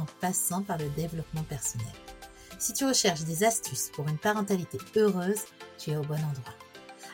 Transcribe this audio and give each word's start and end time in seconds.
en 0.00 0.06
passant 0.20 0.62
par 0.62 0.78
le 0.78 0.88
développement 0.90 1.42
personnel. 1.42 1.86
Si 2.58 2.72
tu 2.72 2.84
recherches 2.84 3.24
des 3.24 3.44
astuces 3.44 3.90
pour 3.92 4.08
une 4.08 4.18
parentalité 4.18 4.78
heureuse, 4.96 5.42
tu 5.78 5.90
es 5.90 5.96
au 5.96 6.02
bon 6.02 6.14
endroit. 6.14 6.54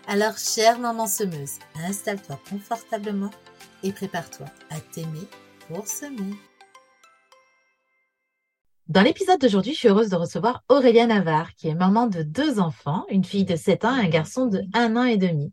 Alors, 0.07 0.37
chère 0.39 0.79
maman 0.79 1.07
semeuse, 1.07 1.59
installe-toi 1.87 2.39
confortablement 2.49 3.31
et 3.83 3.93
prépare-toi 3.93 4.47
à 4.71 4.81
t'aimer 4.81 5.27
pour 5.69 5.87
semer. 5.87 6.35
Dans 8.87 9.01
l'épisode 9.01 9.41
d'aujourd'hui, 9.41 9.73
je 9.73 9.79
suis 9.79 9.89
heureuse 9.89 10.11
de 10.11 10.17
recevoir 10.17 10.63
Aurélia 10.69 11.07
Navarre, 11.07 11.55
qui 11.55 11.69
est 11.69 11.75
maman 11.75 12.07
de 12.07 12.23
deux 12.23 12.61
enfants, 12.61 13.07
une 13.09 13.25
fille 13.25 13.47
de 13.47 13.57
7 13.57 13.87
ans 13.87 13.97
et 13.97 14.05
un 14.05 14.09
garçon 14.09 14.47
de 14.47 14.63
1 14.75 14.97
an 14.97 15.05
et 15.05 15.17
demi. 15.17 15.53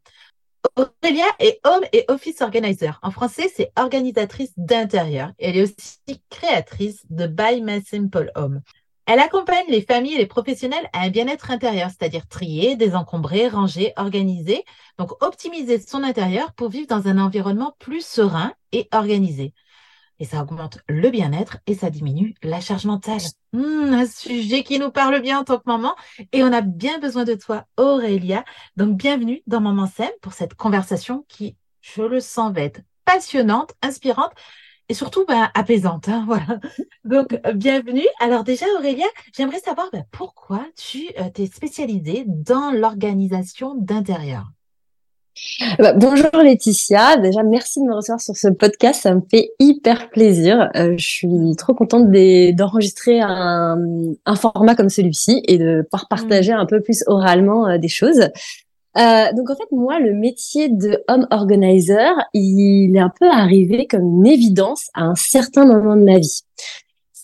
Aurélia 0.75 1.25
est 1.39 1.59
home 1.65 1.83
et 1.91 2.05
office 2.07 2.41
organizer. 2.41 2.99
En 3.01 3.11
français, 3.11 3.51
c'est 3.55 3.71
organisatrice 3.77 4.53
d'intérieur. 4.57 5.31
Elle 5.39 5.57
est 5.57 5.63
aussi 5.63 6.21
créatrice 6.29 7.03
de 7.09 7.27
By 7.27 7.61
My 7.61 7.81
Simple 7.83 8.31
Home. 8.35 8.61
Elle 9.07 9.19
accompagne 9.19 9.65
les 9.67 9.81
familles 9.81 10.13
et 10.13 10.19
les 10.19 10.27
professionnels 10.27 10.87
à 10.93 11.01
un 11.01 11.09
bien-être 11.09 11.51
intérieur, 11.51 11.89
c'est-à-dire 11.89 12.27
trier, 12.27 12.75
désencombrer, 12.75 13.47
ranger, 13.47 13.93
organiser, 13.97 14.63
donc 14.97 15.21
optimiser 15.23 15.79
son 15.79 16.03
intérieur 16.03 16.53
pour 16.53 16.69
vivre 16.69 16.87
dans 16.87 17.07
un 17.07 17.17
environnement 17.17 17.75
plus 17.79 18.05
serein 18.05 18.53
et 18.71 18.87
organisé 18.93 19.53
et 20.21 20.25
ça 20.25 20.43
augmente 20.43 20.77
le 20.87 21.09
bien-être 21.09 21.57
et 21.65 21.73
ça 21.73 21.89
diminue 21.89 22.35
la 22.43 22.61
charge 22.61 22.85
mentale. 22.85 23.21
Hmm, 23.53 23.91
un 23.91 24.05
sujet 24.05 24.63
qui 24.63 24.77
nous 24.77 24.91
parle 24.91 25.19
bien 25.19 25.39
en 25.39 25.43
tant 25.43 25.57
que 25.57 25.63
maman 25.65 25.95
et 26.31 26.43
on 26.43 26.53
a 26.53 26.61
bien 26.61 26.99
besoin 26.99 27.23
de 27.23 27.33
toi, 27.33 27.65
Aurélia. 27.75 28.45
Donc, 28.77 28.95
bienvenue 28.97 29.41
dans 29.47 29.59
Maman 29.59 29.87
Sème 29.87 30.11
pour 30.21 30.33
cette 30.33 30.53
conversation 30.53 31.25
qui, 31.27 31.55
je 31.81 32.03
le 32.03 32.19
sens, 32.19 32.53
va 32.53 32.61
être 32.61 32.81
passionnante, 33.03 33.73
inspirante 33.81 34.31
et 34.89 34.93
surtout 34.93 35.25
ben, 35.25 35.49
apaisante. 35.55 36.07
Hein, 36.07 36.23
voilà. 36.27 36.59
Donc, 37.03 37.35
bienvenue. 37.55 38.05
Alors 38.19 38.43
déjà, 38.43 38.67
Aurélia, 38.77 39.07
j'aimerais 39.35 39.59
savoir 39.59 39.89
ben, 39.91 40.05
pourquoi 40.11 40.63
tu 40.77 41.09
euh, 41.17 41.31
t'es 41.33 41.47
spécialisée 41.47 42.25
dans 42.27 42.69
l'organisation 42.71 43.73
d'intérieur? 43.73 44.51
Bah, 45.79 45.93
bonjour 45.93 46.29
Laetitia, 46.33 47.17
déjà 47.17 47.43
merci 47.43 47.79
de 47.79 47.85
me 47.85 47.95
recevoir 47.95 48.21
sur 48.21 48.35
ce 48.35 48.47
podcast, 48.47 49.01
ça 49.01 49.13
me 49.15 49.21
fait 49.29 49.51
hyper 49.59 50.09
plaisir. 50.09 50.69
Euh, 50.75 50.95
je 50.97 51.07
suis 51.07 51.55
trop 51.57 51.73
contente 51.73 52.11
d'enregistrer 52.11 53.21
un, 53.21 53.77
un, 54.25 54.35
format 54.35 54.75
comme 54.75 54.89
celui-ci 54.89 55.41
et 55.47 55.57
de 55.57 55.83
pouvoir 55.89 56.07
partager 56.07 56.51
un 56.51 56.65
peu 56.65 56.81
plus 56.81 57.03
oralement 57.07 57.67
euh, 57.67 57.77
des 57.77 57.87
choses. 57.87 58.29
Euh, 58.97 59.33
donc 59.33 59.49
en 59.49 59.55
fait 59.55 59.71
moi 59.71 59.99
le 59.99 60.13
métier 60.13 60.67
de 60.67 61.01
home 61.07 61.25
organizer 61.31 62.13
il 62.33 62.93
est 62.93 62.99
un 62.99 63.11
peu 63.17 63.29
arrivé 63.29 63.87
comme 63.87 64.03
une 64.03 64.27
évidence 64.27 64.89
à 64.93 65.03
un 65.03 65.15
certain 65.15 65.65
moment 65.65 65.95
de 65.95 66.03
ma 66.03 66.19
vie. 66.19 66.41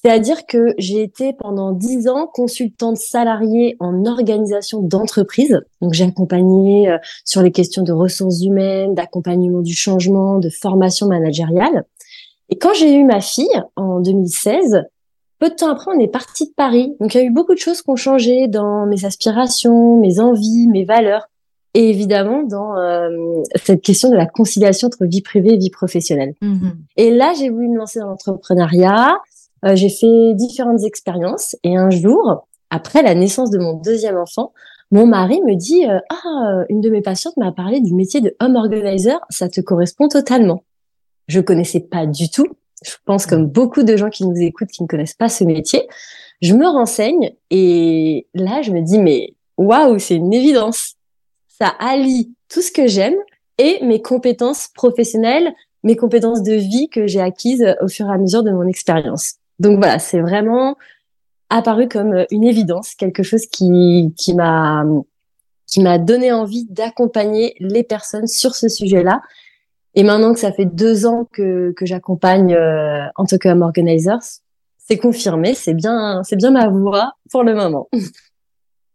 C'est-à-dire 0.02 0.45
que 0.45 0.76
j'ai 0.78 1.02
été 1.02 1.34
pendant 1.34 1.72
dix 1.72 2.08
ans 2.08 2.27
consultante 2.27 2.98
salariée 2.98 3.77
en 3.80 4.05
organisation 4.05 4.82
d'entreprise. 4.82 5.60
Donc 5.82 5.94
j'ai 5.94 6.04
accompagné 6.04 6.89
euh, 6.89 6.98
sur 7.26 7.42
les 7.42 7.52
questions 7.52 7.82
de 7.82 7.92
ressources 7.92 8.44
humaines, 8.44 8.94
d'accompagnement 8.94 9.61
du 9.61 9.73
changement, 9.73 10.38
de 10.38 10.49
formation 10.49 11.08
managériale. 11.08 11.86
Et 12.49 12.58
quand 12.58 12.73
j'ai 12.76 12.94
eu 12.94 13.04
ma 13.05 13.22
fille 13.22 13.61
en 13.76 13.99
2016, 13.99 14.83
peu 15.39 15.49
de 15.49 15.55
temps 15.55 15.70
après, 15.70 15.92
on 15.95 15.99
est 15.99 16.08
parti 16.08 16.45
de 16.45 16.54
Paris. 16.55 16.95
Donc 16.99 17.16
il 17.16 17.17
y 17.17 17.22
a 17.22 17.23
eu 17.23 17.32
beaucoup 17.32 17.55
de 17.55 17.60
choses 17.60 17.82
qui 17.82 17.89
ont 17.89 17.95
changé 17.95 18.48
dans 18.48 18.86
mes 18.86 19.04
aspirations, 19.04 19.99
mes 19.99 20.20
envies, 20.20 20.67
mes 20.67 20.86
valeurs. 20.86 21.27
Et 21.73 21.89
évidemment, 21.89 22.43
dans 22.43 22.77
euh, 22.77 23.10
cette 23.55 23.82
question 23.82 24.10
de 24.10 24.16
la 24.16 24.26
conciliation 24.26 24.88
entre 24.88 25.05
vie 25.05 25.22
privée 25.22 25.54
et 25.54 25.58
vie 25.58 25.70
professionnelle. 25.70 26.33
Mmh 26.42 26.70
et 26.98 27.11
là, 27.11 27.33
j'ai 27.38 27.49
voulu 27.49 27.67
me 27.67 27.77
lancer 27.77 27.99
dans 27.99 28.08
l'entrepreneuriat. 28.08 29.17
Euh, 29.66 29.76
j'ai 29.76 29.90
fait 29.90 30.34
différentes 30.36 30.84
expériences 30.84 31.56
et 31.64 31.76
un 31.76 31.90
jour, 31.90 32.48
après 32.70 33.02
la 33.02 33.16
naissance 33.16 33.50
de 33.50 33.58
mon 33.58 33.73
deuxième 33.73 34.18
enfant, 34.18 34.54
mon 34.92 35.06
mari 35.06 35.42
me 35.42 35.56
dit 35.56 35.86
euh, 35.86 36.00
ah 36.10 36.64
une 36.70 36.82
de 36.82 36.90
mes 36.90 37.02
patientes 37.02 37.36
m'a 37.38 37.52
parlé 37.52 37.82
du 37.82 37.94
métier 37.94 38.22
de 38.22 38.36
home 38.40 38.56
organizer, 38.56 39.20
ça 39.30 39.50
te 39.50 39.60
correspond 39.62 40.08
totalement. 40.08 40.64
Je 41.28 41.42
connaissais 41.42 41.82
pas 41.82 42.06
du 42.06 42.30
tout. 42.30 42.48
Je 42.86 42.94
pense 43.06 43.26
comme 43.26 43.48
beaucoup 43.48 43.84
de 43.84 43.98
gens 43.98 44.10
qui 44.10 44.26
nous 44.26 44.40
écoutent 44.40 44.70
qui 44.70 44.84
ne 44.84 44.88
connaissent 44.88 45.16
pas 45.16 45.30
ce 45.30 45.44
métier. 45.44 45.88
Je 46.42 46.54
me 46.54 46.67
renseigne 46.67 47.34
et 47.50 48.28
là 48.34 48.62
je 48.62 48.72
me 48.72 48.82
dis 48.82 49.00
mais 49.00 49.34
waouh 49.58 50.00
c'est 50.00 50.16
une 50.16 50.34
évidence. 50.34 50.94
Ça 51.48 51.67
allie 51.80 52.34
tout 52.48 52.62
ce 52.62 52.72
que 52.72 52.88
j'aime 52.88 53.16
et 53.58 53.84
mes 53.84 54.02
compétences 54.02 54.70
professionnelles, 54.73 55.52
mes 55.84 55.96
compétences 55.96 56.44
de 56.44 56.54
vie 56.54 56.88
que 56.90 57.08
j'ai 57.08 57.22
acquises 57.22 57.66
au 57.82 57.88
fur 57.88 58.08
et 58.08 58.14
à 58.14 58.17
mesure 58.17 58.44
de 58.44 58.52
mon 58.52 58.67
expérience. 58.67 59.36
Donc 59.60 59.78
voilà, 59.78 60.00
c'est 60.00 60.22
vraiment 60.22 60.78
apparu 61.50 61.88
comme 61.88 62.14
euh, 62.14 62.26
une 62.32 62.44
évidence, 62.44 62.95
quelque 62.95 63.23
chose 63.23 63.45
qui, 63.48 64.14
qui 64.18 64.34
m'a 64.34 64.84
qui 65.68 65.82
m'a 65.82 65.98
donné 66.00 66.32
envie 66.32 66.66
d'accompagner 66.70 67.54
les 67.60 67.84
personnes 67.84 68.28
sur 68.28 68.56
ce 68.56 68.70
sujet-là. 68.70 69.22
Et 69.96 70.04
maintenant 70.04 70.34
que 70.34 70.40
ça 70.40 70.54
fait 70.54 70.66
deux 70.66 71.06
ans 71.06 71.28
que, 71.32 71.73
que 71.76 71.86
j'accompagne 71.86 72.54
euh, 72.54 73.06
en 73.16 73.26
tant 73.26 73.38
que 73.38 73.50
c'est 74.78 74.98
confirmé, 74.98 75.54
c'est 75.54 75.73
bien, 75.73 76.22
c'est 76.23 76.38
bien 76.38 76.52
ma 76.52 76.70
voix 76.70 77.14
pour 77.30 77.44
le 77.44 77.54
moment. 77.54 77.90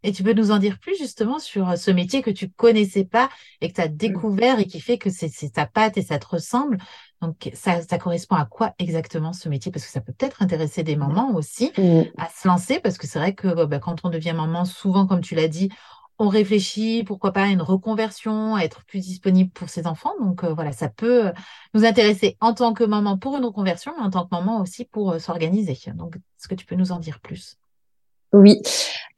Et 0.04 0.10
tu 0.10 0.24
peux 0.24 0.32
nous 0.32 0.50
en 0.50 0.58
dire 0.58 0.78
plus 0.80 0.96
justement 0.96 1.38
sur 1.38 1.70
euh, 1.70 1.76
ce 1.76 1.90
métier 1.90 2.22
que 2.22 2.30
tu 2.30 2.48
connaissais 2.48 3.04
pas 3.04 3.28
et 3.60 3.68
que 3.68 3.74
tu 3.74 3.80
as 3.80 3.88
découvert 3.88 4.58
et 4.58 4.64
qui 4.64 4.80
fait 4.80 4.98
que 4.98 5.10
c'est 5.10 5.52
ta 5.52 5.66
patte 5.66 5.96
et 5.96 6.02
ça 6.02 6.18
te 6.18 6.26
ressemble. 6.26 6.78
Donc, 7.22 7.50
ça, 7.54 7.80
ça, 7.82 7.98
correspond 7.98 8.34
à 8.34 8.44
quoi 8.44 8.74
exactement 8.78 9.32
ce 9.32 9.48
métier? 9.48 9.72
Parce 9.72 9.86
que 9.86 9.90
ça 9.90 10.00
peut 10.00 10.12
peut-être 10.12 10.42
intéresser 10.42 10.82
des 10.82 10.96
mamans 10.96 11.34
aussi 11.34 11.72
à 12.18 12.28
se 12.28 12.48
lancer, 12.48 12.80
parce 12.80 12.98
que 12.98 13.06
c'est 13.06 13.18
vrai 13.18 13.34
que 13.34 13.64
bah, 13.64 13.78
quand 13.78 14.00
on 14.04 14.10
devient 14.10 14.34
maman, 14.36 14.64
souvent, 14.64 15.06
comme 15.06 15.20
tu 15.20 15.36
l'as 15.36 15.48
dit, 15.48 15.70
on 16.18 16.28
réfléchit, 16.28 17.04
pourquoi 17.04 17.32
pas, 17.32 17.44
à 17.44 17.46
une 17.48 17.62
reconversion, 17.62 18.56
à 18.56 18.62
être 18.62 18.84
plus 18.84 19.00
disponible 19.00 19.50
pour 19.50 19.68
ses 19.68 19.86
enfants. 19.86 20.12
Donc 20.20 20.44
euh, 20.44 20.52
voilà, 20.52 20.72
ça 20.72 20.88
peut 20.88 21.28
euh, 21.28 21.32
nous 21.74 21.84
intéresser 21.84 22.36
en 22.40 22.54
tant 22.54 22.74
que 22.74 22.84
maman 22.84 23.16
pour 23.18 23.36
une 23.36 23.44
reconversion, 23.44 23.92
mais 23.96 24.04
en 24.04 24.10
tant 24.10 24.24
que 24.26 24.34
maman 24.34 24.60
aussi 24.60 24.84
pour 24.84 25.20
s'organiser. 25.20 25.78
Donc, 25.94 26.16
est-ce 26.16 26.48
que 26.48 26.54
tu 26.54 26.66
peux 26.66 26.76
nous 26.76 26.92
en 26.92 26.98
dire 26.98 27.20
plus? 27.20 27.56
Oui. 28.32 28.62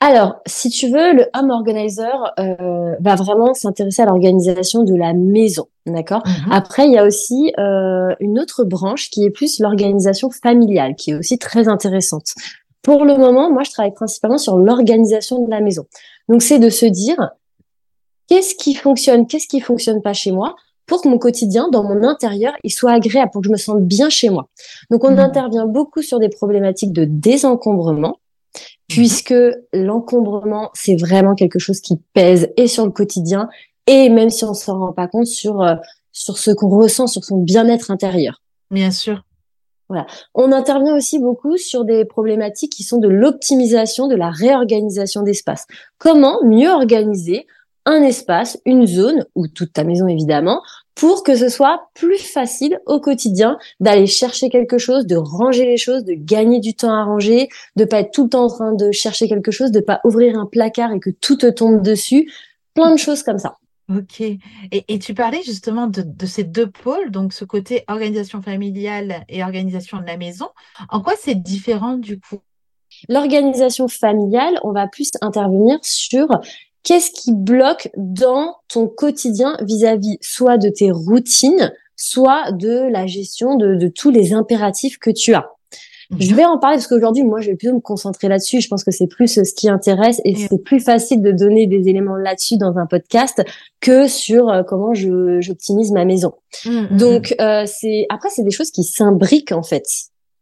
Alors, 0.00 0.40
si 0.44 0.68
tu 0.68 0.88
veux, 0.88 1.14
le 1.14 1.26
home 1.34 1.50
organizer 1.50 2.34
euh, 2.38 2.94
va 3.00 3.14
vraiment 3.14 3.54
s'intéresser 3.54 4.02
à 4.02 4.06
l'organisation 4.06 4.82
de 4.82 4.94
la 4.94 5.14
maison, 5.14 5.66
d'accord? 5.86 6.22
Mhm. 6.26 6.52
Après, 6.52 6.86
il 6.86 6.92
y 6.92 6.98
a 6.98 7.06
aussi 7.06 7.52
euh, 7.58 8.14
une 8.20 8.38
autre 8.38 8.64
branche 8.64 9.08
qui 9.10 9.24
est 9.24 9.30
plus 9.30 9.60
l'organisation 9.60 10.30
familiale, 10.30 10.94
qui 10.96 11.12
est 11.12 11.14
aussi 11.14 11.38
très 11.38 11.68
intéressante. 11.68 12.34
Pour 12.82 13.04
le 13.04 13.16
moment, 13.16 13.50
moi, 13.50 13.62
je 13.62 13.70
travaille 13.70 13.94
principalement 13.94 14.36
sur 14.36 14.58
l'organisation 14.58 15.42
de 15.42 15.50
la 15.50 15.60
maison. 15.60 15.86
Donc, 16.28 16.42
c'est 16.42 16.58
de 16.58 16.68
se 16.68 16.84
dire 16.84 17.30
qu'est-ce 18.28 18.54
qui 18.56 18.74
fonctionne, 18.74 19.26
qu'est-ce 19.26 19.48
qui 19.48 19.60
fonctionne 19.60 20.02
pas 20.02 20.12
chez 20.12 20.32
moi, 20.32 20.54
pour 20.86 21.00
que 21.00 21.08
mon 21.08 21.18
quotidien, 21.18 21.68
dans 21.70 21.82
mon 21.82 22.02
intérieur, 22.02 22.52
il 22.62 22.70
soit 22.70 22.92
agréable, 22.92 23.30
pour 23.32 23.40
que 23.40 23.46
je 23.46 23.52
me 23.52 23.56
sente 23.56 23.82
bien 23.84 24.10
chez 24.10 24.28
moi? 24.28 24.48
Donc, 24.90 25.02
on 25.04 25.12
mhm. 25.12 25.20
intervient 25.20 25.66
beaucoup 25.66 26.02
sur 26.02 26.18
des 26.18 26.28
problématiques 26.28 26.92
de 26.92 27.06
désencombrement. 27.06 28.18
Puisque 28.88 29.34
l'encombrement, 29.72 30.70
c'est 30.74 30.96
vraiment 30.96 31.34
quelque 31.34 31.58
chose 31.58 31.80
qui 31.80 31.98
pèse 32.12 32.48
et 32.56 32.66
sur 32.66 32.84
le 32.84 32.92
quotidien, 32.92 33.48
et 33.86 34.08
même 34.08 34.30
si 34.30 34.44
on 34.44 34.54
s'en 34.54 34.78
rend 34.78 34.92
pas 34.92 35.08
compte, 35.08 35.26
sur, 35.26 35.62
euh, 35.62 35.76
sur 36.12 36.38
ce 36.38 36.50
qu'on 36.50 36.68
ressent, 36.68 37.06
sur 37.06 37.24
son 37.24 37.38
bien-être 37.38 37.90
intérieur. 37.90 38.40
Bien 38.70 38.90
sûr. 38.90 39.24
Voilà. 39.88 40.06
On 40.34 40.50
intervient 40.52 40.96
aussi 40.96 41.18
beaucoup 41.18 41.58
sur 41.58 41.84
des 41.84 42.04
problématiques 42.04 42.72
qui 42.72 42.82
sont 42.82 42.98
de 42.98 43.08
l'optimisation, 43.08 44.08
de 44.08 44.14
la 44.14 44.30
réorganisation 44.30 45.22
d'espace. 45.22 45.66
Comment 45.98 46.42
mieux 46.44 46.70
organiser 46.70 47.46
un 47.84 48.02
espace, 48.02 48.58
une 48.64 48.86
zone, 48.86 49.26
ou 49.34 49.46
toute 49.46 49.74
ta 49.74 49.84
maison 49.84 50.08
évidemment, 50.08 50.62
pour 50.94 51.24
que 51.24 51.36
ce 51.36 51.48
soit 51.48 51.88
plus 51.94 52.18
facile 52.18 52.80
au 52.86 53.00
quotidien 53.00 53.58
d'aller 53.80 54.06
chercher 54.06 54.48
quelque 54.48 54.78
chose, 54.78 55.06
de 55.06 55.16
ranger 55.16 55.66
les 55.66 55.76
choses, 55.76 56.04
de 56.04 56.14
gagner 56.14 56.60
du 56.60 56.74
temps 56.74 56.92
à 56.92 57.04
ranger, 57.04 57.48
de 57.76 57.84
pas 57.84 58.00
être 58.00 58.12
tout 58.12 58.24
le 58.24 58.30
temps 58.30 58.44
en 58.44 58.48
train 58.48 58.72
de 58.72 58.92
chercher 58.92 59.28
quelque 59.28 59.50
chose, 59.50 59.70
de 59.72 59.80
pas 59.80 60.00
ouvrir 60.04 60.38
un 60.38 60.46
placard 60.46 60.92
et 60.92 61.00
que 61.00 61.10
tout 61.10 61.36
te 61.36 61.50
tombe 61.50 61.82
dessus, 61.82 62.32
plein 62.74 62.92
de 62.92 62.98
choses 62.98 63.22
comme 63.22 63.38
ça. 63.38 63.56
Ok. 63.94 64.20
Et, 64.20 64.40
et 64.70 64.98
tu 64.98 65.12
parlais 65.12 65.42
justement 65.42 65.86
de, 65.86 66.02
de 66.02 66.26
ces 66.26 66.44
deux 66.44 66.70
pôles, 66.70 67.10
donc 67.10 67.32
ce 67.32 67.44
côté 67.44 67.84
organisation 67.88 68.40
familiale 68.40 69.24
et 69.28 69.42
organisation 69.42 69.98
de 69.98 70.06
la 70.06 70.16
maison. 70.16 70.48
En 70.88 71.02
quoi 71.02 71.14
c'est 71.20 71.34
différent 71.34 71.98
du 71.98 72.18
coup? 72.18 72.40
L'organisation 73.08 73.88
familiale, 73.88 74.58
on 74.62 74.72
va 74.72 74.86
plus 74.86 75.10
intervenir 75.20 75.78
sur 75.82 76.28
qu'est-ce 76.84 77.10
qui 77.10 77.32
bloque 77.32 77.90
dans 77.96 78.54
ton 78.68 78.86
quotidien 78.86 79.56
vis-à-vis 79.62 80.18
soit 80.20 80.58
de 80.58 80.68
tes 80.68 80.90
routines, 80.92 81.72
soit 81.96 82.52
de 82.52 82.88
la 82.90 83.06
gestion 83.06 83.56
de, 83.56 83.74
de 83.74 83.88
tous 83.88 84.10
les 84.10 84.32
impératifs 84.32 84.98
que 84.98 85.10
tu 85.10 85.34
as? 85.34 85.50
Je 86.20 86.30
Mhm. 86.30 86.36
vais 86.36 86.44
en 86.44 86.58
parler 86.58 86.76
parce 86.76 86.86
qu'aujourd'hui, 86.86 87.22
moi, 87.24 87.40
je 87.40 87.50
vais 87.50 87.56
plutôt 87.56 87.74
me 87.74 87.80
concentrer 87.80 88.28
là-dessus. 88.28 88.60
Je 88.60 88.68
pense 88.68 88.84
que 88.84 88.90
c'est 88.90 89.06
plus 89.06 89.38
euh, 89.38 89.42
ce 89.44 89.54
qui 89.54 89.70
intéresse 89.70 90.20
et 90.26 90.34
c'est 90.36 90.58
plus 90.62 90.78
facile 90.78 91.22
de 91.22 91.32
donner 91.32 91.66
des 91.66 91.88
éléments 91.88 92.16
là-dessus 92.16 92.58
dans 92.58 92.76
un 92.76 92.84
podcast 92.84 93.42
que 93.80 94.06
sur 94.06 94.50
euh, 94.50 94.62
comment 94.62 94.92
je 94.92 95.40
j'optimise 95.40 95.92
ma 95.92 96.04
maison. 96.04 96.34
Mm, 96.66 96.70
mm, 96.70 96.88
mm. 96.90 96.96
Donc, 96.98 97.34
euh, 97.40 97.64
c'est 97.66 98.06
après, 98.10 98.28
c'est 98.28 98.42
des 98.44 98.50
choses 98.50 98.70
qui 98.70 98.84
s'imbriquent 98.84 99.52
en 99.52 99.62
fait, 99.62 99.86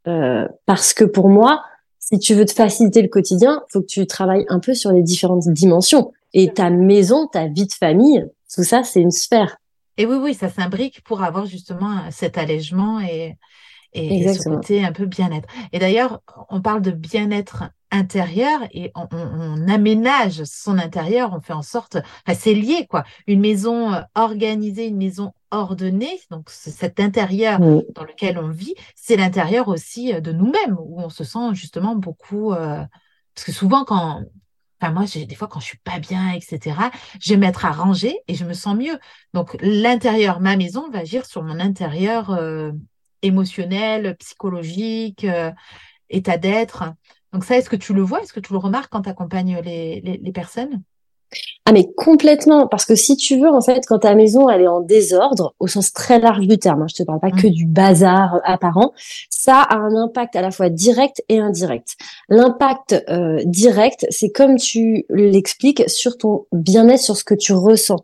Euh, 0.08 0.48
parce 0.66 0.94
que 0.94 1.04
pour 1.04 1.28
moi, 1.28 1.62
si 2.00 2.18
tu 2.18 2.34
veux 2.34 2.44
te 2.44 2.52
faciliter 2.52 3.00
le 3.00 3.08
quotidien, 3.08 3.62
faut 3.72 3.80
que 3.80 3.86
tu 3.86 4.04
travailles 4.08 4.44
un 4.48 4.58
peu 4.58 4.74
sur 4.74 4.90
les 4.90 5.02
différentes 5.04 5.46
dimensions. 5.48 6.10
Et 6.34 6.52
ta 6.52 6.70
maison, 6.70 7.26
ta 7.26 7.46
vie 7.48 7.66
de 7.66 7.72
famille, 7.72 8.24
tout 8.54 8.64
ça, 8.64 8.84
c'est 8.84 9.00
une 9.00 9.10
sphère. 9.10 9.56
Et 9.98 10.06
oui, 10.06 10.16
oui, 10.16 10.34
ça 10.34 10.48
s'imbrique 10.48 11.02
pour 11.04 11.22
avoir 11.22 11.46
justement 11.46 12.10
cet 12.10 12.38
allègement 12.38 13.00
et, 13.00 13.36
et, 13.94 14.24
et 14.24 14.28
ce 14.28 14.40
Exactement. 14.40 14.42
côté 14.42 14.84
un 14.84 14.92
peu 14.92 15.06
bien-être. 15.06 15.48
Et 15.72 15.78
d'ailleurs, 15.80 16.22
on 16.50 16.62
parle 16.62 16.82
de 16.82 16.92
bien-être 16.92 17.64
intérieur 17.90 18.60
et 18.72 18.92
on, 18.96 19.08
on- 19.12 19.68
aménage 19.68 20.44
son 20.44 20.78
intérieur, 20.78 21.32
on 21.34 21.40
fait 21.40 21.54
en 21.54 21.62
sorte, 21.62 21.96
enfin, 22.26 22.38
c'est 22.38 22.54
lié, 22.54 22.86
quoi. 22.88 23.04
Une 23.26 23.40
maison 23.40 23.92
euh, 23.94 24.02
organisée, 24.14 24.88
une 24.88 24.98
maison 24.98 25.32
ordonnée, 25.52 26.20
donc 26.30 26.50
cet 26.50 27.00
intérieur 27.00 27.62
dans 27.96 28.04
lequel 28.04 28.38
on 28.38 28.48
vit, 28.50 28.74
c'est 28.96 29.16
l'intérieur 29.16 29.68
aussi 29.68 30.14
euh, 30.14 30.20
de 30.20 30.32
nous-mêmes, 30.32 30.76
où 30.80 31.00
on 31.00 31.10
se 31.10 31.24
sent 31.24 31.54
justement 31.54 31.96
beaucoup, 31.96 32.52
euh, 32.54 32.84
parce 33.34 33.46
que 33.46 33.52
souvent 33.52 33.84
quand, 33.84 34.22
moi, 34.90 35.04
des 35.04 35.34
fois 35.34 35.48
quand 35.48 35.60
je 35.60 35.66
suis 35.66 35.78
pas 35.78 35.98
bien, 35.98 36.32
etc., 36.32 36.90
je 37.20 37.30
vais 37.34 37.38
mettre 37.38 37.64
à 37.64 37.72
ranger 37.72 38.18
et 38.28 38.34
je 38.34 38.44
me 38.44 38.54
sens 38.54 38.76
mieux. 38.76 38.98
Donc 39.34 39.56
l'intérieur, 39.60 40.40
ma 40.40 40.56
maison 40.56 40.90
va 40.90 41.00
agir 41.00 41.26
sur 41.26 41.42
mon 41.42 41.60
intérieur 41.60 42.30
euh, 42.30 42.72
émotionnel, 43.22 44.16
psychologique, 44.18 45.24
euh, 45.24 45.50
état 46.10 46.38
d'être. 46.38 46.84
Donc 47.32 47.44
ça, 47.44 47.56
est-ce 47.56 47.70
que 47.70 47.76
tu 47.76 47.94
le 47.94 48.02
vois? 48.02 48.22
Est-ce 48.22 48.32
que 48.32 48.40
tu 48.40 48.52
le 48.52 48.58
remarques 48.58 48.90
quand 48.92 49.02
tu 49.02 49.08
accompagnes 49.10 49.60
les 49.62 50.32
personnes? 50.32 50.82
Ah 51.64 51.72
mais 51.72 51.88
complètement, 51.96 52.66
parce 52.66 52.84
que 52.84 52.94
si 52.94 53.16
tu 53.16 53.38
veux, 53.38 53.48
en 53.48 53.60
fait, 53.60 53.84
quand 53.86 54.00
ta 54.00 54.14
maison 54.14 54.48
elle 54.50 54.62
est 54.62 54.68
en 54.68 54.80
désordre, 54.80 55.54
au 55.60 55.68
sens 55.68 55.92
très 55.92 56.18
large 56.18 56.46
du 56.46 56.58
terme, 56.58 56.82
hein, 56.82 56.86
je 56.88 56.94
te 56.94 57.02
parle 57.04 57.20
pas 57.20 57.30
que 57.30 57.46
Mm. 57.46 57.50
du 57.50 57.66
bazar 57.66 58.34
euh, 58.34 58.38
apparent, 58.44 58.92
ça 59.30 59.60
a 59.60 59.76
un 59.76 59.94
impact 59.94 60.34
à 60.36 60.42
la 60.42 60.50
fois 60.50 60.68
direct 60.70 61.22
et 61.28 61.38
indirect. 61.38 61.96
L'impact 62.28 63.04
euh, 63.08 63.40
direct, 63.44 64.06
c'est 64.10 64.30
comme 64.30 64.56
tu 64.56 65.04
l'expliques 65.10 65.88
sur 65.88 66.18
ton 66.18 66.46
bien-être, 66.52 67.00
sur 67.02 67.16
ce 67.16 67.24
que 67.24 67.34
tu 67.34 67.52
ressens. 67.52 68.00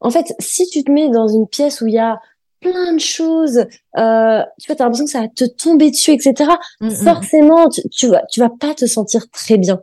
En 0.00 0.10
fait, 0.10 0.34
si 0.38 0.66
tu 0.68 0.82
te 0.82 0.90
mets 0.90 1.08
dans 1.10 1.28
une 1.28 1.46
pièce 1.46 1.80
où 1.80 1.86
il 1.86 1.94
y 1.94 1.98
a 1.98 2.18
plein 2.60 2.94
de 2.94 3.00
choses, 3.00 3.58
euh, 3.98 4.42
tu 4.60 4.66
vois, 4.68 4.76
t'as 4.76 4.84
l'impression 4.84 5.04
que 5.04 5.10
ça 5.10 5.20
va 5.20 5.28
te 5.28 5.44
tomber 5.44 5.90
dessus, 5.90 6.12
etc. 6.12 6.50
Mm, 6.80 6.86
mm, 6.88 6.90
Forcément, 6.92 7.68
tu, 7.68 7.82
tu 7.90 8.06
vas, 8.08 8.22
tu 8.30 8.40
vas 8.40 8.50
pas 8.50 8.72
te 8.74 8.86
sentir 8.86 9.28
très 9.30 9.58
bien. 9.58 9.80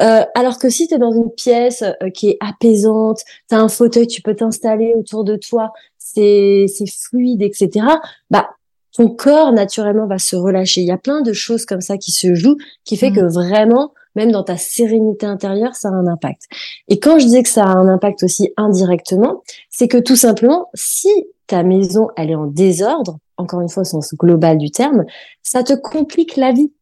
Euh, 0.00 0.24
alors 0.34 0.58
que 0.58 0.68
si 0.68 0.88
tu 0.88 0.94
es 0.94 0.98
dans 0.98 1.12
une 1.12 1.30
pièce 1.30 1.82
euh, 1.82 2.10
qui 2.10 2.30
est 2.30 2.38
apaisante, 2.40 3.20
tu 3.48 3.54
as 3.54 3.60
un 3.60 3.68
fauteuil, 3.68 4.06
tu 4.06 4.22
peux 4.22 4.34
t'installer 4.34 4.94
autour 4.96 5.24
de 5.24 5.36
toi, 5.36 5.72
c'est 5.98 6.66
c'est 6.68 6.90
fluide, 6.90 7.42
etc. 7.42 7.86
Bah 8.30 8.48
ton 8.92 9.08
corps 9.08 9.52
naturellement 9.52 10.06
va 10.06 10.18
se 10.18 10.36
relâcher. 10.36 10.80
Il 10.80 10.86
y 10.86 10.92
a 10.92 10.96
plein 10.98 11.20
de 11.20 11.32
choses 11.32 11.66
comme 11.66 11.80
ça 11.80 11.98
qui 11.98 12.12
se 12.12 12.34
jouent, 12.34 12.56
qui 12.84 12.96
fait 12.96 13.10
Mm. 13.10 13.14
que 13.16 13.20
vraiment, 13.32 13.92
même 14.14 14.30
dans 14.30 14.44
ta 14.44 14.56
sérénité 14.56 15.26
intérieure, 15.26 15.74
ça 15.74 15.88
a 15.88 15.92
un 15.92 16.06
impact. 16.06 16.42
Et 16.88 17.00
quand 17.00 17.18
je 17.18 17.24
disais 17.24 17.42
que 17.42 17.48
ça 17.48 17.64
a 17.64 17.68
un 17.68 17.88
impact 17.88 18.22
aussi 18.22 18.52
indirectement, 18.56 19.42
c'est 19.68 19.88
que 19.88 19.98
tout 19.98 20.16
simplement, 20.16 20.68
si 20.74 21.08
ta 21.46 21.62
maison 21.64 22.08
elle 22.16 22.30
est 22.30 22.36
en 22.36 22.46
désordre, 22.46 23.18
encore 23.36 23.60
une 23.60 23.68
fois 23.68 23.82
au 23.82 23.84
sens 23.84 24.14
global 24.14 24.58
du 24.58 24.70
terme, 24.70 25.04
ça 25.42 25.62
te 25.64 25.72
complique 25.74 26.36
la 26.36 26.52
vie 26.52 26.72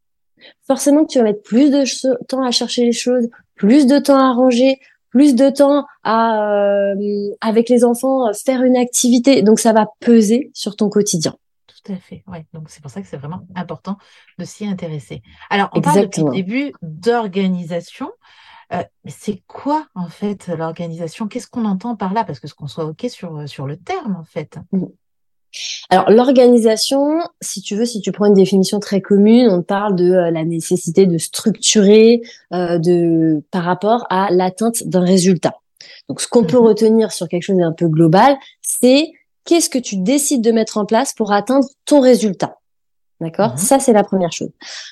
forcément 0.67 1.05
que 1.05 1.13
tu 1.13 1.19
vas 1.19 1.25
mettre 1.25 1.43
plus 1.43 1.71
de 1.71 1.85
temps 2.27 2.43
à 2.45 2.51
chercher 2.51 2.85
les 2.85 2.93
choses, 2.93 3.29
plus 3.55 3.87
de 3.87 3.99
temps 3.99 4.19
à 4.19 4.33
ranger, 4.33 4.81
plus 5.11 5.35
de 5.35 5.51
temps 5.51 5.87
à, 6.05 6.93
euh, 6.93 7.31
avec 7.41 7.69
les 7.69 7.85
enfants, 7.85 8.29
euh, 8.29 8.33
faire 8.33 8.63
une 8.63 8.77
activité. 8.77 9.43
Donc, 9.43 9.61
ça 9.61 9.73
va 9.73 9.87
peser 10.01 10.51
sur 10.55 10.75
ton 10.77 10.89
quotidien. 10.89 11.37
Tout 11.67 11.93
à 11.93 11.97
fait, 11.97 12.23
ouais. 12.29 12.47
Donc 12.53 12.71
c'est 12.71 12.81
pour 12.81 12.91
ça 12.93 13.01
que 13.03 13.09
c'est 13.09 13.17
vraiment 13.17 13.41
important 13.57 13.99
de 14.39 14.45
s'y 14.45 14.67
intéresser. 14.67 15.21
Alors, 15.51 15.69
on 15.73 15.81
parle 15.81 16.03
depuis 16.03 16.23
le 16.23 16.29
Exactement. 16.29 16.33
début 16.33 16.73
d'organisation. 16.81 18.11
Euh, 18.73 18.83
mais 19.05 19.11
c'est 19.11 19.43
quoi 19.47 19.87
en 19.95 20.09
fait 20.09 20.49
l'organisation? 20.49 21.29
Qu'est-ce 21.29 21.49
qu'on 21.49 21.65
entend 21.65 21.97
par 21.97 22.15
là? 22.15 22.25
Parce 22.25 22.41
que 22.41 22.49
ce 22.49 22.55
qu'on 22.55 22.69
soit 22.69 22.85
OK 22.87 23.05
sur, 23.09 23.49
sur 23.49 23.67
le 23.67 23.77
terme 23.77 24.17
en 24.17 24.25
fait. 24.25 24.59
Alors, 25.91 26.11
l'organisation, 26.11 27.21
si 27.41 27.61
tu 27.61 27.77
veux, 27.77 27.85
si 27.85 28.01
tu 28.01 28.13
prends 28.13 28.27
une 28.27 28.35
définition 28.35 28.81
très 28.81 29.01
commune, 29.01 29.49
on 29.51 29.63
parle 29.63 29.95
de 29.97 30.13
euh, 30.13 30.31
la 30.31 30.45
nécessité 30.45 31.07
de 31.07 31.19
structurer 31.19 32.23
euh, 32.55 32.79
de, 32.79 33.43
par 33.51 33.65
rapport 33.65 34.07
à 34.11 34.29
l'atteinte 34.31 34.85
d'un 34.87 35.05
résultat. 35.05 35.55
Donc, 36.09 36.21
ce 36.21 36.29
qu'on 36.29 36.45
peut 36.45 36.59
Mhm. 36.59 36.67
retenir 36.67 37.13
sur 37.13 37.29
quelque 37.29 37.43
chose 37.43 37.57
d'un 37.59 37.73
peu 37.73 37.89
global, 37.89 38.37
c'est 38.63 39.11
qu'est-ce 39.45 39.69
que 39.69 39.79
tu 39.79 39.97
décides 39.97 40.43
de 40.43 40.53
mettre 40.53 40.79
en 40.79 40.87
place 40.87 41.13
pour 41.13 41.33
atteindre 41.33 41.67
ton 41.85 42.01
résultat? 42.01 42.57
D'accord? 43.23 43.53
Mhm. 43.53 43.57
Ça, 43.57 43.79
c'est 43.79 43.93
la 43.93 44.03
première 44.03 44.33
chose. 44.33 44.51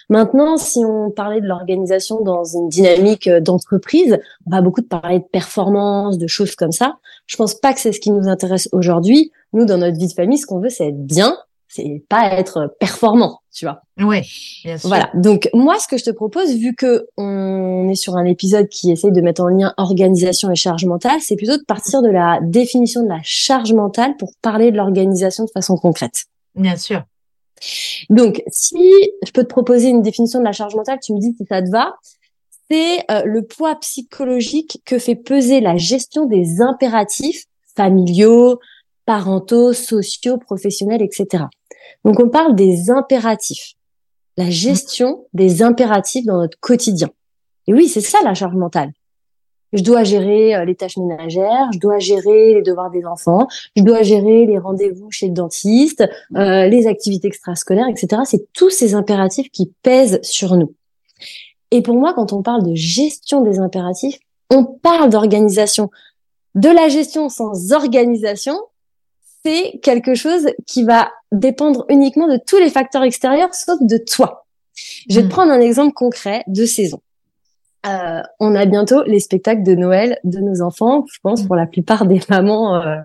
Maintenant, 0.09 0.57
si 0.57 0.85
on 0.85 1.11
parlait 1.11 1.41
de 1.41 1.47
l'organisation 1.47 2.23
dans 2.23 2.45
une 2.45 2.69
dynamique 2.69 3.27
euh, 3.27 3.41
d'entreprise, 3.41 4.19
on 4.47 4.51
va 4.51 4.63
beaucoup 4.63 4.81
de 4.81 4.87
parler 4.87 5.19
de 5.19 5.25
performance, 5.25 6.17
de 6.17 6.29
choses 6.29 6.55
comme 6.55 6.71
ça. 6.71 6.99
Je 7.27 7.37
pense 7.37 7.55
pas 7.55 7.75
que 7.75 7.81
c'est 7.81 7.93
ce 7.93 7.99
qui 7.99 8.13
nous 8.13 8.29
intéresse 8.29 8.69
aujourd'hui. 8.71 9.33
Nous, 9.53 9.65
dans 9.65 9.79
notre 9.79 9.99
vie 9.99 10.07
de 10.07 10.13
famille, 10.13 10.39
ce 10.39 10.47
qu'on 10.47 10.61
veut, 10.61 10.69
c'est 10.69 10.89
être 10.89 11.05
bien, 11.05 11.37
c'est 11.67 12.05
pas 12.09 12.33
être 12.35 12.77
performant, 12.79 13.41
tu 13.53 13.65
vois? 13.65 13.83
Oui, 13.99 14.21
bien 14.65 14.79
sûr. 14.79 14.89
Voilà. 14.89 15.11
Donc, 15.15 15.49
moi, 15.53 15.77
ce 15.81 15.89
que 15.89 15.99
je 15.99 16.05
te 16.05 16.11
propose, 16.11 16.55
vu 16.55 16.77
que 16.77 17.09
on 17.17 17.89
est 17.89 17.97
sur 17.97 18.17
un 18.17 18.27
épisode 18.27 18.69
qui 18.69 18.93
essaye 18.93 19.11
de 19.11 19.21
mettre 19.21 19.43
en 19.43 19.49
lien 19.49 19.75
organisation 19.77 20.53
et 20.53 20.57
charge 20.57 20.85
mentale, 20.85 21.21
c'est 21.21 21.37
plutôt 21.37 21.57
de 21.57 21.65
partir 21.65 22.01
de 22.03 22.11
la 22.11 22.39
définition 22.43 23.03
de 23.03 23.09
la 23.09 23.21
charge 23.25 23.73
mentale 23.73 24.17
pour 24.19 24.31
parler 24.41 24.71
de 24.71 24.77
l'organisation 24.77 25.47
de 25.47 25.51
façon 25.51 25.77
concrète. 25.77 26.27
Bien 26.55 26.77
sûr. 26.77 27.03
Donc, 28.09 28.43
si 28.51 28.93
je 29.25 29.31
peux 29.33 29.43
te 29.43 29.49
proposer 29.49 29.89
une 29.89 30.03
définition 30.03 30.39
de 30.39 30.45
la 30.45 30.53
charge 30.53 30.75
mentale, 30.75 30.99
tu 31.03 31.13
me 31.13 31.21
dis 31.21 31.35
si 31.37 31.45
ça 31.47 31.63
te 31.63 31.71
va. 31.71 31.95
C'est 32.71 33.01
euh, 33.11 33.23
le 33.25 33.43
poids 33.43 33.75
psychologique 33.81 34.81
que 34.85 34.99
fait 34.99 35.17
peser 35.17 35.61
la 35.61 35.77
gestion 35.77 36.27
des 36.27 36.61
impératifs 36.61 37.45
familiaux, 37.77 38.61
parentaux, 39.07 39.73
sociaux, 39.73 40.39
professionnels, 40.39 41.03
etc. 41.03 41.45
Donc, 42.05 42.21
on 42.21 42.29
parle 42.29 42.55
des 42.55 42.91
impératifs, 42.91 43.75
la 44.37 44.51
gestion 44.51 45.27
des 45.33 45.63
impératifs 45.63 46.25
dans 46.25 46.39
notre 46.39 46.59
quotidien. 46.61 47.11
Et 47.67 47.75
oui, 47.75 47.89
c'est 47.89 48.01
ça 48.01 48.19
la 48.25 48.35
charge 48.35 48.55
mentale. 48.55 48.93
Je 49.73 49.83
dois 49.83 50.03
gérer 50.05 50.55
euh, 50.55 50.65
les 50.65 50.75
tâches 50.75 50.97
ménagères, 50.97 51.71
je 51.73 51.79
dois 51.79 51.99
gérer 51.99 52.55
les 52.55 52.63
devoirs 52.63 52.91
des 52.91 53.05
enfants, 53.05 53.47
je 53.77 53.83
dois 53.83 54.03
gérer 54.03 54.47
les 54.47 54.59
rendez-vous 54.59 55.11
chez 55.11 55.29
le 55.29 55.33
dentiste, 55.33 56.05
euh, 56.37 56.67
les 56.67 56.87
activités 56.87 57.29
extrascolaires, 57.29 57.89
etc. 57.89 58.23
C'est 58.25 58.53
tous 58.53 58.71
ces 58.71 58.95
impératifs 58.95 59.51
qui 59.51 59.73
pèsent 59.83 60.21
sur 60.23 60.57
nous. 60.57 60.75
Et 61.71 61.83
pour 61.83 61.95
moi, 61.95 62.15
quand 62.15 62.33
on 62.33 62.43
parle 62.43 62.65
de 62.65 62.75
gestion 62.75 63.43
des 63.43 63.61
impératifs, 63.61 64.19
on 64.51 64.65
parle 64.65 65.11
d'organisation. 65.11 65.91
De 66.57 66.69
la 66.69 66.89
gestion 66.89 67.29
sans 67.29 67.73
organisation, 67.73 68.59
c'est 69.45 69.79
quelque 69.83 70.15
chose 70.15 70.49
qui 70.67 70.83
va 70.83 71.11
dépendre 71.31 71.87
uniquement 71.89 72.27
de 72.27 72.39
tous 72.45 72.59
les 72.59 72.71
facteurs 72.71 73.05
extérieurs, 73.05 73.55
sauf 73.55 73.81
de 73.81 73.99
toi. 73.99 74.47
Je 75.09 75.15
vais 75.17 75.23
te 75.23 75.27
Mm. 75.27 75.31
prendre 75.31 75.53
un 75.53 75.61
exemple 75.61 75.93
concret 75.95 76.43
de 76.49 76.65
saison. 76.67 77.01
Euh, 77.87 78.21
on 78.41 78.55
a 78.55 78.67
bientôt 78.67 79.03
les 79.05 79.21
spectacles 79.21 79.63
de 79.63 79.75
Noël 79.75 80.19
de 80.25 80.39
nos 80.41 80.61
enfants, 80.61 81.05
je 81.11 81.19
pense 81.23 81.43
pour 81.45 81.57
la 81.57 81.67
plupart 81.67 82.05
des 82.07 82.21
mamans 82.29 82.77
euh, 82.77 82.97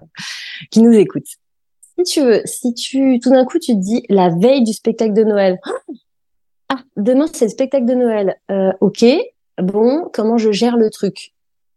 qui 0.70 0.82
nous 0.82 0.92
écoutent. 0.92 1.24
Si 1.98 2.04
tu 2.04 2.22
veux, 2.22 2.42
si 2.44 2.74
tu 2.74 3.20
tout 3.22 3.30
d'un 3.30 3.46
coup 3.46 3.58
tu 3.58 3.74
te 3.74 3.80
dis 3.80 4.04
la 4.10 4.30
veille 4.30 4.64
du 4.64 4.74
spectacle 4.74 5.14
de 5.14 5.24
Noël, 5.24 5.60
ah 6.70 6.80
demain 6.98 7.26
c'est 7.32 7.46
le 7.46 7.52
spectacle 7.52 7.86
de 7.86 7.94
Noël, 7.94 8.36
euh, 8.52 8.74
ok, 8.82 9.06
bon 9.62 10.10
comment 10.12 10.38
je 10.38 10.52
gère 10.52 10.76
le 10.76 10.90
truc? 10.90 11.34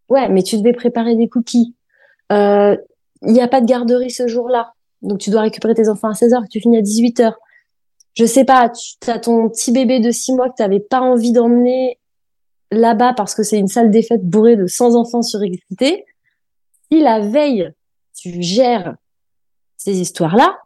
Ouais, 0.09 0.29
mais 0.29 0.43
tu 0.43 0.57
devais 0.57 0.73
préparer 0.73 1.15
des 1.15 1.29
cookies. 1.29 1.77
Euh, 2.33 2.77
Il 3.23 3.33
n'y 3.33 3.43
a 3.43 3.49
pas 3.49 3.61
de 3.61 3.67
garderie 3.67 4.11
ce 4.11 4.27
jour-là, 4.27 4.73
donc 5.03 5.19
tu 5.19 5.31
dois 5.31 5.43
récupérer 5.43 5.75
tes 5.75 5.89
enfants 5.89 6.09
à 6.09 6.15
16h, 6.15 6.49
tu 6.49 6.61
finis 6.61 6.79
à 6.79 6.83
18h. 6.83 7.35
Je 8.15 8.25
sais 8.25 8.45
pas, 8.45 8.71
tu 8.71 9.09
as 9.09 9.21
ton 9.21 9.49
petit 9.49 9.71
bébé 9.71 10.01
de 10.01 10.11
6 10.11 10.33
mois 10.33 10.49
que 10.49 10.57
tu 10.57 10.63
n'avais 10.63 10.81
pas 10.81 11.01
envie 11.01 11.31
d'emmener 11.31 11.98
là-bas 12.71 13.15
parce 13.15 13.35
que 13.35 13.43
c'est 13.43 13.59
une 13.59 13.69
salle 13.69 13.91
des 13.91 14.03
fêtes 14.03 14.25
bourrée 14.25 14.57
de 14.57 14.67
100 14.67 14.95
enfants 14.95 15.23
surexcités. 15.23 16.05
Si 16.91 17.01
la 17.01 17.21
veille, 17.21 17.73
tu 18.15 18.43
gères 18.43 18.97
ces 19.77 20.01
histoires-là, 20.01 20.59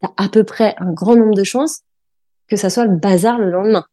tu 0.00 0.08
as 0.08 0.24
à 0.24 0.28
peu 0.28 0.44
près 0.44 0.74
un 0.78 0.92
grand 0.92 1.16
nombre 1.16 1.34
de 1.34 1.44
chances 1.44 1.80
que 2.48 2.56
ça 2.56 2.68
soit 2.68 2.86
le 2.86 2.96
bazar 2.96 3.38
le 3.38 3.50
lendemain, 3.50 3.84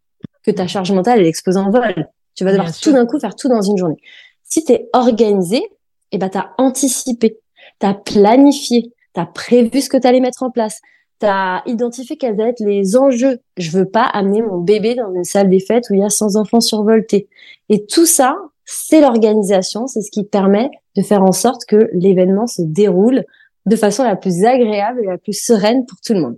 que 0.44 0.52
ta 0.52 0.68
charge 0.68 0.92
mentale 0.92 1.20
elle 1.20 1.28
explose 1.28 1.58
en 1.58 1.70
vol. 1.70 2.10
Tu 2.36 2.44
vas 2.44 2.52
devoir 2.52 2.76
tout 2.76 2.92
d'un 2.92 3.06
coup 3.06 3.20
faire 3.20 3.36
tout 3.36 3.50
dans 3.50 3.62
une 3.62 3.78
journée. 3.78 3.98
Si 4.44 4.64
tu 4.64 4.74
es 4.74 4.90
organisé, 4.94 5.64
eh 6.12 6.18
ben, 6.18 6.30
tu 6.30 6.38
as 6.38 6.54
anticipé, 6.58 7.40
tu 7.80 7.86
as 7.86 7.94
planifié, 7.94 8.94
tu 9.14 9.20
as 9.20 9.26
prévu 9.26 9.82
ce 9.82 9.90
que 9.90 9.98
tu 9.98 10.08
allais 10.08 10.20
mettre 10.20 10.44
en 10.44 10.52
place, 10.52 10.82
tu 11.20 11.26
as 11.26 11.64
identifié 11.66 12.18
quels 12.18 12.40
allaient 12.40 12.52
être 12.52 12.64
les 12.64 12.98
enjeux. 12.98 13.40
Je 13.58 13.72
veux 13.72 13.86
pas 13.86 14.04
amener 14.04 14.42
mon 14.42 14.60
bébé 14.60 14.96
dans 14.96 15.14
une 15.14 15.24
salle 15.24 15.50
des 15.50 15.60
fêtes 15.60 15.86
où 15.90 15.94
il 15.94 16.02
y 16.02 16.04
a 16.04 16.10
100 16.10 16.36
enfants 16.36 16.62
survoltés. 16.62 17.28
Et 17.70 17.86
tout 17.86 18.06
ça, 18.06 18.38
c'est 18.66 19.02
l'organisation, 19.02 19.88
c'est 19.88 20.02
ce 20.02 20.12
qui 20.12 20.24
permet 20.24 20.70
de 20.96 21.02
faire 21.02 21.24
en 21.24 21.32
sorte 21.32 21.66
que 21.66 21.90
l'événement 21.94 22.48
se 22.48 22.62
déroule 22.62 23.24
de 23.66 23.76
façon 23.76 24.04
la 24.04 24.16
plus 24.16 24.46
agréable 24.46 25.02
et 25.04 25.08
la 25.08 25.18
plus 25.18 25.34
sereine 25.34 25.86
pour 25.86 26.00
tout 26.02 26.14
le 26.14 26.22
monde. 26.22 26.38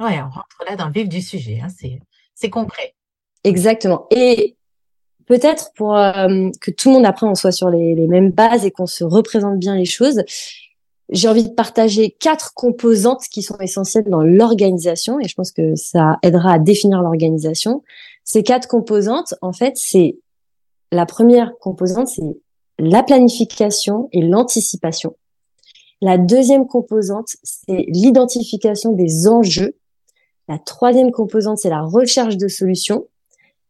Ouais, 0.00 0.18
on 0.18 0.30
rentre 0.30 0.64
là 0.68 0.76
dans 0.76 0.86
le 0.86 0.92
vif 0.92 1.08
du 1.08 1.20
sujet, 1.20 1.60
hein. 1.62 1.68
c'est 2.34 2.50
concret. 2.50 2.94
Exactement. 3.44 4.06
Et 4.10 4.56
peut-être 5.26 5.72
pour 5.74 5.96
euh, 5.96 6.50
que 6.60 6.70
tout 6.70 6.88
le 6.88 6.94
monde 6.96 7.06
après 7.06 7.26
on 7.26 7.34
soit 7.34 7.52
sur 7.52 7.70
les, 7.70 7.94
les 7.94 8.06
mêmes 8.06 8.30
bases 8.30 8.64
et 8.64 8.70
qu'on 8.70 8.86
se 8.86 9.04
représente 9.04 9.58
bien 9.58 9.76
les 9.76 9.84
choses, 9.84 10.22
j'ai 11.12 11.28
envie 11.28 11.44
de 11.44 11.50
partager 11.50 12.16
quatre 12.18 12.54
composantes 12.54 13.24
qui 13.30 13.42
sont 13.42 13.58
essentielles 13.58 14.08
dans 14.08 14.22
l'organisation 14.22 15.20
et 15.20 15.28
je 15.28 15.34
pense 15.34 15.52
que 15.52 15.76
ça 15.76 16.18
aidera 16.22 16.54
à 16.54 16.58
définir 16.58 17.02
l'organisation. 17.02 17.82
Ces 18.24 18.42
quatre 18.42 18.66
composantes, 18.66 19.34
en 19.42 19.52
fait, 19.52 19.74
c'est 19.76 20.16
la 20.90 21.04
première 21.04 21.52
composante, 21.60 22.08
c'est 22.08 22.36
la 22.78 23.02
planification 23.02 24.08
et 24.12 24.22
l'anticipation. 24.22 25.14
La 26.00 26.16
deuxième 26.16 26.66
composante, 26.66 27.28
c'est 27.42 27.84
l'identification 27.88 28.92
des 28.92 29.28
enjeux. 29.28 29.76
La 30.48 30.58
troisième 30.58 31.12
composante, 31.12 31.58
c'est 31.58 31.70
la 31.70 31.82
recherche 31.82 32.38
de 32.38 32.48
solutions. 32.48 33.06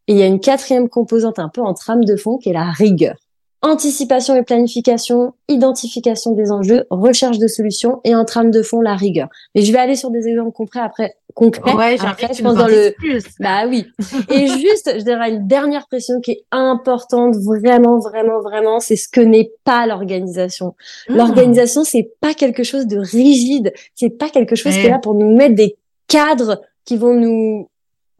Et 0.06 0.12
il 0.12 0.18
y 0.18 0.22
a 0.22 0.26
une 0.26 0.40
quatrième 0.40 0.88
composante 0.88 1.38
un 1.38 1.48
peu 1.48 1.60
en 1.60 1.74
trame 1.74 2.04
de 2.04 2.16
fond 2.16 2.38
qui 2.38 2.50
est 2.50 2.54
la 2.54 2.70
rigueur 2.70 3.16
anticipation 3.62 4.34
et 4.34 4.42
planification, 4.42 5.34
identification 5.48 6.32
des 6.32 6.50
enjeux, 6.50 6.84
recherche 6.90 7.38
de 7.38 7.46
solutions 7.46 8.00
et 8.04 8.14
en 8.14 8.24
trame 8.24 8.50
de 8.50 8.60
fond 8.60 8.80
la 8.80 8.96
rigueur. 8.96 9.28
Mais 9.54 9.62
je 9.62 9.72
vais 9.72 9.78
aller 9.78 9.94
sur 9.94 10.10
des 10.10 10.26
exemples 10.28 10.52
concrets 10.52 10.80
après. 10.80 11.14
Concrets. 11.34 11.72
Ouais, 11.72 11.96
après, 12.04 12.34
je 12.34 12.42
pense 12.42 12.56
dans 12.56 12.66
le 12.66 12.92
plus. 12.98 13.24
Bah 13.38 13.66
oui. 13.68 13.86
et 14.28 14.46
juste, 14.58 14.92
je 14.98 15.04
dirais 15.04 15.30
une 15.30 15.46
dernière 15.46 15.86
pression 15.86 16.20
qui 16.20 16.32
est 16.32 16.44
importante, 16.50 17.36
vraiment, 17.36 17.98
vraiment, 17.98 18.40
vraiment, 18.40 18.80
c'est 18.80 18.96
ce 18.96 19.08
que 19.08 19.20
n'est 19.20 19.52
pas 19.64 19.86
l'organisation. 19.86 20.74
Hmm. 21.08 21.16
L'organisation, 21.16 21.84
c'est 21.84 22.10
pas 22.20 22.34
quelque 22.34 22.64
chose 22.64 22.86
de 22.86 22.98
rigide. 22.98 23.72
C'est 23.94 24.10
pas 24.10 24.28
quelque 24.28 24.56
chose 24.56 24.74
qui 24.74 24.86
est 24.86 24.90
là 24.90 24.98
pour 24.98 25.14
nous 25.14 25.34
mettre 25.34 25.54
des 25.54 25.76
cadres 26.08 26.60
qui 26.84 26.96
vont 26.96 27.14
nous 27.14 27.68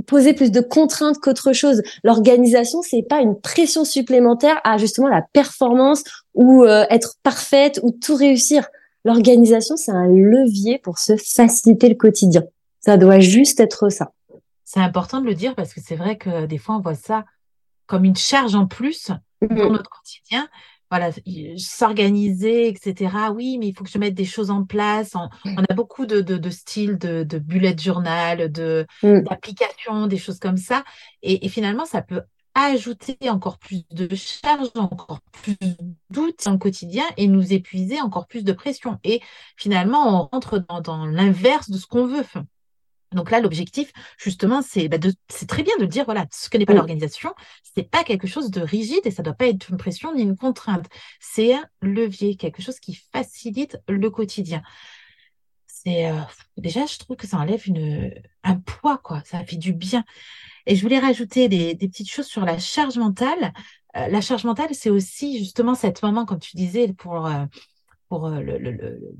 poser 0.06 0.34
plus 0.34 0.50
de 0.50 0.60
contraintes 0.60 1.18
qu'autre 1.18 1.52
chose. 1.52 1.82
L'organisation, 2.04 2.82
c'est 2.82 3.02
pas 3.02 3.20
une 3.20 3.40
pression 3.40 3.84
supplémentaire 3.84 4.60
à 4.64 4.78
justement 4.78 5.08
la 5.08 5.22
performance 5.22 6.04
ou 6.34 6.64
euh, 6.64 6.84
être 6.90 7.16
parfaite 7.22 7.80
ou 7.82 7.90
tout 7.90 8.14
réussir. 8.14 8.66
L'organisation, 9.04 9.76
c'est 9.76 9.92
un 9.92 10.06
levier 10.06 10.78
pour 10.78 10.98
se 10.98 11.16
faciliter 11.16 11.88
le 11.88 11.94
quotidien. 11.94 12.44
Ça 12.80 12.96
doit 12.96 13.20
juste 13.20 13.60
être 13.60 13.88
ça. 13.88 14.12
C'est 14.64 14.80
important 14.80 15.20
de 15.20 15.26
le 15.26 15.34
dire 15.34 15.54
parce 15.54 15.74
que 15.74 15.80
c'est 15.84 15.96
vrai 15.96 16.16
que 16.16 16.46
des 16.46 16.58
fois, 16.58 16.76
on 16.76 16.80
voit 16.80 16.94
ça 16.94 17.24
comme 17.86 18.04
une 18.04 18.16
charge 18.16 18.54
en 18.54 18.66
plus 18.66 19.10
dans 19.42 19.48
mm-hmm. 19.48 19.72
notre 19.72 19.90
quotidien 19.90 20.48
voilà, 20.92 21.10
s'organiser, 21.56 22.68
etc. 22.68 23.14
Oui, 23.34 23.56
mais 23.56 23.68
il 23.68 23.74
faut 23.74 23.82
que 23.82 23.88
je 23.88 23.96
mette 23.96 24.12
des 24.12 24.26
choses 24.26 24.50
en 24.50 24.62
place. 24.62 25.12
On, 25.14 25.30
a 25.56 25.74
beaucoup 25.74 26.04
de, 26.04 26.20
de, 26.20 26.36
de 26.36 26.50
styles 26.50 26.98
de, 26.98 27.24
de 27.24 27.38
bullet 27.38 27.74
journal, 27.78 28.52
de 28.52 28.86
mm. 29.02 29.22
d'applications, 29.22 30.06
des 30.06 30.18
choses 30.18 30.38
comme 30.38 30.58
ça. 30.58 30.84
Et, 31.22 31.48
finalement, 31.48 31.86
ça 31.86 32.02
peut 32.02 32.20
ajouter 32.54 33.16
encore 33.30 33.56
plus 33.56 33.84
de 33.90 34.14
charges, 34.14 34.68
encore 34.74 35.22
plus 35.32 35.56
doutes 36.10 36.44
dans 36.44 36.52
le 36.52 36.58
quotidien 36.58 37.04
et 37.16 37.26
nous 37.26 37.54
épuiser 37.54 37.98
encore 38.02 38.26
plus 38.26 38.44
de 38.44 38.52
pression. 38.52 38.98
Et 39.02 39.22
finalement, 39.56 40.20
on 40.20 40.28
rentre 40.30 40.58
dans, 40.58 40.82
dans 40.82 41.06
l'inverse 41.06 41.70
de 41.70 41.78
ce 41.78 41.86
qu'on 41.86 42.06
veut. 42.06 42.26
Donc 43.14 43.30
là, 43.30 43.40
l'objectif, 43.40 43.92
justement, 44.18 44.62
c'est 44.62 44.88
bah, 44.88 44.98
c'est 45.28 45.48
très 45.48 45.62
bien 45.62 45.74
de 45.78 45.86
dire, 45.86 46.04
voilà, 46.04 46.26
ce 46.30 46.48
que 46.48 46.58
n'est 46.58 46.66
pas 46.66 46.74
l'organisation, 46.74 47.34
c'est 47.74 47.88
pas 47.88 48.04
quelque 48.04 48.26
chose 48.26 48.50
de 48.50 48.60
rigide 48.60 49.00
et 49.04 49.10
ça 49.10 49.22
doit 49.22 49.34
pas 49.34 49.46
être 49.48 49.70
une 49.70 49.76
pression 49.76 50.14
ni 50.14 50.22
une 50.22 50.36
contrainte. 50.36 50.86
C'est 51.20 51.54
un 51.54 51.64
levier, 51.80 52.36
quelque 52.36 52.62
chose 52.62 52.80
qui 52.80 52.94
facilite 53.12 53.78
le 53.88 54.10
quotidien. 54.10 54.62
C'est 55.66 56.10
euh, 56.10 56.20
déjà, 56.56 56.86
je 56.86 56.98
trouve 56.98 57.16
que 57.16 57.26
ça 57.26 57.38
enlève 57.38 57.66
une, 57.66 58.14
un 58.44 58.56
poids, 58.56 58.98
quoi. 58.98 59.22
Ça 59.24 59.44
fait 59.44 59.56
du 59.56 59.72
bien. 59.72 60.04
Et 60.66 60.76
je 60.76 60.82
voulais 60.82 60.98
rajouter 60.98 61.48
des, 61.48 61.74
des 61.74 61.88
petites 61.88 62.10
choses 62.10 62.26
sur 62.26 62.44
la 62.44 62.58
charge 62.58 62.98
mentale. 62.98 63.52
Euh, 63.96 64.06
la 64.08 64.20
charge 64.20 64.44
mentale, 64.44 64.74
c'est 64.74 64.90
aussi 64.90 65.38
justement 65.38 65.74
cet 65.74 66.02
moment, 66.02 66.24
comme 66.24 66.38
tu 66.38 66.56
disais, 66.56 66.92
pour 66.92 67.26
euh, 67.26 67.44
pour 68.12 68.26
euh, 68.26 68.42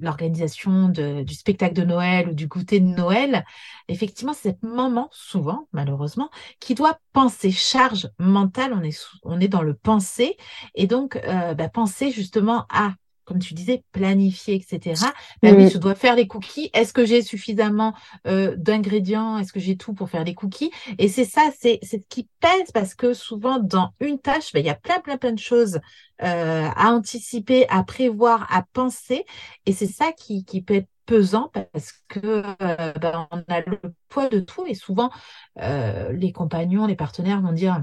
l'organisation 0.01 0.91
du 0.91 1.33
spectacle 1.33 1.73
de 1.73 1.83
Noël 1.83 2.29
ou 2.29 2.35
du 2.35 2.47
goûter 2.47 2.79
de 2.79 2.85
Noël, 2.85 3.43
effectivement, 3.89 4.35
c'est 4.35 4.51
cette 4.51 4.63
maman, 4.63 5.09
souvent, 5.13 5.67
malheureusement, 5.73 6.29
qui 6.61 6.75
doit 6.75 6.99
penser 7.15 7.51
charge 7.51 8.11
mentale. 8.19 8.75
On 8.75 8.83
est, 8.83 9.03
on 9.23 9.41
est 9.41 9.49
dans 9.49 9.63
le 9.63 9.73
penser. 9.73 10.37
Et 10.75 10.87
donc, 10.87 11.17
euh, 11.17 11.55
bah, 11.55 11.71
penser 11.71 12.11
justement 12.11 12.67
à 12.69 12.93
comme 13.33 13.41
tu 13.41 13.55
disais, 13.55 13.83
planifier, 13.93 14.57
etc. 14.57 15.07
Ben 15.43 15.57
oui, 15.57 15.71
je 15.71 15.79
dois 15.79 15.95
faire 15.95 16.15
les 16.15 16.27
cookies. 16.27 16.69
Est-ce 16.75 16.93
que 16.93 17.07
j'ai 17.07 17.23
suffisamment 17.23 17.95
euh, 18.27 18.55
d'ingrédients? 18.59 19.39
Est-ce 19.39 19.55
que 19.55 19.61
j'ai 19.61 19.79
tout 19.79 19.95
pour 19.95 20.11
faire 20.11 20.23
les 20.23 20.35
cookies? 20.35 20.71
Et 20.99 21.09
c'est 21.09 21.25
ça, 21.25 21.49
c'est 21.59 21.81
ce 21.83 21.97
qui 22.11 22.29
pèse 22.41 22.71
parce 22.75 22.95
que 22.95 23.15
souvent 23.15 23.59
dans 23.59 23.95
une 24.01 24.19
tâche, 24.19 24.53
ben, 24.53 24.61
il 24.61 24.67
y 24.67 24.71
a 24.71 24.75
plein, 24.75 24.99
plein, 25.01 25.17
plein 25.17 25.33
de 25.33 25.39
choses 25.39 25.81
euh, 26.23 26.69
à 26.77 26.93
anticiper, 26.93 27.67
à 27.71 27.83
prévoir, 27.85 28.47
à 28.53 28.67
penser. 28.75 29.25
Et 29.65 29.73
c'est 29.73 29.87
ça 29.87 30.13
qui, 30.13 30.45
qui 30.45 30.61
peut 30.61 30.75
être 30.75 30.91
pesant 31.07 31.51
parce 31.55 31.95
que 32.09 32.21
euh, 32.61 32.93
ben, 33.01 33.29
on 33.31 33.43
a 33.49 33.61
le 33.61 33.81
poids 34.11 34.29
de 34.29 34.41
tout 34.41 34.67
et 34.67 34.75
souvent 34.75 35.11
les 35.57 36.33
compagnons, 36.33 36.87
les 36.87 36.97
partenaires 36.97 37.41
vont 37.41 37.53
dire 37.53 37.83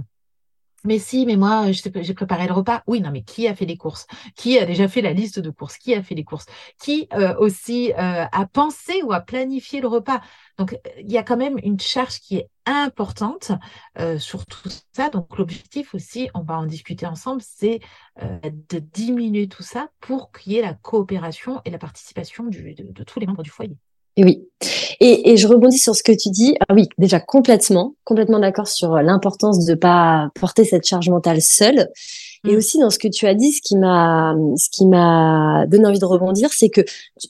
mais 0.83 0.99
si, 0.99 1.25
mais 1.25 1.35
moi, 1.35 1.71
j'ai 1.71 2.13
préparé 2.13 2.47
le 2.47 2.53
repas. 2.53 2.83
Oui, 2.87 3.01
non, 3.01 3.11
mais 3.11 3.23
qui 3.23 3.47
a 3.47 3.55
fait 3.55 3.65
les 3.65 3.77
courses? 3.77 4.07
Qui 4.35 4.57
a 4.57 4.65
déjà 4.65 4.87
fait 4.87 5.01
la 5.01 5.13
liste 5.13 5.39
de 5.39 5.49
courses? 5.49 5.77
Qui 5.77 5.93
a 5.93 6.03
fait 6.03 6.15
les 6.15 6.23
courses? 6.23 6.45
Qui 6.79 7.07
euh, 7.13 7.35
aussi 7.37 7.91
euh, 7.93 8.25
a 8.31 8.45
pensé 8.45 9.01
ou 9.03 9.11
a 9.11 9.19
planifié 9.21 9.81
le 9.81 9.87
repas? 9.87 10.21
Donc, 10.57 10.77
il 10.97 11.11
y 11.11 11.17
a 11.17 11.23
quand 11.23 11.37
même 11.37 11.57
une 11.63 11.79
charge 11.79 12.19
qui 12.19 12.37
est 12.37 12.49
importante 12.65 13.51
euh, 13.99 14.19
sur 14.19 14.45
tout 14.45 14.69
ça. 14.93 15.09
Donc, 15.09 15.37
l'objectif 15.37 15.93
aussi, 15.95 16.29
on 16.33 16.41
va 16.41 16.57
en 16.57 16.65
discuter 16.65 17.05
ensemble, 17.05 17.41
c'est 17.41 17.79
de 18.21 18.79
diminuer 18.79 19.47
tout 19.47 19.63
ça 19.63 19.89
pour 20.01 20.31
qu'il 20.31 20.53
y 20.53 20.57
ait 20.57 20.61
la 20.61 20.73
coopération 20.73 21.61
et 21.65 21.69
la 21.69 21.77
participation 21.77 22.45
de 22.45 23.03
tous 23.03 23.19
les 23.19 23.25
membres 23.25 23.43
du 23.43 23.49
foyer. 23.49 23.77
Oui. 24.23 24.45
Et, 24.99 25.31
et, 25.31 25.37
je 25.37 25.47
rebondis 25.47 25.77
sur 25.77 25.95
ce 25.95 26.03
que 26.03 26.11
tu 26.11 26.29
dis. 26.29 26.55
Ah 26.67 26.73
oui, 26.73 26.89
déjà 26.97 27.19
complètement, 27.19 27.95
complètement 28.03 28.39
d'accord 28.39 28.67
sur 28.67 28.95
l'importance 28.95 29.65
de 29.65 29.73
pas 29.73 30.29
porter 30.35 30.65
cette 30.65 30.85
charge 30.85 31.09
mentale 31.09 31.41
seule. 31.41 31.89
Et 32.47 32.53
mm. 32.53 32.57
aussi 32.57 32.79
dans 32.79 32.89
ce 32.89 32.99
que 32.99 33.07
tu 33.07 33.25
as 33.25 33.33
dit, 33.33 33.51
ce 33.51 33.61
qui 33.61 33.77
m'a, 33.77 34.35
ce 34.57 34.69
qui 34.69 34.85
m'a 34.85 35.65
donné 35.67 35.85
envie 35.85 35.99
de 35.99 36.05
rebondir, 36.05 36.51
c'est 36.51 36.69
que, 36.69 36.81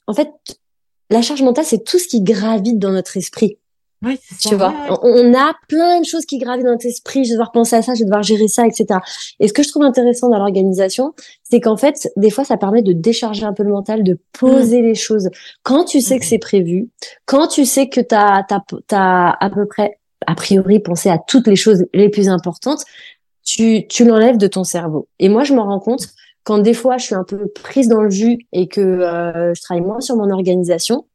en 0.08 0.13
fait, 0.13 0.29
la 1.10 1.22
charge 1.22 1.41
mentale, 1.41 1.65
c'est 1.65 1.84
tout 1.84 2.00
ce 2.00 2.08
qui 2.08 2.22
gravite 2.22 2.79
dans 2.79 2.91
notre 2.91 3.17
esprit. 3.17 3.58
Oui, 4.01 4.18
tu 4.39 4.56
vois, 4.56 4.74
on 5.03 5.34
a 5.34 5.53
plein 5.68 6.00
de 6.00 6.06
choses 6.06 6.25
qui 6.25 6.38
gravitent 6.38 6.63
dans 6.65 6.72
notre 6.72 6.86
esprit. 6.86 7.25
Je 7.25 7.29
vais 7.29 7.34
devoir 7.34 7.51
penser 7.51 7.75
à 7.75 7.82
ça, 7.82 7.96
je 7.96 8.00
vais 8.00 8.06
devoir 8.06 8.24
gérer 8.24 8.48
ça, 8.48 8.65
etc. 8.65 9.01
Et 9.41 9.50
ce 9.50 9.53
que 9.53 9.62
je 9.62 9.68
trouve 9.68 9.84
intéressant 9.84 10.29
dans 10.29 10.39
l'organisation, 10.39 11.13
c'est 11.44 11.60
qu'en 11.60 11.75
fait, 11.75 12.10
des 12.15 12.29
fois, 12.29 12.46
ça 12.46 12.56
permet 12.56 12.82
de 12.82 12.94
décharger 12.94 13.44
un 13.46 13.51
peu 13.51 13.63
le 13.63 13.72
mental, 13.72 14.03
de 14.03 14.18
poser 14.32 14.82
mm. 14.82 14.86
les 14.86 14.96
choses. 14.96 15.29
Quand 15.63 15.84
tu 15.84 16.00
sais 16.00 16.18
que 16.18 16.25
c'est 16.25 16.39
prévu, 16.39 16.89
quand 17.25 17.48
tu 17.48 17.65
sais 17.65 17.89
que 17.89 18.00
tu 18.00 18.15
as, 18.15 18.46
as, 18.50 19.38
à 19.38 19.50
peu 19.50 19.65
près, 19.65 20.00
a 20.27 20.36
priori, 20.36 20.79
pensé 20.79 21.10
à 21.10 21.18
toutes 21.18 21.48
les 21.48 21.58
choses 21.58 21.86
les 21.94 22.08
plus 22.10 22.29
importantes, 22.29 22.84
tu, 23.44 23.86
tu 23.88 24.06
l'enlèves 24.06 24.38
de 24.38 24.48
ton 24.48 24.63
cerveau. 24.63 25.10
Et 25.20 25.27
moi, 25.27 25.44
je 25.44 25.53
me 25.53 25.60
rends 25.60 25.79
compte 25.79 26.08
quand 26.44 26.60
des 26.60 26.74
fois, 26.74 26.98
je 26.98 27.06
suis 27.06 27.15
un 27.15 27.24
peu 27.24 27.48
prise 27.48 27.89
dans 27.89 28.01
le 28.01 28.10
jus 28.10 28.39
et 28.53 28.68
que 28.68 28.79
euh, 28.82 29.53
je 29.53 29.62
travaille 29.62 29.84
moins 29.84 30.00
sur 30.00 30.15
mon 30.15 30.32
organisation, 30.32 31.06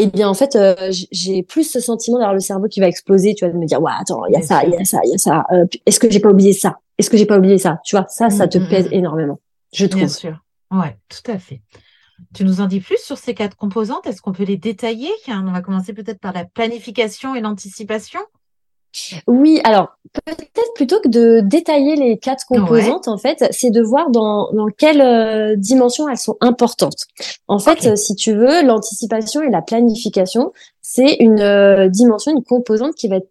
eh 0.00 0.06
bien 0.06 0.28
en 0.28 0.34
fait 0.34 0.54
euh, 0.54 0.74
j'ai 1.10 1.42
plus 1.42 1.68
ce 1.68 1.80
sentiment 1.80 2.18
d'avoir 2.18 2.34
le 2.34 2.40
cerveau 2.40 2.68
qui 2.68 2.78
va 2.78 2.86
exploser 2.86 3.34
tu 3.34 3.44
vas 3.44 3.52
me 3.52 3.66
dire 3.66 3.82
ouais 3.82 3.92
attends 4.00 4.24
il 4.26 4.32
y 4.32 4.36
a 4.36 4.42
ça 4.42 4.62
il 4.64 4.70
y 4.70 4.76
a 4.76 4.84
ça 4.84 5.00
il 5.04 5.10
y 5.10 5.14
a 5.14 5.18
ça. 5.18 5.44
Euh, 5.52 5.66
est-ce 5.86 5.98
que 5.98 6.08
j'ai 6.08 6.20
pas 6.20 6.30
oublié 6.30 6.52
ça? 6.52 6.78
Est-ce 6.98 7.10
que 7.10 7.16
j'ai 7.16 7.26
pas 7.26 7.36
oublié 7.36 7.58
ça? 7.58 7.80
Tu 7.84 7.96
vois 7.96 8.06
ça 8.08 8.30
ça 8.30 8.46
te 8.46 8.58
mm, 8.58 8.62
mm, 8.62 8.68
pèse 8.68 8.88
mm. 8.90 8.94
énormément 8.94 9.40
je 9.72 9.86
trouve. 9.86 10.02
bien 10.02 10.08
sûr. 10.08 10.38
Ouais 10.70 10.96
tout 11.08 11.30
à 11.30 11.38
fait. 11.38 11.62
Tu 12.34 12.44
nous 12.44 12.60
en 12.60 12.66
dis 12.66 12.80
plus 12.80 12.98
sur 12.98 13.18
ces 13.18 13.34
quatre 13.34 13.56
composantes? 13.56 14.06
Est-ce 14.06 14.22
qu'on 14.22 14.32
peut 14.32 14.44
les 14.44 14.56
détailler? 14.56 15.10
On 15.28 15.52
va 15.52 15.62
commencer 15.62 15.92
peut-être 15.92 16.20
par 16.20 16.32
la 16.32 16.44
planification 16.44 17.34
et 17.34 17.40
l'anticipation 17.40 18.20
Oui, 19.26 19.60
alors 19.64 19.98
peut-être 20.12 20.74
plutôt 20.74 21.00
que 21.00 21.08
de 21.08 21.40
détailler 21.40 21.96
les 21.96 22.18
quatre 22.18 22.44
composantes, 22.46 23.08
en 23.08 23.18
fait, 23.18 23.44
c'est 23.50 23.70
de 23.70 23.82
voir 23.82 24.10
dans, 24.10 24.50
dans 24.52 24.68
quelle 24.68 25.00
euh, 25.00 25.56
dimension 25.56 26.08
elles 26.08 26.18
sont 26.18 26.36
importantes. 26.40 27.06
En 27.46 27.58
fait, 27.58 27.86
euh, 27.86 27.96
si 27.96 28.14
tu 28.14 28.34
veux, 28.34 28.64
l'anticipation 28.64 29.42
et 29.42 29.50
la 29.50 29.62
planification, 29.62 30.52
c'est 30.80 31.16
une 31.20 31.40
euh, 31.40 31.88
dimension, 31.88 32.32
une 32.32 32.44
composante 32.44 32.94
qui 32.94 33.08
va 33.08 33.16
être 33.16 33.30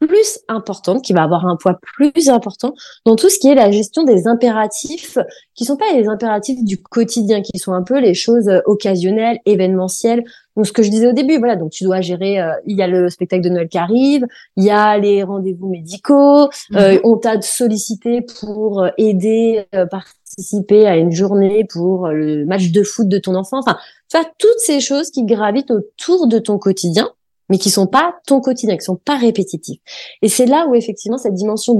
plus 0.00 0.40
importante, 0.48 1.04
qui 1.04 1.12
va 1.12 1.22
avoir 1.22 1.46
un 1.46 1.56
poids 1.56 1.78
plus 1.80 2.28
important 2.28 2.74
dans 3.04 3.14
tout 3.14 3.28
ce 3.28 3.38
qui 3.38 3.48
est 3.48 3.54
la 3.54 3.70
gestion 3.70 4.02
des 4.02 4.26
impératifs, 4.26 5.16
qui 5.54 5.64
sont 5.64 5.76
pas 5.76 5.92
les 5.94 6.08
impératifs 6.08 6.64
du 6.64 6.82
quotidien, 6.82 7.40
qui 7.40 7.56
sont 7.60 7.72
un 7.72 7.84
peu 7.84 8.00
les 8.00 8.14
choses 8.14 8.50
occasionnelles, 8.66 9.38
événementielles, 9.46 10.24
donc 10.56 10.66
ce 10.66 10.72
que 10.72 10.82
je 10.82 10.90
disais 10.90 11.06
au 11.06 11.12
début, 11.12 11.38
voilà, 11.38 11.56
donc 11.56 11.70
tu 11.70 11.84
dois 11.84 12.00
gérer. 12.00 12.40
Euh, 12.40 12.52
il 12.66 12.76
y 12.76 12.82
a 12.82 12.86
le 12.86 13.08
spectacle 13.08 13.42
de 13.42 13.48
Noël 13.48 13.68
qui 13.68 13.78
arrive, 13.78 14.26
il 14.56 14.64
y 14.64 14.70
a 14.70 14.98
les 14.98 15.22
rendez-vous 15.22 15.68
médicaux, 15.68 16.50
euh, 16.74 16.94
mhm. 16.94 17.00
on 17.04 17.16
t'a 17.16 17.40
sollicité 17.40 18.20
pour 18.40 18.82
euh, 18.82 18.90
aider, 18.98 19.64
participer 19.90 20.86
à 20.86 20.96
une 20.96 21.12
journée 21.12 21.66
pour 21.70 22.08
le 22.08 22.44
match 22.44 22.70
de 22.70 22.82
foot 22.82 23.08
de 23.08 23.18
ton 23.18 23.34
enfant. 23.34 23.58
Enfin, 23.58 23.76
tu 24.08 24.18
vois 24.18 24.28
toutes 24.38 24.58
ces 24.58 24.80
choses 24.80 25.10
qui 25.10 25.24
gravitent 25.24 25.70
autour 25.70 26.26
de 26.26 26.38
ton 26.38 26.58
quotidien, 26.58 27.10
mais 27.48 27.58
qui 27.58 27.70
sont 27.70 27.86
pas 27.86 28.14
ton 28.26 28.40
quotidien, 28.40 28.76
qui 28.76 28.84
sont 28.84 28.96
pas 28.96 29.16
répétitifs. 29.16 29.80
Et 30.20 30.28
c'est 30.28 30.46
là 30.46 30.66
où 30.68 30.74
effectivement 30.74 31.18
cette 31.18 31.34
dimension 31.34 31.74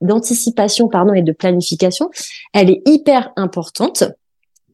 d'anticipation, 0.00 0.88
pardon, 0.88 1.14
et 1.14 1.22
de 1.22 1.32
planification, 1.32 2.10
elle 2.52 2.70
est 2.70 2.82
hyper 2.86 3.32
importante 3.36 4.04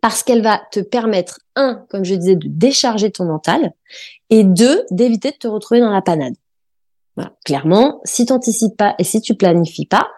parce 0.01 0.23
qu'elle 0.23 0.43
va 0.43 0.61
te 0.71 0.81
permettre, 0.81 1.39
un, 1.57 1.85
comme 1.89 2.05
je 2.05 2.15
disais, 2.15 2.37
de 2.37 2.49
décharger 2.49 3.11
ton 3.11 3.25
mental, 3.25 3.73
et 4.31 4.45
deux, 4.45 4.85
d'éviter 4.91 5.31
de 5.31 5.37
te 5.37 5.49
retrouver 5.49 5.81
dans 5.81 5.91
la 5.91 6.03
panade. 6.03 6.35
Voilà. 7.17 7.33
Clairement, 7.45 8.01
si 8.05 8.27
tu 8.27 8.33
n'anticipes 8.33 8.77
pas 8.77 8.95
et 8.99 9.05
si 9.05 9.21
tu 9.21 9.35
planifies 9.35 9.87
pas, 9.87 10.09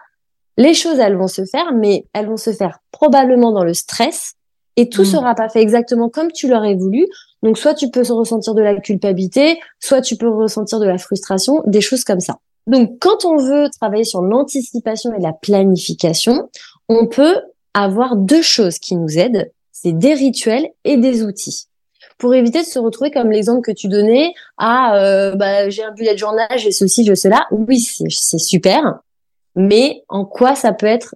les 0.57 0.73
choses, 0.73 0.97
elles 0.99 1.15
vont 1.15 1.27
se 1.27 1.45
faire, 1.45 1.73
mais 1.73 2.05
elles 2.13 2.27
vont 2.27 2.37
se 2.37 2.51
faire 2.51 2.79
probablement 2.91 3.51
dans 3.51 3.63
le 3.63 3.73
stress, 3.73 4.33
et 4.75 4.89
tout 4.89 5.01
mmh. 5.01 5.05
sera 5.05 5.35
pas 5.35 5.49
fait 5.49 5.61
exactement 5.61 6.09
comme 6.09 6.31
tu 6.31 6.47
l'aurais 6.47 6.75
voulu. 6.75 7.05
Donc, 7.43 7.57
soit 7.57 7.73
tu 7.73 7.89
peux 7.89 8.01
ressentir 8.01 8.53
de 8.55 8.61
la 8.61 8.79
culpabilité, 8.79 9.59
soit 9.79 10.01
tu 10.01 10.17
peux 10.17 10.29
ressentir 10.29 10.79
de 10.79 10.85
la 10.85 10.97
frustration, 10.97 11.61
des 11.65 11.81
choses 11.81 12.03
comme 12.03 12.19
ça. 12.19 12.37
Donc, 12.67 12.99
quand 12.99 13.25
on 13.25 13.37
veut 13.37 13.69
travailler 13.69 14.03
sur 14.03 14.21
l'anticipation 14.21 15.13
et 15.13 15.21
la 15.21 15.33
planification, 15.33 16.49
on 16.89 17.07
peut 17.07 17.41
avoir 17.73 18.15
deux 18.15 18.41
choses 18.41 18.79
qui 18.79 18.95
nous 18.95 19.17
aident 19.17 19.51
c'est 19.81 19.91
des 19.91 20.13
rituels 20.13 20.69
et 20.83 20.97
des 20.97 21.23
outils 21.23 21.67
pour 22.17 22.33
éviter 22.33 22.61
de 22.61 22.65
se 22.65 22.79
retrouver 22.79 23.11
comme 23.11 23.29
l'exemple 23.29 23.61
que 23.61 23.71
tu 23.71 23.87
donnais 23.87 24.33
à 24.57 24.97
euh, 24.97 25.35
bah, 25.35 25.69
j'ai 25.69 25.83
un 25.83 25.91
bullet 25.91 26.17
journal, 26.17 26.47
j'ai 26.57 26.71
ceci, 26.71 27.05
j'ai 27.05 27.15
cela. 27.15 27.45
Oui, 27.51 27.79
c'est 27.79 28.39
super, 28.39 28.99
mais 29.55 30.03
en 30.09 30.25
quoi 30.25 30.55
ça 30.55 30.73
peut 30.73 30.87
être 30.87 31.15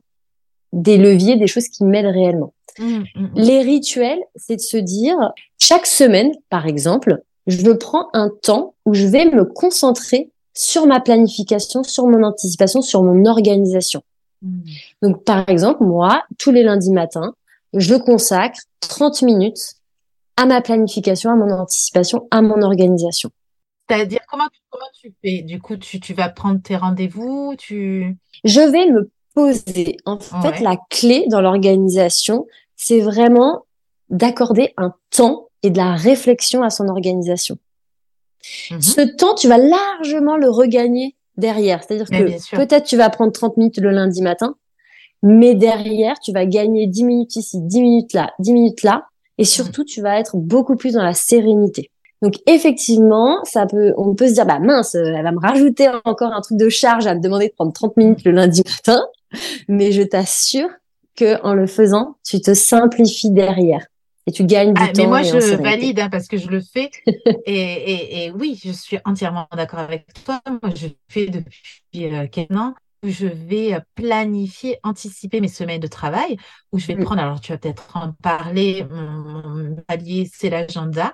des 0.74 0.98
leviers, 0.98 1.38
des 1.38 1.48
choses 1.48 1.70
qui 1.70 1.84
m'aident 1.84 2.14
réellement? 2.14 2.54
Mmh, 2.78 2.86
mmh, 2.86 3.04
mmh. 3.16 3.30
Les 3.36 3.62
rituels, 3.62 4.22
c'est 4.36 4.58
de 4.58 4.62
se 4.62 4.78
dire 4.78 5.18
chaque 5.58 5.88
semaine, 5.88 6.32
par 6.50 6.68
exemple, 6.68 7.24
je 7.48 7.72
prends 7.72 8.10
un 8.14 8.30
temps 8.30 8.76
où 8.86 8.94
je 8.94 9.08
vais 9.08 9.26
me 9.26 9.44
concentrer 9.44 10.30
sur 10.54 10.86
ma 10.86 11.00
planification, 11.00 11.82
sur 11.82 12.06
mon 12.06 12.24
anticipation, 12.24 12.82
sur 12.82 13.02
mon 13.02 13.26
organisation. 13.26 14.04
Donc, 15.02 15.24
par 15.24 15.48
exemple, 15.50 15.84
moi, 15.84 16.24
tous 16.40 16.52
les 16.52 16.64
lundis 16.64 16.92
matins, 16.92 17.36
je 17.74 17.96
consacre 17.96 18.60
30 18.82 19.22
minutes 19.22 19.76
à 20.38 20.46
ma 20.46 20.62
planification, 20.62 21.32
à 21.32 21.36
mon 21.36 21.52
anticipation, 21.52 22.28
à 22.32 22.42
mon 22.42 22.62
organisation. 22.62 23.30
C'est-à-dire, 23.90 24.22
comment, 24.30 24.48
comment 24.70 24.86
tu 25.00 25.14
fais? 25.22 25.42
Du 25.42 25.60
coup, 25.60 25.76
tu, 25.78 26.00
tu 26.00 26.14
vas 26.14 26.30
prendre 26.30 26.62
tes 26.62 26.78
rendez-vous 26.78 27.56
tu... 27.58 28.18
Je 28.44 28.62
vais 28.62 28.90
me 28.90 29.12
poser. 29.34 29.98
En 30.06 30.20
fait, 30.20 30.60
la 30.60 30.78
clé 30.90 31.26
dans 31.30 31.42
l'organisation, 31.42 32.48
c'est 32.76 33.02
vraiment 33.02 33.66
d'accorder 34.10 34.74
un 34.78 34.94
temps 35.10 35.50
et 35.64 35.70
de 35.70 35.78
la 35.78 35.96
réflexion 35.96 36.64
à 36.64 36.70
son 36.70 36.88
organisation. 36.88 37.58
Mhm. 38.72 38.82
Ce 38.82 39.02
temps, 39.02 39.36
tu 39.36 39.48
vas 39.48 39.58
largement 39.58 40.38
le 40.38 40.50
regagner 40.50 41.16
derrière. 41.38 41.84
C'est-à-dire 41.84 42.10
que 42.10 42.56
peut-être 42.56 42.86
tu 42.86 42.98
vas 42.98 43.10
prendre 43.10 43.32
30 43.32 43.58
minutes 43.58 43.78
le 43.78 43.92
lundi 43.92 44.22
matin, 44.22 44.56
mais 45.24 45.56
derrière, 45.56 46.20
tu 46.20 46.32
vas 46.32 46.46
gagner 46.46 46.88
10 46.88 47.04
minutes 47.04 47.36
ici, 47.36 47.60
10 47.62 47.82
minutes 47.82 48.14
là, 48.14 48.32
10 48.40 48.54
minutes 48.54 48.84
là. 48.84 49.06
Et 49.38 49.46
surtout, 49.46 49.84
tu 49.84 50.02
vas 50.02 50.20
être 50.20 50.38
beaucoup 50.38 50.76
plus 50.76 50.94
dans 50.94 51.04
la 51.04 51.14
sérénité. 51.14 51.92
Donc 52.22 52.36
effectivement, 52.46 53.44
ça 53.44 53.66
peut, 53.66 53.94
on 53.98 54.14
peut 54.14 54.28
se 54.28 54.34
dire, 54.34 54.46
bah 54.46 54.60
mince, 54.60 54.94
elle 54.94 55.24
va 55.24 55.32
me 55.32 55.40
rajouter 55.40 55.90
encore 56.06 56.34
un 56.34 56.42
truc 56.42 56.58
de 56.58 56.70
charge 56.70 57.08
à 57.08 57.16
me 57.16 57.20
demander 57.20 57.48
de 57.48 57.54
prendre 57.54 57.74
30 57.74 57.98
minutes 57.98 58.24
le 58.26 58.32
lundi 58.32 58.62
matin. 58.66 59.02
Mais 59.68 59.92
je 59.92 60.04
t'assure 60.04 60.70
que 61.16 61.42
en 61.44 61.54
le 61.54 61.66
faisant, 61.66 62.18
tu 62.24 62.40
te 62.40 62.54
simplifies 62.54 63.32
derrière 63.32 63.88
et 64.28 64.32
tu 64.32 64.46
gagnes 64.46 64.74
du 64.74 64.82
ah, 64.84 64.88
temps. 64.90 65.02
Mais 65.04 65.08
moi, 65.08 65.24
je 65.24 65.56
valide 65.56 66.00
hein, 66.00 66.10
parce 66.12 66.28
que 66.28 66.38
je 66.38 66.48
le 66.50 66.62
fais. 66.62 66.92
et, 67.08 67.14
et, 67.46 68.26
et, 68.26 68.32
oui, 68.32 68.60
je 68.64 68.72
suis 68.72 69.00
entièrement 69.06 69.48
d'accord 69.56 69.80
avec 69.80 70.06
toi. 70.24 70.40
Moi, 70.48 70.74
je 70.76 70.88
le 70.88 70.94
fais 71.10 71.26
depuis 71.28 72.14
euh, 72.14 72.28
quelques 72.32 72.52
ans 72.52 72.76
je 73.04 73.28
vais 73.28 73.74
euh, 73.74 73.80
planifier, 73.96 74.78
anticiper 74.84 75.42
mes 75.42 75.48
semaines 75.48 75.80
de 75.80 75.88
travail, 75.88 76.38
où 76.72 76.80
je 76.80 76.88
vais 76.88 76.96
prendre, 76.96 77.22
alors 77.22 77.42
tu 77.42 77.52
vas 77.52 77.58
peut-être 77.58 77.98
en 77.98 78.14
parler, 78.22 78.86
mon, 78.90 79.76
palier, 79.88 80.30
c'est 80.32 80.50
l'agenda, 80.50 81.14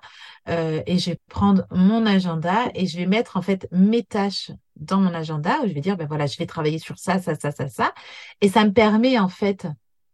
euh, 0.50 0.82
et 0.86 1.00
je 1.00 1.12
vais 1.12 1.20
prendre 1.30 1.66
mon 1.72 2.06
agenda 2.06 2.66
et 2.76 2.88
je 2.88 2.98
vais 2.98 3.06
mettre 3.06 3.38
en 3.38 3.42
fait 3.42 3.68
mes 3.72 4.04
tâches 4.04 4.52
dans 4.76 5.00
mon 5.00 5.14
agenda, 5.14 5.58
où 5.64 5.68
je 5.68 5.74
vais 5.74 5.82
dire, 5.82 5.98
ben 5.98 6.08
voilà, 6.08 6.26
je 6.28 6.38
vais 6.38 6.46
travailler 6.46 6.80
sur 6.80 6.98
ça, 6.98 7.20
ça, 7.20 7.36
ça, 7.36 7.52
ça, 7.52 7.68
ça, 7.70 7.94
et 8.42 8.50
ça 8.50 8.64
me 8.66 8.72
permet 8.72 9.18
en 9.18 9.30
fait 9.30 9.68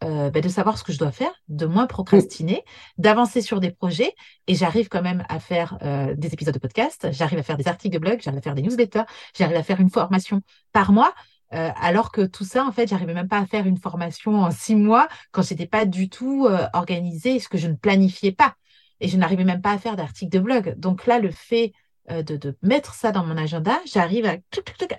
euh, 0.03 0.29
ben 0.29 0.41
de 0.41 0.49
savoir 0.49 0.77
ce 0.77 0.83
que 0.83 0.91
je 0.91 0.99
dois 0.99 1.11
faire, 1.11 1.31
de 1.47 1.65
moins 1.65 1.87
procrastiner, 1.87 2.63
d'avancer 2.97 3.41
sur 3.41 3.61
des 3.61 3.71
projets. 3.71 4.13
Et 4.47 4.55
j'arrive 4.55 4.89
quand 4.89 5.01
même 5.01 5.23
à 5.29 5.39
faire 5.39 5.77
euh, 5.81 6.13
des 6.17 6.33
épisodes 6.33 6.53
de 6.53 6.59
podcast, 6.59 7.07
j'arrive 7.11 7.39
à 7.39 7.43
faire 7.43 7.55
des 7.57 7.69
articles 7.69 7.93
de 7.93 7.99
blog, 7.99 8.19
j'arrive 8.21 8.39
à 8.39 8.41
faire 8.41 8.55
des 8.55 8.63
newsletters, 8.63 9.03
j'arrive 9.37 9.55
à 9.55 9.63
faire 9.63 9.79
une 9.79 9.89
formation 9.89 10.41
par 10.73 10.91
mois. 10.91 11.13
Euh, 11.53 11.69
alors 11.75 12.11
que 12.11 12.21
tout 12.21 12.45
ça, 12.45 12.65
en 12.65 12.71
fait, 12.71 12.87
j'arrivais 12.87 13.13
même 13.13 13.27
pas 13.27 13.39
à 13.39 13.45
faire 13.45 13.65
une 13.67 13.77
formation 13.77 14.35
en 14.41 14.51
six 14.51 14.75
mois 14.75 15.07
quand 15.31 15.43
j'étais 15.43 15.67
pas 15.67 15.85
du 15.85 16.09
tout 16.09 16.47
euh, 16.47 16.67
organisée, 16.73 17.39
ce 17.39 17.49
que 17.49 17.57
je 17.57 17.67
ne 17.67 17.75
planifiais 17.75 18.31
pas. 18.31 18.55
Et 18.99 19.07
je 19.07 19.17
n'arrivais 19.17 19.43
même 19.43 19.61
pas 19.61 19.71
à 19.71 19.77
faire 19.77 19.95
d'articles 19.95 20.31
de 20.31 20.39
blog. 20.39 20.75
Donc 20.77 21.05
là, 21.05 21.19
le 21.19 21.31
fait 21.31 21.73
euh, 22.09 22.23
de, 22.23 22.57
mettre 22.61 22.95
ça 22.95 23.11
dans 23.11 23.25
mon 23.25 23.37
agenda, 23.37 23.79
j'arrive 23.85 24.25
à 24.25 24.35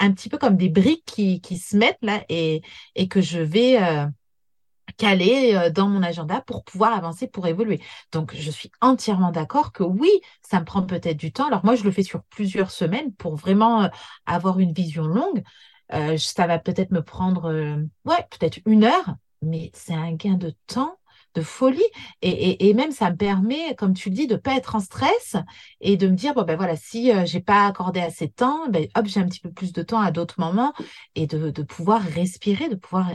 un 0.00 0.12
petit 0.12 0.28
peu 0.28 0.38
comme 0.38 0.56
des 0.56 0.68
briques 0.68 1.04
qui, 1.06 1.58
se 1.58 1.76
mettent 1.76 1.98
là 2.02 2.22
et, 2.28 2.62
et 2.94 3.08
que 3.08 3.20
je 3.20 3.40
vais 3.40 3.78
caler 4.96 5.70
dans 5.74 5.88
mon 5.88 6.02
agenda 6.02 6.40
pour 6.42 6.62
pouvoir 6.62 6.92
avancer, 6.92 7.26
pour 7.26 7.46
évoluer. 7.46 7.80
Donc, 8.12 8.34
je 8.36 8.50
suis 8.50 8.70
entièrement 8.80 9.32
d'accord 9.32 9.72
que 9.72 9.82
oui, 9.82 10.10
ça 10.42 10.60
me 10.60 10.64
prend 10.64 10.82
peut-être 10.82 11.16
du 11.16 11.32
temps. 11.32 11.48
Alors, 11.48 11.64
moi, 11.64 11.74
je 11.74 11.84
le 11.84 11.90
fais 11.90 12.02
sur 12.02 12.22
plusieurs 12.24 12.70
semaines 12.70 13.12
pour 13.14 13.34
vraiment 13.34 13.90
avoir 14.26 14.60
une 14.60 14.72
vision 14.72 15.04
longue. 15.04 15.42
Euh, 15.94 16.16
ça 16.18 16.46
va 16.46 16.58
peut-être 16.58 16.90
me 16.90 17.02
prendre, 17.02 17.50
euh, 17.50 17.76
ouais, 18.04 18.26
peut-être 18.30 18.58
une 18.66 18.84
heure, 18.84 19.16
mais 19.42 19.70
c'est 19.74 19.94
un 19.94 20.12
gain 20.12 20.34
de 20.34 20.52
temps 20.66 20.98
de 21.34 21.42
folie. 21.42 21.82
Et, 22.22 22.72
même 22.74 22.92
ça 22.92 23.10
me 23.10 23.16
permet 23.16 23.74
comme 23.76 23.94
tu 23.94 24.08
le 24.08 24.14
dis 24.14 24.26
de 24.26 24.36
pas 24.36 24.56
être 24.56 24.76
en 24.76 24.80
stress 24.80 25.36
et 25.80 25.96
de 25.96 26.08
me 26.08 26.14
dire 26.14 26.34
bon 26.34 26.42
ben 26.42 26.56
voilà 26.56 26.76
si 26.76 27.08
je 27.08 27.16
euh, 27.16 27.26
j'ai 27.26 27.40
pas 27.40 27.66
accordé 27.66 28.00
assez 28.00 28.28
de 28.28 28.32
temps 28.32 28.68
ben 28.68 28.86
hop 28.96 29.06
j'ai 29.06 29.20
un 29.20 29.26
petit 29.26 29.40
peu 29.40 29.50
plus 29.50 29.72
de 29.72 29.82
temps 29.82 30.00
à 30.00 30.10
d'autres 30.12 30.38
moments 30.38 30.72
et 31.16 31.26
de, 31.26 31.50
de 31.50 31.62
pouvoir 31.62 32.02
respirer 32.02 32.68
de 32.68 32.76
pouvoir 32.76 33.10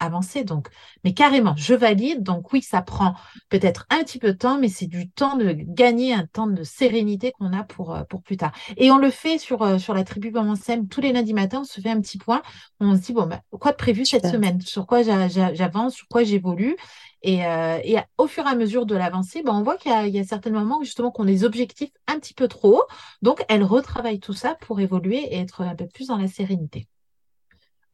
avancer. 0.00 0.44
Donc, 0.44 0.68
mais 1.04 1.14
carrément, 1.14 1.54
je 1.56 1.74
valide. 1.74 2.22
Donc 2.22 2.52
oui, 2.52 2.62
ça 2.62 2.82
prend 2.82 3.14
peut-être 3.48 3.86
un 3.90 4.02
petit 4.04 4.18
peu 4.18 4.32
de 4.32 4.38
temps, 4.38 4.58
mais 4.58 4.68
c'est 4.68 4.86
du 4.86 5.10
temps 5.10 5.36
de 5.36 5.52
gagner 5.52 6.12
un 6.14 6.26
temps 6.26 6.46
de 6.46 6.62
sérénité 6.62 7.32
qu'on 7.32 7.52
a 7.52 7.64
pour, 7.64 7.94
euh, 7.94 8.02
pour 8.04 8.22
plus 8.22 8.36
tard. 8.36 8.52
Et 8.76 8.90
on 8.90 8.98
le 8.98 9.10
fait 9.10 9.38
sur, 9.38 9.62
euh, 9.62 9.78
sur 9.78 9.94
la 9.94 10.04
tribu 10.04 10.32
Sème 10.60 10.88
tous 10.88 11.00
les 11.00 11.12
lundis 11.12 11.34
matins. 11.34 11.60
On 11.60 11.64
se 11.64 11.80
fait 11.80 11.90
un 11.90 12.00
petit 12.00 12.18
point. 12.18 12.42
On 12.80 12.96
se 12.96 13.00
dit 13.00 13.12
bon, 13.12 13.26
bah, 13.26 13.40
quoi 13.58 13.72
de 13.72 13.76
prévu 13.76 14.04
cette 14.04 14.26
semaine? 14.26 14.60
Sur 14.60 14.86
quoi 14.86 15.02
j'avance? 15.02 15.94
Sur 15.94 16.08
quoi 16.08 16.24
j'évolue? 16.24 16.76
Et, 17.22 17.46
euh, 17.46 17.78
et, 17.82 17.96
au 18.18 18.26
fur 18.26 18.44
et 18.44 18.50
à 18.50 18.54
mesure 18.54 18.84
de 18.84 18.94
l'avancée, 18.94 19.42
ben, 19.42 19.54
on 19.54 19.62
voit 19.62 19.78
qu'il 19.78 19.90
y, 19.90 20.10
y, 20.10 20.18
a 20.18 20.24
certains 20.24 20.50
moments 20.50 20.82
justement 20.82 21.10
qu'on 21.10 21.24
des 21.24 21.42
objectifs 21.44 21.90
un 22.06 22.18
petit 22.18 22.34
peu 22.34 22.48
trop 22.48 22.80
hauts. 22.80 22.86
Donc, 23.22 23.42
elle 23.48 23.64
retravaille 23.64 24.20
tout 24.20 24.34
ça 24.34 24.56
pour 24.60 24.78
évoluer 24.80 25.16
et 25.16 25.38
être 25.38 25.62
un 25.62 25.74
peu 25.74 25.86
plus 25.86 26.08
dans 26.08 26.18
la 26.18 26.28
sérénité. 26.28 26.86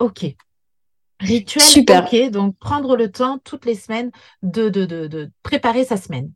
Ok, 0.01 0.35
Rituel, 1.21 1.65
Super. 1.65 2.09
ok. 2.13 2.31
Donc, 2.31 2.57
prendre 2.59 2.97
le 2.97 3.11
temps 3.11 3.39
toutes 3.45 3.67
les 3.67 3.75
semaines 3.75 4.11
de, 4.43 4.69
de, 4.69 4.85
de, 4.85 5.07
de 5.07 5.31
préparer 5.43 5.85
sa 5.85 5.97
semaine. 5.97 6.31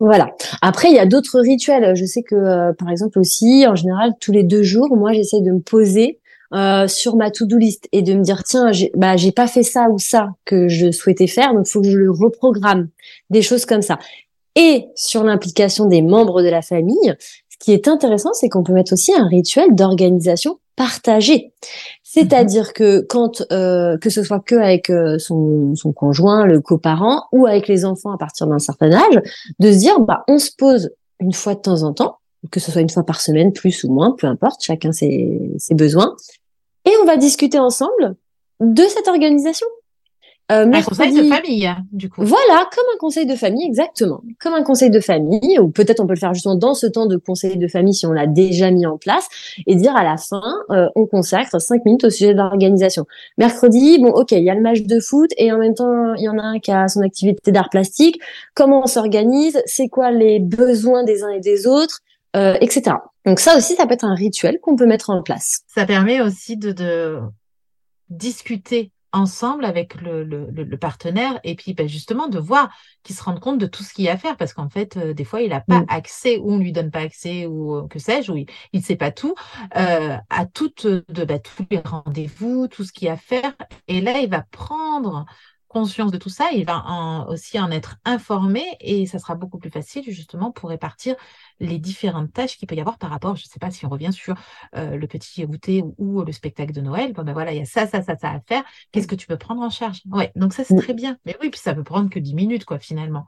Voilà. 0.00 0.34
Après, 0.62 0.88
il 0.88 0.94
y 0.94 0.98
a 0.98 1.06
d'autres 1.06 1.40
rituels. 1.40 1.94
Je 1.94 2.04
sais 2.04 2.22
que, 2.22 2.34
euh, 2.34 2.72
par 2.72 2.90
exemple 2.90 3.18
aussi, 3.18 3.64
en 3.68 3.76
général, 3.76 4.12
tous 4.20 4.32
les 4.32 4.42
deux 4.42 4.62
jours, 4.62 4.96
moi, 4.96 5.12
j'essaie 5.12 5.40
de 5.40 5.52
me 5.52 5.60
poser 5.60 6.18
euh, 6.54 6.86
sur 6.86 7.16
ma 7.16 7.30
to-do 7.30 7.56
list 7.56 7.88
et 7.92 8.02
de 8.02 8.12
me 8.12 8.22
dire 8.22 8.42
tiens, 8.44 8.72
j'ai 8.72 8.90
bah 8.94 9.16
j'ai 9.16 9.32
pas 9.32 9.46
fait 9.46 9.62
ça 9.62 9.88
ou 9.88 9.98
ça 9.98 10.28
que 10.44 10.68
je 10.68 10.90
souhaitais 10.90 11.26
faire, 11.26 11.54
donc 11.54 11.66
il 11.66 11.70
faut 11.70 11.80
que 11.80 11.88
je 11.88 11.96
le 11.96 12.10
reprogramme. 12.10 12.88
Des 13.30 13.40
choses 13.40 13.64
comme 13.64 13.80
ça. 13.80 13.98
Et 14.54 14.88
sur 14.94 15.24
l'implication 15.24 15.86
des 15.86 16.02
membres 16.02 16.42
de 16.42 16.48
la 16.48 16.60
famille, 16.60 17.14
ce 17.48 17.56
qui 17.58 17.72
est 17.72 17.88
intéressant, 17.88 18.34
c'est 18.34 18.50
qu'on 18.50 18.62
peut 18.62 18.74
mettre 18.74 18.92
aussi 18.92 19.14
un 19.14 19.26
rituel 19.26 19.74
d'organisation 19.74 20.58
partagée. 20.76 21.52
C'est-à-dire 22.14 22.74
que 22.74 23.00
quand, 23.00 23.42
euh, 23.52 23.96
que 23.96 24.10
ce 24.10 24.22
soit 24.22 24.40
que 24.40 24.54
avec 24.56 24.90
euh, 24.90 25.18
son, 25.18 25.74
conjoint, 25.96 26.44
le 26.44 26.60
coparent, 26.60 27.26
ou 27.32 27.46
avec 27.46 27.68
les 27.68 27.86
enfants 27.86 28.12
à 28.12 28.18
partir 28.18 28.46
d'un 28.46 28.58
certain 28.58 28.92
âge, 28.92 29.22
de 29.58 29.72
se 29.72 29.78
dire, 29.78 29.98
bah, 29.98 30.22
on 30.28 30.38
se 30.38 30.50
pose 30.54 30.90
une 31.20 31.32
fois 31.32 31.54
de 31.54 31.60
temps 31.60 31.84
en 31.84 31.94
temps, 31.94 32.18
que 32.50 32.60
ce 32.60 32.70
soit 32.70 32.82
une 32.82 32.90
fois 32.90 33.06
par 33.06 33.22
semaine, 33.22 33.54
plus 33.54 33.82
ou 33.84 33.90
moins, 33.90 34.10
peu 34.10 34.26
importe, 34.26 34.62
chacun 34.62 34.92
ses, 34.92 35.40
ses 35.56 35.74
besoins, 35.74 36.14
et 36.84 36.90
on 37.00 37.06
va 37.06 37.16
discuter 37.16 37.58
ensemble 37.58 38.14
de 38.60 38.82
cette 38.82 39.08
organisation. 39.08 39.66
Euh, 40.52 40.70
un 40.70 40.82
conseil 40.82 41.12
de 41.14 41.22
famille, 41.28 41.70
du 41.92 42.10
coup. 42.10 42.22
Voilà, 42.24 42.68
comme 42.74 42.84
un 42.94 42.98
conseil 42.98 43.26
de 43.26 43.34
famille, 43.34 43.66
exactement. 43.66 44.22
Comme 44.40 44.54
un 44.54 44.62
conseil 44.62 44.90
de 44.90 45.00
famille, 45.00 45.58
ou 45.58 45.68
peut-être 45.68 46.00
on 46.00 46.06
peut 46.06 46.12
le 46.12 46.18
faire 46.18 46.34
justement 46.34 46.56
dans 46.56 46.74
ce 46.74 46.86
temps 46.86 47.06
de 47.06 47.16
conseil 47.16 47.56
de 47.56 47.68
famille 47.68 47.94
si 47.94 48.06
on 48.06 48.12
l'a 48.12 48.26
déjà 48.26 48.70
mis 48.70 48.84
en 48.86 48.98
place, 48.98 49.28
et 49.66 49.74
dire 49.74 49.96
à 49.96 50.04
la 50.04 50.16
fin, 50.16 50.42
euh, 50.70 50.88
on 50.94 51.06
consacre 51.06 51.60
cinq 51.60 51.84
minutes 51.84 52.04
au 52.04 52.10
sujet 52.10 52.34
de 52.34 52.38
l'organisation. 52.38 53.06
Mercredi, 53.38 53.98
bon, 53.98 54.10
ok, 54.10 54.32
il 54.32 54.44
y 54.44 54.50
a 54.50 54.54
le 54.54 54.60
match 54.60 54.82
de 54.82 55.00
foot, 55.00 55.30
et 55.38 55.52
en 55.52 55.58
même 55.58 55.74
temps, 55.74 56.14
il 56.14 56.22
y 56.24 56.28
en 56.28 56.38
a 56.38 56.42
un 56.42 56.58
qui 56.58 56.70
a 56.70 56.88
son 56.88 57.00
activité 57.00 57.50
d'art 57.50 57.70
plastique. 57.70 58.20
Comment 58.54 58.82
on 58.82 58.86
s'organise? 58.86 59.62
C'est 59.66 59.88
quoi 59.88 60.10
les 60.10 60.38
besoins 60.38 61.04
des 61.04 61.22
uns 61.22 61.30
et 61.30 61.40
des 61.40 61.66
autres? 61.66 62.00
Euh, 62.34 62.54
etc. 62.62 62.96
Donc 63.26 63.40
ça 63.40 63.58
aussi, 63.58 63.74
ça 63.74 63.86
peut 63.86 63.92
être 63.92 64.06
un 64.06 64.14
rituel 64.14 64.58
qu'on 64.62 64.74
peut 64.74 64.86
mettre 64.86 65.10
en 65.10 65.22
place. 65.22 65.60
Ça 65.66 65.84
permet 65.84 66.22
aussi 66.22 66.56
de, 66.56 66.72
de 66.72 67.18
discuter 68.08 68.90
ensemble 69.12 69.64
avec 69.64 70.00
le, 70.00 70.24
le, 70.24 70.48
le, 70.50 70.76
partenaire 70.76 71.38
et 71.44 71.54
puis 71.54 71.74
ben 71.74 71.88
justement 71.88 72.28
de 72.28 72.38
voir 72.38 72.70
qu'il 73.02 73.14
se 73.14 73.22
rende 73.22 73.40
compte 73.40 73.58
de 73.58 73.66
tout 73.66 73.82
ce 73.82 73.92
qu'il 73.92 74.04
y 74.04 74.08
a 74.08 74.12
à 74.12 74.16
faire 74.16 74.36
parce 74.36 74.54
qu'en 74.54 74.68
fait 74.68 74.96
euh, 74.96 75.12
des 75.12 75.24
fois 75.24 75.42
il 75.42 75.50
n'a 75.50 75.60
pas 75.60 75.80
mm. 75.80 75.86
accès 75.88 76.38
ou 76.38 76.52
on 76.52 76.58
lui 76.58 76.72
donne 76.72 76.90
pas 76.90 77.00
accès 77.00 77.46
ou 77.46 77.76
euh, 77.76 77.88
que 77.88 77.98
sais-je 77.98 78.32
ou 78.32 78.36
il 78.36 78.46
ne 78.72 78.80
sait 78.80 78.96
pas 78.96 79.10
tout 79.10 79.34
euh, 79.76 80.16
à 80.30 80.46
toutes 80.46 80.86
de 80.86 81.24
ben, 81.24 81.40
tous 81.40 81.66
les 81.70 81.80
rendez-vous 81.80 82.68
tout 82.68 82.84
ce 82.84 82.92
qu'il 82.92 83.06
y 83.06 83.08
a 83.10 83.14
à 83.14 83.16
faire 83.16 83.52
et 83.86 84.00
là 84.00 84.18
il 84.20 84.30
va 84.30 84.44
prendre 84.50 85.26
conscience 85.72 86.12
de 86.12 86.18
tout 86.18 86.28
ça, 86.28 86.50
il 86.52 86.64
va 86.64 87.26
aussi 87.28 87.58
en 87.58 87.70
être 87.70 87.96
informé 88.04 88.62
et 88.80 89.06
ça 89.06 89.18
sera 89.18 89.34
beaucoup 89.34 89.58
plus 89.58 89.70
facile 89.70 90.04
justement 90.06 90.52
pour 90.52 90.68
répartir 90.68 91.16
les 91.60 91.78
différentes 91.78 92.32
tâches 92.32 92.56
qu'il 92.56 92.68
peut 92.68 92.74
y 92.74 92.80
avoir 92.80 92.98
par 92.98 93.10
rapport, 93.10 93.36
je 93.36 93.44
ne 93.46 93.48
sais 93.48 93.58
pas 93.58 93.70
si 93.70 93.86
on 93.86 93.88
revient 93.88 94.12
sur 94.12 94.34
euh, 94.76 94.96
le 94.96 95.06
petit 95.06 95.44
goûter 95.46 95.82
ou, 95.98 96.22
le 96.22 96.32
spectacle 96.32 96.72
de 96.72 96.80
Noël, 96.80 97.12
bon 97.12 97.24
ben 97.24 97.32
voilà, 97.32 97.52
il 97.52 97.58
y 97.58 97.62
a 97.62 97.64
ça, 97.64 97.86
ça, 97.86 98.02
ça, 98.02 98.16
ça 98.16 98.30
à 98.30 98.40
faire, 98.40 98.62
qu'est-ce 98.92 99.08
que 99.08 99.14
tu 99.14 99.26
peux 99.26 99.38
prendre 99.38 99.62
en 99.62 99.70
charge? 99.70 100.02
Ouais, 100.10 100.30
donc 100.36 100.52
ça 100.52 100.62
c'est 100.64 100.76
très 100.76 100.94
bien. 100.94 101.18
Mais 101.24 101.36
oui, 101.40 101.50
puis 101.50 101.60
ça 101.60 101.74
peut 101.74 101.84
prendre 101.84 102.10
que 102.10 102.18
10 102.18 102.34
minutes 102.34 102.64
quoi 102.64 102.78
finalement. 102.78 103.26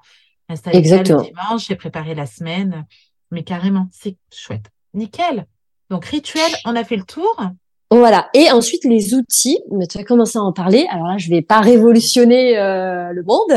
Installer 0.49 0.85
ça 0.85 0.99
le 0.99 1.25
dimanche 1.25 1.71
et 1.71 1.77
préparer 1.77 2.15
la 2.15 2.27
semaine, 2.27 2.87
mais 3.31 3.43
carrément, 3.43 3.89
c'est 3.91 4.17
chouette. 4.31 4.71
Nickel. 4.93 5.47
Donc 5.91 6.05
rituel, 6.05 6.51
on 6.65 6.77
a 6.77 6.85
fait 6.85 6.97
le 6.97 7.05
tour. 7.05 7.37
Voilà. 7.97 8.29
Et 8.35 8.51
ensuite, 8.51 8.85
les 8.85 9.15
outils, 9.15 9.59
mais 9.71 9.87
tu 9.87 9.99
as 9.99 10.05
commencé 10.05 10.37
à 10.37 10.43
en 10.43 10.53
parler. 10.53 10.87
Alors 10.91 11.07
là, 11.07 11.17
je 11.17 11.31
vais 11.31 11.43
pas 11.43 11.61
révolutionner 11.61 12.59
euh, 12.59 13.13
le 13.13 13.23
monde. 13.23 13.53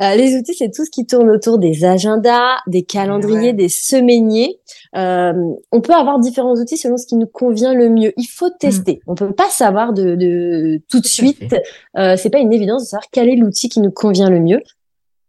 Euh, 0.00 0.14
les 0.14 0.36
outils, 0.36 0.54
c'est 0.54 0.70
tout 0.70 0.84
ce 0.84 0.90
qui 0.90 1.06
tourne 1.06 1.30
autour 1.30 1.58
des 1.58 1.84
agendas, 1.84 2.56
des 2.66 2.82
calendriers, 2.82 3.52
des 3.52 3.68
semainiers. 3.68 4.58
Euh, 4.96 5.32
on 5.70 5.80
peut 5.80 5.94
avoir 5.94 6.18
différents 6.18 6.54
outils 6.54 6.76
selon 6.76 6.96
ce 6.96 7.06
qui 7.06 7.16
nous 7.16 7.26
convient 7.26 7.72
le 7.72 7.88
mieux. 7.88 8.12
Il 8.16 8.26
faut 8.26 8.50
tester. 8.50 9.00
On 9.06 9.12
On 9.12 9.14
peut 9.14 9.32
pas 9.32 9.48
savoir 9.48 9.92
de, 9.92 10.16
de 10.16 10.80
tout 10.90 11.00
de 11.00 11.06
suite. 11.06 11.54
Euh, 11.96 12.16
c'est 12.16 12.30
pas 12.30 12.40
une 12.40 12.52
évidence 12.52 12.82
de 12.82 12.88
savoir 12.88 13.04
quel 13.10 13.28
est 13.28 13.36
l'outil 13.36 13.68
qui 13.68 13.80
nous 13.80 13.90
convient 13.90 14.28
le 14.28 14.40
mieux. 14.40 14.60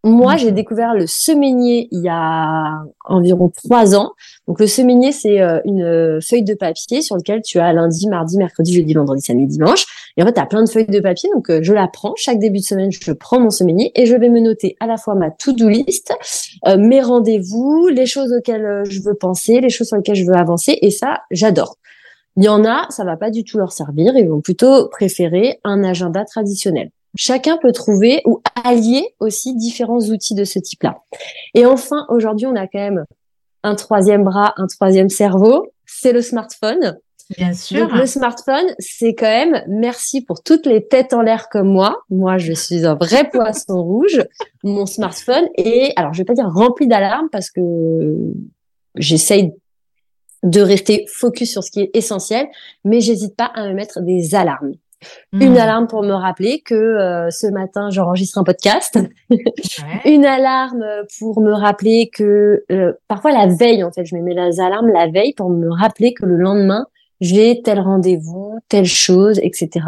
Moi, 0.05 0.35
j'ai 0.35 0.51
découvert 0.51 0.93
le 0.93 1.07
semainier 1.07 1.87
il 1.91 2.01
y 2.01 2.09
a 2.09 2.83
environ 3.05 3.49
trois 3.49 3.95
ans. 3.95 4.11
Donc, 4.49 4.59
le 4.59 4.67
semainier, 4.67 5.13
c'est 5.13 5.39
euh, 5.39 5.61
une 5.63 5.81
euh, 5.81 6.19
feuille 6.19 6.43
de 6.43 6.55
papier 6.55 7.01
sur 7.01 7.15
lequel 7.15 7.41
tu 7.41 7.57
as 7.59 7.71
lundi, 7.71 8.09
mardi, 8.09 8.37
mercredi, 8.37 8.73
jeudi, 8.73 8.93
vendredi, 8.93 9.21
samedi, 9.21 9.47
dimanche. 9.47 9.85
Et 10.17 10.23
en 10.23 10.25
fait, 10.25 10.33
tu 10.33 10.41
as 10.41 10.45
plein 10.45 10.61
de 10.61 10.69
feuilles 10.69 10.87
de 10.87 10.99
papier. 10.99 11.29
Donc, 11.33 11.49
euh, 11.49 11.59
je 11.63 11.71
la 11.71 11.87
prends. 11.87 12.13
Chaque 12.17 12.37
début 12.37 12.59
de 12.59 12.65
semaine, 12.65 12.91
je 12.91 13.13
prends 13.13 13.39
mon 13.39 13.49
semainier 13.49 13.93
et 13.95 14.05
je 14.05 14.13
vais 14.17 14.27
me 14.27 14.41
noter 14.41 14.75
à 14.81 14.87
la 14.87 14.97
fois 14.97 15.15
ma 15.15 15.31
to-do 15.31 15.69
list, 15.69 16.13
mes 16.77 17.01
rendez-vous, 17.01 17.87
les 17.87 18.05
choses 18.05 18.33
auxquelles 18.33 18.83
je 18.89 19.01
veux 19.01 19.13
penser, 19.13 19.61
les 19.61 19.69
choses 19.69 19.87
sur 19.87 19.95
lesquelles 19.95 20.15
je 20.15 20.25
veux 20.25 20.35
avancer. 20.35 20.77
Et 20.81 20.91
ça, 20.91 21.21
j'adore. 21.31 21.77
Il 22.35 22.43
y 22.43 22.49
en 22.49 22.65
a, 22.65 22.87
ça 22.89 23.05
va 23.05 23.15
pas 23.15 23.29
du 23.29 23.45
tout 23.45 23.57
leur 23.57 23.71
servir. 23.71 24.17
Ils 24.17 24.27
vont 24.27 24.41
plutôt 24.41 24.89
préférer 24.89 25.61
un 25.63 25.81
agenda 25.83 26.25
traditionnel. 26.25 26.89
Chacun 27.15 27.58
peut 27.58 27.71
trouver 27.71 28.21
ou 28.26 28.41
allier 28.63 29.15
aussi 29.19 29.56
différents 29.56 29.99
outils 29.99 30.36
de 30.36 30.43
ce 30.43 30.60
type-là. 30.60 31.04
Et 31.54 31.65
enfin, 31.65 32.06
aujourd'hui, 32.10 32.47
on 32.47 32.56
a 32.56 32.67
quand 32.67 32.80
même 32.80 33.06
un 33.63 33.76
troisième 33.76 34.23
bras, 34.23 34.54
un 34.58 34.67
troisième 34.67 35.10
cerveau, 35.10 35.71
c'est 35.86 36.12
le 36.12 36.21
smartphone. 36.21 36.97
Bien 37.38 37.54
sûr. 37.54 37.88
Donc, 37.88 37.97
le 37.97 38.06
smartphone, 38.06 38.65
c'est 38.80 39.15
quand 39.15 39.26
même 39.26 39.63
merci 39.67 40.21
pour 40.21 40.43
toutes 40.43 40.65
les 40.65 40.86
têtes 40.86 41.13
en 41.13 41.21
l'air 41.21 41.49
comme 41.49 41.69
moi. 41.69 42.02
Moi, 42.10 42.38
je 42.38 42.54
suis 42.54 42.86
un 42.86 42.95
vrai 42.95 43.30
poisson 43.30 43.82
rouge. 43.84 44.21
Mon 44.63 44.86
smartphone 44.86 45.47
est, 45.56 45.93
alors 45.95 46.13
je 46.13 46.19
vais 46.19 46.26
pas 46.26 46.34
dire 46.34 46.49
rempli 46.49 46.88
d'alarmes 46.88 47.30
parce 47.32 47.49
que 47.49 47.62
j'essaye 48.95 49.54
de 50.43 50.62
rester 50.62 51.06
focus 51.08 51.52
sur 51.52 51.63
ce 51.63 51.71
qui 51.71 51.80
est 51.80 51.91
essentiel, 51.93 52.47
mais 52.84 52.99
j'hésite 52.99 53.36
pas 53.36 53.45
à 53.45 53.67
me 53.67 53.73
mettre 53.73 54.02
des 54.02 54.36
alarmes. 54.36 54.73
Une 55.33 55.53
hmm. 55.53 55.57
alarme 55.57 55.87
pour 55.87 56.03
me 56.03 56.13
rappeler 56.13 56.61
que 56.61 56.75
euh, 56.75 57.29
ce 57.29 57.47
matin 57.47 57.89
j'enregistre 57.89 58.37
un 58.37 58.43
podcast. 58.43 58.99
une 60.05 60.25
alarme 60.25 60.85
pour 61.19 61.41
me 61.41 61.53
rappeler 61.53 62.09
que 62.13 62.63
euh, 62.71 62.93
parfois 63.07 63.31
la 63.31 63.47
veille 63.47 63.83
en 63.83 63.91
fait, 63.91 64.05
je 64.05 64.15
me 64.15 64.21
mets 64.21 64.33
les 64.33 64.59
alarmes 64.59 64.89
la 64.89 65.07
veille 65.07 65.33
pour 65.33 65.49
me 65.49 65.69
rappeler 65.69 66.13
que 66.13 66.25
le 66.25 66.35
lendemain 66.35 66.87
j'ai 67.21 67.61
tel 67.61 67.79
rendez-vous, 67.79 68.59
telle 68.67 68.85
chose, 68.85 69.39
etc. 69.41 69.85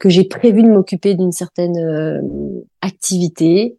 Que 0.00 0.08
j'ai 0.08 0.24
prévu 0.24 0.64
de 0.64 0.68
m'occuper 0.68 1.14
d'une 1.14 1.30
certaine 1.30 1.78
euh, 1.78 2.20
activité. 2.80 3.78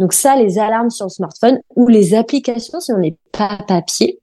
Donc 0.00 0.12
ça, 0.12 0.34
les 0.34 0.58
alarmes 0.58 0.90
sur 0.90 1.06
le 1.06 1.10
smartphone 1.10 1.60
ou 1.76 1.86
les 1.86 2.14
applications 2.14 2.80
si 2.80 2.92
on 2.92 2.98
n'est 2.98 3.16
pas 3.30 3.58
papier, 3.68 4.18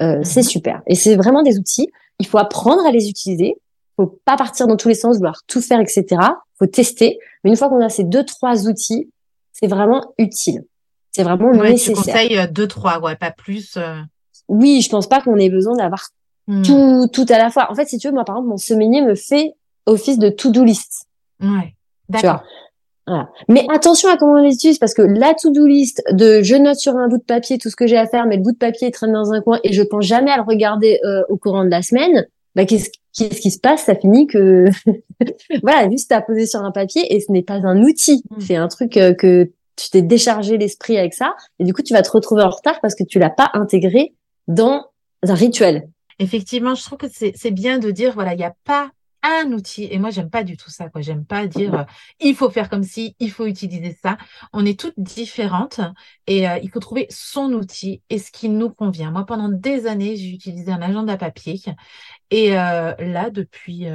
c'est 0.00 0.42
mhm. 0.42 0.42
super. 0.42 0.82
Et 0.86 0.94
c'est 0.94 1.14
vraiment 1.14 1.42
des 1.42 1.58
outils. 1.58 1.90
Il 2.18 2.26
faut 2.26 2.38
apprendre 2.38 2.86
à 2.86 2.90
les 2.90 3.08
utiliser 3.08 3.56
faut 3.96 4.18
pas 4.24 4.36
partir 4.36 4.66
dans 4.66 4.76
tous 4.76 4.88
les 4.88 4.94
sens, 4.94 5.16
vouloir 5.16 5.42
tout 5.46 5.60
faire, 5.60 5.80
etc. 5.80 6.04
Faut 6.58 6.66
tester. 6.66 7.18
Mais 7.44 7.50
une 7.50 7.56
fois 7.56 7.68
qu'on 7.68 7.80
a 7.80 7.88
ces 7.88 8.04
deux, 8.04 8.24
trois 8.24 8.68
outils, 8.68 9.10
c'est 9.52 9.66
vraiment 9.66 10.12
utile. 10.18 10.64
C'est 11.10 11.24
vraiment 11.24 11.50
ouais, 11.50 11.72
nécessaire. 11.72 11.96
Tu 11.96 12.10
conseilles 12.10 12.38
euh, 12.38 12.46
deux, 12.46 12.66
trois, 12.66 13.00
ouais, 13.00 13.16
pas 13.16 13.30
plus. 13.30 13.76
Euh. 13.76 14.00
Oui, 14.48 14.80
je 14.80 14.88
pense 14.88 15.08
pas 15.08 15.20
qu'on 15.20 15.36
ait 15.36 15.50
besoin 15.50 15.76
d'avoir 15.76 16.08
hmm. 16.46 16.62
tout, 16.62 17.08
tout 17.12 17.26
à 17.28 17.38
la 17.38 17.50
fois. 17.50 17.70
En 17.70 17.74
fait, 17.74 17.86
si 17.86 17.98
tu 17.98 18.08
veux, 18.08 18.14
moi, 18.14 18.24
par 18.24 18.36
exemple, 18.36 18.48
mon 18.48 18.56
semainier 18.56 19.02
me 19.02 19.14
fait 19.14 19.52
office 19.86 20.18
de 20.18 20.30
to-do 20.30 20.64
list. 20.64 21.06
Ouais. 21.40 21.74
D'accord. 22.08 22.42
Voilà. 23.06 23.28
Mais 23.48 23.66
attention 23.74 24.08
à 24.10 24.16
comment 24.16 24.34
on 24.34 24.42
les 24.42 24.54
utilise 24.54 24.78
parce 24.78 24.94
que 24.94 25.02
la 25.02 25.34
to-do 25.34 25.66
list 25.66 26.02
de 26.12 26.40
je 26.42 26.54
note 26.54 26.76
sur 26.76 26.96
un 26.96 27.08
bout 27.08 27.18
de 27.18 27.24
papier 27.24 27.58
tout 27.58 27.68
ce 27.68 27.74
que 27.74 27.86
j'ai 27.86 27.98
à 27.98 28.06
faire, 28.06 28.26
mais 28.26 28.36
le 28.36 28.42
bout 28.42 28.52
de 28.52 28.58
papier 28.58 28.90
traîne 28.92 29.12
dans 29.12 29.32
un 29.32 29.40
coin 29.40 29.58
et 29.64 29.72
je 29.72 29.82
pense 29.82 30.04
jamais 30.04 30.30
à 30.30 30.36
le 30.36 30.44
regarder 30.44 31.00
euh, 31.04 31.22
au 31.28 31.36
courant 31.36 31.64
de 31.64 31.70
la 31.70 31.82
semaine. 31.82 32.26
Bah, 32.54 32.64
qu'est-ce 32.64 32.90
qu'est-ce 33.14 33.40
qui 33.40 33.50
se 33.50 33.58
passe 33.58 33.84
Ça 33.84 33.94
finit 33.94 34.26
que 34.26 34.66
voilà, 35.62 35.90
juste 35.90 36.12
à 36.12 36.20
poser 36.20 36.46
sur 36.46 36.60
un 36.60 36.72
papier 36.72 37.14
et 37.14 37.20
ce 37.20 37.30
n'est 37.32 37.42
pas 37.42 37.66
un 37.66 37.82
outil. 37.82 38.24
Mm. 38.30 38.40
C'est 38.40 38.56
un 38.56 38.68
truc 38.68 38.96
euh, 38.96 39.14
que 39.14 39.50
tu 39.76 39.90
t'es 39.90 40.02
déchargé 40.02 40.58
l'esprit 40.58 40.98
avec 40.98 41.14
ça 41.14 41.34
et 41.58 41.64
du 41.64 41.72
coup 41.72 41.82
tu 41.82 41.92
vas 41.92 42.02
te 42.02 42.10
retrouver 42.10 42.42
en 42.42 42.50
retard 42.50 42.80
parce 42.80 42.94
que 42.94 43.04
tu 43.04 43.18
l'as 43.18 43.30
pas 43.30 43.50
intégré 43.54 44.14
dans 44.48 44.86
un 45.22 45.34
rituel. 45.34 45.88
Effectivement, 46.18 46.74
je 46.74 46.82
trouve 46.84 46.98
que 46.98 47.06
c'est 47.08 47.50
bien 47.50 47.78
de 47.78 47.90
dire 47.90 48.12
voilà, 48.12 48.34
il 48.34 48.38
n'y 48.38 48.44
a 48.44 48.54
pas 48.64 48.90
un 49.22 49.52
outil. 49.52 49.88
Et 49.90 49.98
moi, 49.98 50.10
j'aime 50.10 50.30
pas 50.30 50.44
du 50.44 50.56
tout 50.56 50.70
ça. 50.70 50.88
Quoi. 50.88 51.00
J'aime 51.00 51.24
pas 51.24 51.46
dire 51.46 51.74
euh, 51.74 51.84
il 52.20 52.34
faut 52.34 52.50
faire 52.50 52.68
comme 52.68 52.82
si, 52.82 53.14
il 53.18 53.30
faut 53.30 53.46
utiliser 53.46 53.96
ça. 54.02 54.18
On 54.52 54.64
est 54.64 54.78
toutes 54.78 54.98
différentes 54.98 55.80
et 56.26 56.48
euh, 56.48 56.58
il 56.62 56.70
faut 56.70 56.80
trouver 56.80 57.06
son 57.10 57.52
outil 57.52 58.02
et 58.10 58.18
ce 58.18 58.30
qui 58.30 58.48
nous 58.48 58.70
convient. 58.70 59.10
Moi, 59.10 59.24
pendant 59.24 59.48
des 59.48 59.86
années, 59.86 60.16
j'ai 60.16 60.30
utilisé 60.30 60.72
un 60.72 60.82
agenda 60.82 61.16
papier 61.16 61.60
et 62.32 62.58
euh, 62.58 62.94
là, 62.98 63.30
depuis, 63.30 63.86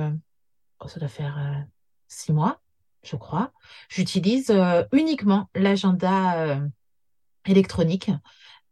oh, 0.80 0.88
ça 0.88 1.00
doit 1.00 1.10
faire 1.10 1.66
six 2.08 2.32
mois, 2.32 2.62
je 3.04 3.16
crois, 3.16 3.52
j'utilise 3.90 4.54
uniquement 4.92 5.50
l'agenda 5.56 6.60
électronique 7.46 8.10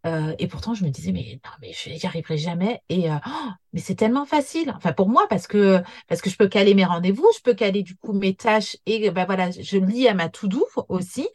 euh, 0.06 0.36
et 0.38 0.48
pourtant, 0.48 0.74
je 0.76 0.84
me 0.84 0.90
disais, 0.90 1.12
mais 1.12 1.40
non, 1.44 1.52
mais 1.62 1.74
je 1.74 1.90
n'y 1.90 2.06
arriverai 2.06 2.38
jamais. 2.38 2.82
Et 2.90 3.12
euh, 3.12 3.16
oh, 3.26 3.50
mais 3.74 3.80
c'est 3.80 3.96
tellement 3.96 4.26
facile. 4.26 4.72
Enfin, 4.76 4.94
pour 4.94 5.10
moi, 5.10 5.26
parce 5.30 5.48
que 5.48 5.82
parce 6.08 6.22
que 6.22 6.30
je 6.30 6.38
peux 6.38 6.48
caler 6.48 6.76
mes 6.76 6.86
rendez-vous, 6.86 7.28
je 7.36 7.42
peux 7.42 7.56
caler 7.56 7.82
du 7.82 7.96
coup 7.96 8.14
mes 8.14 8.36
tâches 8.36 8.78
et 8.86 9.10
ben 9.10 9.26
voilà, 9.26 9.50
je 9.52 9.78
lis 9.78 10.08
à 10.08 10.14
ma 10.14 10.30
to-do 10.30 10.66
aussi. 10.90 11.28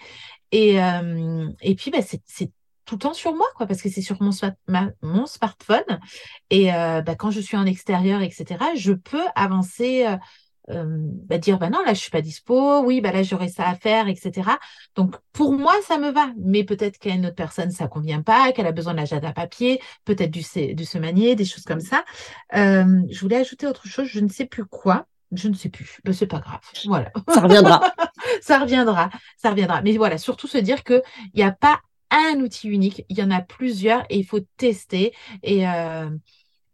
Et 0.53 0.81
euh, 0.83 1.49
et 1.63 1.75
puis, 1.75 1.91
ben, 1.91 2.03
c'est 2.03 2.53
tout 2.91 2.97
le 2.97 3.01
temps 3.01 3.15
sur 3.15 3.37
moi, 3.37 3.47
quoi, 3.55 3.67
parce 3.67 3.83
que 3.83 3.89
c'est 3.89 4.03
sur 4.03 4.21
mon, 4.21 4.33
mon 5.01 5.27
smartphone. 5.27 6.01
Et 6.51 6.67
ben, 6.67 7.15
quand 7.17 7.31
je 7.31 7.41
suis 7.41 7.57
en 7.57 7.65
extérieur, 7.65 8.21
etc., 8.21 8.65
je 8.75 8.93
peux 8.93 9.23
avancer 9.37 10.07
bah, 10.69 11.39
dire 11.39 11.59
bah 11.59 11.69
non 11.69 11.83
là 11.85 11.95
je 11.95 11.99
suis 11.99 12.13
pas 12.13 12.21
dispo, 12.21 12.85
oui 12.85 13.01
bah 13.01 13.11
là 13.11 13.25
j'aurais 13.25 13.49
ça 13.49 13.67
à 13.69 13.75
faire, 13.75 14.07
etc. 14.07 14.51
Donc 14.95 15.17
pour 15.33 15.53
moi 15.53 15.75
ça 15.85 15.99
me 15.99 16.11
va, 16.11 16.31
mais 16.39 16.63
peut-être 16.63 16.99
qu'à 16.99 17.11
une 17.11 17.27
autre 17.27 17.35
personne 17.35 17.73
ça 17.73 17.89
convient 17.89 18.23
pas, 18.23 18.53
qu'elle 18.53 18.69
a 18.69 18.73
besoin 18.73 18.93
de 18.93 18.99
l'agenda 18.99 19.33
papier, 19.33 19.81
peut-être 20.05 20.31
du 20.31 20.45
du 20.75 20.85
semanier, 20.85 21.35
des 21.35 21.45
choses 21.45 21.65
comme 21.65 21.81
ça. 21.81 22.05
je 22.53 23.21
voulais 23.21 23.37
ajouter 23.37 23.67
autre 23.67 23.89
chose, 23.89 24.07
je 24.07 24.21
ne 24.21 24.29
sais 24.29 24.47
plus 24.47 24.65
quoi. 24.65 25.07
Je 25.33 25.49
ne 25.49 25.55
sais 25.55 25.69
plus. 25.69 26.01
Ben, 26.05 26.13
c'est 26.13 26.27
pas 26.27 26.41
grave. 26.41 26.61
Voilà. 26.87 27.13
Ça 27.29 27.41
reviendra. 27.41 27.81
ça 28.43 28.59
reviendra. 28.59 29.11
Ça 29.37 29.51
reviendra. 29.51 29.81
Mais 29.83 29.97
voilà, 29.97 30.19
surtout 30.19 30.49
se 30.49 30.59
dire 30.59 30.83
qu'il 30.83 31.03
n'y 31.35 31.45
a 31.45 31.53
pas 31.53 31.81
un 32.11 32.41
outil 32.41 32.69
unique. 32.69 33.05
Il 33.09 33.19
y 33.19 33.23
en 33.23 33.31
a 33.31 33.41
plusieurs 33.41 34.05
et 34.11 34.19
il 34.19 34.25
faut 34.25 34.41
tester. 34.57 35.13
Et, 35.43 35.69
euh, 35.69 36.11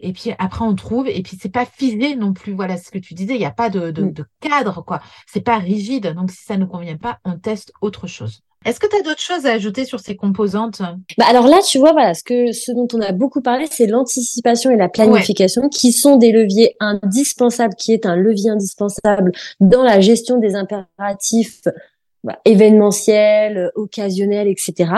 et 0.00 0.12
puis 0.12 0.32
après, 0.38 0.64
on 0.64 0.74
trouve. 0.74 1.08
Et 1.08 1.22
puis, 1.22 1.38
c'est 1.40 1.52
pas 1.52 1.66
figé 1.66 2.16
non 2.16 2.32
plus. 2.32 2.54
Voilà 2.54 2.76
ce 2.76 2.90
que 2.90 2.98
tu 2.98 3.14
disais. 3.14 3.34
Il 3.34 3.38
n'y 3.38 3.46
a 3.46 3.50
pas 3.50 3.70
de, 3.70 3.90
de, 3.90 4.04
mm. 4.04 4.12
de 4.12 4.24
cadre, 4.40 4.84
quoi. 4.84 5.00
C'est 5.26 5.40
pas 5.40 5.58
rigide. 5.58 6.14
Donc, 6.14 6.30
si 6.30 6.44
ça 6.44 6.56
ne 6.56 6.64
convient 6.64 6.96
pas, 6.96 7.18
on 7.24 7.38
teste 7.38 7.72
autre 7.80 8.06
chose. 8.06 8.42
Est-ce 8.66 8.80
que 8.80 8.88
tu 8.88 8.96
as 8.96 9.02
d'autres 9.02 9.20
choses 9.20 9.46
à 9.46 9.52
ajouter 9.52 9.84
sur 9.84 10.00
ces 10.00 10.16
composantes? 10.16 10.82
Bah 11.16 11.26
Alors 11.28 11.46
là, 11.46 11.60
tu 11.62 11.78
vois, 11.78 11.92
voilà, 11.92 12.14
ce, 12.14 12.24
que, 12.24 12.50
ce 12.50 12.72
dont 12.72 12.88
on 12.94 13.00
a 13.00 13.12
beaucoup 13.12 13.40
parlé, 13.40 13.68
c'est 13.70 13.86
l'anticipation 13.86 14.72
et 14.72 14.76
la 14.76 14.88
planification, 14.88 15.68
qui 15.68 15.92
sont 15.92 16.16
des 16.16 16.32
leviers 16.32 16.74
indispensables, 16.80 17.76
qui 17.76 17.92
est 17.92 18.06
un 18.06 18.16
levier 18.16 18.50
indispensable 18.50 19.30
dans 19.60 19.84
la 19.84 20.00
gestion 20.00 20.38
des 20.38 20.56
impératifs 20.56 21.62
bah, 22.24 22.40
événementiels, 22.44 23.70
occasionnels, 23.76 24.48
etc. 24.48 24.90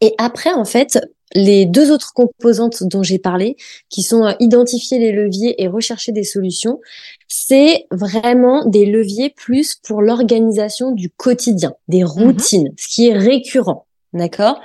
Et 0.00 0.14
après, 0.18 0.52
en 0.52 0.64
fait, 0.64 0.98
les 1.34 1.66
deux 1.66 1.90
autres 1.90 2.12
composantes 2.14 2.82
dont 2.84 3.02
j'ai 3.02 3.18
parlé, 3.18 3.56
qui 3.90 4.02
sont 4.02 4.24
euh, 4.24 4.32
identifier 4.40 4.98
les 4.98 5.12
leviers 5.12 5.62
et 5.62 5.68
rechercher 5.68 6.12
des 6.12 6.24
solutions, 6.24 6.80
c'est 7.26 7.86
vraiment 7.90 8.64
des 8.64 8.86
leviers 8.86 9.30
plus 9.30 9.74
pour 9.74 10.02
l'organisation 10.02 10.92
du 10.92 11.10
quotidien, 11.10 11.74
des 11.88 12.02
mhm. 12.02 12.08
routines, 12.08 12.72
ce 12.78 12.88
qui 12.88 13.08
est 13.08 13.16
récurrent. 13.16 13.86
D'accord? 14.12 14.60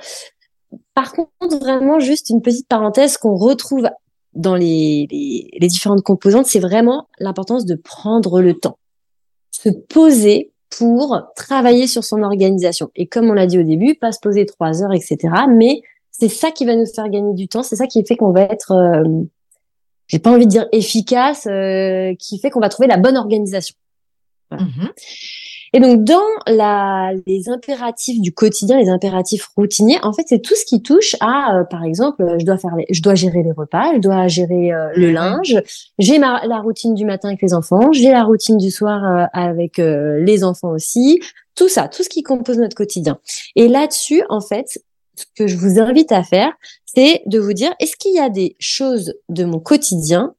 Par 0.94 1.12
contre, 1.12 1.58
vraiment, 1.58 2.00
juste 2.00 2.30
une 2.30 2.40
petite 2.40 2.68
parenthèse 2.68 3.18
qu'on 3.18 3.36
retrouve 3.36 3.88
dans 4.32 4.56
les, 4.56 5.06
les, 5.10 5.50
les 5.58 5.68
différentes 5.68 6.02
composantes, 6.02 6.46
c'est 6.46 6.60
vraiment 6.60 7.08
l'importance 7.18 7.66
de 7.66 7.74
prendre 7.74 8.40
le 8.40 8.54
temps. 8.54 8.78
Se 9.50 9.68
poser 9.68 10.53
pour 10.78 11.22
travailler 11.36 11.86
sur 11.86 12.04
son 12.04 12.22
organisation. 12.22 12.90
Et 12.96 13.06
comme 13.06 13.30
on 13.30 13.32
l'a 13.32 13.46
dit 13.46 13.58
au 13.58 13.62
début, 13.62 13.94
pas 13.94 14.12
se 14.12 14.20
poser 14.20 14.46
trois 14.46 14.82
heures, 14.82 14.92
etc. 14.92 15.18
Mais 15.48 15.82
c'est 16.10 16.28
ça 16.28 16.50
qui 16.50 16.64
va 16.64 16.76
nous 16.76 16.86
faire 16.86 17.08
gagner 17.08 17.34
du 17.34 17.48
temps. 17.48 17.62
C'est 17.62 17.76
ça 17.76 17.86
qui 17.86 18.04
fait 18.04 18.16
qu'on 18.16 18.32
va 18.32 18.42
être, 18.42 18.72
euh, 18.72 19.24
j'ai 20.06 20.18
pas 20.18 20.30
envie 20.30 20.46
de 20.46 20.50
dire 20.50 20.66
efficace, 20.72 21.46
euh, 21.46 22.14
qui 22.18 22.38
fait 22.38 22.50
qu'on 22.50 22.60
va 22.60 22.68
trouver 22.68 22.88
la 22.88 22.96
bonne 22.96 23.16
organisation. 23.16 23.74
Mhm. 24.50 24.90
Et 25.74 25.80
donc 25.80 26.04
dans 26.04 26.22
la, 26.46 27.12
les 27.26 27.50
impératifs 27.50 28.20
du 28.20 28.32
quotidien, 28.32 28.78
les 28.78 28.88
impératifs 28.88 29.50
routiniers, 29.56 29.98
en 30.02 30.12
fait 30.12 30.22
c'est 30.26 30.38
tout 30.38 30.54
ce 30.54 30.64
qui 30.64 30.80
touche 30.82 31.16
à, 31.20 31.58
euh, 31.58 31.64
par 31.64 31.84
exemple, 31.84 32.24
je 32.38 32.46
dois 32.46 32.56
faire, 32.56 32.74
les, 32.76 32.86
je 32.88 33.02
dois 33.02 33.14
gérer 33.14 33.42
les 33.42 33.52
repas, 33.52 33.92
je 33.94 33.98
dois 33.98 34.26
gérer 34.28 34.70
le 34.94 35.10
linge, 35.10 35.60
j'ai 35.98 36.18
ma 36.18 36.46
la 36.46 36.60
routine 36.60 36.94
du 36.94 37.04
matin 37.04 37.28
avec 37.28 37.42
les 37.42 37.52
enfants, 37.52 37.92
j'ai 37.92 38.12
la 38.12 38.24
routine 38.24 38.56
du 38.56 38.70
soir 38.70 39.28
avec 39.32 39.78
les 39.78 40.44
enfants 40.44 40.70
aussi, 40.70 41.20
tout 41.54 41.68
ça, 41.68 41.88
tout 41.88 42.02
ce 42.02 42.08
qui 42.08 42.22
compose 42.22 42.58
notre 42.58 42.76
quotidien. 42.76 43.18
Et 43.56 43.68
là-dessus, 43.68 44.22
en 44.28 44.40
fait, 44.40 44.80
ce 45.16 45.24
que 45.36 45.46
je 45.46 45.56
vous 45.56 45.78
invite 45.80 46.12
à 46.12 46.22
faire, 46.22 46.52
c'est 46.84 47.22
de 47.26 47.38
vous 47.38 47.52
dire, 47.52 47.74
est-ce 47.80 47.96
qu'il 47.96 48.14
y 48.14 48.20
a 48.20 48.28
des 48.28 48.56
choses 48.58 49.14
de 49.28 49.44
mon 49.44 49.60
quotidien 49.60 50.34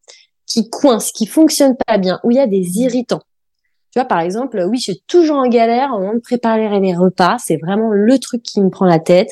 qui 0.46 0.70
coincent, 0.70 1.12
qui 1.14 1.26
fonctionnent 1.26 1.78
pas 1.88 1.98
bien, 1.98 2.20
où 2.24 2.32
il 2.32 2.38
y 2.38 2.40
a 2.40 2.48
des 2.48 2.80
irritants? 2.80 3.22
Tu 3.96 4.02
vois, 4.02 4.08
par 4.08 4.20
exemple, 4.20 4.62
oui, 4.70 4.78
je 4.78 4.92
suis 4.92 5.04
toujours 5.08 5.38
en 5.38 5.48
galère 5.48 5.92
au 5.94 6.00
moment 6.00 6.16
de 6.16 6.20
préparer 6.20 6.80
les 6.82 6.94
repas. 6.94 7.38
C'est 7.40 7.56
vraiment 7.58 7.92
le 7.92 8.20
truc 8.20 8.44
qui 8.44 8.60
me 8.60 8.70
prend 8.70 8.86
la 8.86 9.00
tête 9.00 9.30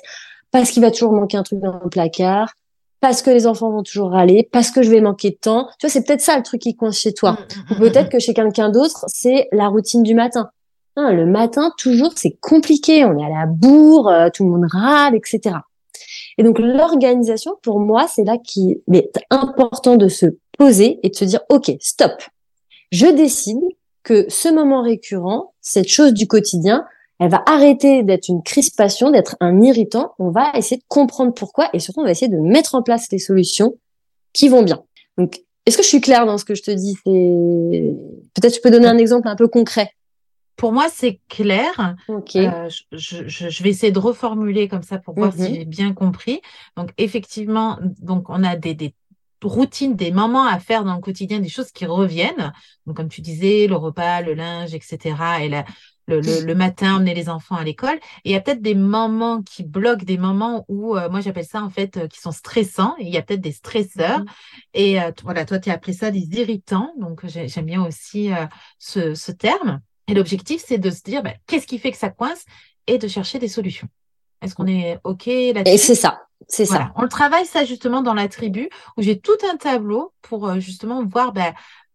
parce 0.52 0.72
qu'il 0.72 0.82
va 0.82 0.90
toujours 0.90 1.12
manquer 1.12 1.36
un 1.36 1.44
truc 1.44 1.60
dans 1.60 1.82
le 1.84 1.90
placard, 1.90 2.54
parce 3.02 3.22
que 3.22 3.32
les 3.32 3.48
enfants 3.48 3.72
vont 3.72 3.84
toujours 3.84 4.12
râler, 4.12 4.48
parce 4.52 4.72
que 4.72 4.84
je 4.84 4.90
vais 4.90 5.02
manquer 5.02 5.32
de 5.32 5.36
temps. 5.36 5.68
Tu 5.80 5.88
vois, 5.88 5.90
c'est 5.90 6.06
peut-être 6.06 6.22
ça 6.22 6.38
le 6.38 6.44
truc 6.44 6.62
qui 6.62 6.76
coince 6.76 7.00
chez 7.00 7.14
toi. 7.14 7.34
Mmh, 7.34 7.36
mmh, 7.36 7.76
Ou 7.76 7.80
peut-être 7.80 8.06
mmh, 8.06 8.10
que 8.10 8.20
chez 8.20 8.34
quelqu'un 8.34 8.70
d'autre, 8.70 9.04
c'est 9.08 9.50
la 9.52 9.68
routine 9.68 10.04
du 10.04 10.14
matin 10.14 10.50
le 10.96 11.26
matin, 11.26 11.72
toujours, 11.78 12.14
c'est 12.16 12.38
compliqué. 12.40 13.06
On 13.06 13.18
est 13.18 13.26
à 13.26 13.30
la 13.30 13.46
bourre, 13.46 14.10
euh, 14.10 14.30
tout 14.34 14.44
le 14.44 14.50
monde 14.52 14.68
râle, 14.72 15.16
etc. 15.16 15.58
Et 16.38 16.44
donc, 16.44 16.60
l'organisation, 16.60 17.54
pour 17.62 17.80
moi, 17.80 18.08
c'est 18.08 18.24
là 18.24 18.38
qu'il 18.38 18.82
est 18.92 19.12
important 19.30 19.96
de 19.96 20.08
se 20.08 20.28
poser 20.58 21.00
et 21.04 21.10
de 21.10 21.16
se 21.16 21.26
dire, 21.26 21.42
OK, 21.50 21.72
stop. 21.80 22.12
Je 22.92 23.08
décide 23.08 23.62
que 24.04 24.26
ce 24.30 24.50
moment 24.50 24.82
récurrent, 24.82 25.54
cette 25.62 25.88
chose 25.88 26.14
du 26.14 26.28
quotidien, 26.28 26.86
elle 27.20 27.30
va 27.30 27.44
arrêter 27.46 28.04
d'être 28.04 28.28
une 28.28 28.44
crispation, 28.44 29.12
d'être 29.12 29.38
un 29.40 29.62
irritant. 29.62 30.14
On 30.20 30.30
va 30.30 30.52
essayer 30.56 30.78
de 30.78 30.86
comprendre 30.88 31.34
pourquoi 31.34 31.70
et 31.74 31.80
surtout, 31.80 32.02
on 32.02 32.04
va 32.04 32.12
essayer 32.12 32.30
de 32.32 32.38
mettre 32.38 32.76
en 32.76 32.84
place 32.84 33.08
les 33.12 33.20
solutions 33.20 33.78
qui 34.34 34.50
vont 34.50 34.64
bien. 34.64 34.84
Donc, 35.18 35.42
est-ce 35.66 35.78
que 35.78 35.84
je 35.84 35.88
suis 35.88 36.02
claire 36.02 36.26
dans 36.26 36.38
ce 36.38 36.44
que 36.44 36.56
je 36.56 36.64
te 36.64 36.72
dis? 36.72 36.98
Peut-être 37.06 38.54
tu 38.54 38.62
peux 38.62 38.72
donner 38.72 38.88
un 38.88 38.98
exemple 38.98 39.28
un 39.28 39.36
peu 39.36 39.48
concret 39.48 39.92
pour 40.56 40.72
moi, 40.72 40.88
c'est 40.92 41.20
clair. 41.30 41.96
Euh, 42.10 42.70
je, 42.92 43.64
vais 43.64 43.70
essayer 43.70 43.92
de 43.92 44.00
reformuler 44.00 44.68
comme 44.68 44.84
ça 44.84 44.98
pour 45.00 45.16
voir 45.16 45.34
si 45.34 45.42
mhm. 45.42 45.54
j'ai 45.56 45.66
bien 45.66 45.94
compris. 45.94 46.42
Donc, 46.78 46.92
effectivement, 46.98 47.80
donc 48.02 48.30
on 48.30 48.44
a 48.44 48.56
des, 48.56 48.94
routines, 49.48 49.96
des 49.96 50.12
moments 50.12 50.46
à 50.46 50.60
faire 50.60 50.84
dans 50.84 50.96
le 50.96 51.02
quotidien, 51.02 51.40
des 51.40 51.50
choses 51.50 51.72
qui 51.72 51.86
reviennent. 51.86 52.54
Donc, 52.86 52.98
comme 52.98 53.10
tu 53.10 53.22
disais, 53.22 53.68
le 53.68 53.76
repas, 53.76 54.22
le 54.22 54.34
linge, 54.34 54.74
etc. 54.74 55.16
Et 55.42 55.50
le, 56.08 56.54
matin, 56.54 56.96
emmener 56.96 57.14
les 57.14 57.30
enfants 57.30 57.56
à 57.56 57.64
l'école. 57.64 57.96
Et 58.26 58.30
il 58.30 58.32
y 58.32 58.36
a 58.36 58.42
peut-être 58.42 58.62
des 58.62 58.76
moments 58.76 59.42
qui 59.42 59.64
bloquent, 59.64 60.06
des 60.06 60.18
moments 60.18 60.66
où, 60.68 60.98
euh, 60.98 61.10
moi 61.10 61.22
j'appelle 61.22 61.46
ça 61.46 61.64
en 61.64 61.70
fait, 61.70 61.98
euh, 61.98 62.08
qui 62.08 62.20
sont 62.20 62.32
stressants. 62.32 62.96
il 63.00 63.10
y 63.10 63.18
a 63.18 63.22
peut-être 63.22 63.42
des 63.42 63.52
stresseurs. 63.52 64.20
Mhm. 64.20 64.26
Et 64.74 64.98
voilà, 65.24 65.46
toi, 65.46 65.60
tu 65.60 65.70
as 65.70 65.74
appelé 65.74 65.94
ça 65.94 66.12
des 66.12 66.28
irritants. 66.40 66.92
Donc, 67.00 67.26
j'aime 67.26 67.66
bien 67.66 67.84
aussi 67.84 68.32
ce, 68.80 69.14
ce 69.14 69.32
terme. 69.32 69.82
Et 70.08 70.14
l'objectif, 70.14 70.64
c'est 70.66 70.78
de 70.78 70.90
se 70.90 71.02
dire, 71.02 71.24
bah, 71.24 71.34
qu'est-ce 71.48 71.68
qui 71.68 71.80
fait 71.80 71.92
que 71.92 71.98
ça 71.98 72.10
coince? 72.10 72.46
Et 72.88 72.98
de 72.98 73.08
chercher 73.08 73.40
des 73.40 73.48
solutions. 73.48 73.88
Est-ce 74.42 74.56
qu'on 74.56 74.68
est 74.68 75.00
OK 75.06 75.26
là-dessus? 75.26 75.74
Et 75.74 75.78
c'est 75.78 75.96
ça, 75.96 76.24
c'est 76.48 76.66
ça. 76.66 76.92
On 76.96 77.04
le 77.04 77.10
travaille 77.10 77.46
ça 77.46 77.66
justement 77.66 78.02
dans 78.02 78.14
la 78.14 78.28
tribu 78.28 78.70
où 78.98 79.02
j'ai 79.02 79.20
tout 79.20 79.38
un 79.52 79.58
tableau 79.58 80.14
pour 80.22 80.48
euh, 80.48 80.60
justement 80.60 81.04
voir, 81.06 81.34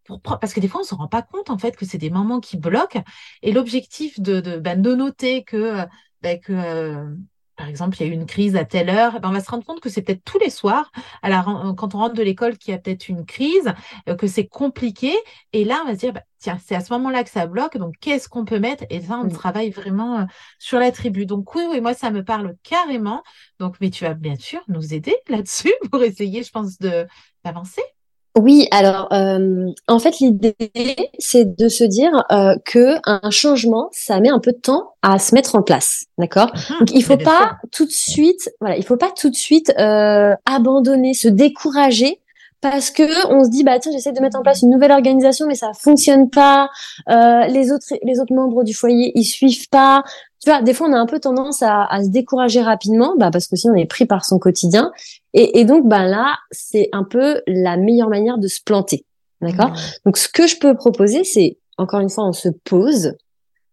pour, 0.05 0.21
parce 0.21 0.53
que 0.53 0.59
des 0.59 0.67
fois 0.67 0.81
on 0.81 0.83
ne 0.83 0.87
se 0.87 0.95
rend 0.95 1.07
pas 1.07 1.21
compte 1.21 1.49
en 1.49 1.57
fait 1.57 1.75
que 1.75 1.85
c'est 1.85 1.97
des 1.97 2.09
moments 2.09 2.39
qui 2.39 2.57
bloquent. 2.57 3.03
Et 3.41 3.51
l'objectif 3.51 4.19
de, 4.19 4.39
de, 4.39 4.57
de 4.57 4.95
noter 4.95 5.43
que, 5.43 5.85
bah, 6.21 6.37
que 6.37 6.53
euh, 6.53 7.15
par 7.59 7.67
exemple, 7.67 7.97
il 7.99 8.07
y 8.07 8.09
a 8.09 8.13
eu 8.13 8.13
une 8.13 8.25
crise 8.25 8.55
à 8.55 8.63
telle 8.63 8.89
heure, 8.89 9.15
eh 9.17 9.19
ben, 9.19 9.27
on 9.27 9.33
va 9.33 9.41
se 9.41 9.51
rendre 9.51 9.65
compte 9.65 9.81
que 9.81 9.89
c'est 9.89 10.01
peut-être 10.01 10.23
tous 10.23 10.39
les 10.39 10.49
soirs, 10.49 10.93
à 11.21 11.43
quand 11.75 11.93
on 11.93 11.97
rentre 11.97 12.15
de 12.15 12.23
l'école, 12.23 12.57
qu'il 12.57 12.71
y 12.71 12.73
a 12.73 12.79
peut-être 12.79 13.09
une 13.09 13.25
crise, 13.25 13.73
euh, 14.07 14.15
que 14.15 14.27
c'est 14.27 14.47
compliqué. 14.47 15.13
Et 15.51 15.65
là, 15.65 15.81
on 15.83 15.87
va 15.87 15.93
se 15.95 15.99
dire, 15.99 16.13
bah, 16.13 16.23
tiens, 16.39 16.57
c'est 16.65 16.73
à 16.73 16.79
ce 16.79 16.93
moment-là 16.93 17.25
que 17.25 17.29
ça 17.29 17.47
bloque. 17.47 17.75
Donc, 17.75 17.95
qu'est-ce 17.99 18.29
qu'on 18.29 18.45
peut 18.45 18.59
mettre? 18.59 18.85
Et 18.89 19.01
ça, 19.01 19.19
on 19.19 19.25
mmh. 19.25 19.33
travaille 19.33 19.71
vraiment 19.71 20.21
euh, 20.21 20.23
sur 20.57 20.79
la 20.79 20.93
tribu. 20.93 21.25
Donc, 21.25 21.53
oui, 21.53 21.63
oui, 21.69 21.81
moi, 21.81 21.93
ça 21.93 22.11
me 22.11 22.23
parle 22.23 22.55
carrément. 22.63 23.23
Donc, 23.59 23.75
mais 23.81 23.89
tu 23.89 24.05
vas 24.05 24.13
bien 24.13 24.37
sûr 24.37 24.61
nous 24.69 24.93
aider 24.93 25.17
là-dessus 25.27 25.73
pour 25.91 26.01
essayer, 26.01 26.43
je 26.43 26.51
pense, 26.51 26.79
d'avancer. 26.79 27.83
Oui, 28.37 28.67
alors 28.71 29.11
euh, 29.11 29.65
en 29.87 29.99
fait 29.99 30.19
l'idée 30.19 30.55
c'est 31.17 31.57
de 31.57 31.67
se 31.67 31.83
dire 31.83 32.11
euh, 32.31 32.55
que 32.63 32.95
un 33.05 33.31
changement 33.31 33.89
ça 33.91 34.19
met 34.19 34.29
un 34.29 34.39
peu 34.39 34.51
de 34.51 34.57
temps 34.57 34.93
à 35.01 35.17
se 35.19 35.33
mettre 35.33 35.55
en 35.55 35.63
place, 35.63 36.05
d'accord? 36.17 36.51
Ah, 36.53 36.73
Donc 36.79 36.91
il 36.93 37.03
faut 37.03 37.17
pas 37.17 37.57
tout 37.71 37.85
de 37.85 37.91
suite, 37.91 38.49
voilà, 38.61 38.77
il 38.77 38.85
faut 38.85 38.97
pas 38.97 39.11
tout 39.11 39.29
de 39.29 39.35
suite 39.35 39.73
euh, 39.79 40.33
abandonner, 40.45 41.13
se 41.13 41.27
décourager 41.27 42.21
parce 42.61 42.91
que 42.91 43.27
on 43.33 43.43
se 43.45 43.49
dit 43.49 43.63
bah 43.63 43.79
tiens 43.79 43.91
j'essaie 43.91 44.11
de 44.11 44.21
mettre 44.21 44.37
en 44.37 44.43
place 44.43 44.61
une 44.61 44.69
nouvelle 44.69 44.91
organisation 44.91 45.47
mais 45.47 45.55
ça 45.55 45.71
fonctionne 45.73 46.29
pas, 46.29 46.69
euh, 47.09 47.47
les 47.47 47.71
autres 47.71 47.87
les 48.03 48.19
autres 48.19 48.33
membres 48.33 48.63
du 48.63 48.73
foyer 48.73 49.11
ils 49.15 49.25
suivent 49.25 49.69
pas, 49.69 50.03
tu 50.41 50.49
vois, 50.49 50.61
des 50.61 50.73
fois, 50.73 50.87
on 50.87 50.93
a 50.93 50.97
un 50.97 51.05
peu 51.05 51.19
tendance 51.19 51.61
à, 51.63 51.83
à 51.83 52.01
se 52.01 52.09
décourager 52.09 52.61
rapidement, 52.61 53.15
bah, 53.17 53.29
parce 53.31 53.47
qu'aussi 53.47 53.67
on 53.69 53.75
est 53.75 53.85
pris 53.85 54.05
par 54.05 54.23
son 54.23 54.39
quotidien. 54.39 54.91
Et, 55.33 55.59
et 55.59 55.65
donc, 55.65 55.87
bah, 55.87 56.05
là, 56.05 56.37
c'est 56.51 56.89
un 56.91 57.03
peu 57.03 57.41
la 57.47 57.77
meilleure 57.77 58.09
manière 58.09 58.37
de 58.37 58.47
se 58.47 58.61
planter. 58.61 59.05
D'accord? 59.41 59.73
Donc, 60.05 60.17
ce 60.17 60.27
que 60.27 60.47
je 60.47 60.57
peux 60.57 60.75
proposer, 60.75 61.23
c'est, 61.23 61.57
encore 61.77 62.01
une 62.01 62.09
fois, 62.09 62.27
on 62.27 62.33
se 62.33 62.49
pose 62.49 63.13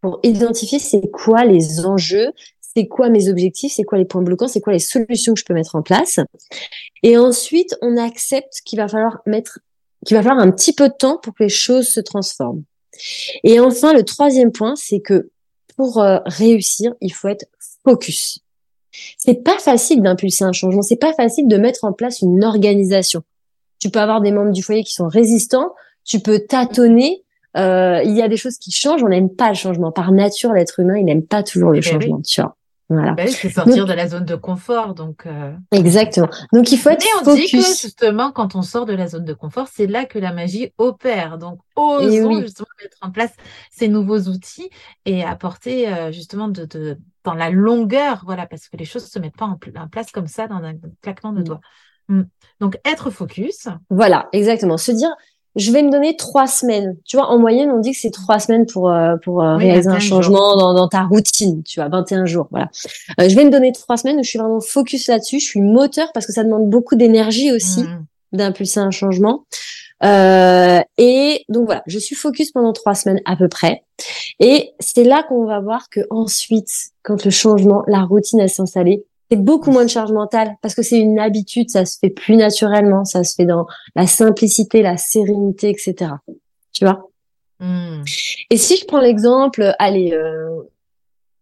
pour 0.01 0.21
identifier 0.23 0.79
c'est 0.79 1.11
quoi 1.11 1.45
les 1.45 1.85
enjeux, 1.85 2.33
c'est 2.61 2.87
quoi 2.87 3.09
mes 3.09 3.29
objectifs, 3.29 3.73
c'est 3.75 3.85
quoi 3.85 3.99
les 3.99 4.05
points 4.05 4.23
bloquants, 4.23 4.49
c'est 4.49 4.61
quoi 4.61 4.75
les 4.75 4.79
solutions 4.79 5.35
que 5.35 5.41
je 5.41 5.45
peux 5.45 5.55
mettre 5.55 5.75
en 5.75 5.83
place. 5.83 6.21
Et 7.03 7.17
ensuite, 7.17 7.77
on 7.81 7.97
accepte 7.97 8.61
qu'il 8.65 8.79
va 8.79 8.87
falloir 8.87 9.21
mettre, 9.27 9.59
qu'il 10.05 10.17
va 10.17 10.23
falloir 10.23 10.45
un 10.45 10.51
petit 10.51 10.75
peu 10.75 10.89
de 10.89 10.95
temps 10.95 11.17
pour 11.17 11.35
que 11.35 11.45
les 11.45 11.49
choses 11.49 11.89
se 11.89 12.01
transforment. 12.01 12.63
Et 13.45 13.61
enfin, 13.61 13.93
le 13.93 14.05
troisième 14.05 14.53
point, 14.53 14.77
c'est 14.77 15.01
que 15.01 15.31
pour 15.77 16.03
euh, 16.03 16.19
réussir, 16.27 16.95
il 17.01 17.13
faut 17.13 17.29
être 17.29 17.47
focus. 17.85 18.41
C'est 19.19 19.43
pas 19.43 19.59
facile 19.59 20.03
d'impulser 20.03 20.45
un 20.45 20.53
changement, 20.53 20.83
c'est 20.83 20.97
pas 20.97 21.13
facile 21.15 21.49
de 21.49 21.57
mettre 21.57 21.85
en 21.85 21.93
place 21.93 22.23
une 22.23 22.45
organisation. 22.45 23.23
Tu 23.79 23.91
peux 23.91 24.01
avoir 24.01 24.21
des 24.21 24.33
membres 24.33 24.53
du 24.53 24.63
foyer 24.63 24.83
qui 24.85 24.93
sont 24.93 25.09
résistants, 25.09 25.75
tu 26.05 26.21
peux 26.21 26.41
tâtonner, 26.41 27.23
Euh, 27.57 28.03
il 28.05 28.15
y 28.15 28.21
a 28.21 28.29
des 28.29 28.37
choses 28.37 28.59
qui 28.59 28.71
changent. 28.71 29.03
On 29.03 29.09
n'aime 29.09 29.31
pas 29.31 29.49
le 29.49 29.55
changement. 29.55 29.91
Par 29.91 30.13
nature, 30.13 30.53
l'être 30.53 30.81
humain, 30.81 30.99
il 30.99 31.07
n'aime 31.07 31.25
pas 31.25 31.43
toujours 31.43 31.71
le 31.71 31.79
eh 31.79 31.81
ben 31.81 31.91
changement. 31.91 32.21
Tu 32.21 32.41
vois. 32.43 32.55
Voilà. 32.89 33.13
Ben 33.13 33.29
c'est 33.29 33.49
sortir 33.49 33.87
de 33.87 33.95
la 33.95 34.07
zone 34.09 34.27
de 34.27 34.37
confort, 34.37 34.95
donc. 34.95 35.25
Euh... 35.27 35.55
Exactement. 35.73 36.29
Donc 36.53 36.71
il 36.71 36.79
faut 36.79 36.91
être 36.91 37.03
Mais 37.03 37.33
on 37.33 37.35
dit 37.35 37.51
que 37.51 37.57
justement, 37.57 38.31
quand 38.31 38.55
on 38.55 38.63
sort 38.63 38.85
de 38.85 38.93
la 38.93 39.07
zone 39.09 39.25
de 39.25 39.33
confort, 39.33 39.69
c'est 39.73 39.87
là 39.87 40.05
que 40.05 40.19
la 40.19 40.33
magie 40.33 40.73
opère. 40.77 41.39
Donc 41.39 41.59
osons 41.77 42.43
justement 42.43 42.69
mettre 42.83 42.99
en 43.01 43.11
place 43.11 43.33
ces 43.71 43.89
nouveaux 43.89 44.21
outils 44.29 44.69
et 45.07 45.25
apporter 45.25 45.89
euh, 45.89 46.13
justement 46.13 46.49
de, 46.49 46.67
de, 46.67 46.99
dans 47.27 47.35
la 47.35 47.51
longueur, 47.51 48.23
voilà, 48.25 48.47
parce 48.47 48.69
que 48.69 48.77
les 48.77 48.85
choses 48.85 49.05
se 49.05 49.19
mettent 49.19 49.37
pas 49.37 49.47
en, 49.47 49.59
place 49.89 50.11
comme 50.13 50.29
ça 50.29 50.47
dans 50.47 50.63
un 50.63 50.75
claquement 51.03 51.33
de 51.33 51.41
mm. 51.41 51.45
doigts. 51.45 51.61
Mm. 52.09 52.23
Donc 52.61 52.79
être 52.85 53.11
focus. 53.11 53.69
Voilà, 53.91 54.29
exactement. 54.33 54.79
Se 54.79 54.93
dire 54.93 55.11
je 55.57 55.73
vais 55.73 55.83
me 55.83 55.91
donner 55.91 56.17
trois 56.17 56.47
semaines. 56.47 56.97
Tu 57.07 57.17
vois, 57.17 57.29
en 57.29 57.39
moyenne, 57.39 57.71
on 57.71 57.81
dit 57.81 57.93
que 57.93 57.99
c'est 57.99 58.11
trois 58.11 58.39
semaines 58.39 58.67
pour 58.67 58.91
euh, 58.91 59.17
pour 59.25 59.43
euh, 59.43 59.57
réaliser 59.57 59.89
un 59.89 59.99
changement 59.99 60.55
dans, 60.55 60.75
dans, 60.75 60.87
ta 60.87 61.05
routine. 61.05 61.63
Tu 61.63 61.81
vois, 61.81 61.89
21 61.89 62.27
jours, 62.27 62.47
voilà. 62.51 62.69
Euh, 63.21 63.29
je 63.29 63.35
vais 63.35 63.45
me 63.45 63.51
donner 63.51 63.73
trois 63.73 63.97
semaines 63.97 64.21
où 64.21 64.23
je 64.23 64.29
suis 64.29 64.39
vraiment 64.39 64.61
focus 64.61 65.09
là-dessus. 65.09 65.41
Je 65.41 65.47
suis 65.47 65.63
moteur 65.63 66.13
parce 66.13 66.27
que 66.27 66.33
ça 66.33 66.45
demande 66.45 66.69
beaucoup 66.69 66.95
d'énergie 66.95 67.53
aussi 67.53 67.83
mmh. 67.83 68.05
d'impulser 68.33 68.81
un 68.81 68.91
changement. 68.91 69.47
et 70.03 71.45
donc 71.49 71.65
voilà, 71.65 71.83
je 71.87 71.99
suis 71.99 72.15
focus 72.15 72.53
pendant 72.53 72.75
trois 72.75 72.95
semaines 72.95 73.21
à 73.25 73.35
peu 73.35 73.49
près. 73.49 73.83
Et 74.41 74.73
c'est 74.81 75.05
là 75.05 75.23
qu'on 75.23 75.47
va 75.47 75.61
voir 75.61 75.89
que 75.89 76.01
ensuite, 76.11 76.71
quand 77.03 77.25
le 77.25 77.31
changement, 77.31 77.83
la 77.87 78.03
routine 78.03 78.41
elle 78.41 78.51
s'installer, 78.51 79.05
c'est 79.31 79.39
beaucoup 79.39 79.71
moins 79.71 79.85
de 79.85 79.91
charge 79.91 80.13
mentale 80.13 80.57
parce 80.63 80.75
que 80.75 80.83
c'est 80.83 80.99
une 80.99 81.19
habitude, 81.19 81.71
ça 81.71 81.85
se 81.85 81.99
fait 81.99 82.11
plus 82.11 82.37
naturellement, 82.37 83.05
ça 83.05 83.25
se 83.25 83.35
fait 83.35 83.47
dans 83.47 83.67
la 83.95 84.07
simplicité, 84.07 84.83
la 84.83 84.97
sérénité, 84.97 85.71
etc. 85.71 86.13
Tu 86.73 86.85
vois? 86.85 87.09
Hmm. 87.59 88.03
Et 88.51 88.57
si 88.57 88.77
je 88.77 88.85
prends 88.85 89.01
l'exemple, 89.01 89.75
allez, 89.79 90.13
euh, 90.13 90.63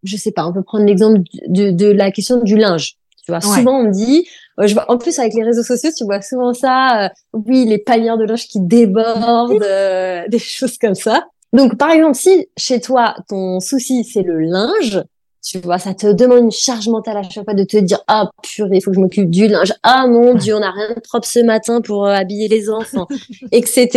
je 0.04 0.16
sais 0.16 0.30
pas, 0.30 0.46
on 0.46 0.52
peut 0.52 0.62
prendre 0.62 0.84
l'exemple 0.84 1.20
de, 1.48 1.70
de, 1.70 1.86
la 1.86 2.10
question 2.10 2.40
du 2.42 2.56
linge. 2.56 2.96
Tu 3.24 3.32
vois, 3.32 3.40
souvent 3.40 3.80
on 3.80 3.84
me 3.84 3.90
dit, 3.90 4.26
euh, 4.60 4.66
je 4.66 4.74
vois, 4.74 4.90
en 4.90 4.98
plus 4.98 5.18
avec 5.18 5.32
les 5.34 5.42
réseaux 5.42 5.62
sociaux, 5.62 5.90
tu 5.96 6.04
vois 6.04 6.20
souvent 6.20 6.52
ça, 6.52 7.06
euh, 7.06 7.08
oui, 7.32 7.64
les 7.64 7.78
panières 7.78 8.18
de 8.18 8.24
linge 8.24 8.46
qui 8.46 8.60
débordent, 8.60 9.62
euh, 9.62 10.24
des 10.28 10.38
choses 10.38 10.76
comme 10.78 10.94
ça. 10.94 11.26
Donc 11.54 11.78
par 11.78 11.90
exemple, 11.90 12.16
si 12.16 12.48
chez 12.56 12.80
toi 12.80 13.14
ton 13.28 13.60
souci 13.60 14.04
c'est 14.04 14.22
le 14.22 14.40
linge, 14.40 15.02
tu 15.44 15.58
vois, 15.58 15.78
ça 15.78 15.92
te 15.92 16.10
demande 16.10 16.44
une 16.44 16.50
charge 16.50 16.88
mentale 16.88 17.18
à 17.18 17.22
chaque 17.22 17.44
fois 17.44 17.54
de 17.54 17.64
te 17.64 17.76
dire 17.76 18.00
ah 18.08 18.30
purée, 18.42 18.78
il 18.78 18.80
faut 18.80 18.90
que 18.90 18.96
je 18.96 19.00
m'occupe 19.00 19.30
du 19.30 19.46
linge. 19.46 19.72
Ah 19.82 20.06
mon 20.08 20.34
dieu, 20.34 20.56
on 20.56 20.60
n'a 20.60 20.72
rien 20.72 20.94
de 20.94 21.00
propre 21.00 21.28
ce 21.28 21.38
matin 21.38 21.80
pour 21.80 22.06
euh, 22.06 22.12
habiller 22.12 22.48
les 22.48 22.70
enfants, 22.70 23.06
etc. 23.52 23.88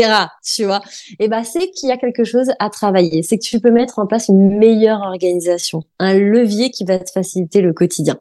Tu 0.43 0.65
vois. 0.65 0.81
Et 1.19 1.29
ben 1.29 1.43
c'est 1.43 1.71
qu'il 1.71 1.89
y 1.89 1.91
a 1.91 1.97
quelque 1.97 2.25
chose 2.25 2.51
à 2.59 2.69
travailler. 2.69 3.23
C'est 3.23 3.37
que 3.37 3.43
tu 3.43 3.59
peux 3.59 3.71
mettre 3.71 3.97
en 3.97 4.05
place 4.05 4.27
une 4.27 4.57
meilleure 4.57 5.01
organisation, 5.01 5.83
un 5.99 6.13
levier 6.13 6.69
qui 6.69 6.83
va 6.83 6.99
te 6.99 7.09
faciliter 7.09 7.61
le 7.61 7.73
quotidien. 7.73 8.19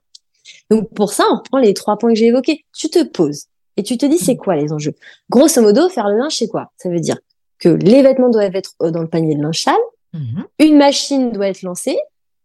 Donc 0.71 0.95
pour 0.95 1.13
ça, 1.13 1.25
on 1.31 1.37
reprend 1.37 1.59
les 1.59 1.75
trois 1.75 1.99
points 1.99 2.13
que 2.13 2.19
j'ai 2.19 2.27
évoqués. 2.27 2.65
Tu 2.75 2.89
te 2.89 3.03
poses 3.03 3.47
et 3.77 3.83
tu 3.83 3.99
te 3.99 4.07
dis 4.07 4.19
c'est 4.19 4.37
quoi 4.37 4.57
les 4.57 4.73
enjeux? 4.73 4.95
Grosso 5.29 5.61
modo, 5.61 5.89
faire 5.89 6.09
le 6.09 6.17
linge, 6.17 6.37
c'est 6.37 6.49
quoi? 6.49 6.71
Ça 6.77 6.89
veut 6.89 7.01
dire 7.01 7.19
que 7.59 7.69
les 7.69 8.03
vêtements 8.03 8.31
doivent 8.31 8.55
être 8.55 8.73
euh, 8.83 8.91
dans 8.91 9.03
le 9.03 9.09
panier 9.09 9.35
de 9.35 9.43
linge 9.43 9.63
sale, 9.63 9.75
mhm. 10.13 10.45
une 10.59 10.77
machine 10.77 11.33
doit 11.33 11.49
être 11.49 11.63
lancée 11.63 11.99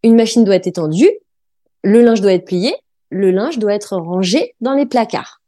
une 0.03 0.15
machine 0.15 0.43
doit 0.43 0.55
être 0.55 0.67
étendue, 0.67 1.09
le 1.83 2.01
linge 2.01 2.21
doit 2.21 2.33
être 2.33 2.45
plié, 2.45 2.75
le 3.09 3.31
linge 3.31 3.59
doit 3.59 3.73
être 3.73 3.95
rangé 3.97 4.55
dans 4.61 4.73
les 4.73 4.85
placards. 4.85 5.41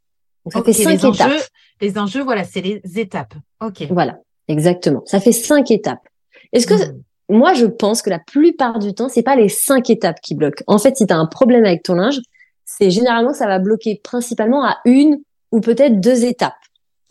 Donc, 0.44 0.52
ça 0.52 0.62
fait 0.62 0.72
cinq 0.72 1.02
les 1.02 1.06
étapes. 1.06 1.30
Enjeux, 1.30 1.42
les 1.80 1.98
enjeux, 1.98 2.22
voilà, 2.22 2.44
c'est 2.44 2.60
les 2.60 2.82
étapes. 2.96 3.34
Ok. 3.60 3.86
Voilà, 3.90 4.18
exactement. 4.48 5.02
Ça 5.06 5.20
fait 5.20 5.32
cinq 5.32 5.70
étapes. 5.70 6.06
Est-ce 6.52 6.66
que 6.66 6.74
hmm. 6.74 7.00
moi, 7.30 7.54
je 7.54 7.66
pense 7.66 8.02
que 8.02 8.10
la 8.10 8.18
plupart 8.18 8.78
du 8.78 8.94
temps, 8.94 9.08
c'est 9.08 9.22
pas 9.22 9.36
les 9.36 9.48
cinq 9.48 9.90
étapes 9.90 10.20
qui 10.20 10.34
bloquent. 10.34 10.62
En 10.66 10.78
fait, 10.78 10.96
si 10.96 11.06
tu 11.06 11.12
as 11.12 11.16
un 11.16 11.26
problème 11.26 11.64
avec 11.64 11.82
ton 11.82 11.94
linge, 11.94 12.20
c'est 12.64 12.90
généralement 12.90 13.32
ça 13.32 13.46
va 13.46 13.58
bloquer 13.58 14.00
principalement 14.02 14.64
à 14.64 14.78
une 14.84 15.20
ou 15.52 15.60
peut-être 15.60 16.00
deux 16.00 16.24
étapes. 16.24 16.54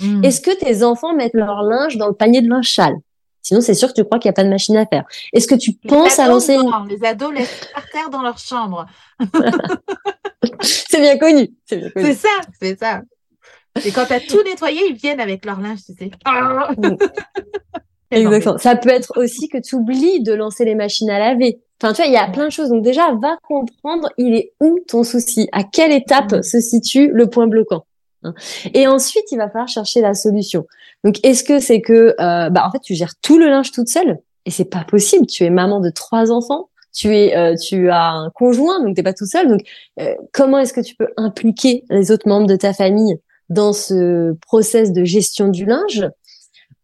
Hmm. 0.04 0.24
Est-ce 0.24 0.42
que 0.42 0.52
tes 0.52 0.84
enfants 0.84 1.14
mettent 1.14 1.34
leur 1.34 1.64
linge 1.64 1.98
dans 1.98 2.08
le 2.08 2.14
panier 2.14 2.42
de 2.42 2.50
linge 2.50 2.74
sale? 2.74 2.96
Sinon, 3.42 3.60
c'est 3.60 3.74
sûr 3.74 3.90
que 3.90 3.94
tu 3.94 4.06
crois 4.06 4.20
qu'il 4.20 4.30
n'y 4.30 4.34
a 4.34 4.36
pas 4.36 4.46
de 4.46 4.50
machine 4.50 4.78
à 4.78 4.86
faire. 4.86 5.04
Est-ce 5.34 5.48
que 5.48 5.56
tu 5.56 5.74
penses 5.74 6.18
à 6.18 6.28
lancer. 6.28 6.58
Les 6.88 7.06
ados 7.06 7.34
laissent 7.34 7.70
par 7.74 7.90
terre 7.90 8.10
dans 8.10 8.22
leur 8.22 8.38
chambre. 8.38 8.86
c'est 10.62 11.02
bien 11.02 11.18
connu. 11.18 11.52
C'est 11.66 12.14
ça, 12.14 12.30
c'est 12.62 12.80
ça. 12.80 13.02
Et 13.86 13.92
quand 13.92 14.06
tu 14.06 14.14
as 14.14 14.22
tout 14.22 14.42
nettoyé, 14.44 14.82
ils 14.90 14.96
viennent 14.96 15.20
avec 15.20 15.46
leur 15.46 15.60
linge, 15.60 15.80
tu 15.86 15.94
sais. 15.94 16.12
Mm. 18.14 18.20
Exactement. 18.20 18.58
Ça 18.60 18.76
peut 18.76 18.90
être 18.90 19.12
aussi 19.16 19.50
que 19.50 19.58
tu 19.58 19.74
oublies 19.74 20.22
de 20.22 20.34
lancer 20.34 20.66
les 20.66 20.76
machines 20.76 21.10
à 21.10 21.18
laver. 21.18 21.60
Enfin, 21.82 21.94
tu 21.94 22.04
vois, 22.04 22.06
il 22.06 22.14
y 22.14 22.18
a 22.18 22.28
plein 22.28 22.46
de 22.46 22.52
choses. 22.52 22.70
Donc 22.70 22.84
déjà, 22.84 23.12
va 23.16 23.38
comprendre, 23.42 24.08
il 24.20 24.36
est 24.36 24.54
où 24.62 24.78
ton 24.88 25.04
souci? 25.04 25.50
À 25.52 25.64
quelle 25.64 25.92
étape 25.92 26.32
mm. 26.32 26.44
se 26.44 26.60
situe 26.62 27.10
le 27.12 27.28
point 27.28 27.48
bloquant? 27.48 27.86
Et 28.74 28.88
ensuite, 28.88 29.26
il 29.32 29.38
va 29.38 29.50
falloir 29.50 29.68
chercher 29.68 30.02
la 30.02 30.14
solution. 30.14 30.66
Donc, 31.04 31.20
est-ce 31.24 31.44
que 31.44 31.60
c'est 31.60 31.82
que, 31.82 32.16
euh, 32.20 32.50
bah, 32.50 32.66
en 32.66 32.72
fait, 32.72 32.80
tu 32.80 32.96
gères 32.96 33.16
tout 33.22 33.38
le 33.38 33.48
linge 33.48 33.72
toute 33.72 33.90
seule? 33.90 34.20
Et 34.46 34.52
c'est 34.52 34.66
pas 34.66 34.84
possible. 34.84 35.26
Tu 35.26 35.44
es 35.44 35.50
maman 35.50 35.80
de 35.80 35.90
trois 35.90 36.32
enfants. 36.32 36.70
Tu 36.94 37.16
es, 37.16 37.36
euh, 37.36 37.56
tu 37.56 37.90
as 37.90 38.12
un 38.12 38.30
conjoint, 38.30 38.84
donc 38.84 38.96
t'es 38.96 39.04
pas 39.04 39.14
tout 39.14 39.26
seul. 39.26 39.48
Donc, 39.48 39.62
euh, 40.00 40.14
comment 40.32 40.60
est-ce 40.60 40.74
que 40.74 40.82
tu 40.82 40.96
peux 40.96 41.08
impliquer 41.18 41.84
les 41.90 42.12
autres 42.12 42.28
membres 42.28 42.48
de 42.48 42.56
ta 42.56 42.72
famille 42.72 43.18
dans 43.50 43.74
ce 43.74 44.34
process 44.46 44.92
de 44.92 45.04
gestion 45.04 45.48
du 45.48 45.66
linge? 45.66 46.08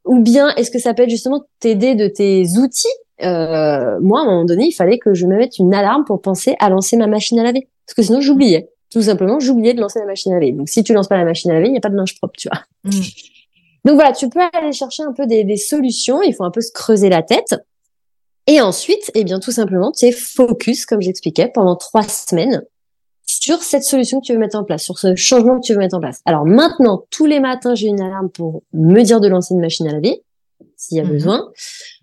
Ou 0.05 0.19
bien, 0.19 0.49
est-ce 0.55 0.71
que 0.71 0.79
ça 0.79 0.93
peut 0.93 1.03
être 1.03 1.09
justement 1.09 1.45
t'aider 1.59 1.93
de 1.95 2.07
tes 2.07 2.45
outils? 2.57 2.87
Moi, 3.21 3.27
à 3.29 3.97
un 3.99 4.25
moment 4.25 4.45
donné, 4.45 4.65
il 4.65 4.71
fallait 4.71 4.97
que 4.97 5.13
je 5.13 5.27
me 5.27 5.35
mette 5.35 5.59
une 5.59 5.73
alarme 5.73 6.05
pour 6.05 6.21
penser 6.21 6.55
à 6.59 6.69
lancer 6.69 6.97
ma 6.97 7.05
machine 7.05 7.37
à 7.37 7.43
laver, 7.43 7.67
parce 7.85 7.93
que 7.93 8.01
sinon, 8.01 8.21
j'oubliais 8.21 8.69
tout 8.89 9.03
simplement, 9.03 9.39
j'oubliais 9.39 9.73
de 9.73 9.81
lancer 9.81 9.99
la 9.99 10.05
machine 10.05 10.31
à 10.31 10.35
laver. 10.35 10.51
Donc, 10.51 10.69
si 10.69 10.83
tu 10.83 10.93
lances 10.93 11.07
pas 11.07 11.17
la 11.17 11.25
machine 11.25 11.51
à 11.51 11.55
laver, 11.55 11.67
il 11.67 11.71
n'y 11.71 11.77
a 11.77 11.81
pas 11.81 11.89
de 11.89 11.95
linge 11.95 12.17
propre, 12.17 12.33
tu 12.37 12.49
vois. 12.49 12.61
Mm. 12.83 13.01
Donc 13.85 13.95
voilà, 13.95 14.11
tu 14.11 14.29
peux 14.29 14.41
aller 14.53 14.73
chercher 14.73 15.03
un 15.03 15.13
peu 15.13 15.25
des, 15.25 15.57
solutions. 15.57 16.21
Il 16.21 16.33
faut 16.33 16.43
un 16.43 16.51
peu 16.51 16.61
se 16.61 16.71
creuser 16.71 17.09
la 17.09 17.21
tête. 17.21 17.55
Et 18.47 18.61
ensuite, 18.61 19.11
eh 19.13 19.23
bien, 19.23 19.39
tout 19.39 19.51
simplement, 19.51 19.91
tu 19.91 20.05
es 20.05 20.11
focus, 20.11 20.85
comme 20.85 21.01
j'expliquais, 21.01 21.49
pendant 21.53 21.75
trois 21.75 22.03
semaines 22.03 22.63
sur 23.25 23.61
cette 23.61 23.83
solution 23.83 24.19
que 24.19 24.25
tu 24.25 24.33
veux 24.33 24.39
mettre 24.39 24.57
en 24.57 24.63
place, 24.63 24.83
sur 24.83 24.97
ce 24.97 25.15
changement 25.15 25.59
que 25.59 25.65
tu 25.65 25.73
veux 25.73 25.79
mettre 25.79 25.95
en 25.95 25.99
place. 25.99 26.21
Alors 26.25 26.45
maintenant, 26.45 27.05
tous 27.11 27.27
les 27.27 27.39
matins, 27.39 27.75
j'ai 27.75 27.87
une 27.87 28.01
alarme 28.01 28.29
pour 28.29 28.63
me 28.73 29.03
dire 29.03 29.19
de 29.19 29.27
lancer 29.27 29.53
une 29.53 29.61
machine 29.61 29.87
à 29.87 29.91
laver, 29.91 30.23
s'il 30.75 30.97
y 30.97 30.99
a 30.99 31.03
mm-hmm. 31.03 31.11
besoin. 31.11 31.51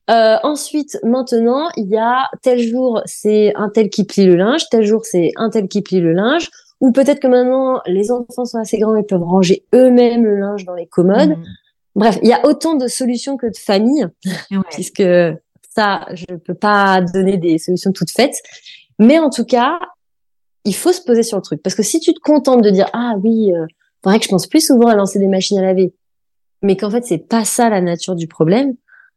Euh, 0.08 0.36
ensuite, 0.44 0.98
maintenant, 1.02 1.68
il 1.76 1.88
y 1.88 1.96
a 1.96 2.30
tel 2.42 2.60
jour, 2.60 3.02
c'est 3.06 3.52
un 3.56 3.68
tel 3.70 3.90
qui 3.90 4.04
plie 4.04 4.24
le 4.24 4.36
linge, 4.36 4.68
tel 4.70 4.84
jour, 4.84 5.04
c'est 5.04 5.32
un 5.34 5.50
tel 5.50 5.66
qui 5.66 5.82
plie 5.82 6.00
le 6.00 6.12
linge. 6.12 6.48
Ou 6.80 6.92
peut-être 6.92 7.20
que 7.20 7.26
maintenant, 7.26 7.80
les 7.86 8.10
enfants 8.10 8.44
sont 8.44 8.58
assez 8.58 8.78
grands 8.78 8.96
et 8.96 9.02
peuvent 9.02 9.22
ranger 9.22 9.64
eux-mêmes 9.74 10.24
le 10.24 10.38
linge 10.38 10.64
dans 10.64 10.74
les 10.74 10.86
commodes. 10.86 11.38
Mm. 11.38 11.44
Bref, 11.94 12.18
il 12.22 12.28
y 12.28 12.32
a 12.32 12.44
autant 12.46 12.74
de 12.74 12.86
solutions 12.86 13.36
que 13.38 13.46
de 13.46 13.56
familles, 13.56 14.06
puisque 14.70 15.02
ça, 15.74 16.06
je 16.12 16.26
ne 16.30 16.36
peux 16.36 16.54
pas 16.54 17.00
donner 17.00 17.38
des 17.38 17.58
solutions 17.58 17.92
toutes 17.92 18.10
faites. 18.10 18.36
Mais 18.98 19.18
en 19.18 19.30
tout 19.30 19.44
cas, 19.44 19.78
il 20.64 20.74
faut 20.74 20.92
se 20.92 21.00
poser 21.00 21.22
sur 21.22 21.38
le 21.38 21.42
truc. 21.42 21.62
Parce 21.62 21.74
que 21.74 21.82
si 21.82 22.00
tu 22.00 22.12
te 22.12 22.20
contentes 22.20 22.62
de 22.62 22.70
dire, 22.70 22.90
ah 22.92 23.14
oui, 23.22 23.54
euh, 23.54 23.66
vrai 24.04 24.18
que 24.18 24.24
je 24.24 24.30
pense 24.30 24.46
plus 24.46 24.64
souvent 24.64 24.88
à 24.88 24.94
lancer 24.94 25.18
des 25.18 25.26
machines 25.26 25.58
à 25.58 25.62
laver, 25.62 25.94
mais 26.62 26.76
qu'en 26.76 26.90
fait, 26.90 27.04
c'est 27.04 27.18
pas 27.18 27.44
ça 27.44 27.68
la 27.68 27.80
nature 27.80 28.14
du 28.14 28.26
problème, 28.26 28.74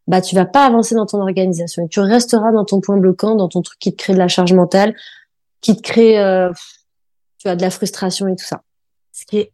bah, 0.07 0.21
tu 0.21 0.35
vas 0.35 0.45
pas 0.45 0.65
avancer 0.65 0.95
dans 0.95 1.05
ton 1.05 1.19
organisation. 1.19 1.87
tu 1.87 1.99
resteras 1.99 2.51
dans 2.51 2.65
ton 2.65 2.81
point 2.81 2.97
bloquant, 2.97 3.35
dans 3.35 3.47
ton 3.47 3.61
truc 3.61 3.77
qui 3.79 3.91
te 3.91 3.97
crée 3.97 4.13
de 4.13 4.17
la 4.17 4.27
charge 4.27 4.53
mentale, 4.53 4.95
qui 5.61 5.75
te 5.75 5.81
crée, 5.81 6.19
euh, 6.19 6.51
tu 7.39 7.47
as 7.47 7.55
de 7.55 7.61
la 7.61 7.71
frustration 7.71 8.27
et 8.27 8.35
tout 8.35 8.45
ça. 8.45 8.61
Ce 9.11 9.25
qui 9.25 9.37
est 9.37 9.53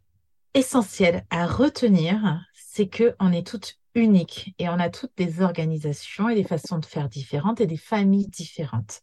essentiel 0.54 1.24
à 1.30 1.46
retenir, 1.46 2.40
c'est 2.54 2.88
que 2.88 3.14
on 3.20 3.32
est 3.32 3.46
toutes 3.46 3.78
uniques 3.94 4.54
et 4.58 4.68
on 4.68 4.78
a 4.78 4.90
toutes 4.90 5.12
des 5.16 5.40
organisations 5.40 6.28
et 6.28 6.34
des 6.34 6.44
façons 6.44 6.78
de 6.78 6.84
faire 6.84 7.08
différentes 7.08 7.60
et 7.60 7.66
des 7.66 7.78
familles 7.78 8.28
différentes. 8.28 9.00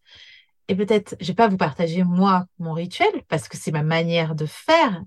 Et 0.68 0.76
peut-être, 0.76 1.16
je 1.20 1.28
vais 1.28 1.34
pas 1.34 1.48
vous 1.48 1.58
partager 1.58 2.04
moi 2.04 2.46
mon 2.60 2.74
rituel 2.74 3.12
parce 3.28 3.48
que 3.48 3.58
c'est 3.58 3.72
ma 3.72 3.84
manière 3.84 4.36
de 4.36 4.46
faire 4.46 5.02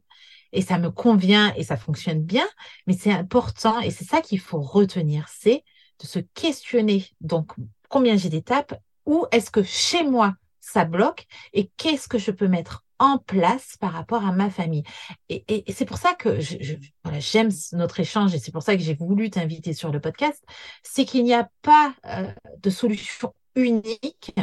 et 0.52 0.62
ça 0.62 0.78
me 0.78 0.90
convient 0.90 1.52
et 1.56 1.64
ça 1.64 1.76
fonctionne 1.76 2.22
bien, 2.22 2.46
mais 2.86 2.94
c'est 2.94 3.12
important 3.12 3.80
et 3.80 3.90
c'est 3.90 4.04
ça 4.04 4.20
qu'il 4.20 4.40
faut 4.40 4.60
retenir, 4.60 5.28
c'est 5.28 5.64
de 6.00 6.06
se 6.06 6.18
questionner. 6.18 7.06
Donc, 7.20 7.52
combien 7.88 8.16
j'ai 8.16 8.28
d'étapes? 8.28 8.74
Où 9.06 9.26
est-ce 9.32 9.50
que 9.50 9.62
chez 9.62 10.02
moi 10.02 10.34
ça 10.60 10.84
bloque? 10.84 11.26
Et 11.52 11.70
qu'est-ce 11.76 12.08
que 12.08 12.18
je 12.18 12.30
peux 12.32 12.48
mettre 12.48 12.85
en 12.98 13.18
place 13.18 13.76
par 13.78 13.92
rapport 13.92 14.24
à 14.24 14.32
ma 14.32 14.50
famille. 14.50 14.84
Et, 15.28 15.64
c'est 15.72 15.84
pour 15.84 15.98
ça 15.98 16.14
que 16.14 16.38
j'aime 16.40 17.50
notre 17.72 18.00
échange 18.00 18.34
et 18.34 18.38
c'est 18.38 18.52
pour 18.52 18.62
ça 18.62 18.76
que 18.76 18.82
j'ai 18.82 18.94
voulu 18.94 19.30
t'inviter 19.30 19.72
sur 19.72 19.92
le 19.92 20.00
podcast, 20.00 20.42
c'est 20.82 21.04
qu'il 21.04 21.24
n'y 21.24 21.34
a 21.34 21.48
pas 21.62 21.94
euh, 22.06 22.32
de 22.62 22.70
solution 22.70 23.34
unique 23.54 24.34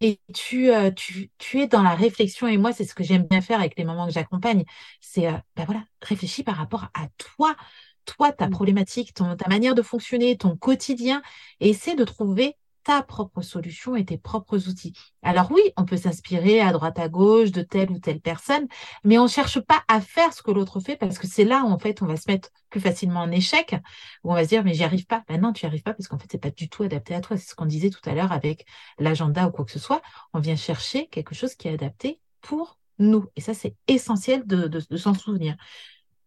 et 0.00 0.20
tu, 0.34 0.70
euh, 0.70 0.90
tu, 0.90 1.30
tu, 1.38 1.60
es 1.60 1.66
dans 1.66 1.82
la 1.82 1.94
réflexion 1.94 2.48
et 2.48 2.56
moi 2.56 2.72
c'est 2.72 2.84
ce 2.84 2.94
que 2.94 3.04
j'aime 3.04 3.24
bien 3.24 3.40
faire 3.40 3.60
avec 3.60 3.76
les 3.76 3.84
mamans 3.84 4.06
que 4.06 4.12
j'accompagne, 4.12 4.64
c'est 5.00 5.26
euh, 5.26 5.32
ben 5.56 5.64
voilà, 5.64 5.84
réfléchis 6.00 6.42
par 6.42 6.56
rapport 6.56 6.84
à 6.94 7.08
toi, 7.18 7.54
toi, 8.04 8.32
ta 8.32 8.48
Mm. 8.48 8.50
problématique, 8.50 9.14
ton, 9.14 9.36
ta 9.36 9.48
manière 9.48 9.74
de 9.74 9.82
fonctionner, 9.82 10.36
ton 10.36 10.56
quotidien, 10.56 11.22
et 11.60 11.70
essaie 11.70 11.94
de 11.94 12.04
trouver 12.04 12.56
ta 12.84 13.02
propre 13.02 13.42
solution 13.42 13.96
et 13.96 14.04
tes 14.04 14.18
propres 14.18 14.68
outils. 14.68 14.92
Alors 15.22 15.50
oui, 15.52 15.62
on 15.76 15.84
peut 15.84 15.96
s'inspirer 15.96 16.60
à 16.60 16.72
droite 16.72 16.98
à 16.98 17.08
gauche 17.08 17.52
de 17.52 17.62
telle 17.62 17.90
ou 17.90 17.98
telle 17.98 18.20
personne, 18.20 18.66
mais 19.04 19.18
on 19.18 19.24
ne 19.24 19.28
cherche 19.28 19.60
pas 19.60 19.82
à 19.88 20.00
faire 20.00 20.32
ce 20.32 20.42
que 20.42 20.50
l'autre 20.50 20.80
fait 20.80 20.96
parce 20.96 21.18
que 21.18 21.26
c'est 21.26 21.44
là 21.44 21.62
où 21.64 21.68
en 21.68 21.78
fait 21.78 22.02
on 22.02 22.06
va 22.06 22.16
se 22.16 22.30
mettre 22.30 22.50
plus 22.70 22.80
facilement 22.80 23.20
en 23.20 23.30
échec, 23.30 23.74
où 24.24 24.32
on 24.32 24.34
va 24.34 24.44
se 24.44 24.48
dire 24.48 24.64
mais 24.64 24.74
j'y 24.74 24.84
arrive 24.84 25.06
pas. 25.06 25.22
Ben 25.28 25.40
non, 25.40 25.52
tu 25.52 25.64
n'y 25.64 25.68
arrives 25.68 25.82
pas 25.82 25.94
parce 25.94 26.08
qu'en 26.08 26.18
fait 26.18 26.28
c'est 26.30 26.38
pas 26.38 26.50
du 26.50 26.68
tout 26.68 26.82
adapté 26.82 27.14
à 27.14 27.20
toi. 27.20 27.36
C'est 27.36 27.50
ce 27.50 27.54
qu'on 27.54 27.66
disait 27.66 27.90
tout 27.90 28.08
à 28.08 28.14
l'heure 28.14 28.32
avec 28.32 28.66
l'agenda 28.98 29.46
ou 29.46 29.50
quoi 29.50 29.64
que 29.64 29.72
ce 29.72 29.78
soit. 29.78 30.02
On 30.32 30.40
vient 30.40 30.56
chercher 30.56 31.08
quelque 31.08 31.34
chose 31.34 31.54
qui 31.54 31.68
est 31.68 31.72
adapté 31.72 32.20
pour 32.40 32.78
nous. 32.98 33.26
Et 33.36 33.40
ça, 33.40 33.54
c'est 33.54 33.76
essentiel 33.88 34.46
de, 34.46 34.80
s'en 34.96 35.14
souvenir. 35.14 35.56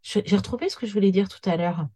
J'ai 0.01 0.36
retrouvé 0.36 0.70
ce 0.70 0.76
que 0.76 0.86
je 0.86 0.93
voulais 0.93 1.12
dire 1.12 1.30
tout 1.30 1.49
à 1.49 1.58
l'heure 1.58 1.88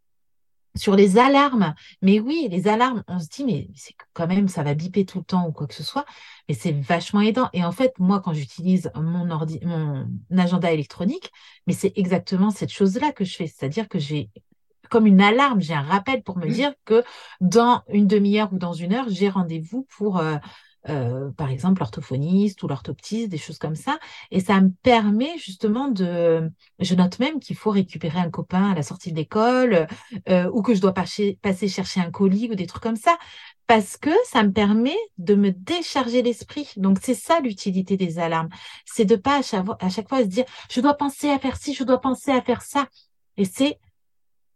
sur 0.76 0.96
les 0.96 1.18
alarmes. 1.18 1.74
Mais 2.02 2.20
oui, 2.20 2.48
les 2.52 2.68
alarmes, 2.68 3.04
on 3.08 3.20
se 3.20 3.28
dit, 3.28 3.44
mais 3.46 3.70
c'est 3.76 3.96
quand 4.14 4.28
même, 4.28 4.48
ça 4.48 4.64
va 4.64 4.74
biper 4.74 5.06
tout 5.06 5.20
le 5.20 5.24
temps 5.24 5.48
ou 5.48 5.52
quoi 5.52 5.68
que 5.68 5.74
ce 5.74 5.84
soit. 5.84 6.06
Mais 6.48 6.56
c'est 6.56 6.72
vachement 6.72 7.22
aidant. 7.22 7.50
Et 7.54 7.64
en 7.64 7.72
fait, 7.72 7.94
moi, 8.00 8.22
quand 8.22 8.34
j'utilise 8.34 8.92
mon 8.96 9.30
ordi, 9.30 9.60
mon 9.64 10.08
agenda 10.38 10.72
électronique, 10.72 11.32
mais 11.68 11.74
c'est 11.74 11.94
exactement 11.96 12.52
cette 12.52 12.72
chose-là 12.72 13.12
que 13.12 13.26
je 13.26 13.36
fais. 13.36 13.48
C'est-à-dire 13.48 13.88
que 13.88 14.00
j'ai 14.00 14.30
comme 14.90 15.06
une 15.06 15.22
alarme, 15.22 15.62
j'ai 15.62 15.74
un 15.76 15.84
rappel 15.84 16.24
pour 16.24 16.38
me 16.38 16.48
dire 16.48 16.74
que 16.84 17.04
dans 17.42 17.84
une 17.90 18.08
demi-heure 18.08 18.52
ou 18.52 18.58
dans 18.58 18.74
une 18.74 18.94
heure, 18.94 19.06
j'ai 19.08 19.30
rendez-vous 19.30 19.88
pour, 19.98 20.18
euh, 20.18 20.38
euh, 20.88 21.30
par 21.32 21.50
exemple, 21.50 21.82
l'orthophoniste 21.82 22.64
ou 22.64 22.68
l'orthoptiste, 22.68 23.30
des 23.30 23.38
choses 23.38 23.58
comme 23.58 23.76
ça. 23.76 24.00
Et 24.32 24.40
ça 24.40 24.62
me 24.62 24.70
permet 24.82 25.38
justement 25.38 25.90
de... 25.90 26.50
Je 26.80 26.96
note 26.96 27.20
même 27.20 27.40
qu'il 27.40 27.58
faut 27.58 27.72
récupérer 27.72 28.20
un 28.20 28.30
copain 28.30 28.72
à 28.72 28.76
la 28.76 28.84
sortie 28.84 29.12
de 29.12 29.18
l'école 29.18 29.88
euh, 30.30 30.50
ou 30.54 30.62
que 30.62 30.74
je 30.74 30.82
dois 30.82 30.94
passer, 30.94 31.38
chercher 31.68 32.00
un 32.00 32.12
colis 32.12 32.50
ou 32.50 32.56
des 32.56 32.68
trucs 32.68 32.84
comme 32.84 32.96
ça. 32.96 33.18
Parce 33.68 33.98
que 33.98 34.12
ça 34.26 34.42
me 34.44 34.52
permet 34.52 34.98
de 35.18 35.36
me 35.36 35.52
décharger 35.52 36.22
l'esprit. 36.22 36.72
Donc, 36.78 37.00
c'est 37.02 37.14
ça 37.14 37.40
l'utilité 37.42 37.98
des 37.98 38.18
alarmes. 38.18 38.50
C'est 38.86 39.06
de 39.06 39.16
pas 39.16 39.40
à 39.40 39.42
chaque, 39.42 39.66
fois- 39.66 39.78
à 39.82 39.90
chaque 39.90 40.08
fois 40.08 40.22
se 40.22 40.28
dire, 40.28 40.46
je 40.72 40.82
dois 40.82 40.96
penser 40.96 41.30
à 41.30 41.40
faire 41.40 41.58
ci, 41.58 41.74
je 41.74 41.84
dois 41.84 42.00
penser 42.00 42.32
à 42.32 42.42
faire 42.42 42.62
ça. 42.62 42.88
Et 43.38 43.46
c'est 43.46 43.80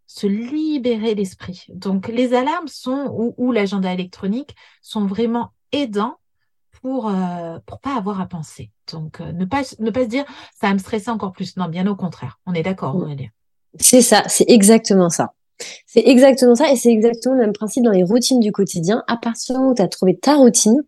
se 0.07 0.27
libérer 0.27 1.15
l'esprit. 1.15 1.65
Donc, 1.69 2.07
les 2.07 2.33
alarmes 2.33 2.67
sont, 2.67 3.33
ou 3.37 3.51
l'agenda 3.51 3.93
électronique, 3.93 4.55
sont 4.81 5.05
vraiment 5.05 5.51
aidants 5.73 6.15
pour 6.81 7.09
euh, 7.09 7.57
pour 7.65 7.79
pas 7.79 7.95
avoir 7.97 8.21
à 8.21 8.25
penser. 8.27 8.71
Donc, 8.91 9.19
euh, 9.21 9.31
ne 9.33 9.45
pas 9.45 9.61
ne 9.79 9.89
pas 9.91 10.03
se 10.03 10.09
dire 10.09 10.25
ça 10.59 10.67
va 10.67 10.73
me 10.73 10.79
stresser 10.79 11.09
encore 11.11 11.31
plus. 11.33 11.55
Non, 11.57 11.67
bien 11.67 11.85
au 11.87 11.95
contraire. 11.95 12.39
On 12.45 12.53
est 12.53 12.63
d'accord. 12.63 12.95
Aurélien. 12.95 13.27
C'est 13.79 14.01
ça, 14.01 14.23
c'est 14.27 14.45
exactement 14.49 15.09
ça. 15.09 15.33
C'est 15.85 16.03
exactement 16.05 16.55
ça 16.55 16.71
et 16.71 16.75
c'est 16.75 16.91
exactement 16.91 17.35
le 17.35 17.41
même 17.41 17.53
principe 17.53 17.83
dans 17.83 17.91
les 17.91 18.03
routines 18.03 18.39
du 18.39 18.51
quotidien. 18.51 19.03
À 19.07 19.17
partir 19.17 19.55
du 19.55 19.59
moment 19.59 19.71
où 19.71 19.75
tu 19.75 19.81
as 19.81 19.87
trouvé 19.87 20.17
ta 20.17 20.35
routine, 20.35 20.81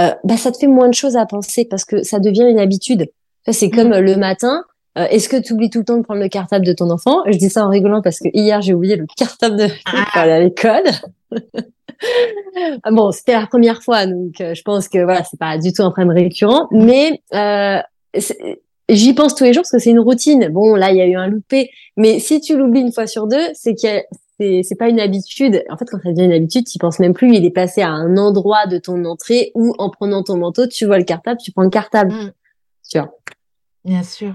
euh, 0.00 0.14
bah, 0.24 0.36
ça 0.36 0.52
te 0.52 0.58
fait 0.58 0.66
moins 0.66 0.88
de 0.88 0.94
choses 0.94 1.16
à 1.16 1.26
penser 1.26 1.64
parce 1.64 1.84
que 1.84 2.02
ça 2.02 2.18
devient 2.20 2.46
une 2.48 2.58
habitude. 2.58 3.10
C'est 3.50 3.70
comme 3.70 3.88
Mm. 3.88 3.92
euh, 3.94 4.00
le 4.00 4.16
matin. 4.16 4.64
euh, 4.98 5.06
Est-ce 5.08 5.28
que 5.28 5.36
tu 5.36 5.54
oublies 5.54 5.70
tout 5.70 5.78
le 5.80 5.84
temps 5.84 5.96
de 5.96 6.02
prendre 6.02 6.20
le 6.20 6.28
cartable 6.28 6.64
de 6.64 6.72
ton 6.72 6.90
enfant? 6.90 7.22
Je 7.26 7.36
dis 7.38 7.48
ça 7.50 7.66
en 7.66 7.70
rigolant 7.70 8.00
parce 8.02 8.18
que 8.20 8.28
hier 8.32 8.60
j'ai 8.62 8.74
oublié 8.74 8.96
le 8.96 9.06
cartable 9.16 9.56
de 9.56 9.68
Ah. 9.86 10.04
pour 10.12 10.20
aller 10.22 10.32
à 10.32 10.40
l'école. 10.40 10.84
Ah 12.84 12.90
bon, 12.90 13.10
c'était 13.12 13.32
la 13.32 13.46
première 13.46 13.82
fois, 13.82 14.06
donc 14.06 14.40
euh, 14.40 14.54
je 14.54 14.62
pense 14.62 14.88
que 14.88 14.98
voilà, 15.02 15.24
c'est 15.24 15.38
pas 15.38 15.58
du 15.58 15.72
tout 15.72 15.82
un 15.82 15.90
problème 15.90 16.10
récurrent, 16.14 16.68
mais 16.70 17.22
euh, 17.34 17.78
j'y 18.88 19.14
pense 19.14 19.34
tous 19.34 19.44
les 19.44 19.52
jours 19.52 19.62
parce 19.62 19.72
que 19.72 19.78
c'est 19.78 19.90
une 19.90 20.00
routine. 20.00 20.48
Bon, 20.48 20.74
là, 20.74 20.90
il 20.90 20.96
y 20.96 21.00
a 21.00 21.06
eu 21.06 21.16
un 21.16 21.26
loupé, 21.28 21.70
mais 21.96 22.18
si 22.18 22.40
tu 22.40 22.56
l'oublies 22.56 22.80
une 22.80 22.92
fois 22.92 23.06
sur 23.06 23.26
deux, 23.26 23.46
c'est 23.54 23.72
a- 23.84 24.02
c'est 24.38 24.60
c'est 24.62 24.74
pas 24.74 24.88
une 24.88 25.00
habitude. 25.00 25.62
En 25.70 25.76
fait, 25.78 25.86
quand 25.90 25.98
ça 26.02 26.10
devient 26.12 26.24
une 26.26 26.32
habitude, 26.32 26.66
tu 26.66 26.78
penses 26.78 26.98
même 26.98 27.14
plus. 27.14 27.34
Il 27.34 27.44
est 27.44 27.50
passé 27.50 27.80
à 27.80 27.88
un 27.88 28.16
endroit 28.18 28.66
de 28.66 28.76
ton 28.78 29.04
entrée 29.06 29.50
où, 29.54 29.74
en 29.78 29.88
prenant 29.90 30.22
ton 30.22 30.36
manteau, 30.36 30.66
tu 30.66 30.84
vois 30.84 30.98
le 30.98 31.04
cartable, 31.04 31.40
tu 31.42 31.52
prends 31.52 31.62
le 31.62 31.70
cartable. 31.70 32.12
Mm. 32.12 32.32
Tu 32.90 32.98
vois. 32.98 33.14
Bien 33.84 34.02
sûr. 34.02 34.34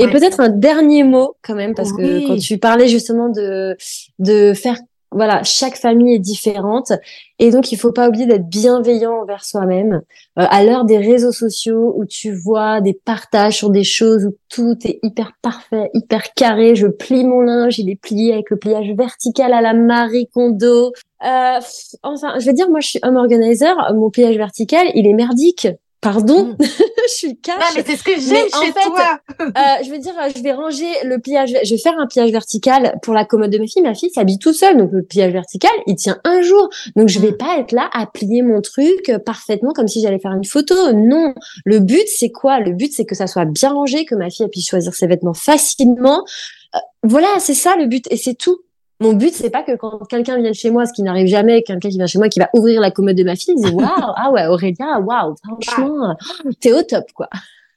Et 0.00 0.06
Ouais. 0.06 0.10
peut-être 0.12 0.40
un 0.40 0.48
dernier 0.48 1.04
mot 1.04 1.36
quand 1.42 1.54
même, 1.54 1.74
parce 1.74 1.92
que 1.92 2.26
quand 2.26 2.36
tu 2.38 2.58
parlais 2.58 2.88
justement 2.88 3.28
de 3.28 3.76
de 4.18 4.52
faire, 4.52 4.76
voilà, 5.12 5.42
chaque 5.42 5.76
famille 5.76 6.14
est 6.14 6.20
différente, 6.20 6.92
et 7.38 7.50
donc 7.50 7.72
il 7.72 7.76
faut 7.76 7.92
pas 7.92 8.08
oublier 8.08 8.26
d'être 8.26 8.48
bienveillant 8.48 9.22
envers 9.22 9.44
soi-même. 9.44 10.02
Euh, 10.38 10.46
à 10.48 10.62
l'heure 10.62 10.84
des 10.84 10.98
réseaux 10.98 11.32
sociaux 11.32 11.94
où 11.96 12.04
tu 12.04 12.32
vois 12.32 12.80
des 12.80 12.94
partages 12.94 13.56
sur 13.56 13.70
des 13.70 13.84
choses 13.84 14.24
où 14.24 14.36
tout 14.48 14.76
est 14.84 15.00
hyper 15.02 15.32
parfait, 15.42 15.90
hyper 15.94 16.32
carré, 16.34 16.76
je 16.76 16.86
plie 16.86 17.24
mon 17.24 17.40
linge, 17.40 17.78
il 17.78 17.90
est 17.90 18.00
plié 18.00 18.32
avec 18.32 18.50
le 18.50 18.56
pliage 18.56 18.90
vertical 18.96 19.52
à 19.52 19.60
la 19.60 19.74
Marie 19.74 20.28
Kondo. 20.32 20.92
Euh, 21.24 21.60
enfin, 22.02 22.38
je 22.38 22.46
veux 22.46 22.52
dire, 22.52 22.70
moi 22.70 22.80
je 22.80 22.88
suis 22.88 23.00
home 23.02 23.16
organizer, 23.16 23.74
mon 23.94 24.10
pliage 24.10 24.36
vertical, 24.36 24.86
il 24.94 25.06
est 25.06 25.14
merdique. 25.14 25.68
Pardon, 26.00 26.56
Mm. 26.58 26.64
Je 27.10 27.16
suis 27.16 27.36
cash. 27.38 27.56
Non, 27.58 27.66
mais 27.76 27.84
c'est 27.86 27.96
ce 27.96 28.02
que 28.04 28.12
j'aime 28.18 28.46
en 28.52 28.62
chez 28.64 28.72
fait, 28.72 28.80
toi. 28.84 29.18
Euh, 29.40 29.84
je 29.84 29.90
veux 29.90 29.98
dire, 29.98 30.12
je 30.36 30.42
vais 30.42 30.52
ranger 30.52 30.86
le 31.04 31.18
pliage, 31.18 31.52
je 31.64 31.70
vais 31.74 31.80
faire 31.80 31.98
un 31.98 32.06
pliage 32.06 32.30
vertical 32.30 32.98
pour 33.02 33.14
la 33.14 33.24
commode 33.24 33.50
de 33.50 33.58
ma 33.58 33.66
fille. 33.66 33.82
Ma 33.82 33.94
fille 33.94 34.10
s'habille 34.10 34.38
tout 34.38 34.52
seule, 34.52 34.76
donc 34.76 34.90
le 34.92 35.02
pliage 35.02 35.32
vertical, 35.32 35.70
il 35.86 35.96
tient 35.96 36.18
un 36.24 36.42
jour. 36.42 36.68
Donc 36.96 37.08
je 37.08 37.18
vais 37.18 37.32
Mm. 37.32 37.36
pas 37.36 37.58
être 37.58 37.72
là 37.72 37.88
à 37.92 38.06
plier 38.06 38.42
mon 38.42 38.60
truc 38.60 39.12
parfaitement 39.24 39.72
comme 39.72 39.88
si 39.88 40.00
j'allais 40.02 40.18
faire 40.18 40.32
une 40.32 40.44
photo. 40.44 40.74
Non, 40.92 41.34
le 41.64 41.80
but 41.80 42.06
c'est 42.06 42.30
quoi? 42.30 42.60
Le 42.60 42.72
but 42.72 42.92
c'est 42.92 43.04
que 43.04 43.14
ça 43.14 43.26
soit 43.26 43.44
bien 43.44 43.72
rangé, 43.72 44.04
que 44.04 44.14
ma 44.14 44.30
fille 44.30 44.48
puisse 44.48 44.68
choisir 44.68 44.94
ses 44.94 45.06
vêtements 45.06 45.34
facilement. 45.34 46.24
Euh, 46.74 46.78
voilà, 47.02 47.28
c'est 47.38 47.54
ça 47.54 47.74
le 47.76 47.86
but 47.86 48.06
et 48.10 48.16
c'est 48.16 48.34
tout. 48.34 48.58
Mon 49.00 49.14
but, 49.14 49.32
c'est 49.32 49.50
pas 49.50 49.62
que 49.62 49.76
quand 49.76 50.04
quelqu'un 50.06 50.38
vient 50.38 50.52
chez 50.52 50.70
moi, 50.70 50.86
ce 50.86 50.92
qui 50.92 51.02
n'arrive 51.02 51.26
jamais, 51.26 51.62
quelqu'un 51.62 51.88
qui 51.88 51.96
vient 51.96 52.06
chez 52.06 52.18
moi, 52.18 52.28
qui 52.28 52.38
va 52.38 52.50
ouvrir 52.54 52.80
la 52.80 52.90
commode 52.90 53.16
de 53.16 53.24
ma 53.24 53.34
fille, 53.34 53.54
il 53.56 53.64
dit 53.64 53.70
waouh, 53.74 54.12
ah 54.16 54.30
ouais, 54.30 54.46
Aurélien, 54.46 55.00
waouh, 55.00 55.34
franchement, 55.42 56.16
t'es 56.60 56.72
au 56.72 56.82
top, 56.82 57.04
quoi. 57.14 57.28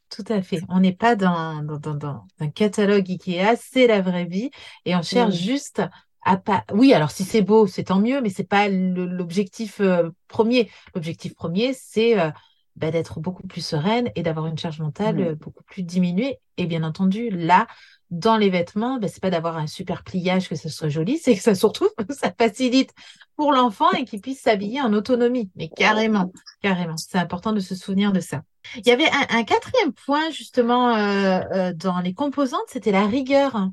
Tout 0.09 0.25
à 0.29 0.41
fait. 0.43 0.61
On 0.69 0.79
n'est 0.79 0.93
pas 0.93 1.15
dans, 1.15 1.63
dans, 1.63 1.79
dans, 1.79 1.95
dans 1.95 2.25
un 2.39 2.49
catalogue 2.49 3.09
Ikea, 3.09 3.57
c'est 3.59 3.87
la 3.87 4.01
vraie 4.01 4.25
vie. 4.25 4.51
Et 4.85 4.95
on 4.95 5.01
cherche 5.01 5.35
juste 5.35 5.81
à 6.23 6.37
pas. 6.37 6.63
Oui, 6.71 6.93
alors 6.93 7.09
si 7.09 7.23
c'est 7.23 7.41
beau, 7.41 7.65
c'est 7.67 7.85
tant 7.85 7.99
mieux, 7.99 8.21
mais 8.21 8.29
c'est 8.29 8.47
pas 8.47 8.69
l'objectif 8.69 9.81
euh, 9.81 10.09
premier. 10.27 10.69
L'objectif 10.93 11.33
premier, 11.33 11.73
c'est 11.73 12.19
euh, 12.19 12.29
bah, 12.75 12.91
d'être 12.91 13.19
beaucoup 13.19 13.47
plus 13.47 13.65
sereine 13.65 14.11
et 14.15 14.23
d'avoir 14.23 14.45
une 14.47 14.57
charge 14.57 14.79
mentale 14.79 15.19
euh, 15.19 15.35
beaucoup 15.35 15.63
plus 15.63 15.83
diminuée. 15.83 16.39
Et 16.57 16.65
bien 16.65 16.83
entendu, 16.83 17.29
là, 17.31 17.67
dans 18.13 18.37
les 18.37 18.49
vêtements, 18.49 18.99
bah, 18.99 19.07
c'est 19.07 19.21
pas 19.21 19.31
d'avoir 19.31 19.57
un 19.57 19.65
super 19.65 20.03
pliage, 20.03 20.47
que 20.47 20.55
ce 20.55 20.69
soit 20.69 20.89
joli, 20.89 21.17
c'est 21.17 21.35
que 21.35 21.41
ça 21.41 21.55
surtout, 21.55 21.89
ça 22.09 22.31
facilite 22.37 22.91
pour 23.35 23.51
l'enfant 23.51 23.91
et 23.91 24.05
qu'il 24.05 24.21
puisse 24.21 24.41
s'habiller 24.41 24.81
en 24.81 24.93
autonomie. 24.93 25.49
Mais 25.55 25.67
carrément, 25.67 26.31
carrément. 26.61 26.95
C'est 26.95 27.17
important 27.17 27.53
de 27.53 27.59
se 27.59 27.73
souvenir 27.73 28.11
de 28.11 28.19
ça. 28.19 28.41
Il 28.77 28.87
y 28.87 28.91
avait 28.91 29.09
un, 29.09 29.39
un 29.39 29.43
quatrième 29.43 29.93
point 30.05 30.29
justement 30.29 30.95
euh, 30.95 31.39
euh, 31.51 31.73
dans 31.73 31.99
les 31.99 32.13
composantes, 32.13 32.61
c'était 32.67 32.91
la 32.91 33.07
rigueur. 33.07 33.69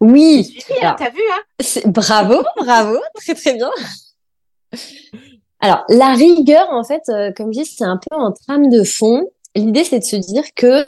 Oui, 0.00 0.56
hein, 0.70 0.74
alors, 0.80 0.96
t'as 0.96 1.10
vu, 1.10 1.20
hein? 1.30 1.80
Bravo, 1.84 2.42
bravo, 2.56 2.98
très 3.14 3.34
très 3.34 3.54
bien. 3.54 3.70
Alors, 5.60 5.84
la 5.90 6.14
rigueur, 6.14 6.66
en 6.70 6.82
fait, 6.82 7.02
euh, 7.10 7.30
comme 7.36 7.52
je 7.52 7.60
dis, 7.60 7.66
c'est 7.66 7.84
un 7.84 7.98
peu 7.98 8.16
en 8.16 8.32
trame 8.32 8.70
de 8.70 8.84
fond. 8.84 9.28
L'idée, 9.54 9.84
c'est 9.84 9.98
de 9.98 10.04
se 10.04 10.16
dire 10.16 10.44
que 10.54 10.84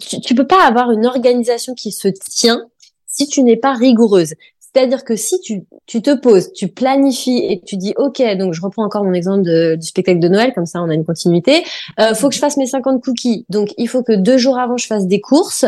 tu, 0.00 0.20
tu 0.20 0.34
peux 0.34 0.46
pas 0.46 0.64
avoir 0.66 0.90
une 0.90 1.06
organisation 1.06 1.74
qui 1.74 1.92
se 1.92 2.08
tient 2.08 2.66
si 3.06 3.26
tu 3.28 3.42
n'es 3.42 3.56
pas 3.56 3.72
rigoureuse. 3.72 4.34
C'est-à-dire 4.60 5.04
que 5.04 5.16
si 5.16 5.40
tu, 5.40 5.64
tu 5.86 6.02
te 6.02 6.14
poses, 6.14 6.52
tu 6.52 6.68
planifies 6.68 7.38
et 7.38 7.62
tu 7.64 7.78
dis, 7.78 7.94
OK, 7.96 8.22
donc 8.36 8.52
je 8.52 8.60
reprends 8.60 8.84
encore 8.84 9.04
mon 9.04 9.14
exemple 9.14 9.42
de- 9.42 9.76
du 9.76 9.86
spectacle 9.86 10.18
de 10.18 10.28
Noël, 10.28 10.52
comme 10.52 10.66
ça 10.66 10.82
on 10.82 10.90
a 10.90 10.94
une 10.94 11.04
continuité. 11.06 11.64
Euh, 11.98 12.14
faut 12.14 12.28
que 12.28 12.34
je 12.34 12.40
fasse 12.40 12.58
mes 12.58 12.66
50 12.66 13.02
cookies. 13.02 13.46
Donc, 13.48 13.72
il 13.78 13.88
faut 13.88 14.02
que 14.02 14.12
deux 14.12 14.36
jours 14.36 14.58
avant, 14.58 14.76
je 14.76 14.86
fasse 14.86 15.06
des 15.06 15.20
courses. 15.22 15.64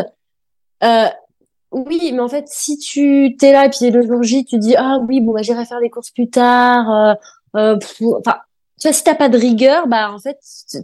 Euh, 0.83 1.07
oui, 1.71 2.11
mais 2.13 2.19
en 2.19 2.27
fait, 2.27 2.45
si 2.47 2.77
tu 2.77 3.35
t'es 3.39 3.51
là 3.51 3.65
et 3.65 3.69
puis 3.69 3.89
le 3.89 4.01
jour 4.05 4.21
J, 4.23 4.45
tu 4.45 4.57
dis 4.57 4.75
ah 4.75 4.99
oui 5.07 5.21
bon 5.21 5.33
bah 5.33 5.41
j'irai 5.43 5.65
faire 5.65 5.79
les 5.79 5.89
courses 5.89 6.11
plus 6.11 6.29
tard. 6.29 6.89
euh, 6.91 7.13
euh, 7.55 7.77
enfin, 8.19 8.37
tu 8.79 8.87
vois, 8.87 8.93
si 8.93 9.03
t'as 9.03 9.15
pas 9.15 9.29
de 9.29 9.37
rigueur, 9.37 9.87
bah 9.87 10.11
en 10.13 10.19
fait 10.19 10.37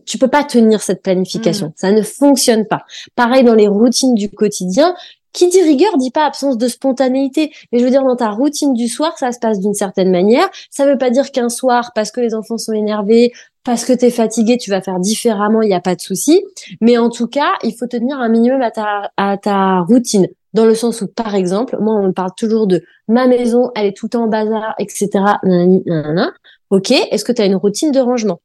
tu- 0.05 0.17
peux 0.17 0.27
pas 0.27 0.43
tenir 0.43 0.81
cette 0.81 1.01
planification. 1.01 1.73
Ça 1.75 1.91
ne 1.91 2.01
fonctionne 2.01 2.65
pas. 2.65 2.83
Pareil 3.15 3.43
dans 3.43 3.55
les 3.55 3.67
routines 3.67 4.15
du 4.15 4.29
quotidien. 4.29 4.93
Qui 5.33 5.49
dit 5.49 5.61
rigueur 5.61 5.97
dit 5.97 6.11
pas 6.11 6.25
absence 6.25 6.57
de 6.57 6.69
spontanéité. 6.69 7.51
Mais 7.73 7.79
je 7.79 7.83
veux 7.83 7.89
dire 7.89 8.05
dans 8.05 8.15
ta 8.15 8.29
routine 8.29 8.73
du 8.73 8.87
soir, 8.87 9.17
ça 9.17 9.33
se 9.33 9.39
passe 9.39 9.59
d'une 9.59 9.73
certaine 9.73 10.09
manière. 10.09 10.47
Ça 10.71 10.85
veut 10.85 10.97
pas 10.97 11.09
dire 11.09 11.29
qu'un 11.33 11.49
soir, 11.49 11.91
parce 11.93 12.09
que 12.11 12.21
les 12.21 12.33
enfants 12.33 12.57
sont 12.57 12.71
énervés, 12.71 13.33
parce 13.65 13.83
que 13.83 13.91
t'es 13.91 14.11
fatigué, 14.11 14.55
tu 14.57 14.69
vas 14.69 14.79
faire 14.81 14.97
différemment. 14.97 15.61
Il 15.61 15.69
y 15.69 15.73
a 15.73 15.81
pas 15.81 15.95
de 15.95 15.99
souci. 15.99 16.41
Mais 16.79 16.97
en 16.97 17.09
tout 17.09 17.27
cas, 17.27 17.51
il 17.63 17.73
faut 17.75 17.85
tenir 17.85 18.17
un 18.17 18.29
minimum 18.29 18.61
à 18.61 18.71
ta 18.71 19.11
à 19.17 19.35
ta 19.37 19.81
routine 19.81 20.27
dans 20.53 20.63
le 20.65 20.73
sens 20.73 21.01
où, 21.01 21.07
par 21.07 21.35
exemple, 21.35 21.75
moi, 21.81 21.95
on 21.95 22.07
me 22.07 22.11
parle 22.13 22.31
toujours 22.37 22.65
de 22.65 22.81
ma 23.09 23.27
maison, 23.27 23.71
elle 23.75 23.87
est 23.87 23.97
tout 23.97 24.05
le 24.05 24.11
temps 24.11 24.23
en 24.23 24.27
bazar, 24.27 24.73
etc. 24.79 25.09
Nanana. 25.43 26.31
Ok, 26.70 26.91
est-ce 26.91 27.24
que 27.24 27.32
tu 27.32 27.41
as 27.41 27.45
une 27.45 27.55
routine 27.55 27.91
de 27.91 27.99
rangement? 27.99 28.39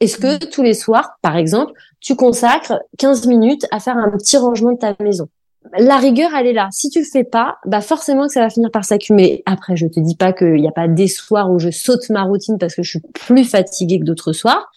Est-ce 0.00 0.18
que 0.18 0.44
tous 0.44 0.62
les 0.62 0.74
soirs, 0.74 1.18
par 1.22 1.36
exemple, 1.36 1.72
tu 2.00 2.16
consacres 2.16 2.80
15 2.98 3.26
minutes 3.26 3.66
à 3.70 3.78
faire 3.78 3.96
un 3.96 4.10
petit 4.10 4.36
rangement 4.36 4.72
de 4.72 4.78
ta 4.78 4.96
maison? 5.00 5.28
La 5.78 5.98
rigueur, 5.98 6.32
elle 6.34 6.48
est 6.48 6.52
là. 6.52 6.68
Si 6.72 6.90
tu 6.90 7.00
le 7.00 7.04
fais 7.04 7.22
pas, 7.22 7.58
bah 7.66 7.80
forcément 7.80 8.26
que 8.26 8.32
ça 8.32 8.40
va 8.40 8.50
finir 8.50 8.70
par 8.70 8.84
s'accumuler. 8.84 9.42
Après, 9.46 9.76
je 9.76 9.86
te 9.86 10.00
dis 10.00 10.16
pas 10.16 10.32
qu'il 10.32 10.54
n'y 10.54 10.66
a 10.66 10.72
pas 10.72 10.88
des 10.88 11.06
soirs 11.06 11.50
où 11.52 11.60
je 11.60 11.70
saute 11.70 12.10
ma 12.10 12.24
routine 12.24 12.58
parce 12.58 12.74
que 12.74 12.82
je 12.82 12.90
suis 12.90 13.00
plus 13.14 13.44
fatiguée 13.44 14.00
que 14.00 14.04
d'autres 14.04 14.32
soirs. 14.32 14.72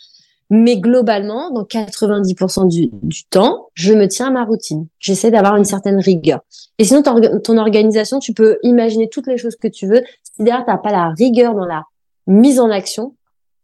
Mais 0.52 0.78
globalement, 0.78 1.50
dans 1.50 1.64
90% 1.64 2.68
du, 2.68 2.90
du, 2.92 3.24
temps, 3.26 3.70
je 3.74 3.94
me 3.94 4.08
tiens 4.08 4.28
à 4.28 4.32
ma 4.32 4.44
routine. 4.44 4.86
J'essaie 5.00 5.32
d'avoir 5.32 5.56
une 5.56 5.66
certaine 5.66 6.00
rigueur. 6.00 6.42
Et 6.78 6.84
sinon, 6.84 7.02
ton, 7.02 7.20
ton, 7.40 7.58
organisation, 7.58 8.20
tu 8.20 8.32
peux 8.32 8.60
imaginer 8.62 9.10
toutes 9.10 9.26
les 9.26 9.40
choses 9.40 9.56
que 9.56 9.68
tu 9.68 9.88
veux. 9.88 10.04
Si 10.22 10.44
derrière, 10.44 10.64
t'as 10.64 10.78
pas 10.78 10.92
la 10.92 11.10
rigueur 11.18 11.56
dans 11.56 11.66
la 11.66 11.82
mise 12.28 12.60
en 12.60 12.70
action, 12.70 13.16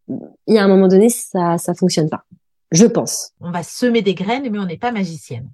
il 0.08 0.56
y 0.56 0.58
a 0.58 0.64
un 0.64 0.68
moment 0.68 0.88
donné, 0.88 1.10
ça, 1.10 1.58
ça 1.58 1.74
fonctionne 1.74 2.10
pas. 2.10 2.26
Je 2.72 2.86
pense. 2.86 3.32
On 3.40 3.52
va 3.52 3.64
semer 3.64 4.02
des 4.02 4.14
graines, 4.14 4.50
mais 4.50 4.60
on 4.60 4.66
n'est 4.66 4.78
pas 4.78 4.92
magicienne. 4.92 5.50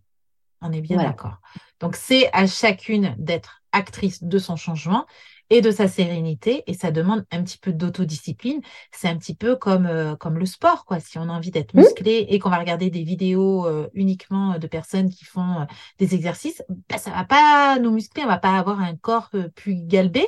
On 0.61 0.71
est 0.71 0.81
bien 0.81 0.97
d'accord. 0.97 1.37
Donc, 1.79 1.95
c'est 1.95 2.29
à 2.33 2.47
chacune 2.47 3.15
d'être 3.17 3.61
actrice 3.71 4.23
de 4.23 4.37
son 4.39 4.55
changement 4.55 5.05
et 5.49 5.61
de 5.61 5.71
sa 5.71 5.87
sérénité 5.87 6.63
et 6.67 6.73
ça 6.73 6.91
demande 6.91 7.25
un 7.31 7.43
petit 7.43 7.57
peu 7.57 7.71
d'autodiscipline. 7.71 8.61
C'est 8.91 9.07
un 9.07 9.17
petit 9.17 9.35
peu 9.35 9.55
comme, 9.55 9.85
euh, 9.85 10.15
comme 10.15 10.37
le 10.37 10.45
sport, 10.45 10.85
quoi. 10.85 10.99
Si 10.99 11.17
on 11.17 11.23
a 11.23 11.31
envie 11.31 11.51
d'être 11.51 11.73
mmh. 11.73 11.79
musclé 11.79 12.25
et 12.29 12.39
qu'on 12.39 12.49
va 12.49 12.59
regarder 12.59 12.89
des 12.89 13.03
vidéos 13.03 13.65
euh, 13.65 13.87
uniquement 13.93 14.57
de 14.59 14.67
personnes 14.67 15.09
qui 15.09 15.25
font 15.25 15.61
euh, 15.61 15.65
des 15.99 16.15
exercices, 16.15 16.63
bah, 16.89 16.97
ça 16.97 17.11
va 17.11 17.23
pas 17.23 17.79
nous 17.79 17.91
muscler, 17.91 18.23
on 18.23 18.27
va 18.27 18.39
pas 18.39 18.57
avoir 18.57 18.81
un 18.81 18.95
corps 18.95 19.29
plus 19.55 19.75
galbé 19.75 20.27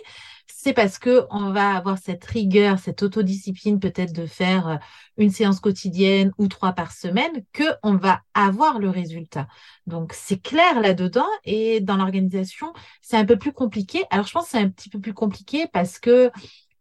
c'est 0.62 0.74
parce 0.74 1.00
que 1.00 1.26
on 1.30 1.52
va 1.52 1.72
avoir 1.78 1.98
cette 1.98 2.26
rigueur, 2.26 2.80
cette 2.80 3.02
autodiscipline 3.02 3.80
peut-être 3.80 4.12
de 4.12 4.26
faire 4.26 4.68
euh, 4.68 4.76
une 5.16 5.30
séance 5.30 5.62
quotidienne 5.62 6.34
ou 6.38 6.50
trois 6.50 6.74
par 6.74 6.92
semaine 6.92 7.32
que 7.54 7.64
on 7.82 7.96
va 7.96 8.24
avoir 8.34 8.78
le 8.78 8.90
résultat. 8.90 9.48
Donc 9.88 10.12
c'est 10.14 10.42
clair 10.42 10.82
là-dedans 10.82 11.30
et 11.46 11.80
dans 11.80 11.96
l'organisation, 11.96 12.74
c'est 13.02 13.16
un 13.16 13.24
peu 13.24 13.38
plus 13.38 13.54
compliqué. 13.54 14.04
Alors 14.10 14.28
je 14.28 14.34
pense 14.34 14.46
que 14.46 14.52
c'est 14.52 14.58
un 14.58 14.68
petit 14.68 14.90
peu 14.90 15.00
plus 15.00 15.14
compliqué 15.14 15.66
parce 15.72 15.98
que 15.98 16.30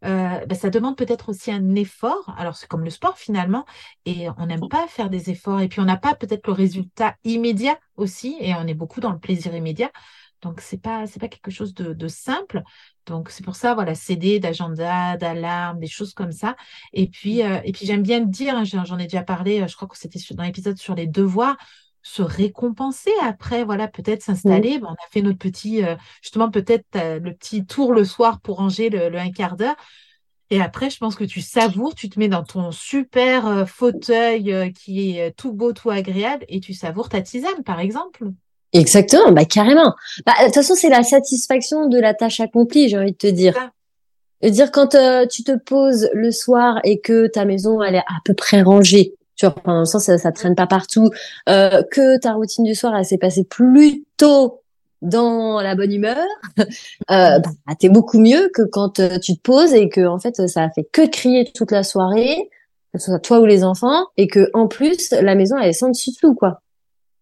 euh, 0.03 0.45
ben, 0.45 0.55
ça 0.55 0.69
demande 0.69 0.97
peut-être 0.97 1.29
aussi 1.29 1.49
un 1.49 1.75
effort. 1.75 2.33
Alors, 2.37 2.55
c'est 2.55 2.67
comme 2.67 2.85
le 2.85 2.89
sport 2.89 3.17
finalement, 3.17 3.65
et 4.05 4.27
on 4.37 4.45
n'aime 4.45 4.69
pas 4.69 4.87
faire 4.87 5.09
des 5.09 5.29
efforts, 5.29 5.59
et 5.59 5.67
puis 5.67 5.81
on 5.81 5.85
n'a 5.85 5.97
pas 5.97 6.15
peut-être 6.15 6.47
le 6.47 6.53
résultat 6.53 7.15
immédiat 7.25 7.77
aussi, 7.97 8.37
et 8.39 8.55
on 8.55 8.65
est 8.65 8.73
beaucoup 8.73 9.01
dans 9.01 9.11
le 9.11 9.19
plaisir 9.19 9.53
immédiat. 9.53 9.91
Donc, 10.41 10.61
c'est 10.61 10.81
pas, 10.81 11.05
c'est 11.07 11.19
pas 11.19 11.27
quelque 11.27 11.51
chose 11.51 11.73
de, 11.73 11.93
de 11.93 12.07
simple. 12.07 12.63
Donc, 13.05 13.29
c'est 13.29 13.43
pour 13.43 13.55
ça, 13.55 13.73
voilà, 13.73 13.95
CD, 13.95 14.39
d'agenda, 14.39 15.17
d'alarme, 15.17 15.79
des 15.79 15.87
choses 15.87 16.13
comme 16.13 16.31
ça. 16.31 16.55
Et 16.93 17.07
puis, 17.07 17.43
euh, 17.43 17.59
et 17.63 17.71
puis 17.71 17.85
j'aime 17.85 18.03
bien 18.03 18.19
le 18.19 18.27
dire, 18.27 18.55
hein, 18.55 18.63
j'en 18.63 18.97
ai 18.99 19.03
déjà 19.03 19.23
parlé, 19.23 19.61
euh, 19.61 19.67
je 19.67 19.75
crois 19.75 19.87
que 19.87 19.97
c'était 19.97 20.19
dans 20.31 20.43
l'épisode 20.43 20.77
sur 20.77 20.95
les 20.95 21.07
devoirs, 21.07 21.57
se 22.01 22.21
récompenser 22.21 23.11
après, 23.21 23.63
voilà, 23.65 23.87
peut-être 23.87 24.21
s'installer. 24.21 24.79
on 24.81 24.93
a 24.93 25.07
fait 25.11 25.21
notre 25.21 25.39
petit, 25.39 25.83
euh, 25.83 25.95
justement, 26.21 26.49
peut-être 26.49 26.85
le 26.93 27.33
petit 27.33 27.65
tour 27.65 27.93
le 27.93 28.05
soir 28.05 28.39
pour 28.39 28.57
ranger 28.57 28.89
le, 28.89 29.13
un 29.17 29.31
quart 29.31 29.57
d'heure. 29.57 29.75
Et 30.51 30.61
après, 30.61 30.89
je 30.89 30.97
pense 30.97 31.15
que 31.15 31.25
tu 31.25 31.41
savoures, 31.41 31.93
tu 31.93 32.09
te 32.09 32.17
mets 32.17 32.29
dans 32.29 32.43
ton 32.43 32.71
super 32.71 33.69
fauteuil 33.69 34.73
qui 34.73 35.17
est 35.17 35.31
tout 35.37 35.53
beau, 35.53 35.73
tout 35.73 35.91
agréable, 35.91 36.45
et 36.47 36.59
tu 36.59 36.73
savoures 36.73 37.09
ta 37.09 37.21
tisane, 37.21 37.63
par 37.63 37.79
exemple. 37.79 38.31
Exactement, 38.73 39.31
bah 39.31 39.45
carrément. 39.45 39.95
Bah, 40.25 40.33
de 40.39 40.45
toute 40.45 40.55
façon, 40.55 40.75
c'est 40.75 40.89
la 40.89 41.03
satisfaction 41.03 41.87
de 41.87 41.99
la 41.99 42.13
tâche 42.13 42.39
accomplie, 42.39 42.87
j'ai 42.89 42.97
envie 42.97 43.13
de 43.13 43.17
te 43.17 43.27
dire. 43.27 43.71
De 44.41 44.49
dire 44.49 44.71
quand 44.71 44.95
euh, 44.95 45.25
tu 45.25 45.43
te 45.43 45.57
poses 45.57 46.09
le 46.13 46.31
soir 46.31 46.79
et 46.83 47.01
que 47.01 47.27
ta 47.27 47.45
maison 47.45 47.81
elle 47.81 47.95
est 47.95 47.99
à 47.99 48.19
peu 48.23 48.33
près 48.33 48.61
rangée, 48.61 49.15
tu 49.35 49.45
vois, 49.45 49.55
pendant 49.55 49.79
le 49.79 49.85
sens 49.85 50.05
ça, 50.05 50.17
ça 50.17 50.31
traîne 50.31 50.55
pas 50.55 50.67
partout, 50.67 51.09
euh, 51.49 51.81
que 51.91 52.17
ta 52.19 52.33
routine 52.33 52.63
du 52.63 52.75
soir 52.75 52.95
elle 52.95 53.05
s'est 53.05 53.17
passée 53.17 53.43
plutôt 53.43 54.61
dans 55.01 55.61
la 55.61 55.75
bonne 55.75 55.93
humeur, 55.93 56.25
euh, 56.59 56.63
bah, 57.07 57.75
t'es 57.79 57.89
beaucoup 57.89 58.19
mieux 58.19 58.49
que 58.53 58.63
quand 58.63 58.99
euh, 58.99 59.17
tu 59.19 59.35
te 59.35 59.41
poses 59.41 59.73
et 59.73 59.89
que 59.89 60.05
en 60.05 60.19
fait 60.19 60.47
ça 60.47 60.63
a 60.63 60.69
fait 60.69 60.87
que 60.91 61.07
crier 61.07 61.49
toute 61.53 61.71
la 61.71 61.83
soirée, 61.83 62.49
que 62.93 62.99
ce 62.99 63.05
soit 63.07 63.19
toi 63.19 63.39
ou 63.39 63.45
les 63.45 63.63
enfants, 63.63 64.07
et 64.17 64.27
que 64.27 64.49
en 64.53 64.67
plus 64.67 65.11
la 65.11 65.35
maison 65.35 65.57
elle 65.57 65.69
est 65.69 65.73
sans 65.73 65.89
dessus 65.89 66.11
dessous 66.11 66.35
quoi. 66.35 66.61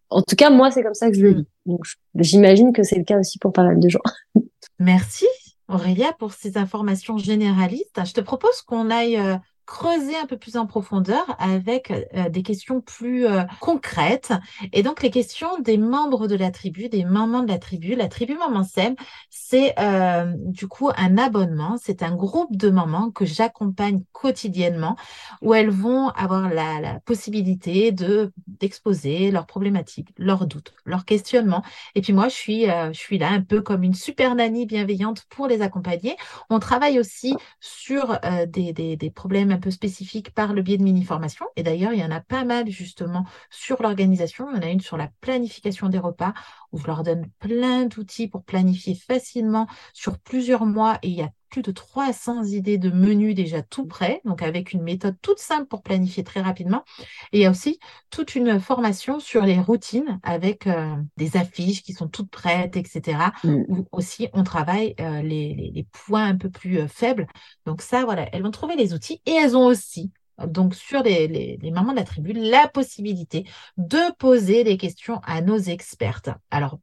En 0.09 0.21
tout 0.21 0.35
cas, 0.35 0.49
moi, 0.49 0.71
c'est 0.71 0.83
comme 0.83 0.93
ça 0.93 1.09
que 1.09 1.17
je 1.17 1.21
le 1.21 1.33
vis. 1.33 1.47
Donc, 1.65 1.85
j'imagine 2.15 2.73
que 2.73 2.83
c'est 2.83 2.97
le 2.97 3.03
cas 3.03 3.19
aussi 3.19 3.39
pour 3.39 3.51
pas 3.51 3.63
mal 3.63 3.79
de 3.79 3.89
gens. 3.89 4.01
Merci, 4.79 5.25
Aurélia, 5.67 6.13
pour 6.17 6.33
ces 6.33 6.57
informations 6.57 7.17
généralistes. 7.17 7.99
Je 8.05 8.13
te 8.13 8.21
propose 8.21 8.61
qu'on 8.61 8.89
aille 8.89 9.17
euh, 9.17 9.35
creuser 9.67 10.15
un 10.15 10.25
peu 10.25 10.37
plus 10.37 10.55
en 10.57 10.65
profondeur 10.65 11.35
avec 11.39 11.91
euh, 11.91 12.29
des 12.29 12.41
questions 12.41 12.81
plus 12.81 13.27
euh, 13.27 13.43
concrètes. 13.59 14.33
Et 14.71 14.81
donc, 14.81 15.03
les 15.03 15.11
questions 15.11 15.59
des 15.59 15.77
membres 15.77 16.27
de 16.27 16.35
la 16.35 16.51
tribu, 16.51 16.87
des 16.87 17.03
mamans 17.03 17.43
de 17.43 17.49
la 17.49 17.59
tribu. 17.59 17.93
La 17.93 18.07
tribu 18.07 18.35
Maman 18.35 18.63
Sem, 18.63 18.95
c'est 19.29 19.77
euh, 19.77 20.33
du 20.37 20.67
coup 20.67 20.89
un 20.95 21.17
abonnement. 21.17 21.75
C'est 21.79 22.01
un 22.01 22.15
groupe 22.15 22.55
de 22.55 22.69
mamans 22.69 23.11
que 23.11 23.25
j'accompagne 23.25 24.03
quotidiennement 24.13 24.95
où 25.41 25.53
elles 25.53 25.69
vont 25.69 26.09
avoir 26.09 26.49
la, 26.49 26.99
possibilité 27.05 27.91
de 27.91 28.31
d'exposer 28.47 29.29
leurs 29.29 29.45
problématiques, 29.45 30.09
leurs 30.17 30.47
doutes, 30.47 30.73
leurs 30.85 31.03
questionnements. 31.03 31.63
Et 31.95 32.01
puis 32.01 32.13
moi, 32.13 32.29
je 32.29 32.35
suis, 32.35 32.65
je 32.65 32.97
suis 32.97 33.17
là 33.17 33.29
un 33.29 33.41
peu 33.41 33.61
comme 33.61 33.83
une 33.83 33.93
super 33.93 34.35
nanny 34.35 34.65
bienveillante 34.65 35.25
pour 35.29 35.47
les 35.47 35.61
accompagner. 35.61 36.15
On 36.49 36.59
travaille 36.59 36.99
aussi 36.99 37.35
sur 37.59 38.17
des, 38.47 38.73
des 38.73 39.09
problèmes 39.11 39.56
un 39.57 39.59
peu 39.59 39.71
spécifique 39.71 40.33
par 40.33 40.53
le 40.53 40.61
biais 40.61 40.77
de 40.77 40.83
mini-formations. 40.83 41.47
Et 41.55 41.63
d'ailleurs, 41.63 41.93
il 41.93 41.99
y 41.99 42.03
en 42.05 42.11
a 42.11 42.21
pas 42.21 42.45
mal 42.45 42.69
justement 42.69 43.25
sur 43.49 43.81
l'organisation. 43.81 44.49
Il 44.51 44.55
y 44.55 44.59
en 44.59 44.67
a 44.67 44.71
une 44.71 44.81
sur 44.81 44.97
la 44.97 45.09
planification 45.19 45.89
des 45.89 45.99
repas 45.99 46.33
où 46.71 46.79
je 46.79 46.87
leur 46.87 47.03
donne 47.03 47.27
plein 47.39 47.85
d'outils 47.85 48.27
pour 48.27 48.43
planifier 48.43 48.95
facilement 48.95 49.67
sur 49.93 50.19
plusieurs 50.19 50.65
mois. 50.65 50.99
Et 51.01 51.09
il 51.09 51.15
y 51.15 51.21
a 51.23 51.31
plus 51.49 51.61
de 51.61 51.71
300 51.71 52.43
idées 52.45 52.77
de 52.77 52.89
menus 52.89 53.35
déjà 53.35 53.61
tout 53.61 53.85
prêts, 53.85 54.21
donc 54.25 54.41
avec 54.41 54.73
une 54.73 54.81
méthode 54.81 55.15
toute 55.21 55.39
simple 55.39 55.67
pour 55.67 55.81
planifier 55.81 56.23
très 56.23 56.41
rapidement. 56.41 56.83
Et 57.31 57.39
il 57.39 57.41
y 57.41 57.45
a 57.45 57.51
aussi 57.51 57.79
toute 58.09 58.35
une 58.35 58.59
formation 58.59 59.19
sur 59.19 59.43
les 59.43 59.59
routines 59.59 60.19
avec 60.23 60.67
euh, 60.67 60.95
des 61.17 61.37
affiches 61.37 61.83
qui 61.83 61.93
sont 61.93 62.07
toutes 62.07 62.29
prêtes, 62.29 62.77
etc. 62.77 63.17
Mm. 63.43 63.63
Où 63.67 63.87
aussi 63.91 64.27
on 64.33 64.43
travaille 64.43 64.95
euh, 64.99 65.21
les, 65.21 65.71
les, 65.73 65.87
points 65.91 66.25
un 66.25 66.37
peu 66.37 66.49
plus 66.49 66.79
euh, 66.79 66.87
faibles. 66.87 67.27
Donc 67.65 67.81
ça, 67.81 68.05
voilà, 68.05 68.27
elles 68.31 68.43
vont 68.43 68.51
trouver 68.51 68.75
les 68.75 68.93
outils 68.93 69.21
et 69.25 69.31
elles 69.31 69.55
ont 69.55 69.65
aussi 69.65 70.11
donc 70.45 70.75
sur 70.75 71.01
les, 71.01 71.27
les, 71.27 71.57
les, 71.59 71.71
mamans 71.71 71.93
de 71.93 71.97
la 71.97 72.03
tribu, 72.03 72.31
la 72.33 72.67
possibilité 72.67 73.45
de 73.77 74.13
poser 74.17 74.63
des 74.63 74.77
questions 74.77 75.19
à 75.23 75.41
nos 75.41 75.57
expertes. 75.57 76.29
Alors, 76.51 76.79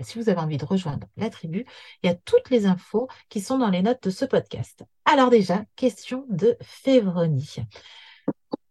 si 0.00 0.18
vous 0.18 0.28
avez 0.28 0.40
envie 0.40 0.58
de 0.58 0.64
rejoindre 0.64 1.06
la 1.16 1.30
tribu, 1.30 1.64
il 2.02 2.06
y 2.06 2.10
a 2.10 2.14
toutes 2.14 2.50
les 2.50 2.66
infos 2.66 3.08
qui 3.28 3.40
sont 3.40 3.58
dans 3.58 3.70
les 3.70 3.82
notes 3.82 4.02
de 4.02 4.10
ce 4.10 4.24
podcast. 4.24 4.84
Alors 5.04 5.30
déjà, 5.30 5.64
question 5.76 6.24
de 6.28 6.56
Févronie. 6.60 7.56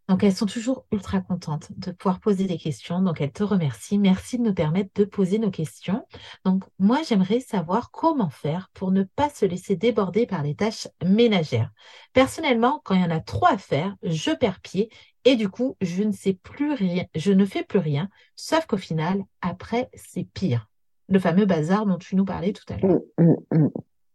Donc, 0.08 0.24
elles 0.24 0.36
sont 0.36 0.46
toujours 0.46 0.86
ultra 0.92 1.20
contentes 1.20 1.70
de 1.78 1.92
pouvoir 1.92 2.20
poser 2.20 2.46
des 2.46 2.60
questions. 2.60 3.02
Donc, 3.02 3.22
elles 3.22 3.32
te 3.32 3.44
remercient. 3.44 3.98
Merci 3.98 4.38
de 4.38 4.44
nous 4.44 4.54
permettre 4.54 4.92
de 4.94 5.04
poser 5.04 5.40
nos 5.40 5.50
questions. 5.50 6.06
Donc, 6.44 6.64
moi, 6.78 7.00
j'aimerais 7.08 7.40
savoir 7.40 7.90
comment 7.90 8.30
faire 8.30 8.70
pour 8.74 8.92
ne 8.92 9.04
pas 9.04 9.30
se 9.32 9.48
laisser 9.48 9.76
déborder 9.76 10.28
par 10.28 10.44
les 10.44 10.54
tâches 10.54 10.88
ménagères. 11.04 11.72
Personnellement, 12.14 12.82
quand 12.84 12.94
il 12.94 13.02
y 13.02 13.06
en 13.06 13.10
a 13.10 13.20
trop 13.20 13.48
à 13.48 13.58
faire, 13.58 13.96
je 14.04 14.30
perds 14.30 14.60
pied 14.60 14.90
et 15.24 15.36
du 15.36 15.50
coup, 15.50 15.76
je 15.82 16.04
ne 16.04 16.12
sais 16.12 16.34
plus 16.34 16.74
rien, 16.74 17.06
je 17.16 17.32
ne 17.32 17.46
fais 17.46 17.64
plus 17.64 17.80
rien, 17.80 18.10
sauf 18.36 18.68
qu'au 18.68 18.78
final, 18.78 19.24
après, 19.42 19.90
c'est 19.96 20.24
pire 20.24 20.70
le 21.10 21.20
fameux 21.20 21.46
bazar 21.46 21.86
dont 21.86 21.98
tu 21.98 22.16
nous 22.16 22.26
parlais 22.26 22.54
tout 22.54 22.66
à 22.74 22.78
l'heure. 22.78 23.00
Mm, 23.18 23.24
mm, 23.24 23.60
mm. 23.60 23.70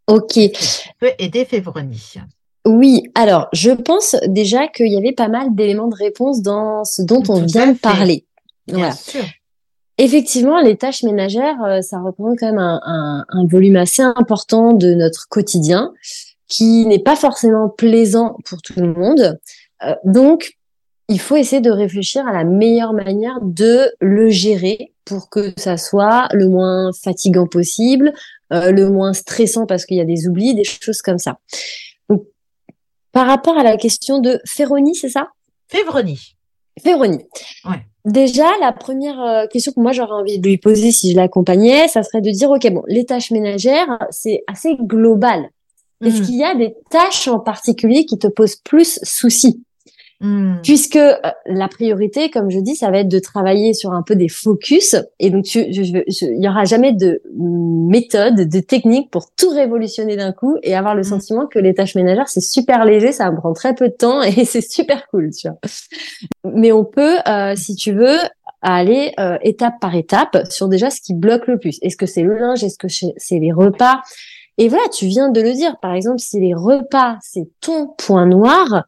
Ok. 0.07 0.39
peut 0.99 1.11
aider 1.19 1.45
Févronie? 1.45 2.15
Oui, 2.65 3.03
alors 3.15 3.47
je 3.53 3.71
pense 3.71 4.15
déjà 4.27 4.67
qu'il 4.67 4.91
y 4.91 4.97
avait 4.97 5.13
pas 5.13 5.29
mal 5.29 5.55
d'éléments 5.55 5.87
de 5.87 5.95
réponse 5.95 6.41
dans 6.41 6.83
ce 6.83 7.01
dont 7.01 7.23
on 7.29 7.41
vient 7.41 7.71
de 7.71 7.77
parler. 7.77 8.25
Bien 8.67 8.91
sûr. 8.91 9.23
Effectivement, 9.97 10.59
les 10.61 10.77
tâches 10.77 11.03
ménagères, 11.03 11.63
euh, 11.63 11.81
ça 11.81 11.99
représente 11.99 12.39
quand 12.39 12.47
même 12.47 12.59
un, 12.59 13.25
volume 13.47 13.75
assez 13.75 14.01
important 14.01 14.73
de 14.73 14.93
notre 14.93 15.27
quotidien 15.29 15.93
qui 16.47 16.85
n'est 16.85 16.99
pas 16.99 17.15
forcément 17.15 17.69
plaisant 17.69 18.35
pour 18.45 18.61
tout 18.61 18.79
le 18.79 18.93
monde. 18.93 19.39
Euh, 19.85 19.93
donc, 20.03 20.57
il 21.07 21.19
faut 21.19 21.35
essayer 21.35 21.61
de 21.61 21.71
réfléchir 21.71 22.27
à 22.27 22.33
la 22.33 22.43
meilleure 22.43 22.93
manière 22.93 23.39
de 23.41 23.91
le 23.99 24.29
gérer 24.29 24.91
pour 25.11 25.29
que 25.29 25.51
ça 25.57 25.75
soit 25.75 26.29
le 26.31 26.47
moins 26.47 26.91
fatigant 26.93 27.45
possible, 27.45 28.13
euh, 28.53 28.71
le 28.71 28.89
moins 28.89 29.11
stressant 29.11 29.65
parce 29.65 29.85
qu'il 29.85 29.97
y 29.97 29.99
a 30.01 30.05
des 30.05 30.25
oublis, 30.25 30.55
des 30.55 30.63
choses 30.63 31.01
comme 31.01 31.17
ça. 31.17 31.37
Donc, 32.07 32.23
par 33.11 33.27
rapport 33.27 33.57
à 33.57 33.63
la 33.63 33.75
question 33.75 34.19
de 34.19 34.39
Féronie, 34.45 34.95
c'est 34.95 35.09
ça? 35.09 35.27
Févronie. 35.67 36.37
Féronie. 36.81 37.25
Ouais. 37.65 37.85
Déjà, 38.05 38.47
la 38.61 38.71
première 38.71 39.19
euh, 39.19 39.47
question 39.47 39.73
que 39.73 39.81
moi 39.81 39.91
j'aurais 39.91 40.13
envie 40.13 40.39
de 40.39 40.47
lui 40.47 40.57
poser 40.57 40.93
si 40.93 41.11
je 41.11 41.17
l'accompagnais, 41.17 41.89
ça 41.89 42.03
serait 42.03 42.21
de 42.21 42.31
dire, 42.31 42.49
OK, 42.49 42.65
bon, 42.71 42.83
les 42.87 43.05
tâches 43.05 43.31
ménagères, 43.31 43.99
c'est 44.11 44.45
assez 44.47 44.77
global. 44.79 45.49
Est-ce 46.01 46.21
hmm. 46.21 46.25
qu'il 46.25 46.37
y 46.37 46.43
a 46.45 46.55
des 46.55 46.73
tâches 46.89 47.27
en 47.27 47.39
particulier 47.39 48.05
qui 48.05 48.17
te 48.17 48.27
posent 48.27 48.55
plus 48.55 48.97
soucis 49.03 49.61
Hmm. 50.21 50.57
Puisque 50.61 50.97
euh, 50.97 51.15
la 51.47 51.67
priorité, 51.67 52.29
comme 52.29 52.51
je 52.51 52.59
dis, 52.59 52.75
ça 52.75 52.91
va 52.91 52.99
être 52.99 53.07
de 53.07 53.17
travailler 53.17 53.73
sur 53.73 53.91
un 53.91 54.03
peu 54.03 54.15
des 54.15 54.29
focus. 54.29 54.95
Et 55.19 55.31
donc, 55.31 55.55
il 55.55 56.05
y 56.15 56.47
aura 56.47 56.63
jamais 56.63 56.93
de 56.93 57.23
méthode, 57.35 58.35
de 58.35 58.59
technique 58.59 59.09
pour 59.09 59.31
tout 59.35 59.49
révolutionner 59.49 60.15
d'un 60.15 60.31
coup 60.31 60.57
et 60.61 60.75
avoir 60.75 60.93
le 60.93 61.01
hmm. 61.01 61.05
sentiment 61.05 61.47
que 61.47 61.57
les 61.57 61.73
tâches 61.73 61.95
ménagères, 61.95 62.29
c'est 62.29 62.39
super 62.39 62.85
léger, 62.85 63.11
ça 63.11 63.31
prend 63.31 63.53
très 63.53 63.73
peu 63.73 63.89
de 63.89 63.93
temps 63.93 64.21
et 64.21 64.45
c'est 64.45 64.61
super 64.61 65.07
cool, 65.07 65.31
tu 65.31 65.47
vois. 65.49 65.57
Mais 66.53 66.71
on 66.71 66.85
peut, 66.85 67.17
euh, 67.27 67.55
si 67.55 67.75
tu 67.75 67.91
veux, 67.91 68.17
aller 68.61 69.13
euh, 69.19 69.37
étape 69.41 69.79
par 69.81 69.95
étape 69.95 70.37
sur 70.49 70.67
déjà 70.67 70.91
ce 70.91 71.01
qui 71.01 71.15
bloque 71.15 71.47
le 71.47 71.57
plus. 71.57 71.79
Est-ce 71.81 71.97
que 71.97 72.05
c'est 72.05 72.21
le 72.21 72.37
linge? 72.37 72.63
Est-ce 72.63 72.77
que 72.77 72.87
c'est 72.89 73.39
les 73.39 73.51
repas? 73.51 74.01
Et 74.57 74.67
voilà, 74.67 74.87
tu 74.89 75.07
viens 75.07 75.29
de 75.29 75.41
le 75.41 75.53
dire. 75.53 75.77
Par 75.81 75.93
exemple, 75.93 76.19
si 76.19 76.39
les 76.39 76.53
repas, 76.53 77.17
c'est 77.21 77.47
ton 77.61 77.87
point 77.87 78.27
noir, 78.27 78.85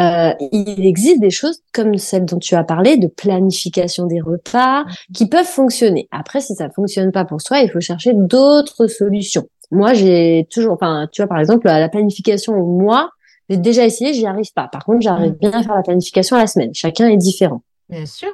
euh, 0.00 0.32
il 0.52 0.86
existe 0.86 1.20
des 1.20 1.30
choses 1.30 1.62
comme 1.72 1.96
celle 1.98 2.24
dont 2.24 2.38
tu 2.38 2.54
as 2.54 2.64
parlé, 2.64 2.96
de 2.96 3.06
planification 3.06 4.06
des 4.06 4.20
repas, 4.20 4.84
qui 5.14 5.28
peuvent 5.28 5.44
fonctionner. 5.44 6.08
Après, 6.10 6.40
si 6.40 6.54
ça 6.54 6.70
fonctionne 6.70 7.12
pas 7.12 7.24
pour 7.24 7.42
toi, 7.42 7.60
il 7.60 7.70
faut 7.70 7.80
chercher 7.80 8.12
d'autres 8.14 8.86
solutions. 8.86 9.46
Moi, 9.70 9.92
j'ai 9.94 10.48
toujours, 10.50 10.72
enfin, 10.72 11.08
tu 11.12 11.22
vois, 11.22 11.28
par 11.28 11.38
exemple, 11.38 11.66
la 11.66 11.88
planification 11.88 12.54
au 12.54 12.66
mois, 12.66 13.10
j'ai 13.48 13.56
déjà 13.56 13.84
essayé, 13.84 14.14
j'y 14.14 14.26
arrive 14.26 14.52
pas. 14.52 14.68
Par 14.68 14.84
contre, 14.84 15.00
j'arrive 15.02 15.32
bien 15.32 15.50
à 15.52 15.62
faire 15.62 15.74
la 15.74 15.82
planification 15.82 16.36
à 16.36 16.40
la 16.40 16.46
semaine. 16.46 16.72
Chacun 16.74 17.08
est 17.08 17.16
différent. 17.16 17.62
Bien 17.88 18.06
sûr. 18.06 18.28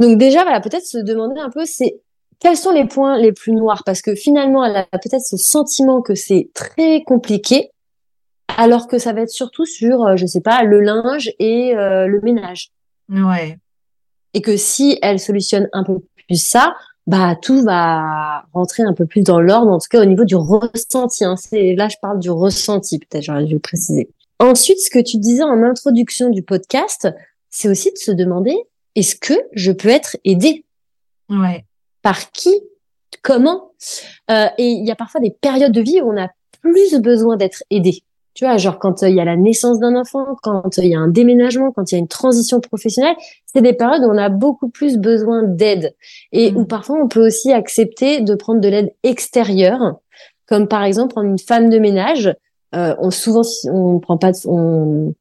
Donc 0.00 0.18
déjà, 0.18 0.42
voilà, 0.42 0.60
peut-être 0.60 0.86
se 0.86 0.98
demander 0.98 1.40
un 1.40 1.50
peu, 1.50 1.64
c'est 1.64 2.00
quels 2.40 2.56
sont 2.56 2.72
les 2.72 2.86
points 2.86 3.18
les 3.18 3.32
plus 3.32 3.52
noirs? 3.52 3.82
Parce 3.84 4.02
que 4.02 4.14
finalement, 4.14 4.64
elle 4.64 4.76
a 4.76 4.98
peut-être 4.98 5.24
ce 5.24 5.36
sentiment 5.36 6.00
que 6.00 6.14
c'est 6.14 6.50
très 6.54 7.02
compliqué 7.02 7.70
alors 8.56 8.86
que 8.86 8.98
ça 8.98 9.12
va 9.12 9.22
être 9.22 9.30
surtout 9.30 9.64
sur, 9.64 10.04
euh, 10.04 10.16
je 10.16 10.26
sais 10.26 10.40
pas, 10.40 10.62
le 10.62 10.80
linge 10.80 11.30
et 11.38 11.76
euh, 11.76 12.06
le 12.06 12.20
ménage. 12.20 12.70
Ouais. 13.08 13.58
Et 14.34 14.40
que 14.40 14.56
si 14.56 14.98
elle 15.02 15.18
solutionne 15.18 15.68
un 15.72 15.84
peu 15.84 15.98
plus 16.26 16.40
ça, 16.40 16.74
bah 17.06 17.34
tout 17.40 17.62
va 17.62 18.44
rentrer 18.52 18.82
un 18.82 18.92
peu 18.92 19.06
plus 19.06 19.22
dans 19.22 19.40
l'ordre, 19.40 19.72
en 19.72 19.78
tout 19.78 19.88
cas 19.90 20.00
au 20.00 20.04
niveau 20.04 20.24
du 20.24 20.36
ressenti. 20.36 21.24
Hein. 21.24 21.36
C'est 21.36 21.74
là 21.74 21.88
je 21.88 21.96
parle 22.00 22.20
du 22.20 22.30
ressenti, 22.30 22.98
peut-être 22.98 23.24
j'aurais 23.24 23.44
dû 23.44 23.54
le 23.54 23.60
préciser. 23.60 24.10
Ensuite, 24.38 24.78
ce 24.78 24.90
que 24.90 25.00
tu 25.00 25.18
disais 25.18 25.42
en 25.42 25.62
introduction 25.62 26.30
du 26.30 26.42
podcast, 26.42 27.08
c'est 27.50 27.68
aussi 27.68 27.92
de 27.92 27.98
se 27.98 28.12
demander 28.12 28.56
est-ce 28.94 29.16
que 29.16 29.34
je 29.52 29.72
peux 29.72 29.88
être 29.88 30.16
aidée? 30.24 30.64
Ouais. 31.28 31.64
Par 32.02 32.30
qui? 32.32 32.54
Comment? 33.22 33.72
Euh, 34.30 34.46
Et 34.56 34.68
il 34.68 34.86
y 34.86 34.90
a 34.90 34.96
parfois 34.96 35.20
des 35.20 35.30
périodes 35.30 35.72
de 35.72 35.80
vie 35.80 36.00
où 36.00 36.12
on 36.12 36.20
a 36.20 36.28
plus 36.62 36.98
besoin 37.00 37.36
d'être 37.36 37.64
aidé. 37.70 38.02
Tu 38.34 38.44
vois, 38.44 38.56
genre 38.58 38.78
quand 38.78 39.02
euh, 39.02 39.08
il 39.08 39.16
y 39.16 39.20
a 39.20 39.24
la 39.24 39.36
naissance 39.36 39.80
d'un 39.80 39.96
enfant, 39.96 40.36
quand 40.42 40.78
euh, 40.78 40.82
il 40.82 40.90
y 40.90 40.94
a 40.94 41.00
un 41.00 41.08
déménagement, 41.08 41.72
quand 41.72 41.90
il 41.90 41.94
y 41.94 41.98
a 41.98 41.98
une 41.98 42.08
transition 42.08 42.60
professionnelle, 42.60 43.16
c'est 43.44 43.60
des 43.60 43.72
périodes 43.72 44.02
où 44.02 44.10
on 44.10 44.18
a 44.18 44.28
beaucoup 44.28 44.68
plus 44.68 44.98
besoin 44.98 45.42
d'aide 45.42 45.94
et 46.32 46.52
où 46.52 46.60
mm. 46.60 46.66
parfois 46.66 46.96
on 47.02 47.08
peut 47.08 47.26
aussi 47.26 47.52
accepter 47.52 48.20
de 48.20 48.34
prendre 48.34 48.60
de 48.60 48.68
l'aide 48.68 48.94
extérieure, 49.02 49.96
comme 50.46 50.68
par 50.68 50.84
exemple 50.84 51.14
prendre 51.14 51.28
une 51.28 51.38
femme 51.38 51.70
de 51.70 51.78
ménage. 51.78 52.34
Euh, 52.74 52.94
on 53.00 53.10
souvent 53.10 53.42
on 53.64 53.98
prend 53.98 54.16
pas, 54.16 54.30
on 54.46 55.12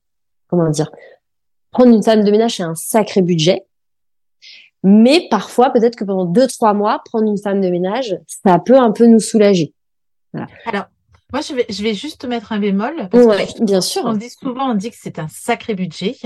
comment 0.47 0.69
dire, 0.69 0.91
prendre 1.71 1.91
une 1.91 2.03
femme 2.03 2.23
de 2.23 2.29
ménage 2.29 2.57
c'est 2.57 2.63
un 2.63 2.75
sacré 2.75 3.23
budget. 3.23 3.65
Mais 4.83 5.27
parfois, 5.29 5.71
peut-être 5.71 5.95
que 5.97 6.05
pendant 6.05 6.25
deux, 6.25 6.47
trois 6.47 6.73
mois, 6.73 7.01
prendre 7.03 7.27
une 7.27 7.37
femme 7.37 7.59
de 7.59 7.69
ménage, 7.69 8.17
ça 8.27 8.59
peut 8.59 8.77
un 8.77 8.91
peu 8.91 9.07
nous 9.07 9.19
soulager. 9.19 9.73
Voilà. 10.31 10.47
Alors, 10.65 10.85
moi, 11.31 11.41
je 11.41 11.53
vais, 11.53 11.65
je 11.69 11.83
vais 11.83 11.93
juste 11.93 12.25
mettre 12.25 12.51
un 12.51 12.59
bémol. 12.59 13.07
Parce 13.09 13.25
que 13.25 13.63
bien 13.63 13.81
sûr. 13.81 14.03
On 14.05 14.13
dit 14.13 14.29
souvent, 14.29 14.71
on 14.71 14.75
dit 14.75 14.89
que 14.89 14.97
c'est 14.99 15.19
un 15.19 15.27
sacré 15.27 15.75
budget. 15.75 16.17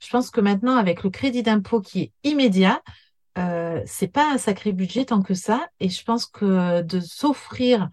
Je 0.00 0.10
pense 0.10 0.30
que 0.30 0.40
maintenant, 0.40 0.76
avec 0.76 1.04
le 1.04 1.10
crédit 1.10 1.42
d'impôt 1.42 1.80
qui 1.80 2.00
est 2.00 2.12
immédiat, 2.24 2.82
euh, 3.38 3.80
c'est 3.86 4.08
pas 4.08 4.32
un 4.32 4.38
sacré 4.38 4.72
budget 4.72 5.06
tant 5.06 5.22
que 5.22 5.34
ça. 5.34 5.68
Et 5.78 5.88
je 5.88 6.02
pense 6.02 6.26
que 6.26 6.82
de 6.82 7.00
s'offrir 7.00 7.88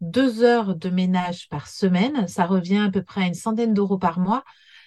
deux 0.00 0.42
heures 0.42 0.76
de 0.76 0.88
ménage 0.88 1.48
par 1.48 1.68
semaine, 1.68 2.26
ça 2.26 2.44
revient 2.46 2.84
à 2.86 2.90
peu 2.90 3.02
près 3.02 3.22
à 3.24 3.26
une 3.26 3.34
centaine 3.34 3.74
d'euros 3.74 3.98
par 3.98 4.18
mois. 4.18 4.44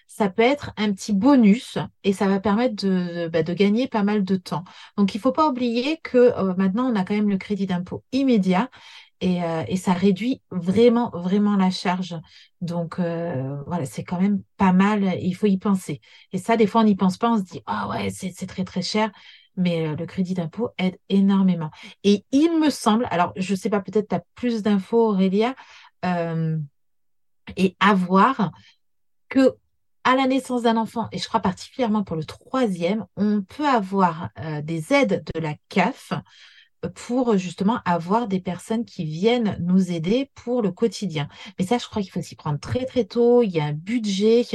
Ça 0.07 0.29
peut 0.29 0.41
être 0.41 0.71
un 0.75 0.91
petit 0.91 1.13
bonus 1.13 1.77
et 2.03 2.11
ça 2.11 2.27
va 2.27 2.41
permettre 2.41 2.83
de, 2.83 3.29
bah, 3.29 3.43
de 3.43 3.53
gagner 3.53 3.87
pas 3.87 4.03
mal 4.03 4.23
de 4.25 4.35
temps. 4.35 4.65
Donc, 4.97 5.15
il 5.15 5.21
faut 5.21 5.31
pas 5.31 5.47
oublier 5.47 5.99
que 6.03 6.17
euh, 6.17 6.53
maintenant, 6.57 6.91
on 6.91 6.95
a 6.95 7.05
quand 7.05 7.13
même 7.13 7.29
le 7.29 7.37
crédit 7.37 7.65
d'impôt 7.65 8.03
immédiat 8.11 8.69
et, 9.21 9.43
euh, 9.43 9.63
et, 9.67 9.77
ça 9.77 9.93
réduit 9.93 10.41
vraiment, 10.49 11.11
vraiment 11.13 11.55
la 11.55 11.69
charge. 11.69 12.15
Donc, 12.59 12.99
euh, 12.99 13.61
voilà, 13.67 13.85
c'est 13.85 14.03
quand 14.03 14.19
même 14.19 14.41
pas 14.57 14.73
mal. 14.73 15.17
Il 15.21 15.33
faut 15.33 15.45
y 15.45 15.57
penser. 15.57 16.01
Et 16.33 16.39
ça, 16.39 16.57
des 16.57 16.65
fois, 16.65 16.81
on 16.81 16.85
n'y 16.85 16.95
pense 16.95 17.17
pas. 17.17 17.31
On 17.31 17.37
se 17.37 17.43
dit, 17.43 17.61
ah 17.67 17.87
ouais, 17.87 18.09
c'est 18.09 18.47
très, 18.47 18.63
très 18.63 18.81
cher. 18.81 19.11
Mais 19.55 19.87
euh, 19.87 19.95
le 19.95 20.05
crédit 20.07 20.33
d'impôt 20.33 20.71
aide 20.79 20.97
énormément. 21.09 21.69
Et 22.03 22.25
il 22.31 22.59
me 22.59 22.71
semble, 22.71 23.07
alors, 23.11 23.31
je 23.35 23.53
sais 23.53 23.69
pas, 23.69 23.79
peut-être 23.79 24.09
tu 24.09 24.15
as 24.15 24.23
plus 24.33 24.63
d'infos, 24.63 25.09
Aurélia, 25.09 25.55
et 27.55 27.75
à 27.79 27.93
voir 27.93 28.51
que 29.29 29.55
à 30.03 30.15
la 30.15 30.25
naissance 30.25 30.63
d'un 30.63 30.77
enfant, 30.77 31.07
et 31.11 31.19
je 31.19 31.27
crois 31.27 31.41
particulièrement 31.41 32.03
pour 32.03 32.15
le 32.15 32.23
troisième, 32.23 33.05
on 33.17 33.43
peut 33.43 33.67
avoir 33.67 34.29
des 34.63 34.91
aides 34.93 35.23
de 35.35 35.39
la 35.39 35.53
CAF 35.69 36.11
pour 36.89 37.37
justement 37.37 37.79
avoir 37.85 38.27
des 38.27 38.39
personnes 38.39 38.85
qui 38.85 39.05
viennent 39.05 39.57
nous 39.61 39.91
aider 39.91 40.31
pour 40.35 40.61
le 40.61 40.71
quotidien. 40.71 41.27
Mais 41.59 41.65
ça, 41.65 41.77
je 41.77 41.85
crois 41.87 42.01
qu'il 42.01 42.11
faut 42.11 42.21
s'y 42.21 42.35
prendre 42.35 42.59
très 42.59 42.85
très 42.85 43.05
tôt. 43.05 43.43
Il 43.43 43.51
y 43.51 43.59
a 43.59 43.65
un 43.65 43.73
budget. 43.73 44.45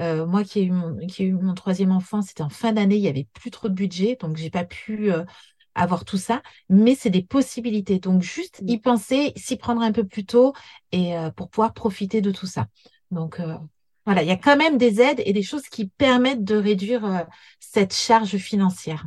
Euh, 0.00 0.26
moi 0.26 0.44
qui 0.44 0.60
ai 0.60 0.64
eu 0.64 0.70
mon, 0.70 0.96
qui 1.06 1.24
ai 1.24 1.26
eu 1.26 1.34
mon 1.34 1.54
troisième 1.54 1.92
enfant, 1.92 2.22
c'était 2.22 2.42
en 2.42 2.48
fin 2.48 2.72
d'année, 2.72 2.96
il 2.96 3.02
y 3.02 3.08
avait 3.08 3.28
plus 3.34 3.50
trop 3.50 3.68
de 3.68 3.74
budget, 3.74 4.16
donc 4.20 4.36
j'ai 4.36 4.50
pas 4.50 4.64
pu 4.64 5.12
euh, 5.12 5.24
avoir 5.74 6.04
tout 6.04 6.16
ça. 6.16 6.42
Mais 6.68 6.94
c'est 6.94 7.10
des 7.10 7.22
possibilités. 7.22 7.98
Donc 7.98 8.22
juste 8.22 8.62
y 8.66 8.78
penser, 8.78 9.32
s'y 9.36 9.56
prendre 9.56 9.82
un 9.82 9.92
peu 9.92 10.04
plus 10.04 10.24
tôt 10.24 10.54
et 10.92 11.16
euh, 11.16 11.30
pour 11.30 11.50
pouvoir 11.50 11.74
profiter 11.74 12.20
de 12.20 12.30
tout 12.30 12.46
ça. 12.46 12.66
Donc 13.10 13.40
voilà, 14.06 14.22
il 14.22 14.28
y 14.28 14.32
a 14.32 14.36
quand 14.36 14.56
même 14.56 14.76
des 14.76 15.00
aides 15.00 15.22
et 15.24 15.32
des 15.32 15.42
choses 15.42 15.68
qui 15.68 15.86
permettent 15.86 16.44
de 16.44 16.56
réduire 16.56 17.26
cette 17.60 17.94
charge 17.94 18.36
financière. 18.38 19.06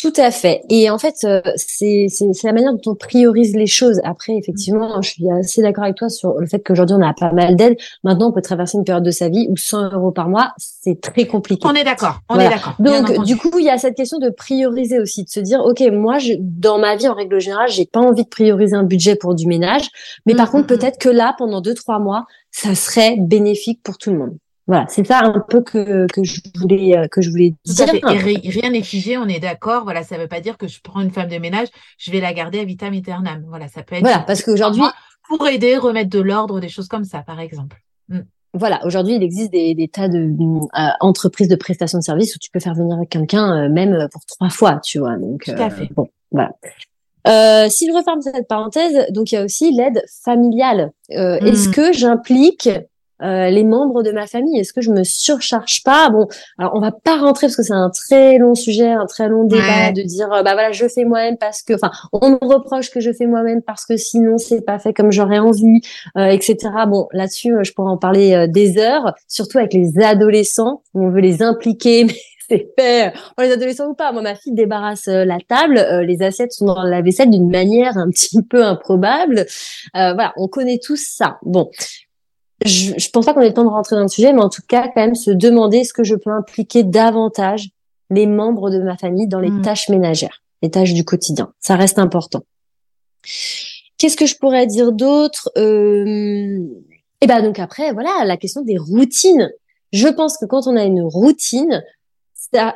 Tout 0.00 0.12
à 0.16 0.30
fait. 0.30 0.62
Et 0.70 0.88
en 0.88 0.98
fait, 0.98 1.16
euh, 1.24 1.42
c'est 1.56 2.06
la 2.44 2.52
manière 2.52 2.72
dont 2.72 2.92
on 2.92 2.94
priorise 2.94 3.54
les 3.54 3.66
choses. 3.66 4.00
Après, 4.04 4.34
effectivement, 4.34 5.02
je 5.02 5.10
suis 5.10 5.30
assez 5.30 5.62
d'accord 5.62 5.84
avec 5.84 5.96
toi 5.96 6.08
sur 6.08 6.34
le 6.38 6.46
fait 6.46 6.60
qu'aujourd'hui, 6.60 6.96
on 6.98 7.02
a 7.02 7.12
pas 7.12 7.32
mal 7.32 7.56
d'aides. 7.56 7.76
Maintenant, 8.02 8.28
on 8.28 8.32
peut 8.32 8.40
traverser 8.40 8.78
une 8.78 8.84
période 8.84 9.04
de 9.04 9.10
sa 9.10 9.28
vie 9.28 9.46
où 9.50 9.56
100 9.56 9.92
euros 9.92 10.10
par 10.12 10.28
mois, 10.28 10.52
c'est 10.56 11.00
très 11.00 11.26
compliqué. 11.26 11.66
On 11.66 11.74
est 11.74 11.84
d'accord. 11.84 12.20
On 12.28 12.38
est 12.38 12.48
d'accord. 12.48 12.76
Donc, 12.78 13.24
du 13.24 13.36
coup, 13.36 13.58
il 13.58 13.64
y 13.64 13.68
a 13.68 13.78
cette 13.78 13.96
question 13.96 14.18
de 14.18 14.30
prioriser 14.30 15.00
aussi, 15.00 15.24
de 15.24 15.28
se 15.28 15.40
dire, 15.40 15.60
OK, 15.60 15.80
moi, 15.92 16.18
je, 16.18 16.34
dans 16.38 16.78
ma 16.78 16.96
vie, 16.96 17.08
en 17.08 17.14
règle 17.14 17.40
générale, 17.40 17.68
j'ai 17.68 17.86
pas 17.86 18.00
envie 18.00 18.24
de 18.24 18.28
prioriser 18.28 18.76
un 18.76 18.84
budget 18.84 19.16
pour 19.16 19.34
du 19.34 19.46
ménage. 19.46 19.88
Mais 20.24 20.34
par 20.34 20.48
mmh, 20.48 20.50
contre, 20.50 20.72
mmh, 20.72 20.76
mmh. 20.76 20.78
peut-être 20.78 20.98
que 20.98 21.08
là, 21.08 21.34
pendant 21.36 21.60
deux, 21.60 21.74
trois 21.74 21.98
mois, 21.98 22.24
ça 22.52 22.74
serait 22.74 23.16
bénéfique 23.18 23.82
pour 23.82 23.98
tout 23.98 24.10
le 24.10 24.18
monde. 24.18 24.36
Voilà, 24.66 24.86
c'est 24.88 25.04
ça 25.04 25.20
un 25.24 25.42
peu 25.48 25.62
que, 25.62 26.06
que 26.12 26.22
je 26.22 26.40
voulais 26.60 26.96
euh, 26.96 27.08
que 27.08 27.20
je 27.20 27.30
voulais 27.30 27.54
dire. 27.64 27.88
rien 28.04 28.70
n'est 28.70 28.82
figé, 28.82 29.18
on 29.18 29.26
est 29.26 29.40
d'accord. 29.40 29.84
Voilà, 29.84 30.02
ça 30.02 30.16
ne 30.16 30.22
veut 30.22 30.28
pas 30.28 30.40
dire 30.40 30.56
que 30.58 30.68
je 30.68 30.80
prends 30.80 31.00
une 31.00 31.10
femme 31.10 31.28
de 31.28 31.38
ménage, 31.38 31.68
je 31.98 32.10
vais 32.12 32.20
la 32.20 32.32
garder 32.32 32.60
à 32.60 32.64
vitam 32.64 32.92
aeternam. 32.92 33.44
Voilà, 33.48 33.68
ça 33.68 33.82
peut 33.82 33.96
être. 33.96 34.02
Voilà, 34.02 34.20
parce 34.20 34.42
qu'aujourd'hui 34.42 34.82
pour 35.28 35.46
aider, 35.46 35.76
remettre 35.76 36.10
de 36.10 36.20
l'ordre, 36.20 36.60
des 36.60 36.68
choses 36.68 36.88
comme 36.88 37.04
ça, 37.04 37.22
par 37.22 37.40
exemple. 37.40 37.76
Mm. 38.08 38.20
Voilà, 38.52 38.80
aujourd'hui, 38.84 39.14
il 39.14 39.22
existe 39.22 39.52
des, 39.52 39.74
des 39.76 39.86
tas 39.86 40.08
de 40.08 40.18
euh, 40.18 40.88
entreprises 41.00 41.46
de 41.46 41.54
prestation 41.54 41.98
de 41.98 42.02
services 42.02 42.34
où 42.34 42.38
tu 42.40 42.50
peux 42.50 42.58
faire 42.58 42.74
venir 42.74 42.98
quelqu'un 43.08 43.64
euh, 43.64 43.68
même 43.68 44.08
pour 44.10 44.24
trois 44.26 44.50
fois, 44.50 44.80
tu 44.82 44.98
vois. 44.98 45.16
Donc, 45.16 45.44
Tout 45.44 45.52
à 45.52 45.70
fait. 45.70 45.88
Bon, 45.94 46.08
voilà. 46.32 46.50
Si 47.68 47.86
je 47.86 47.96
referme 47.96 48.20
cette 48.22 48.48
parenthèse, 48.48 49.06
donc 49.10 49.30
il 49.30 49.36
y 49.36 49.38
a 49.38 49.44
aussi 49.44 49.72
l'aide 49.72 50.02
familiale. 50.24 50.90
Est-ce 51.10 51.68
mm. 51.68 51.72
que 51.72 51.92
j'implique 51.92 52.68
euh, 53.22 53.50
les 53.50 53.64
membres 53.64 54.02
de 54.02 54.12
ma 54.12 54.26
famille 54.26 54.58
Est-ce 54.58 54.72
que 54.72 54.80
je 54.80 54.90
me 54.90 55.04
surcharge 55.04 55.82
pas? 55.84 56.08
Bon, 56.10 56.26
alors 56.58 56.72
on 56.74 56.80
va 56.80 56.92
pas 56.92 57.18
rentrer 57.18 57.46
parce 57.46 57.56
que 57.56 57.62
c'est 57.62 57.72
un 57.72 57.90
très 57.90 58.38
long 58.38 58.54
sujet, 58.54 58.90
un 58.90 59.06
très 59.06 59.28
long 59.28 59.44
débat 59.44 59.92
de 59.92 60.02
dire 60.02 60.32
euh, 60.32 60.42
bah 60.42 60.52
voilà 60.54 60.72
je 60.72 60.86
fais 60.88 61.04
moi-même 61.04 61.36
parce 61.36 61.62
que, 61.62 61.74
enfin 61.74 61.90
on 62.12 62.30
me 62.30 62.38
reproche 62.42 62.90
que 62.90 63.00
je 63.00 63.12
fais 63.12 63.26
moi-même 63.26 63.62
parce 63.62 63.84
que 63.84 63.96
sinon 63.96 64.38
c'est 64.38 64.62
pas 64.62 64.78
fait 64.78 64.92
comme 64.92 65.12
j'aurais 65.12 65.38
envie, 65.38 65.80
euh, 66.16 66.26
etc. 66.26 66.56
Bon 66.88 67.08
là-dessus 67.12 67.54
je 67.62 67.72
pourrais 67.72 67.90
en 67.90 67.98
parler 67.98 68.46
des 68.48 68.78
heures, 68.78 69.14
surtout 69.28 69.58
avec 69.58 69.74
les 69.74 69.98
adolescents 69.98 70.82
où 70.94 71.04
on 71.04 71.10
veut 71.10 71.20
les 71.20 71.42
impliquer. 71.42 72.04
Mais 72.04 72.14
c'est 72.48 72.72
fait, 72.76 73.12
les 73.38 73.52
adolescents 73.52 73.86
ou 73.90 73.94
pas. 73.94 74.10
Moi, 74.10 74.22
ma 74.22 74.34
fille 74.34 74.54
débarrasse 74.54 75.06
la 75.06 75.38
table, 75.46 75.86
les 76.04 76.20
assiettes 76.20 76.52
sont 76.52 76.64
dans 76.64 76.82
la 76.82 77.00
vaisselle 77.00 77.30
d'une 77.30 77.48
manière 77.48 77.96
un 77.96 78.10
petit 78.10 78.42
peu 78.42 78.64
improbable. 78.64 79.46
voilà, 79.94 80.32
on 80.36 80.48
connaît 80.48 80.80
tous 80.82 81.00
ça. 81.00 81.38
Bon, 81.42 81.70
je, 82.64 82.92
je 82.96 83.10
pense 83.10 83.24
pas 83.24 83.34
qu'on 83.34 83.40
ait 83.40 83.48
le 83.48 83.54
temps 83.54 83.64
de 83.64 83.68
rentrer 83.68 83.96
dans 83.96 84.02
le 84.02 84.08
sujet, 84.08 84.32
mais 84.32 84.42
en 84.42 84.48
tout 84.48 84.62
cas, 84.66 84.88
quand 84.88 85.00
même, 85.00 85.14
se 85.14 85.30
demander 85.30 85.78
est-ce 85.78 85.92
que 85.92 86.04
je 86.04 86.14
peux 86.14 86.30
impliquer 86.30 86.82
davantage 86.84 87.70
les 88.10 88.26
membres 88.26 88.70
de 88.70 88.78
ma 88.78 88.96
famille 88.96 89.28
dans 89.28 89.40
les 89.40 89.50
mm. 89.50 89.62
tâches 89.62 89.88
ménagères, 89.88 90.42
les 90.62 90.70
tâches 90.70 90.92
du 90.92 91.04
quotidien. 91.04 91.52
Ça 91.60 91.76
reste 91.76 91.98
important. 91.98 92.42
Qu'est-ce 93.98 94.16
que 94.16 94.26
je 94.26 94.36
pourrais 94.36 94.66
dire 94.66 94.92
d'autre 94.92 95.50
euh... 95.56 96.58
Et 97.22 97.26
ben 97.26 97.42
donc 97.42 97.58
après, 97.58 97.92
voilà, 97.92 98.24
la 98.24 98.36
question 98.36 98.62
des 98.62 98.78
routines. 98.78 99.50
je 99.92 100.08
pense 100.08 100.38
que 100.38 100.46
quand 100.46 100.66
on 100.66 100.76
a 100.76 100.84
une 100.84 101.02
routine, 101.02 101.82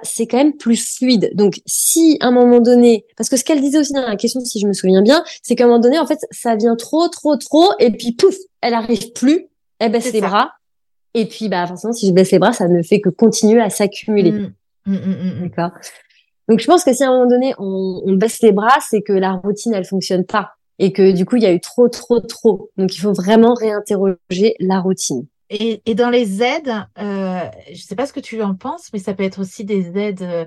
c'est 0.02 0.26
quand 0.26 0.36
même 0.36 0.56
plus 0.56 0.76
fluide. 0.76 1.30
Donc, 1.34 1.60
si 1.66 2.16
à 2.20 2.26
un 2.26 2.30
moment 2.30 2.60
donné, 2.60 3.06
parce 3.16 3.28
que 3.28 3.36
ce 3.36 3.44
qu'elle 3.44 3.60
disait 3.60 3.78
aussi 3.78 3.92
dans 3.92 4.06
la 4.06 4.16
question, 4.16 4.40
si 4.40 4.60
je 4.60 4.66
me 4.66 4.72
souviens 4.72 5.02
bien, 5.02 5.24
c'est 5.42 5.56
qu'à 5.56 5.64
un 5.64 5.66
moment 5.66 5.80
donné, 5.80 5.98
en 5.98 6.06
fait, 6.06 6.20
ça 6.30 6.54
vient 6.56 6.76
trop, 6.76 7.08
trop, 7.08 7.36
trop, 7.36 7.70
et 7.78 7.90
puis 7.90 8.12
pouf, 8.12 8.36
elle 8.60 8.74
arrive 8.74 9.12
plus, 9.12 9.48
elle 9.78 9.92
baisse 9.92 10.12
les 10.12 10.20
bras, 10.20 10.52
et 11.14 11.26
puis 11.26 11.48
bah 11.48 11.66
forcément, 11.66 11.92
si 11.92 12.08
je 12.08 12.12
baisse 12.12 12.32
les 12.32 12.38
bras, 12.38 12.52
ça 12.52 12.68
ne 12.68 12.82
fait 12.82 13.00
que 13.00 13.08
continuer 13.08 13.60
à 13.60 13.70
s'accumuler. 13.70 14.32
Mmh. 14.32 14.54
Mmh, 14.86 14.94
mmh, 14.94 15.48
D'accord. 15.48 15.70
Donc, 16.48 16.60
je 16.60 16.66
pense 16.66 16.84
que 16.84 16.92
si 16.92 17.02
à 17.02 17.08
un 17.08 17.12
moment 17.12 17.26
donné, 17.26 17.54
on, 17.58 18.02
on 18.04 18.12
baisse 18.14 18.42
les 18.42 18.52
bras, 18.52 18.78
c'est 18.80 19.02
que 19.02 19.12
la 19.12 19.32
routine, 19.32 19.72
elle 19.72 19.84
fonctionne 19.84 20.24
pas, 20.24 20.52
et 20.78 20.92
que 20.92 21.12
du 21.12 21.24
coup, 21.24 21.36
il 21.36 21.42
y 21.42 21.46
a 21.46 21.52
eu 21.52 21.60
trop, 21.60 21.88
trop, 21.88 22.20
trop. 22.20 22.70
Donc, 22.76 22.94
il 22.94 23.00
faut 23.00 23.12
vraiment 23.12 23.54
réinterroger 23.54 24.56
la 24.60 24.80
routine. 24.80 25.26
Et, 25.50 25.82
et, 25.86 25.94
dans 25.94 26.10
les 26.10 26.42
aides, 26.42 26.74
euh, 26.98 27.40
je 27.66 27.72
ne 27.72 27.76
sais 27.76 27.96
pas 27.96 28.06
ce 28.06 28.12
que 28.12 28.20
tu 28.20 28.42
en 28.42 28.54
penses, 28.54 28.90
mais 28.92 28.98
ça 28.98 29.14
peut 29.14 29.22
être 29.22 29.40
aussi 29.40 29.64
des 29.64 29.96
aides 29.98 30.22
euh, 30.22 30.44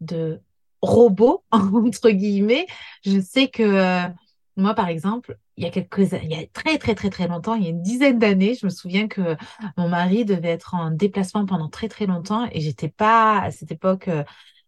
de 0.00 0.40
robots, 0.82 1.44
entre 1.50 2.10
guillemets. 2.10 2.66
Je 3.04 3.20
sais 3.20 3.48
que 3.48 3.62
euh, 3.62 4.08
moi, 4.56 4.74
par 4.74 4.88
exemple, 4.88 5.38
il 5.56 5.64
y 5.64 5.66
a 5.66 5.70
quelques 5.70 6.12
il 6.22 6.30
y 6.30 6.34
a 6.34 6.46
très 6.52 6.78
très 6.78 6.94
très 6.94 7.10
très 7.10 7.28
longtemps, 7.28 7.54
il 7.54 7.64
y 7.64 7.66
a 7.66 7.70
une 7.70 7.82
dizaine 7.82 8.18
d'années, 8.18 8.54
je 8.54 8.66
me 8.66 8.70
souviens 8.70 9.08
que 9.08 9.36
mon 9.76 9.88
mari 9.88 10.24
devait 10.24 10.48
être 10.48 10.74
en 10.74 10.90
déplacement 10.90 11.46
pendant 11.46 11.68
très 11.68 11.88
très 11.88 12.06
longtemps 12.06 12.48
et 12.52 12.60
j'étais 12.60 12.88
pas 12.88 13.40
à 13.40 13.50
cette 13.50 13.70
époque 13.72 14.08
euh, 14.08 14.24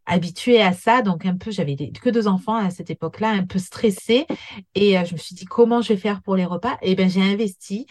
habituée 0.06 0.62
à 0.62 0.72
ça, 0.72 1.02
donc 1.02 1.26
un 1.26 1.36
peu, 1.36 1.50
j'avais 1.50 1.76
que 1.76 2.10
deux 2.10 2.28
enfants 2.28 2.54
à 2.54 2.70
cette 2.70 2.90
époque-là, 2.90 3.30
un 3.30 3.44
peu 3.44 3.58
stressée 3.58 4.26
et 4.74 4.92
je 5.04 5.12
me 5.12 5.18
suis 5.18 5.34
dit 5.34 5.44
comment 5.44 5.82
je 5.82 5.88
vais 5.88 5.98
faire 5.98 6.22
pour 6.22 6.36
les 6.36 6.44
repas? 6.44 6.78
Et 6.82 6.94
ben 6.94 7.10
j'ai 7.10 7.22
investi 7.22 7.86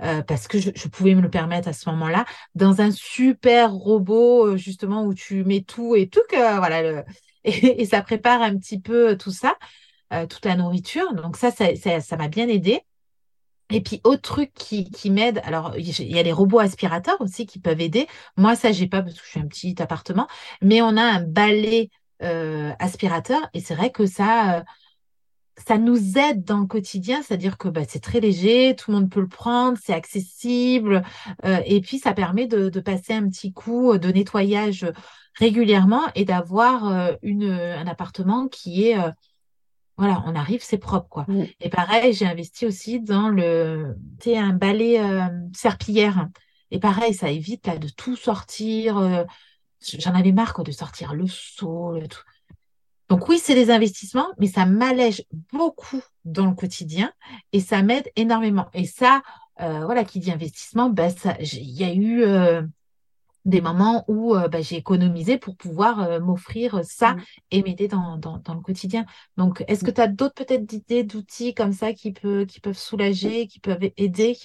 euh, 0.00 0.22
parce 0.22 0.46
que 0.46 0.58
je, 0.60 0.88
pouvais 0.88 1.16
me 1.16 1.20
le 1.20 1.30
permettre 1.30 1.66
à 1.66 1.72
ce 1.72 1.90
moment-là, 1.90 2.24
dans 2.54 2.80
un 2.80 2.92
super 2.92 3.72
robot 3.72 4.46
euh, 4.46 4.56
justement 4.56 5.04
où 5.04 5.12
tu 5.12 5.42
mets 5.42 5.62
tout 5.62 5.96
et 5.96 6.08
tout 6.08 6.20
que 6.30 6.36
voilà 6.36 7.04
et, 7.44 7.84
ça 7.84 8.02
prépare 8.02 8.42
un 8.42 8.56
petit 8.56 8.78
peu 8.78 9.16
tout 9.16 9.32
ça, 9.32 9.56
euh, 10.12 10.26
toute 10.26 10.44
la 10.44 10.56
nourriture. 10.56 11.14
Donc 11.14 11.36
ça, 11.36 11.50
ça, 11.50 12.00
ça, 12.00 12.16
m'a 12.16 12.28
bien 12.28 12.48
aidé. 12.48 12.80
Et 13.70 13.82
puis 13.82 14.00
autre 14.04 14.22
truc 14.22 14.52
qui, 14.54 14.90
qui 14.90 15.10
m'aide, 15.10 15.40
alors 15.44 15.74
il 15.76 16.10
y 16.10 16.18
a 16.18 16.22
les 16.22 16.32
robots 16.32 16.58
aspirateurs 16.58 17.20
aussi 17.20 17.44
qui 17.46 17.58
peuvent 17.58 17.80
aider. 17.80 18.06
Moi 18.38 18.56
ça 18.56 18.72
j'ai 18.72 18.86
pas 18.86 19.02
parce 19.02 19.14
que 19.14 19.24
je 19.24 19.30
suis 19.30 19.40
un 19.40 19.46
petit 19.46 19.80
appartement, 19.82 20.26
mais 20.62 20.80
on 20.80 20.96
a 20.96 21.02
un 21.02 21.22
balai 21.22 21.90
aspirateur 22.20 23.40
et 23.52 23.60
c'est 23.60 23.74
vrai 23.74 23.92
que 23.92 24.06
ça 24.06 24.64
ça 25.66 25.78
nous 25.78 26.18
aide 26.18 26.44
dans 26.44 26.58
le 26.58 26.66
quotidien, 26.66 27.22
c'est-à-dire 27.22 27.58
que 27.58 27.68
bah, 27.68 27.82
c'est 27.88 28.00
très 28.00 28.20
léger, 28.20 28.74
tout 28.76 28.90
le 28.90 28.98
monde 28.98 29.10
peut 29.10 29.20
le 29.20 29.28
prendre, 29.28 29.78
c'est 29.82 29.92
accessible, 29.92 31.02
euh, 31.44 31.58
et 31.66 31.80
puis 31.80 31.98
ça 31.98 32.12
permet 32.12 32.46
de, 32.46 32.68
passer 32.80 33.12
un 33.14 33.28
petit 33.28 33.52
coup 33.52 33.98
de 33.98 34.08
nettoyage 34.08 34.86
régulièrement 35.34 36.02
et 36.14 36.24
d'avoir 36.24 36.86
euh, 36.86 37.12
un 37.22 37.86
appartement 37.86 38.48
qui 38.48 38.88
est, 38.88 38.98
euh, 38.98 39.10
voilà, 39.98 40.22
on 40.26 40.34
arrive, 40.34 40.62
c'est 40.62 40.78
propre, 40.78 41.08
quoi. 41.08 41.26
Et 41.60 41.68
pareil, 41.68 42.14
j'ai 42.14 42.26
investi 42.26 42.64
aussi 42.64 43.00
dans 43.00 43.28
le, 43.28 43.96
tu 44.20 44.34
un 44.34 44.52
balai 44.52 45.00
serpillière. 45.54 46.28
Et 46.70 46.78
pareil, 46.78 47.12
ça 47.12 47.30
évite 47.30 47.66
là, 47.66 47.76
de 47.76 47.88
tout 47.88 48.16
sortir. 48.16 49.26
J'en 49.98 50.14
avais 50.14 50.32
marre 50.32 50.62
de 50.62 50.72
sortir 50.72 51.14
le 51.14 51.26
seau, 51.26 51.98
le 51.98 52.08
tout. 52.08 52.22
Donc 53.08 53.28
oui, 53.28 53.38
c'est 53.42 53.54
des 53.54 53.70
investissements, 53.70 54.28
mais 54.38 54.46
ça 54.46 54.66
m'allège 54.66 55.24
beaucoup 55.52 56.02
dans 56.24 56.46
le 56.46 56.54
quotidien 56.54 57.10
et 57.52 57.60
ça 57.60 57.82
m'aide 57.82 58.10
énormément. 58.16 58.66
Et 58.74 58.84
ça, 58.84 59.22
euh, 59.60 59.84
voilà, 59.86 60.04
qui 60.04 60.20
dit 60.20 60.30
investissement, 60.30 60.90
bah, 60.90 61.08
il 61.40 61.70
y 61.70 61.84
a 61.84 61.92
eu 61.92 62.22
euh, 62.22 62.62
des 63.48 63.60
moments 63.60 64.04
où 64.08 64.34
euh, 64.34 64.48
bah, 64.48 64.60
j'ai 64.60 64.76
économisé 64.76 65.38
pour 65.38 65.56
pouvoir 65.56 66.20
m'offrir 66.20 66.80
ça 66.84 67.12
mmh. 67.14 67.22
et 67.50 67.62
m'aider 67.62 67.88
dans, 67.88 68.16
dans, 68.16 68.54
le 68.54 68.60
quotidien. 68.60 69.04
Donc, 69.36 69.64
est-ce 69.68 69.84
que 69.84 69.90
mmh. 69.90 69.94
tu 69.94 70.00
as 70.00 70.08
d'autres 70.08 70.34
peut-être 70.34 70.72
idées 70.72 71.02
d'outils 71.02 71.54
comme 71.54 71.72
ça 71.72 71.92
qui, 71.92 72.12
peut, 72.12 72.44
qui 72.44 72.60
peuvent 72.60 72.78
soulager, 72.78 73.46
qui 73.46 73.60
peuvent 73.60 73.90
aider? 73.96 74.36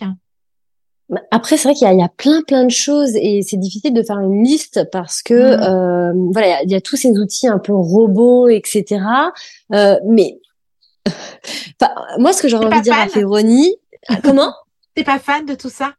Bah, 1.10 1.22
après, 1.32 1.58
c'est 1.58 1.68
vrai 1.68 1.76
qu'il 1.76 1.88
y, 1.88 2.02
a 2.02 2.10
plein 2.10 2.42
plein 2.42 2.64
de 2.64 2.72
choses 2.72 3.12
et 3.16 3.42
c'est 3.42 3.58
difficile 3.58 3.94
de 3.94 4.02
faire 4.04 4.20
une 4.20 4.44
liste 4.44 4.90
parce 4.92 5.22
que 5.22 5.34
mmh. 5.34 5.62
euh, 5.62 6.30
voilà, 6.32 6.64
il 6.64 6.72
y, 6.72 6.76
a 6.76 6.82
tous 6.82 6.96
ces 6.96 7.12
outils 7.20 7.48
un 7.48 7.60
peu 7.60 7.74
robots, 7.74 8.48
etc. 8.48 9.02
Euh, 9.74 10.00
mais 10.08 10.40
moi, 12.18 12.34
ce 12.34 12.42
que 12.42 12.48
j'aurais 12.48 12.66
envie 12.66 12.80
de 12.80 12.84
dire 12.84 12.98
à 12.98 13.08
Féronie, 13.08 13.76
comment? 14.24 14.54
T'es 14.96 15.04
pas 15.04 15.20
fan 15.20 15.46
de 15.46 15.56
tout 15.56 15.70
ça? 15.70 15.94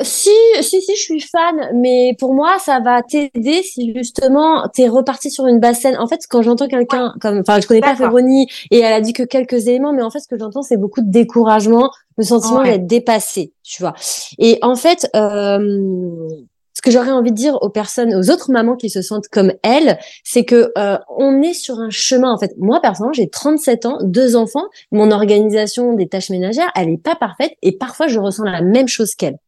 Si, 0.00 0.30
si, 0.60 0.82
si, 0.82 0.96
je 0.96 1.02
suis 1.02 1.20
fan, 1.20 1.70
mais 1.74 2.16
pour 2.18 2.34
moi, 2.34 2.58
ça 2.58 2.80
va 2.80 3.02
t'aider 3.02 3.62
si 3.62 3.94
justement 3.94 4.68
t'es 4.68 4.88
reparti 4.88 5.30
sur 5.30 5.46
une 5.46 5.60
basse 5.60 5.80
scène. 5.80 5.96
En 5.98 6.08
fait, 6.08 6.20
quand 6.28 6.42
j'entends 6.42 6.66
quelqu'un, 6.66 7.14
comme, 7.20 7.38
enfin, 7.38 7.60
je 7.60 7.66
connais 7.66 7.80
pas 7.80 7.94
Féronie 7.94 8.48
et 8.70 8.80
elle 8.80 8.92
a 8.92 9.00
dit 9.00 9.12
que 9.12 9.22
quelques 9.22 9.68
éléments, 9.68 9.92
mais 9.92 10.02
en 10.02 10.10
fait, 10.10 10.20
ce 10.20 10.26
que 10.26 10.38
j'entends, 10.38 10.62
c'est 10.62 10.76
beaucoup 10.76 11.00
de 11.00 11.10
découragement, 11.10 11.90
le 12.18 12.24
sentiment 12.24 12.62
d'être 12.62 12.86
dépassé, 12.86 13.52
tu 13.62 13.82
vois. 13.82 13.94
Et 14.38 14.58
en 14.62 14.74
fait, 14.74 15.08
euh, 15.14 16.28
ce 16.74 16.82
que 16.82 16.90
j'aurais 16.90 17.12
envie 17.12 17.30
de 17.30 17.36
dire 17.36 17.54
aux 17.62 17.70
personnes, 17.70 18.14
aux 18.14 18.30
autres 18.30 18.50
mamans 18.50 18.74
qui 18.74 18.90
se 18.90 19.00
sentent 19.00 19.28
comme 19.28 19.52
elle, 19.62 19.98
c'est 20.24 20.44
que 20.44 20.72
euh, 20.76 20.98
on 21.16 21.40
est 21.40 21.54
sur 21.54 21.78
un 21.78 21.90
chemin. 21.90 22.32
En 22.32 22.38
fait, 22.38 22.52
moi 22.58 22.80
personnellement, 22.80 23.12
j'ai 23.12 23.28
37 23.28 23.86
ans, 23.86 23.98
deux 24.02 24.34
enfants, 24.34 24.64
mon 24.90 25.12
organisation 25.12 25.94
des 25.94 26.08
tâches 26.08 26.30
ménagères, 26.30 26.70
elle 26.74 26.88
est 26.88 27.02
pas 27.02 27.14
parfaite 27.14 27.52
et 27.62 27.78
parfois 27.78 28.08
je 28.08 28.18
ressens 28.18 28.44
la 28.44 28.60
même 28.60 28.88
chose 28.88 29.14
qu'elle. 29.14 29.38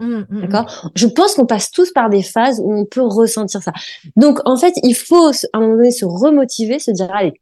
Mmh, 0.00 0.06
mmh, 0.06 0.26
mmh. 0.28 0.40
D'accord? 0.40 0.90
Je 0.94 1.06
pense 1.06 1.34
qu'on 1.34 1.46
passe 1.46 1.70
tous 1.70 1.92
par 1.92 2.10
des 2.10 2.22
phases 2.22 2.60
où 2.60 2.72
on 2.72 2.84
peut 2.84 3.02
ressentir 3.02 3.62
ça. 3.62 3.72
Donc, 4.16 4.40
en 4.46 4.56
fait, 4.56 4.74
il 4.82 4.94
faut 4.94 5.28
à 5.28 5.58
un 5.58 5.60
moment 5.60 5.76
donné 5.76 5.90
se 5.90 6.04
remotiver, 6.04 6.78
se 6.78 6.90
dire, 6.90 7.10
allez, 7.14 7.40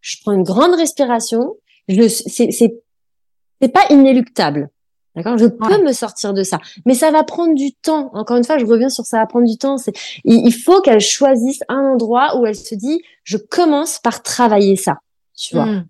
je 0.00 0.16
prends 0.22 0.32
une 0.32 0.42
grande 0.42 0.74
respiration. 0.74 1.54
Je, 1.88 2.08
c'est, 2.08 2.50
c'est, 2.50 2.74
c'est 3.60 3.68
pas 3.68 3.84
inéluctable. 3.90 4.68
D'accord? 5.14 5.36
Je 5.36 5.46
peux 5.46 5.84
me 5.84 5.92
sortir 5.92 6.32
de 6.32 6.42
ça. 6.42 6.58
Mais 6.86 6.94
ça 6.94 7.10
va 7.10 7.22
prendre 7.22 7.54
du 7.54 7.72
temps. 7.74 8.10
Encore 8.14 8.38
une 8.38 8.44
fois, 8.44 8.58
je 8.58 8.64
reviens 8.64 8.88
sur 8.88 9.04
ça 9.04 9.18
va 9.18 9.26
prendre 9.26 9.46
du 9.46 9.58
temps. 9.58 9.78
C'est, 9.78 9.92
il 10.24 10.52
faut 10.52 10.80
qu'elle 10.80 11.00
choisisse 11.00 11.60
un 11.68 11.80
endroit 11.80 12.38
où 12.38 12.46
elle 12.46 12.56
se 12.56 12.74
dit, 12.74 13.02
je 13.22 13.36
commence 13.36 13.98
par 13.98 14.22
travailler 14.22 14.76
ça. 14.76 14.98
Tu 15.36 15.54
vois? 15.54 15.82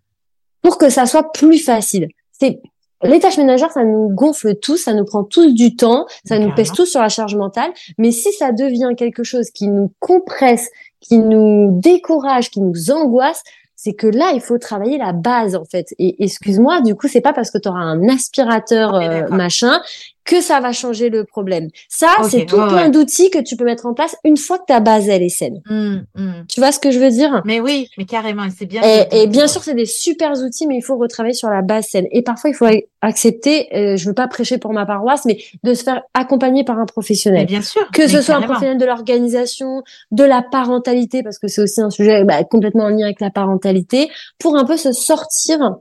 Pour 0.60 0.76
que 0.76 0.90
ça 0.90 1.06
soit 1.06 1.32
plus 1.32 1.58
facile. 1.58 2.08
C'est, 2.32 2.60
les 3.03 3.20
tâches 3.20 3.38
ménagères, 3.38 3.72
ça 3.72 3.84
nous 3.84 4.09
gonfle 4.09 4.55
tous, 4.57 4.76
ça 4.76 4.92
nous 4.94 5.05
prend 5.05 5.24
tous 5.24 5.53
du 5.53 5.76
temps, 5.76 6.07
ça 6.24 6.38
nous 6.38 6.55
pèse 6.55 6.72
tous 6.72 6.86
sur 6.86 7.00
la 7.00 7.09
charge 7.09 7.34
mentale. 7.36 7.72
Mais 7.98 8.12
si 8.12 8.32
ça 8.32 8.53
devient 8.53 8.90
quelque 8.96 9.24
chose 9.24 9.50
qui 9.50 9.68
nous 9.68 9.92
compresse, 10.00 10.70
qui 11.00 11.18
nous 11.18 11.80
décourage, 11.80 12.50
qui 12.50 12.61
nous 12.61 12.90
angoisse, 12.90 13.42
c'est 13.74 13.94
que 13.94 14.07
là, 14.07 14.30
il 14.32 14.40
faut 14.40 14.59
travailler 14.59 14.96
la 14.96 15.12
base 15.12 15.57
en 15.57 15.64
fait. 15.64 15.88
Et 15.98 16.22
excuse-moi, 16.22 16.82
du 16.82 16.94
coup, 16.94 17.09
c'est 17.09 17.20
pas 17.20 17.32
parce 17.32 17.50
que 17.50 17.59
tu 17.59 17.68
auras 17.68 17.80
un 17.80 18.09
aspirateur 18.09 18.94
euh, 18.94 19.28
machin 19.28 19.80
que 20.24 20.40
ça 20.40 20.60
va 20.60 20.72
changer 20.72 21.10
le 21.10 21.24
problème. 21.24 21.68
Ça, 21.88 22.08
c'est 22.28 22.46
tout 22.46 22.56
plein 22.56 22.88
d'outils 22.90 23.30
que 23.30 23.40
tu 23.40 23.56
peux 23.56 23.64
mettre 23.64 23.86
en 23.86 23.94
place 23.94 24.16
une 24.24 24.36
fois 24.36 24.58
que 24.58 24.66
ta 24.66 24.80
base 24.80 25.08
elle 25.08 25.22
est 25.22 25.28
saine. 25.28 25.60
Mmh, 25.68 25.96
mmh. 26.14 26.32
Tu 26.48 26.60
vois 26.60 26.72
ce 26.72 26.78
que 26.78 26.90
je 26.90 26.98
veux 26.98 27.10
dire? 27.10 27.42
Mais 27.44 27.60
oui, 27.60 27.88
mais 27.98 28.04
carrément, 28.04 28.46
c'est 28.56 28.66
bien. 28.66 28.82
Et, 29.10 29.26
bien 29.26 29.48
sûr, 29.48 29.62
c'est 29.62 29.74
des 29.74 29.86
super 29.86 30.32
outils, 30.32 30.66
mais 30.66 30.76
il 30.76 30.82
faut 30.82 30.96
retravailler 30.96 31.34
sur 31.34 31.48
la 31.48 31.62
base 31.62 31.86
saine. 31.86 32.06
Et 32.12 32.22
parfois, 32.22 32.50
il 32.50 32.54
faut 32.54 32.66
accepter. 33.00 33.68
Euh, 33.74 33.96
je 33.96 34.06
veux 34.06 34.14
pas 34.14 34.28
prêcher 34.28 34.58
pour 34.58 34.72
ma 34.72 34.86
paroisse, 34.86 35.24
mais 35.24 35.38
de 35.64 35.74
se 35.74 35.82
faire 35.82 36.02
accompagner 36.14 36.64
par 36.64 36.78
un 36.78 36.86
professionnel. 36.86 37.46
bien 37.46 37.62
sûr. 37.62 37.88
Que 37.92 38.06
ce 38.06 38.22
soit 38.22 38.36
un 38.36 38.42
professionnel 38.42 38.78
de 38.78 38.86
l'organisation, 38.86 39.82
de 40.12 40.24
la 40.24 40.42
parentalité, 40.42 41.22
parce 41.22 41.38
que 41.38 41.48
c'est 41.48 41.62
aussi 41.62 41.80
un 41.80 41.90
sujet 41.90 42.24
bah, 42.24 42.44
complètement 42.44 42.84
en 42.84 42.88
lien 42.90 43.06
avec 43.06 43.20
la 43.20 43.30
parentalité, 43.30 44.08
pour 44.38 44.56
un 44.56 44.64
peu 44.64 44.76
se 44.76 44.92
sortir 44.92 45.76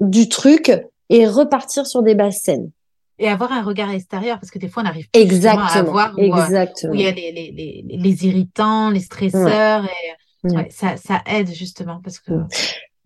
du 0.00 0.28
truc 0.28 0.72
et 1.10 1.26
repartir 1.26 1.86
sur 1.86 2.02
des 2.02 2.14
bases 2.14 2.40
saines 2.42 2.70
et 3.18 3.28
avoir 3.28 3.52
un 3.52 3.62
regard 3.62 3.90
extérieur 3.90 4.38
parce 4.40 4.50
que 4.50 4.58
des 4.58 4.68
fois 4.68 4.82
on 4.82 4.86
arrive 4.86 5.06
exactement, 5.12 5.66
à 5.66 5.82
voir 5.82 6.14
où, 6.16 6.20
euh, 6.20 6.44
exactement. 6.44 6.92
où 6.92 6.94
il 6.94 7.02
y 7.02 7.06
a 7.06 7.10
les, 7.12 7.32
les, 7.32 7.52
les, 7.52 7.96
les 7.96 8.26
irritants, 8.26 8.90
les 8.90 9.00
stresseurs 9.00 9.84
et 9.84 10.48
ouais, 10.48 10.68
ça, 10.70 10.96
ça 10.96 11.22
aide 11.26 11.52
justement 11.52 12.00
parce 12.02 12.18
que 12.18 12.32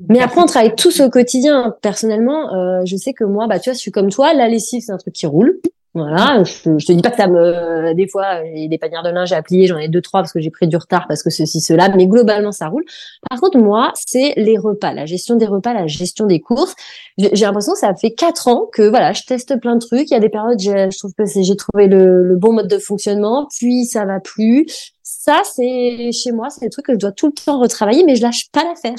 mais 0.08 0.20
après 0.20 0.40
on 0.40 0.46
travaille 0.46 0.76
tous 0.76 1.00
au 1.00 1.10
quotidien. 1.10 1.74
Personnellement 1.82 2.54
euh, 2.54 2.82
je 2.84 2.96
sais 2.96 3.12
que 3.12 3.24
moi 3.24 3.46
bah 3.48 3.58
tu 3.58 3.70
vois 3.70 3.74
je 3.74 3.80
suis 3.80 3.90
comme 3.90 4.10
toi 4.10 4.32
la 4.32 4.48
lessive 4.48 4.82
c'est 4.84 4.92
un 4.92 4.98
truc 4.98 5.14
qui 5.14 5.26
roule 5.26 5.60
voilà, 5.94 6.44
je, 6.44 6.78
je, 6.78 6.86
te 6.86 6.92
dis 6.92 7.00
pas 7.00 7.10
que 7.10 7.16
ça 7.16 7.26
me, 7.26 7.94
des 7.94 8.06
fois, 8.06 8.44
j'ai 8.44 8.68
des 8.68 8.78
panières 8.78 9.02
de 9.02 9.08
linge 9.08 9.32
à 9.32 9.42
plier, 9.42 9.66
j'en 9.66 9.78
ai 9.78 9.88
deux 9.88 10.02
trois 10.02 10.20
parce 10.20 10.32
que 10.32 10.40
j'ai 10.40 10.50
pris 10.50 10.68
du 10.68 10.76
retard 10.76 11.06
parce 11.08 11.22
que 11.22 11.30
ceci 11.30 11.60
cela, 11.60 11.88
mais 11.88 12.06
globalement 12.06 12.52
ça 12.52 12.68
roule. 12.68 12.84
Par 13.28 13.40
contre 13.40 13.58
moi, 13.58 13.92
c'est 13.94 14.34
les 14.36 14.58
repas, 14.58 14.92
la 14.92 15.06
gestion 15.06 15.36
des 15.36 15.46
repas, 15.46 15.72
la 15.72 15.86
gestion 15.86 16.26
des 16.26 16.40
courses. 16.40 16.74
J'ai 17.16 17.44
l'impression 17.44 17.72
que 17.72 17.78
ça 17.78 17.94
fait 17.94 18.12
quatre 18.12 18.48
ans 18.48 18.68
que 18.72 18.82
voilà, 18.82 19.12
je 19.12 19.22
teste 19.22 19.58
plein 19.60 19.76
de 19.76 19.80
trucs. 19.80 20.10
Il 20.10 20.14
y 20.14 20.16
a 20.16 20.20
des 20.20 20.28
périodes, 20.28 20.60
je, 20.60 20.98
trouve 20.98 21.14
que 21.14 21.24
j'ai 21.26 21.56
trouvé 21.56 21.88
le, 21.88 22.22
le, 22.22 22.36
bon 22.36 22.52
mode 22.52 22.68
de 22.68 22.78
fonctionnement, 22.78 23.48
puis 23.50 23.84
ça 23.86 24.04
va 24.04 24.20
plus. 24.20 24.66
Ça, 25.10 25.40
c'est 25.42 26.12
chez 26.12 26.32
moi, 26.32 26.50
c'est 26.50 26.60
des 26.60 26.68
trucs 26.68 26.84
que 26.84 26.92
je 26.92 26.98
dois 26.98 27.12
tout 27.12 27.28
le 27.28 27.32
temps 27.32 27.58
retravailler, 27.58 28.04
mais 28.04 28.14
je 28.14 28.20
lâche 28.20 28.50
pas 28.52 28.62
l'affaire. 28.62 28.92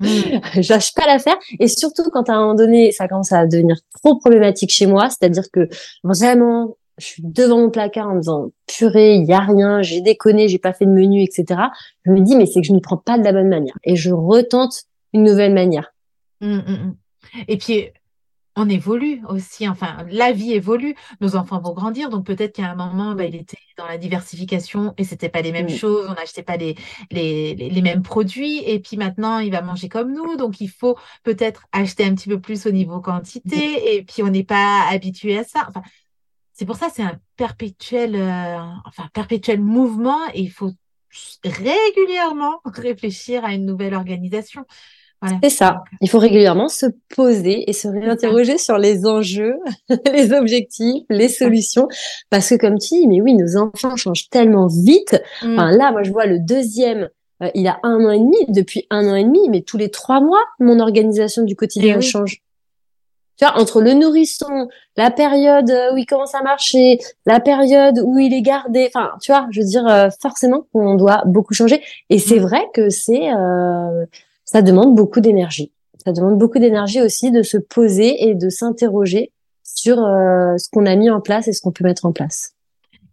Mm. 0.00 0.06
je 0.62 0.72
lâche 0.72 0.94
pas 0.94 1.06
l'affaire. 1.06 1.36
Et 1.60 1.68
surtout 1.68 2.04
quand 2.10 2.30
à 2.30 2.32
un 2.32 2.40
moment 2.40 2.54
donné, 2.54 2.90
ça 2.90 3.06
commence 3.06 3.32
à 3.32 3.46
devenir 3.46 3.76
trop 4.02 4.16
problématique 4.16 4.70
chez 4.70 4.86
moi, 4.86 5.10
c'est-à-dire 5.10 5.44
que 5.52 5.68
vraiment, 6.04 6.78
je 6.96 7.04
suis 7.04 7.22
devant 7.22 7.58
mon 7.58 7.70
placard 7.70 8.08
en 8.08 8.14
me 8.14 8.20
disant 8.20 8.50
purée, 8.66 9.16
il 9.16 9.26
y 9.26 9.34
a 9.34 9.40
rien, 9.40 9.82
j'ai 9.82 10.00
déconné, 10.00 10.48
j'ai 10.48 10.58
pas 10.58 10.72
fait 10.72 10.86
de 10.86 10.90
menu, 10.90 11.22
etc. 11.22 11.60
Je 12.06 12.12
me 12.12 12.20
dis 12.20 12.34
mais 12.34 12.46
c'est 12.46 12.62
que 12.62 12.66
je 12.66 12.72
n'y 12.72 12.80
prends 12.80 12.96
pas 12.96 13.18
de 13.18 13.24
la 13.24 13.34
bonne 13.34 13.50
manière 13.50 13.76
et 13.84 13.94
je 13.94 14.10
retente 14.10 14.84
une 15.12 15.22
nouvelle 15.22 15.52
manière. 15.52 15.92
Mmh, 16.40 16.56
mmh. 16.56 16.96
Et 17.48 17.58
puis 17.58 17.90
on 18.56 18.68
évolue 18.68 19.22
aussi, 19.28 19.68
enfin, 19.68 19.96
la 20.10 20.32
vie 20.32 20.52
évolue, 20.52 20.94
nos 21.20 21.36
enfants 21.36 21.60
vont 21.60 21.72
grandir, 21.72 22.10
donc 22.10 22.26
peut-être 22.26 22.56
qu'à 22.56 22.70
un 22.70 22.74
moment, 22.74 23.14
bah, 23.14 23.24
il 23.24 23.34
était 23.34 23.58
dans 23.78 23.86
la 23.86 23.96
diversification 23.98 24.92
et 24.98 25.04
c'était 25.04 25.28
pas 25.30 25.40
les 25.40 25.52
mêmes 25.52 25.70
choses, 25.70 26.06
on 26.08 26.14
n'achetait 26.14 26.42
pas 26.42 26.56
les, 26.56 26.76
les, 27.10 27.54
les, 27.54 27.82
mêmes 27.82 28.02
produits, 28.02 28.58
et 28.58 28.78
puis 28.78 28.96
maintenant, 28.96 29.38
il 29.38 29.50
va 29.50 29.62
manger 29.62 29.88
comme 29.88 30.12
nous, 30.12 30.36
donc 30.36 30.60
il 30.60 30.68
faut 30.68 30.98
peut-être 31.22 31.64
acheter 31.72 32.04
un 32.04 32.14
petit 32.14 32.28
peu 32.28 32.40
plus 32.40 32.66
au 32.66 32.70
niveau 32.70 33.00
quantité, 33.00 33.96
et 33.96 34.02
puis 34.02 34.22
on 34.22 34.28
n'est 34.28 34.44
pas 34.44 34.86
habitué 34.90 35.38
à 35.38 35.44
ça. 35.44 35.66
Enfin, 35.68 35.82
c'est 36.52 36.66
pour 36.66 36.76
ça, 36.76 36.88
c'est 36.94 37.02
un 37.02 37.18
perpétuel, 37.36 38.14
euh, 38.16 38.58
enfin, 38.84 39.08
perpétuel 39.14 39.60
mouvement, 39.60 40.20
et 40.34 40.40
il 40.42 40.50
faut 40.50 40.72
régulièrement 41.42 42.60
réfléchir 42.64 43.44
à 43.44 43.54
une 43.54 43.64
nouvelle 43.64 43.94
organisation. 43.94 44.66
C'est 45.42 45.50
ça. 45.50 45.84
Il 46.00 46.10
faut 46.10 46.18
régulièrement 46.18 46.68
se 46.68 46.86
poser 47.14 47.68
et 47.68 47.72
se 47.72 47.86
réinterroger 47.88 48.58
sur 48.58 48.78
les 48.78 49.06
enjeux, 49.06 49.54
les 50.12 50.32
objectifs, 50.32 51.04
les 51.10 51.28
solutions. 51.28 51.88
Parce 52.30 52.48
que 52.48 52.54
comme 52.56 52.78
tu 52.78 52.94
dis, 52.94 53.06
mais 53.06 53.20
oui, 53.20 53.34
nos 53.34 53.56
enfants 53.56 53.96
changent 53.96 54.28
tellement 54.30 54.66
vite. 54.66 55.20
Mm. 55.42 55.52
Enfin, 55.52 55.70
là, 55.70 55.92
moi, 55.92 56.02
je 56.02 56.10
vois 56.10 56.26
le 56.26 56.38
deuxième, 56.40 57.08
euh, 57.42 57.50
il 57.54 57.68
a 57.68 57.78
un 57.82 58.04
an 58.04 58.10
et 58.10 58.18
demi, 58.18 58.36
depuis 58.48 58.86
un 58.90 59.08
an 59.08 59.14
et 59.14 59.24
demi, 59.24 59.48
mais 59.48 59.62
tous 59.62 59.76
les 59.76 59.90
trois 59.90 60.20
mois, 60.20 60.42
mon 60.58 60.80
organisation 60.80 61.42
du 61.42 61.54
quotidien 61.54 61.98
eh 61.98 62.02
change. 62.02 62.42
Tu 63.38 63.46
vois, 63.46 63.58
entre 63.58 63.80
le 63.80 63.94
nourrisson, 63.94 64.68
la 64.96 65.10
période 65.10 65.72
où 65.92 65.96
il 65.96 66.04
commence 66.04 66.34
à 66.34 66.42
marcher, 66.42 66.98
la 67.26 67.40
période 67.40 67.98
où 68.04 68.18
il 68.18 68.34
est 68.34 68.42
gardé, 68.42 68.90
enfin, 68.92 69.12
tu 69.22 69.32
vois, 69.32 69.46
je 69.50 69.60
veux 69.60 69.66
dire, 69.66 69.86
euh, 69.86 70.08
forcément 70.20 70.66
qu'on 70.72 70.96
doit 70.96 71.22
beaucoup 71.26 71.54
changer. 71.54 71.82
Et 72.10 72.18
c'est 72.18 72.40
mm. 72.40 72.42
vrai 72.42 72.62
que 72.74 72.90
c'est... 72.90 73.32
Euh, 73.32 74.04
ça 74.52 74.60
demande 74.60 74.94
beaucoup 74.94 75.20
d'énergie. 75.20 75.72
Ça 76.04 76.12
demande 76.12 76.36
beaucoup 76.36 76.58
d'énergie 76.58 77.00
aussi 77.00 77.30
de 77.30 77.42
se 77.42 77.56
poser 77.56 78.28
et 78.28 78.34
de 78.34 78.50
s'interroger 78.50 79.32
sur 79.62 79.98
euh, 79.98 80.58
ce 80.58 80.68
qu'on 80.70 80.84
a 80.84 80.94
mis 80.94 81.08
en 81.08 81.22
place 81.22 81.48
et 81.48 81.52
ce 81.54 81.62
qu'on 81.62 81.72
peut 81.72 81.84
mettre 81.84 82.04
en 82.04 82.12
place. 82.12 82.52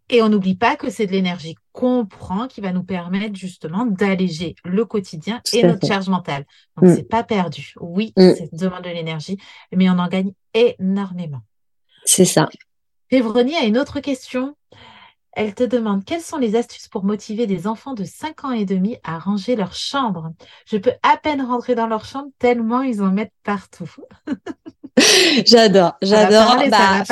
Et 0.09 0.21
on 0.21 0.27
n'oublie 0.27 0.55
pas 0.55 0.75
que 0.75 0.89
c'est 0.89 1.05
de 1.05 1.11
l'énergie 1.11 1.55
qu'on 1.71 2.05
prend 2.05 2.47
qui 2.47 2.59
va 2.59 2.73
nous 2.73 2.83
permettre 2.83 3.35
justement 3.35 3.85
d'alléger 3.85 4.55
le 4.65 4.83
quotidien 4.83 5.39
et 5.53 5.63
notre 5.63 5.87
charge 5.87 6.09
mentale. 6.09 6.45
Donc, 6.75 6.89
mm. 6.89 6.95
c'est 6.95 7.07
pas 7.07 7.23
perdu. 7.23 7.73
Oui, 7.79 8.11
mm. 8.17 8.33
ça 8.33 8.43
demande 8.51 8.83
de 8.83 8.89
l'énergie, 8.89 9.37
mais 9.71 9.89
on 9.89 9.97
en 9.97 10.07
gagne 10.07 10.33
énormément. 10.53 11.41
C'est 12.03 12.25
ça. 12.25 12.49
Févronie 13.09 13.55
a 13.55 13.63
une 13.63 13.77
autre 13.77 14.01
question. 14.01 14.55
Elle 15.39 15.55
te 15.55 15.63
demande 15.63 16.03
quelles 16.03 16.19
sont 16.19 16.37
les 16.37 16.57
astuces 16.57 16.89
pour 16.89 17.05
motiver 17.05 17.47
des 17.47 17.65
enfants 17.65 17.93
de 17.93 18.03
5 18.03 18.43
ans 18.43 18.51
et 18.51 18.65
demi 18.65 18.97
à 19.05 19.17
ranger 19.19 19.55
leur 19.55 19.73
chambre. 19.73 20.33
Je 20.65 20.75
peux 20.75 20.91
à 21.01 21.15
peine 21.15 21.41
rentrer 21.41 21.75
dans 21.75 21.87
leur 21.87 22.03
chambre 22.03 22.27
tellement 22.39 22.81
ils 22.81 23.01
en 23.01 23.09
mettent 23.09 23.31
partout. 23.45 23.89
j'adore, 25.45 25.95
j'adore. 26.01 26.57
Bah, 26.69 27.03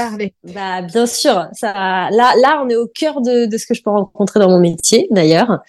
bah, 0.44 0.82
bien 0.82 1.06
sûr, 1.06 1.48
ça, 1.54 1.72
là, 1.72 2.34
là, 2.42 2.62
on 2.66 2.68
est 2.68 2.76
au 2.76 2.88
cœur 2.88 3.22
de, 3.22 3.46
de, 3.46 3.58
ce 3.58 3.66
que 3.66 3.74
je 3.74 3.82
peux 3.82 3.92
rencontrer 3.92 4.42
dans 4.42 4.50
mon 4.50 4.60
métier, 4.60 5.08
d'ailleurs. 5.10 5.62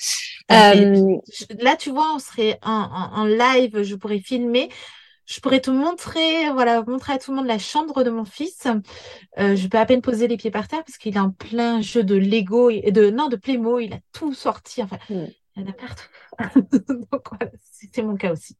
Euh, 0.51 1.17
là, 1.61 1.77
tu 1.77 1.91
vois, 1.91 2.13
on 2.17 2.19
serait 2.19 2.59
en, 2.65 2.89
en, 3.15 3.25
live, 3.25 3.83
je 3.83 3.95
pourrais 3.95 4.19
filmer 4.19 4.69
je 5.29 5.41
pourrais 5.41 5.61
te 5.61 5.71
montrer, 5.71 6.51
voilà, 6.53 6.83
montrer 6.83 7.13
à 7.13 7.19
tout 7.19 7.31
le 7.31 7.37
monde 7.37 7.47
la 7.47 7.59
chambre 7.59 8.03
de 8.03 8.11
mon 8.11 8.25
fils. 8.25 8.67
Euh, 9.39 9.55
je 9.55 9.69
peux 9.69 9.79
à 9.79 9.85
peine 9.85 10.01
poser 10.01 10.27
les 10.27 10.39
pieds 10.39 10.51
par 10.51 10.67
terre 10.69 10.83
parce 10.85 10.97
qu'il 10.97 11.17
est 11.17 11.21
en 11.21 11.31
plein 11.31 11.83
jeu 11.83 12.03
de 12.03 12.15
Lego 12.15 12.71
et 12.71 12.91
de 12.91 13.11
non 13.11 13.29
de 13.29 13.37
Playmo. 13.37 13.79
Il 13.79 13.93
a 13.93 13.99
tout 14.13 14.33
sorti. 14.33 14.83
Enfin, 14.83 14.97
mm. 15.11 15.27
il 15.57 15.63
y 15.63 15.67
en 15.67 15.69
a 15.69 15.73
partout. 15.75 16.09
Donc 16.89 17.23
voilà, 17.31 17.53
c'était 17.73 18.03
mon 18.03 18.17
cas 18.17 18.33
aussi. 18.33 18.57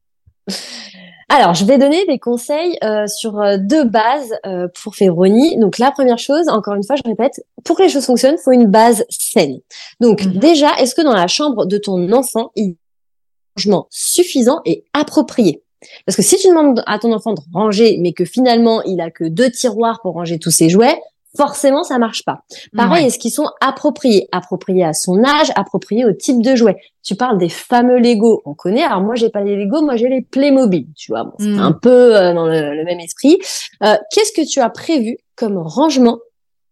Alors, 1.27 1.53
je 1.53 1.65
vais 1.65 1.77
donner 1.77 2.05
des 2.05 2.19
conseils 2.19 2.77
euh, 2.83 3.07
sur 3.07 3.39
euh, 3.39 3.57
deux 3.57 3.83
bases 3.83 4.33
euh, 4.45 4.67
pour 4.81 4.95
Févronie. 4.95 5.57
Donc, 5.57 5.77
la 5.77 5.91
première 5.91 6.17
chose, 6.17 6.49
encore 6.49 6.75
une 6.75 6.83
fois, 6.83 6.95
je 6.95 7.03
répète, 7.03 7.43
pour 7.63 7.77
que 7.77 7.83
les 7.83 7.89
choses 7.89 8.05
fonctionnent, 8.05 8.35
il 8.39 8.43
faut 8.43 8.51
une 8.51 8.65
base 8.65 9.05
saine. 9.09 9.59
Donc, 9.99 10.21
mm-hmm. 10.21 10.39
déjà, 10.39 10.75
est-ce 10.79 10.95
que 10.95 11.01
dans 11.01 11.13
la 11.13 11.27
chambre 11.27 11.65
de 11.65 11.77
ton 11.77 12.11
enfant, 12.13 12.51
il 12.55 12.63
y 12.63 12.67
a 12.67 12.71
un 12.71 13.61
changement 13.61 13.87
suffisant 13.91 14.61
et 14.65 14.85
approprié? 14.93 15.63
Parce 16.05 16.15
que 16.15 16.21
si 16.21 16.37
tu 16.37 16.47
demandes 16.47 16.83
à 16.85 16.99
ton 16.99 17.13
enfant 17.13 17.33
de 17.33 17.41
ranger, 17.53 17.97
mais 17.99 18.13
que 18.13 18.25
finalement 18.25 18.81
il 18.83 19.01
a 19.01 19.11
que 19.11 19.23
deux 19.23 19.49
tiroirs 19.49 19.99
pour 20.01 20.13
ranger 20.13 20.39
tous 20.39 20.51
ses 20.51 20.69
jouets, 20.69 20.99
forcément 21.37 21.83
ça 21.83 21.97
marche 21.99 22.23
pas. 22.25 22.43
Pareil, 22.75 23.07
est-ce 23.07 23.19
qu'ils 23.19 23.31
sont 23.31 23.49
appropriés, 23.61 24.27
appropriés 24.31 24.83
à 24.83 24.93
son 24.93 25.23
âge, 25.23 25.51
appropriés 25.55 26.05
au 26.05 26.13
type 26.13 26.41
de 26.41 26.55
jouet? 26.55 26.77
Tu 27.03 27.15
parles 27.15 27.37
des 27.37 27.49
fameux 27.49 27.99
Lego, 27.99 28.41
on 28.45 28.53
connaît. 28.53 28.83
Alors 28.83 29.01
moi 29.01 29.15
j'ai 29.15 29.29
pas 29.29 29.41
les 29.41 29.55
Lego, 29.55 29.81
moi 29.81 29.95
j'ai 29.95 30.09
les 30.09 30.21
Playmobil. 30.21 30.87
Tu 30.95 31.11
vois, 31.11 31.33
c'est 31.39 31.47
mm. 31.47 31.59
un 31.59 31.71
peu 31.71 32.15
euh, 32.15 32.33
dans 32.33 32.47
le, 32.47 32.83
même 32.83 32.99
esprit. 32.99 33.37
Euh, 33.83 33.95
Qu'est-ce 34.11 34.33
que 34.33 34.47
tu 34.47 34.59
as 34.59 34.69
prévu 34.69 35.17
comme 35.35 35.57
rangement 35.57 36.19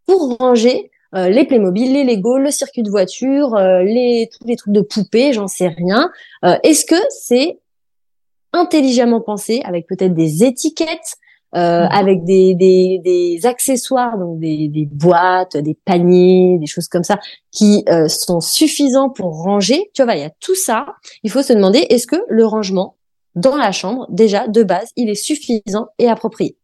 pour 0.05 0.38
ranger 0.38 0.91
euh, 1.16 1.30
les 1.30 1.45
Playmobil, 1.45 1.93
les 1.93 2.03
Lego, 2.03 2.38
le 2.38 2.51
circuit 2.51 2.84
de 2.84 2.89
voiture, 2.89 3.55
euh, 3.55 3.82
les 3.82 4.30
tous 4.30 4.45
les 4.45 4.58
trucs 4.58 4.74
de 4.74 4.82
poupées, 4.82 5.32
j'en 5.32 5.47
sais 5.47 5.70
rien. 5.70 6.12
Est-ce 6.64 6.86
que 6.86 6.95
c'est 7.10 7.60
intelligemment 8.54 9.22
pensé, 9.22 9.62
avec 9.64 9.88
peut-être 9.88 10.14
des 10.14 10.43
étiquettes, 10.43 11.18
euh, 11.56 11.86
mhm. 11.86 11.89
avec 11.91 12.24
des, 12.26 12.56
des, 12.56 13.00
des, 13.04 13.45
accessoires, 13.45 14.18
donc 14.18 14.39
des, 14.39 14.68
des, 14.68 14.86
boîtes, 14.86 15.56
des 15.56 15.76
paniers, 15.86 16.58
des 16.60 16.66
choses 16.66 16.89
comme 16.89 17.04
ça, 17.04 17.20
qui 17.52 17.86
euh, 17.88 18.10
sont 18.10 18.41
suffisants 18.41 19.10
pour 19.10 19.43
ranger. 19.43 19.89
Tu 19.93 20.04
vois, 20.04 20.16
il 20.16 20.22
y 20.22 20.26
a 20.26 20.30
tout 20.41 20.56
ça. 20.56 20.86
Il 21.24 21.32
faut 21.32 21.41
se 21.41 21.54
demander, 21.54 21.80
est-ce 21.89 22.06
que 22.06 22.18
le 22.28 22.45
rangement 22.45 22.98
dans 23.36 23.56
la 23.56 23.72
chambre, 23.72 24.08
déjà, 24.10 24.48
de 24.48 24.64
base, 24.64 24.89
il 24.98 25.10
est 25.10 25.16
suffisant 25.16 25.88
et 26.00 26.10
approprié? 26.10 26.58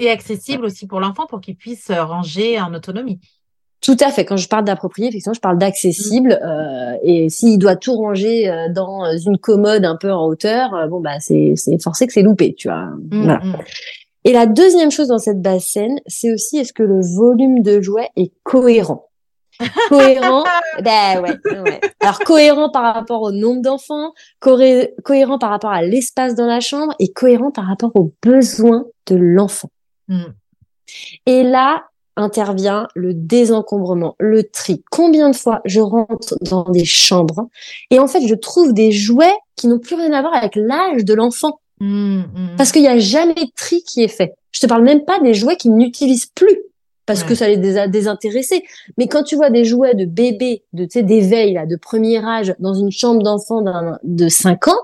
Et 0.00 0.10
accessible 0.10 0.64
aussi 0.64 0.86
pour 0.86 1.00
l'enfant 1.00 1.26
pour 1.26 1.40
qu'il 1.40 1.56
puisse 1.56 1.90
ranger 1.90 2.60
en 2.60 2.74
autonomie. 2.74 3.20
Tout 3.80 3.96
à 4.00 4.10
fait. 4.10 4.24
Quand 4.24 4.36
je 4.36 4.48
parle 4.48 4.64
d'approprié, 4.64 5.08
effectivement, 5.08 5.34
je 5.34 5.40
parle 5.40 5.58
d'accessible. 5.58 6.38
Euh, 6.42 6.96
et 7.02 7.28
s'il 7.28 7.58
doit 7.58 7.76
tout 7.76 7.94
ranger 7.94 8.50
euh, 8.50 8.68
dans 8.72 9.04
une 9.16 9.38
commode 9.38 9.84
un 9.84 9.96
peu 9.96 10.12
en 10.12 10.26
hauteur, 10.26 10.74
euh, 10.74 10.88
bon 10.88 11.00
bah 11.00 11.20
c'est 11.20 11.54
c'est 11.56 11.80
forcé 11.80 12.06
que 12.06 12.12
c'est 12.12 12.22
loupé, 12.22 12.54
tu 12.54 12.68
vois. 12.68 12.86
Mm, 13.10 13.22
voilà. 13.24 13.38
Mm. 13.38 13.56
Et 14.24 14.32
la 14.32 14.46
deuxième 14.46 14.90
chose 14.90 15.08
dans 15.08 15.18
cette 15.18 15.40
base 15.40 15.64
scène, 15.64 16.00
c'est 16.06 16.32
aussi 16.32 16.58
est-ce 16.58 16.72
que 16.72 16.82
le 16.82 17.00
volume 17.00 17.62
de 17.62 17.80
jouets 17.80 18.10
est 18.16 18.32
cohérent? 18.42 19.04
cohérent, 19.88 20.44
ben 20.84 21.20
ouais, 21.20 21.36
ouais, 21.44 21.80
Alors 22.00 22.20
cohérent 22.20 22.70
par 22.70 22.94
rapport 22.94 23.22
au 23.22 23.32
nombre 23.32 23.60
d'enfants, 23.60 24.12
cohérent 24.40 25.38
par 25.38 25.50
rapport 25.50 25.70
à 25.70 25.82
l'espace 25.82 26.34
dans 26.34 26.46
la 26.46 26.60
chambre 26.60 26.94
et 27.00 27.12
cohérent 27.12 27.50
par 27.50 27.66
rapport 27.66 27.90
aux 27.94 28.12
besoins 28.22 28.84
de 29.06 29.16
l'enfant. 29.16 29.70
Et 31.26 31.42
là, 31.42 31.84
intervient 32.18 32.88
le 32.94 33.14
désencombrement, 33.14 34.16
le 34.18 34.44
tri. 34.44 34.82
Combien 34.90 35.30
de 35.30 35.36
fois 35.36 35.60
je 35.64 35.80
rentre 35.80 36.36
dans 36.42 36.64
des 36.64 36.84
chambres 36.84 37.48
et 37.90 37.98
en 37.98 38.06
fait 38.06 38.26
je 38.26 38.34
trouve 38.34 38.74
des 38.74 38.92
jouets 38.92 39.36
qui 39.56 39.68
n'ont 39.68 39.78
plus 39.78 39.94
rien 39.94 40.12
à 40.12 40.20
voir 40.20 40.34
avec 40.34 40.56
l'âge 40.56 41.04
de 41.04 41.14
l'enfant. 41.14 41.60
Mmh, 41.80 42.18
mmh. 42.18 42.56
Parce 42.56 42.72
qu'il 42.72 42.82
n'y 42.82 42.88
a 42.88 42.98
jamais 42.98 43.34
de 43.34 43.52
tri 43.56 43.82
qui 43.82 44.02
est 44.02 44.08
fait. 44.08 44.34
Je 44.50 44.60
te 44.60 44.66
parle 44.66 44.82
même 44.82 45.04
pas 45.04 45.20
des 45.20 45.34
jouets 45.34 45.56
qu'ils 45.56 45.74
n'utilisent 45.74 46.26
plus 46.26 46.58
parce 47.06 47.24
que 47.24 47.34
ça 47.34 47.48
les 47.48 47.78
a 47.78 47.88
désintéressés. 47.88 48.64
Mais 48.98 49.08
quand 49.08 49.22
tu 49.22 49.34
vois 49.34 49.48
des 49.48 49.64
jouets 49.64 49.94
de 49.94 50.04
bébés, 50.04 50.64
de 50.74 50.84
tu 50.84 50.90
sais 50.90 51.02
d'éveil 51.02 51.54
là, 51.54 51.64
de 51.64 51.76
premier 51.76 52.22
âge 52.22 52.54
dans 52.58 52.74
une 52.74 52.90
chambre 52.90 53.22
d'enfant 53.22 53.64
de 54.02 54.28
5 54.28 54.68
ans, 54.68 54.82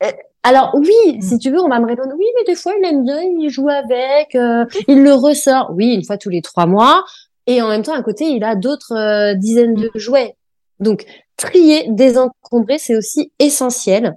eh, 0.00 0.12
alors 0.44 0.74
oui, 0.74 1.16
mm. 1.16 1.22
si 1.22 1.38
tu 1.38 1.50
veux, 1.50 1.60
on 1.60 1.68
va 1.68 1.80
me 1.80 1.86
répondre 1.86 2.12
oui, 2.16 2.26
mais 2.36 2.44
des 2.44 2.54
fois 2.54 2.72
il 2.78 2.84
aime 2.84 3.02
bien, 3.02 3.22
il 3.22 3.48
joue 3.48 3.68
avec, 3.68 4.34
euh, 4.34 4.66
il 4.86 5.02
le 5.02 5.14
ressort. 5.14 5.72
Oui, 5.74 5.94
une 5.94 6.04
fois 6.04 6.18
tous 6.18 6.30
les 6.30 6.42
trois 6.42 6.66
mois. 6.66 7.04
Et 7.46 7.60
en 7.60 7.68
même 7.68 7.82
temps, 7.82 7.94
à 7.94 8.02
côté, 8.02 8.26
il 8.26 8.44
a 8.44 8.54
d'autres 8.54 8.92
euh, 8.92 9.34
dizaines 9.34 9.74
de 9.74 9.90
mm. 9.94 9.98
jouets. 9.98 10.36
Donc 10.80 11.06
trier, 11.36 11.86
désencombrer, 11.88 12.78
c'est 12.78 12.96
aussi 12.96 13.32
essentiel 13.38 14.16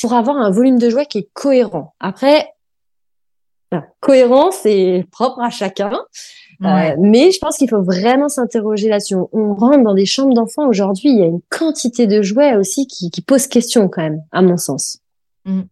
pour 0.00 0.12
avoir 0.12 0.36
un 0.36 0.50
volume 0.50 0.78
de 0.78 0.90
jouets 0.90 1.06
qui 1.06 1.18
est 1.18 1.28
cohérent. 1.32 1.94
Après, 2.00 2.52
cohérent, 4.00 4.50
c'est 4.50 5.06
propre 5.10 5.40
à 5.40 5.50
chacun. 5.50 5.92
Euh, 6.64 6.96
mais 6.98 7.32
je 7.32 7.38
pense 7.38 7.58
qu'il 7.58 7.68
faut 7.68 7.82
vraiment 7.82 8.28
s'interroger 8.28 8.88
là-dessus. 8.88 9.16
On 9.32 9.54
rentre 9.54 9.82
dans 9.82 9.94
des 9.94 10.06
chambres 10.06 10.34
d'enfants 10.34 10.68
aujourd'hui, 10.68 11.10
il 11.10 11.18
y 11.18 11.22
a 11.22 11.26
une 11.26 11.42
quantité 11.50 12.06
de 12.06 12.22
jouets 12.22 12.56
aussi 12.56 12.86
qui, 12.86 13.10
qui 13.10 13.20
pose 13.20 13.46
question 13.46 13.88
quand 13.88 14.02
même, 14.02 14.22
à 14.32 14.40
mon 14.40 14.56
sens. 14.56 15.00
Mm. 15.46 15.62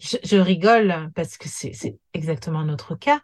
Je, 0.00 0.36
rigole 0.36 1.10
parce 1.14 1.36
que 1.36 1.48
c'est 1.48 1.98
exactement 2.12 2.64
notre 2.64 2.94
cas. 2.94 3.20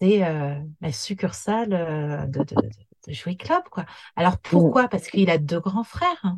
C'est 0.00 0.24
euh, 0.24 0.58
la 0.80 0.92
succursale 0.92 1.72
euh, 1.72 2.26
de, 2.26 2.40
de, 2.40 3.34
Club. 3.34 3.62
Quoi. 3.70 3.84
Alors 4.16 4.38
pourquoi? 4.38 4.88
Parce 4.88 5.08
qu'il 5.08 5.30
a 5.30 5.38
deux 5.38 5.60
grands 5.60 5.84
frères. 5.84 6.36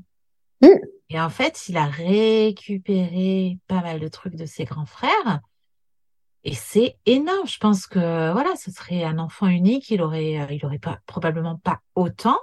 Mm. 0.63 0.69
Et 1.11 1.21
en 1.21 1.31
fait, 1.31 1.69
il 1.69 1.77
a 1.77 1.87
récupéré 1.87 3.59
pas 3.69 3.83
mal 3.83 4.01
de 4.01 4.09
trucs 4.09 4.35
de 4.35 4.47
ses 4.47 4.65
grands 4.65 4.87
frères. 4.87 5.41
Et 6.43 6.55
c'est 6.55 6.97
énorme. 7.07 7.47
Je 7.47 7.59
pense 7.59 7.87
que 7.87 8.33
voilà, 8.33 8.55
ce 8.57 8.71
serait 8.71 9.05
un 9.05 9.19
enfant 9.19 9.47
unique, 9.47 9.91
il 9.91 10.03
aurait, 10.03 10.41
euh, 10.41 10.47
il 10.51 10.65
aurait 10.65 10.79
pas 10.79 10.99
probablement 11.07 11.57
pas 11.57 11.81
autant. 11.95 12.39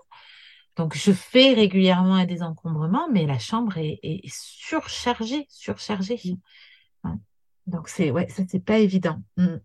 Donc 0.76 0.95
je 0.95 1.11
fais 1.11 1.53
régulièrement 1.53 2.15
un 2.15 2.26
désencombrement, 2.26 3.07
mais 3.11 3.26
la 3.26 3.39
chambre 3.39 3.78
est, 3.78 3.99
est 4.01 4.21
surchargée, 4.28 5.45
surchargée. 5.49 6.19
Mm. 7.03 7.15
Donc 7.67 7.89
c'est 7.89 8.11
ouais, 8.11 8.28
ça 8.30 8.43
c'est 8.47 8.63
pas 8.63 8.80
évident. 8.80 9.21
Mm. 9.38 9.57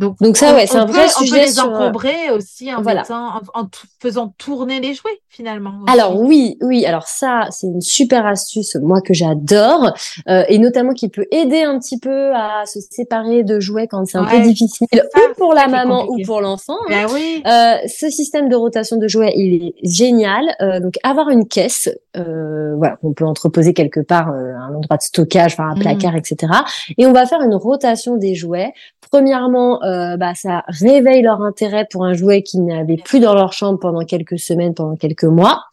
Donc, 0.00 0.16
Donc 0.18 0.36
ça, 0.38 0.54
ouais, 0.54 0.66
c'est 0.66 0.78
un 0.78 0.86
vrai 0.86 1.08
sujet. 1.08 1.32
On 1.32 1.36
peut 1.36 1.44
les 1.44 1.58
euh, 1.58 1.62
encombrer 1.62 2.30
aussi 2.30 2.72
en, 2.74 2.82
en, 2.82 3.68
faisant 4.00 4.34
tourner 4.38 4.80
les 4.80 4.94
jouets 4.94 5.20
finalement. 5.28 5.74
Alors 5.86 6.18
oui, 6.18 6.56
oui. 6.62 6.86
Alors 6.86 7.06
ça, 7.06 7.48
c'est 7.50 7.66
une 7.66 7.82
super 7.82 8.24
astuce, 8.24 8.76
moi 8.76 9.02
que 9.02 9.12
j'adore, 9.12 9.92
euh, 10.28 10.42
et 10.48 10.58
notamment 10.58 10.94
qui 10.94 11.10
peut 11.10 11.26
aider 11.30 11.62
un 11.62 11.78
petit 11.78 11.98
peu 11.98 12.34
à 12.34 12.64
se 12.64 12.80
séparer 12.80 13.44
de 13.44 13.60
jouets 13.60 13.86
quand 13.88 14.06
c'est 14.06 14.16
un 14.16 14.24
peu 14.24 14.40
difficile, 14.40 14.88
ou 14.92 15.34
pour 15.36 15.52
la 15.52 15.68
maman 15.68 16.06
ou 16.08 16.16
pour 16.24 16.40
l'enfant. 16.40 16.78
Ben 16.88 17.06
oui. 17.12 17.42
euh, 17.46 17.74
ce 17.86 18.08
système 18.08 18.48
de 18.48 18.56
rotation 18.56 18.96
de 18.96 19.06
jouets, 19.06 19.34
il 19.36 19.66
est 19.66 19.74
génial. 19.82 20.44
Euh, 20.62 20.80
donc 20.80 20.94
avoir 21.02 21.28
une 21.28 21.46
caisse, 21.46 21.90
euh, 22.16 22.74
voilà, 22.76 22.98
on 23.02 23.12
peut 23.12 23.26
entreposer 23.26 23.74
quelque 23.74 24.00
part 24.00 24.30
euh, 24.30 24.54
un 24.54 24.74
endroit 24.74 24.96
de 24.96 25.02
stockage, 25.02 25.52
enfin 25.52 25.70
un 25.70 25.76
mmh. 25.76 25.80
placard, 25.80 26.16
etc. 26.16 26.52
Et 26.96 27.06
on 27.06 27.12
va 27.12 27.26
faire 27.26 27.42
une 27.42 27.54
rotation 27.54 28.16
des 28.16 28.34
jouets. 28.34 28.72
Premièrement 29.10 29.80
euh, 29.90 30.16
bah, 30.16 30.34
ça 30.34 30.64
réveille 30.68 31.22
leur 31.22 31.42
intérêt 31.42 31.86
pour 31.90 32.04
un 32.04 32.14
jouet 32.14 32.42
qu'ils 32.42 32.64
n'avaient 32.64 32.96
plus 32.96 33.20
dans 33.20 33.34
leur 33.34 33.52
chambre 33.52 33.78
pendant 33.78 34.04
quelques 34.04 34.38
semaines, 34.38 34.74
pendant 34.74 34.96
quelques 34.96 35.24
mois. 35.24 35.64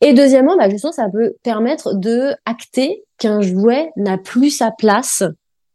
Et 0.00 0.14
deuxièmement, 0.14 0.56
bah, 0.56 0.68
justement, 0.68 0.92
ça 0.92 1.08
peut 1.08 1.34
permettre 1.42 1.94
de 1.94 2.32
acter 2.46 3.04
qu'un 3.18 3.40
jouet 3.40 3.90
n'a 3.96 4.16
plus 4.16 4.50
sa 4.50 4.70
place 4.70 5.24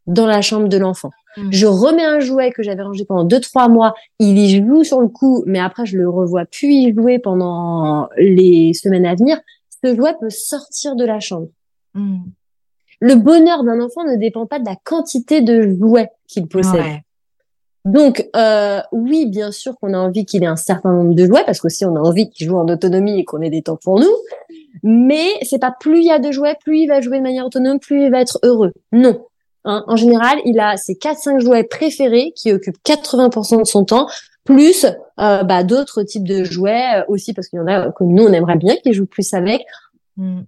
dans 0.06 0.26
la 0.26 0.42
chambre 0.42 0.68
de 0.68 0.78
l'enfant. 0.78 1.10
Mmh. 1.36 1.50
Je 1.50 1.66
remets 1.66 2.04
un 2.04 2.20
jouet 2.20 2.50
que 2.52 2.62
j'avais 2.62 2.82
rangé 2.82 3.04
pendant 3.04 3.24
deux 3.24 3.40
trois 3.40 3.68
mois, 3.68 3.94
il 4.18 4.38
y 4.38 4.64
joue 4.64 4.84
sur 4.84 5.00
le 5.00 5.08
coup, 5.08 5.42
mais 5.46 5.58
après 5.58 5.84
je 5.84 5.96
le 5.96 6.08
revois 6.08 6.44
plus 6.44 6.68
y 6.68 6.94
jouer 6.94 7.18
pendant 7.18 8.08
les 8.16 8.72
semaines 8.74 9.06
à 9.06 9.14
venir. 9.14 9.40
Ce 9.84 9.94
jouet 9.94 10.14
peut 10.20 10.30
sortir 10.30 10.94
de 10.94 11.04
la 11.04 11.20
chambre. 11.20 11.48
Mmh. 11.94 12.22
Le 13.00 13.14
bonheur 13.16 13.64
d'un 13.64 13.80
enfant 13.80 14.04
ne 14.04 14.16
dépend 14.16 14.46
pas 14.46 14.58
de 14.58 14.64
la 14.64 14.76
quantité 14.84 15.40
de 15.40 15.76
jouets 15.78 16.10
qu'il 16.28 16.46
possède. 16.46 17.00
Donc, 17.84 18.26
euh, 18.34 18.80
oui, 18.92 19.26
bien 19.26 19.52
sûr 19.52 19.76
qu'on 19.78 19.92
a 19.92 19.98
envie 19.98 20.24
qu'il 20.24 20.42
ait 20.42 20.46
un 20.46 20.56
certain 20.56 20.92
nombre 20.92 21.14
de 21.14 21.26
jouets, 21.26 21.44
parce 21.44 21.60
qu'aussi 21.60 21.84
on 21.84 21.96
a 21.96 22.00
envie 22.00 22.30
qu'il 22.30 22.46
joue 22.46 22.56
en 22.56 22.66
autonomie 22.66 23.20
et 23.20 23.24
qu'on 23.24 23.42
ait 23.42 23.50
des 23.50 23.62
temps 23.62 23.76
pour 23.76 24.00
nous. 24.00 24.14
Mais 24.82 25.26
c'est 25.42 25.58
pas 25.58 25.74
plus 25.78 25.98
il 25.98 26.06
y 26.06 26.10
a 26.10 26.18
de 26.18 26.32
jouets, 26.32 26.56
plus 26.62 26.80
il 26.80 26.86
va 26.86 27.02
jouer 27.02 27.18
de 27.18 27.22
manière 27.22 27.44
autonome, 27.44 27.78
plus 27.78 28.04
il 28.04 28.10
va 28.10 28.22
être 28.22 28.38
heureux. 28.42 28.72
Non. 28.92 29.26
Hein, 29.66 29.84
en 29.86 29.96
général, 29.96 30.38
il 30.44 30.60
a 30.60 30.76
ses 30.76 30.94
4-5 30.94 31.40
jouets 31.40 31.64
préférés 31.64 32.32
qui 32.36 32.52
occupent 32.52 32.82
80% 32.84 33.60
de 33.60 33.64
son 33.64 33.84
temps, 33.84 34.08
plus 34.44 34.84
euh, 35.20 35.42
bah, 35.42 35.62
d'autres 35.62 36.02
types 36.02 36.26
de 36.26 36.42
jouets 36.44 37.00
euh, 37.00 37.04
aussi, 37.08 37.34
parce 37.34 37.48
qu'il 37.48 37.58
y 37.58 37.62
en 37.62 37.66
a 37.66 37.90
que 37.92 38.04
nous, 38.04 38.24
on 38.24 38.32
aimerait 38.32 38.56
bien 38.56 38.76
qu'il 38.76 38.92
joue 38.92 39.06
plus 39.06 39.32
avec. 39.34 39.62
Mm. 40.16 40.42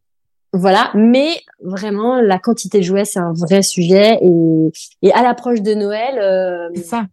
Voilà, 0.53 0.91
mais 0.95 1.29
vraiment, 1.63 2.21
la 2.21 2.39
quantité 2.39 2.79
de 2.79 2.85
jouets, 2.85 3.05
c'est 3.05 3.19
un 3.19 3.33
vrai 3.35 3.63
sujet. 3.63 4.19
Et, 4.23 4.73
et 5.03 5.13
à 5.13 5.23
l'approche 5.23 5.61
de 5.61 5.75
Noël, 5.75 6.19
euh, 6.19 6.69
ça 6.83 7.07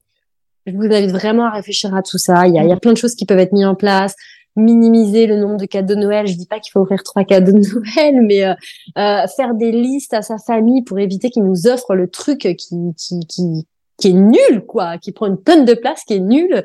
je 0.66 0.72
vous 0.74 0.84
invite 0.84 1.12
vraiment 1.12 1.46
à 1.46 1.52
réfléchir 1.52 1.94
à 1.96 2.02
tout 2.02 2.18
ça. 2.18 2.48
Il 2.48 2.56
y 2.56 2.60
a, 2.60 2.64
il 2.64 2.70
y 2.70 2.74
a 2.74 2.78
plein 2.78 2.94
de 2.94 2.98
choses 2.98 3.16
qui 3.16 3.26
peuvent 3.26 3.40
être 3.40 3.54
mises 3.54 3.66
en 3.66 3.76
place. 3.76 4.16
Minimiser 4.56 5.26
le 5.26 5.38
nombre 5.38 5.58
de 5.58 5.66
cadeaux 5.66 5.96
de 5.96 6.00
Noël. 6.00 6.28
Je 6.28 6.36
dis 6.36 6.46
pas 6.46 6.60
qu'il 6.60 6.72
faut 6.72 6.82
offrir 6.82 7.02
trois 7.04 7.24
cadeaux 7.24 7.52
de 7.52 7.58
Noël, 7.74 8.22
mais 8.22 8.46
euh, 8.46 8.54
euh, 8.98 9.28
faire 9.36 9.56
des 9.56 9.72
listes 9.72 10.14
à 10.14 10.22
sa 10.22 10.38
famille 10.38 10.84
pour 10.84 11.00
éviter 11.00 11.30
qu'il 11.30 11.44
nous 11.44 11.68
offre 11.68 11.96
le 11.96 12.08
truc 12.08 12.40
qui, 12.40 12.78
qui, 12.96 13.20
qui, 13.28 13.68
qui 13.98 14.08
est 14.10 14.14
nul, 14.14 14.64
quoi, 14.68 14.98
qui 14.98 15.12
prend 15.12 15.28
une 15.28 15.42
tonne 15.42 15.66
de 15.66 15.74
place, 15.74 16.04
qui 16.04 16.14
est 16.14 16.20
nul. 16.20 16.64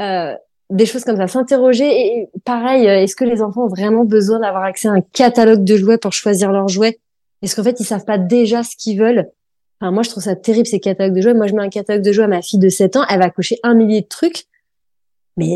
Euh, 0.00 0.34
des 0.70 0.86
choses 0.86 1.04
comme 1.04 1.16
ça, 1.16 1.28
s'interroger. 1.28 1.88
Et 1.88 2.28
pareil, 2.44 2.88
euh, 2.88 3.02
est-ce 3.02 3.16
que 3.16 3.24
les 3.24 3.42
enfants 3.42 3.64
ont 3.64 3.68
vraiment 3.68 4.04
besoin 4.04 4.40
d'avoir 4.40 4.64
accès 4.64 4.88
à 4.88 4.92
un 4.92 5.00
catalogue 5.00 5.64
de 5.64 5.76
jouets 5.76 5.98
pour 5.98 6.12
choisir 6.12 6.52
leurs 6.52 6.68
jouets? 6.68 6.98
Est-ce 7.42 7.54
qu'en 7.54 7.62
fait, 7.62 7.78
ils 7.80 7.84
savent 7.84 8.04
pas 8.04 8.18
déjà 8.18 8.62
ce 8.62 8.76
qu'ils 8.76 8.98
veulent? 8.98 9.28
Enfin, 9.80 9.90
moi, 9.90 10.02
je 10.02 10.10
trouve 10.10 10.22
ça 10.22 10.36
terrible, 10.36 10.66
ces 10.66 10.80
catalogues 10.80 11.14
de 11.14 11.20
jouets. 11.20 11.34
Moi, 11.34 11.46
je 11.46 11.54
mets 11.54 11.62
un 11.62 11.68
catalogue 11.68 12.02
de 12.02 12.12
jouets 12.12 12.24
à 12.24 12.28
ma 12.28 12.42
fille 12.42 12.58
de 12.58 12.68
7 12.68 12.96
ans, 12.96 13.04
elle 13.08 13.18
va 13.18 13.30
cocher 13.30 13.58
un 13.62 13.74
millier 13.74 14.00
de 14.00 14.06
trucs, 14.06 14.46
mais 15.36 15.50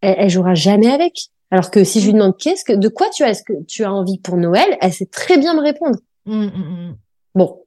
elle, 0.00 0.16
elle 0.18 0.30
jouera 0.30 0.54
jamais 0.54 0.90
avec. 0.90 1.30
Alors 1.50 1.70
que 1.70 1.82
si 1.82 2.00
je 2.00 2.06
lui 2.06 2.12
demande 2.12 2.36
qu'est-ce 2.36 2.64
que, 2.64 2.74
de 2.74 2.88
quoi 2.88 3.08
tu 3.10 3.24
as, 3.24 3.30
est-ce 3.30 3.42
que 3.42 3.64
tu 3.66 3.84
as 3.84 3.92
envie 3.92 4.18
pour 4.18 4.36
Noël, 4.36 4.76
elle 4.80 4.92
sait 4.92 5.06
très 5.06 5.38
bien 5.38 5.54
me 5.54 5.60
répondre. 5.60 5.98
Mmh, 6.26 6.44
mmh, 6.44 6.46
mmh. 6.46 6.96
Bon. 7.34 7.62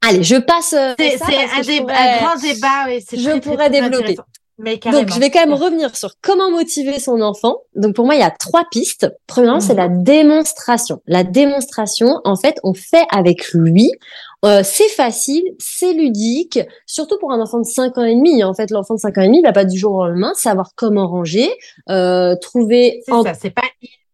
Allez, 0.00 0.22
je 0.22 0.36
passe. 0.36 0.72
Euh, 0.72 0.94
c'est 0.98 1.20
un, 1.22 1.82
grand 2.18 2.40
débat, 2.40 2.86
oui. 2.86 3.04
Je 3.12 3.38
pourrais 3.40 3.68
développer. 3.68 4.16
Donc, 4.58 5.12
je 5.12 5.20
vais 5.20 5.30
quand 5.30 5.40
même 5.40 5.54
revenir 5.54 5.94
sur 5.96 6.14
comment 6.20 6.50
motiver 6.50 6.98
son 6.98 7.20
enfant. 7.20 7.58
Donc, 7.76 7.94
pour 7.94 8.06
moi, 8.06 8.14
il 8.14 8.20
y 8.20 8.24
a 8.24 8.30
trois 8.30 8.64
pistes. 8.70 9.08
Premièrement, 9.26 9.60
c'est 9.60 9.74
la 9.74 9.88
démonstration. 9.88 11.00
La 11.06 11.22
démonstration, 11.22 12.20
en 12.24 12.34
fait, 12.34 12.58
on 12.64 12.74
fait 12.74 13.06
avec 13.10 13.52
lui. 13.52 13.92
Euh, 14.44 14.62
c'est 14.62 14.88
facile, 14.88 15.42
c'est 15.58 15.92
ludique, 15.92 16.60
surtout 16.86 17.18
pour 17.18 17.32
un 17.32 17.40
enfant 17.40 17.58
de 17.58 17.64
5 17.64 17.98
ans 17.98 18.04
et 18.04 18.14
demi. 18.14 18.44
En 18.44 18.54
fait, 18.54 18.70
l'enfant 18.70 18.94
de 18.94 19.00
5 19.00 19.18
ans 19.18 19.22
et 19.22 19.26
demi, 19.26 19.38
il 19.38 19.42
va 19.42 19.52
pas 19.52 19.64
du 19.64 19.76
jour 19.76 19.94
au 19.94 20.06
lendemain 20.06 20.32
savoir 20.34 20.72
comment 20.76 21.08
ranger, 21.08 21.50
euh, 21.90 22.36
trouver... 22.36 23.02
C'est 23.04 23.22
ça, 23.22 23.34
c'est 23.34 23.50
pas... 23.50 23.62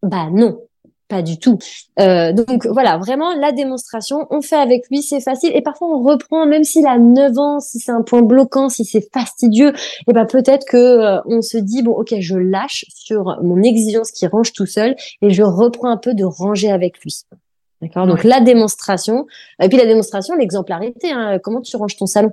Bah 0.03 0.29
non, 0.33 0.61
pas 1.09 1.23
du 1.23 1.39
tout. 1.39 1.59
Euh, 2.01 2.33
donc 2.33 2.67
voilà, 2.67 2.97
vraiment 2.97 3.35
la 3.35 3.53
démonstration, 3.53 4.27
on 4.31 4.41
fait 4.41 4.57
avec 4.57 4.89
lui, 4.91 5.03
c'est 5.03 5.21
facile. 5.21 5.51
Et 5.55 5.61
parfois 5.61 5.89
on 5.89 6.03
reprend, 6.03 6.47
même 6.47 6.65
s'il 6.65 6.87
a 6.87 6.99
9 6.99 7.39
ans, 7.39 7.61
si 7.61 7.79
c'est 7.79 7.93
un 7.93 8.03
point 8.03 8.23
bloquant, 8.23 8.69
si 8.71 8.85
c'est 8.85 9.07
fastidieux, 9.13 9.69
et 9.71 10.05
eh 10.09 10.13
ben 10.13 10.25
peut-être 10.25 10.67
que 10.67 10.77
euh, 10.77 11.21
on 11.27 11.43
se 11.43 11.59
dit 11.59 11.83
bon 11.83 11.93
ok, 11.93 12.15
je 12.19 12.37
lâche 12.37 12.87
sur 12.89 13.39
mon 13.43 13.63
exigence 13.63 14.11
qui 14.11 14.27
range 14.27 14.53
tout 14.53 14.67
seul 14.67 14.97
et 15.21 15.31
je 15.31 15.43
reprends 15.43 15.91
un 15.91 15.99
peu 15.99 16.15
de 16.15 16.25
ranger 16.25 16.71
avec 16.71 16.99
lui. 17.01 17.25
D'accord. 17.83 18.07
Donc 18.07 18.25
la 18.25 18.41
démonstration 18.41 19.27
et 19.63 19.69
puis 19.69 19.79
la 19.79 19.87
démonstration, 19.87 20.35
l'exemplarité. 20.37 21.13
Hein, 21.13 21.39
comment 21.43 21.61
tu 21.61 21.77
ranges 21.77 21.97
ton 21.97 22.07
salon? 22.07 22.33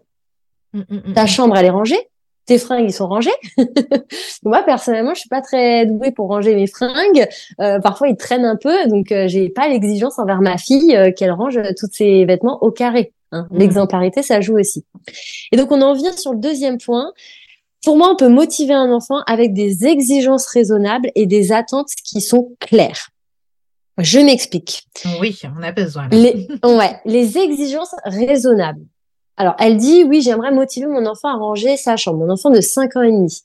Mmh, 0.74 0.80
mmh, 0.80 0.96
mmh, 1.08 1.14
Ta 1.14 1.26
chambre 1.26 1.58
elle 1.58 1.66
est 1.66 1.72
rangée? 1.72 2.00
Tes 2.46 2.58
fringues 2.58 2.86
ils 2.86 2.94
sont 2.94 3.08
rangés? 3.08 3.32
Moi 4.44 4.64
personnellement, 4.64 5.14
je 5.14 5.20
suis 5.22 5.30
pas 5.30 5.42
très 5.42 5.86
douée 5.86 6.12
pour 6.12 6.28
ranger 6.28 6.56
mes 6.56 6.68
fringues. 6.68 7.28
Euh, 7.60 7.80
parfois 7.80 8.08
ils 8.08 8.18
traînent 8.18 8.46
un 8.46 8.56
peu, 8.56 8.88
donc 8.88 9.12
euh, 9.12 9.28
j'ai 9.28 9.50
pas 9.50 9.68
l'exigence 9.68 10.20
envers 10.20 10.42
ma 10.42 10.58
fille 10.58 10.96
euh, 10.96 11.12
qu'elle 11.12 11.32
range 11.32 11.60
tous 11.78 11.90
ses 11.92 12.26
vêtements 12.26 12.64
au 12.64 12.72
carré. 12.72 13.14
Hein. 13.32 13.48
Mmh. 13.52 13.58
L'exemplarité, 13.58 14.24
ça 14.24 14.42
joue 14.42 14.58
aussi. 14.58 14.86
Et 15.52 15.58
donc 15.58 15.72
on 15.72 15.82
en 15.82 15.94
vient 15.94 16.16
sur 16.16 16.34
le 16.34 16.40
deuxième 16.40 16.78
point. 16.78 17.12
Pour 17.84 17.98
moi, 17.98 18.12
on 18.12 18.16
peut 18.16 18.30
motiver 18.30 18.76
un 18.76 18.92
enfant 18.92 19.22
avec 19.26 19.54
des 19.54 19.88
exigences 19.88 20.46
raisonnables 20.46 21.10
et 21.16 21.26
des 21.26 21.52
attentes 21.52 21.90
qui 22.04 22.22
sont 22.22 22.52
claires. 22.60 23.10
Je 24.02 24.20
m'explique. 24.20 24.88
Oui, 25.20 25.40
on 25.58 25.64
a 25.64 25.72
besoin. 25.72 26.08
Les, 26.10 26.48
ouais, 26.64 27.00
les 27.06 27.38
exigences 27.38 27.96
raisonnables. 28.04 28.86
Alors, 29.38 29.56
elle 29.60 29.78
dit, 29.78 30.04
oui, 30.04 30.22
j'aimerais 30.22 30.52
motiver 30.52 30.88
mon 30.88 31.06
enfant 31.06 31.30
à 31.30 31.36
ranger 31.36 31.78
sa 31.78 31.98
chambre, 31.98 32.20
mon 32.20 32.30
enfant 32.30 32.50
de 32.50 32.62
5 32.62 32.96
ans 32.96 33.02
et 33.02 33.12
demi. 33.12 33.42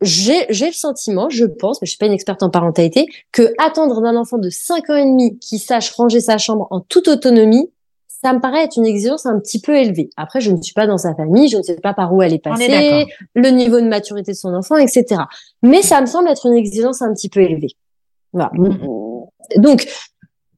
J'ai, 0.00 0.46
le 0.48 0.72
sentiment, 0.72 1.28
je 1.28 1.44
pense, 1.44 1.82
mais 1.82 1.86
je 1.86 1.90
suis 1.90 1.98
pas 1.98 2.06
une 2.06 2.12
experte 2.12 2.42
en 2.42 2.50
parentalité, 2.50 3.06
que 3.32 3.52
attendre 3.58 4.00
d'un 4.00 4.16
enfant 4.16 4.38
de 4.38 4.48
5 4.48 4.90
ans 4.90 4.96
et 4.96 5.04
demi 5.04 5.38
qui 5.40 5.58
sache 5.58 5.90
ranger 5.90 6.20
sa 6.20 6.38
chambre 6.38 6.68
en 6.70 6.80
toute 6.80 7.08
autonomie, 7.08 7.70
ça 8.06 8.32
me 8.32 8.40
paraît 8.40 8.64
être 8.64 8.78
une 8.78 8.86
exigence 8.86 9.26
un 9.26 9.38
petit 9.38 9.60
peu 9.60 9.76
élevée. 9.76 10.10
Après, 10.16 10.40
je 10.40 10.50
ne 10.50 10.60
suis 10.62 10.74
pas 10.74 10.86
dans 10.86 10.98
sa 10.98 11.14
famille, 11.14 11.48
je 11.48 11.56
ne 11.56 11.62
sais 11.62 11.76
pas 11.76 11.94
par 11.94 12.14
où 12.14 12.22
elle 12.22 12.32
est 12.32 12.42
passée, 12.42 13.06
le 13.34 13.50
niveau 13.50 13.80
de 13.80 13.86
maturité 13.86 14.32
de 14.32 14.36
son 14.36 14.54
enfant, 14.54 14.76
etc. 14.76 15.22
Mais 15.62 15.82
ça 15.82 16.00
me 16.00 16.06
semble 16.06 16.28
être 16.28 16.46
une 16.46 16.56
exigence 16.56 17.02
un 17.02 17.12
petit 17.12 17.28
peu 17.28 17.40
élevée. 17.40 17.76
Voilà. 18.32 18.50
Mm-hmm. 18.54 19.60
Donc, 19.60 19.88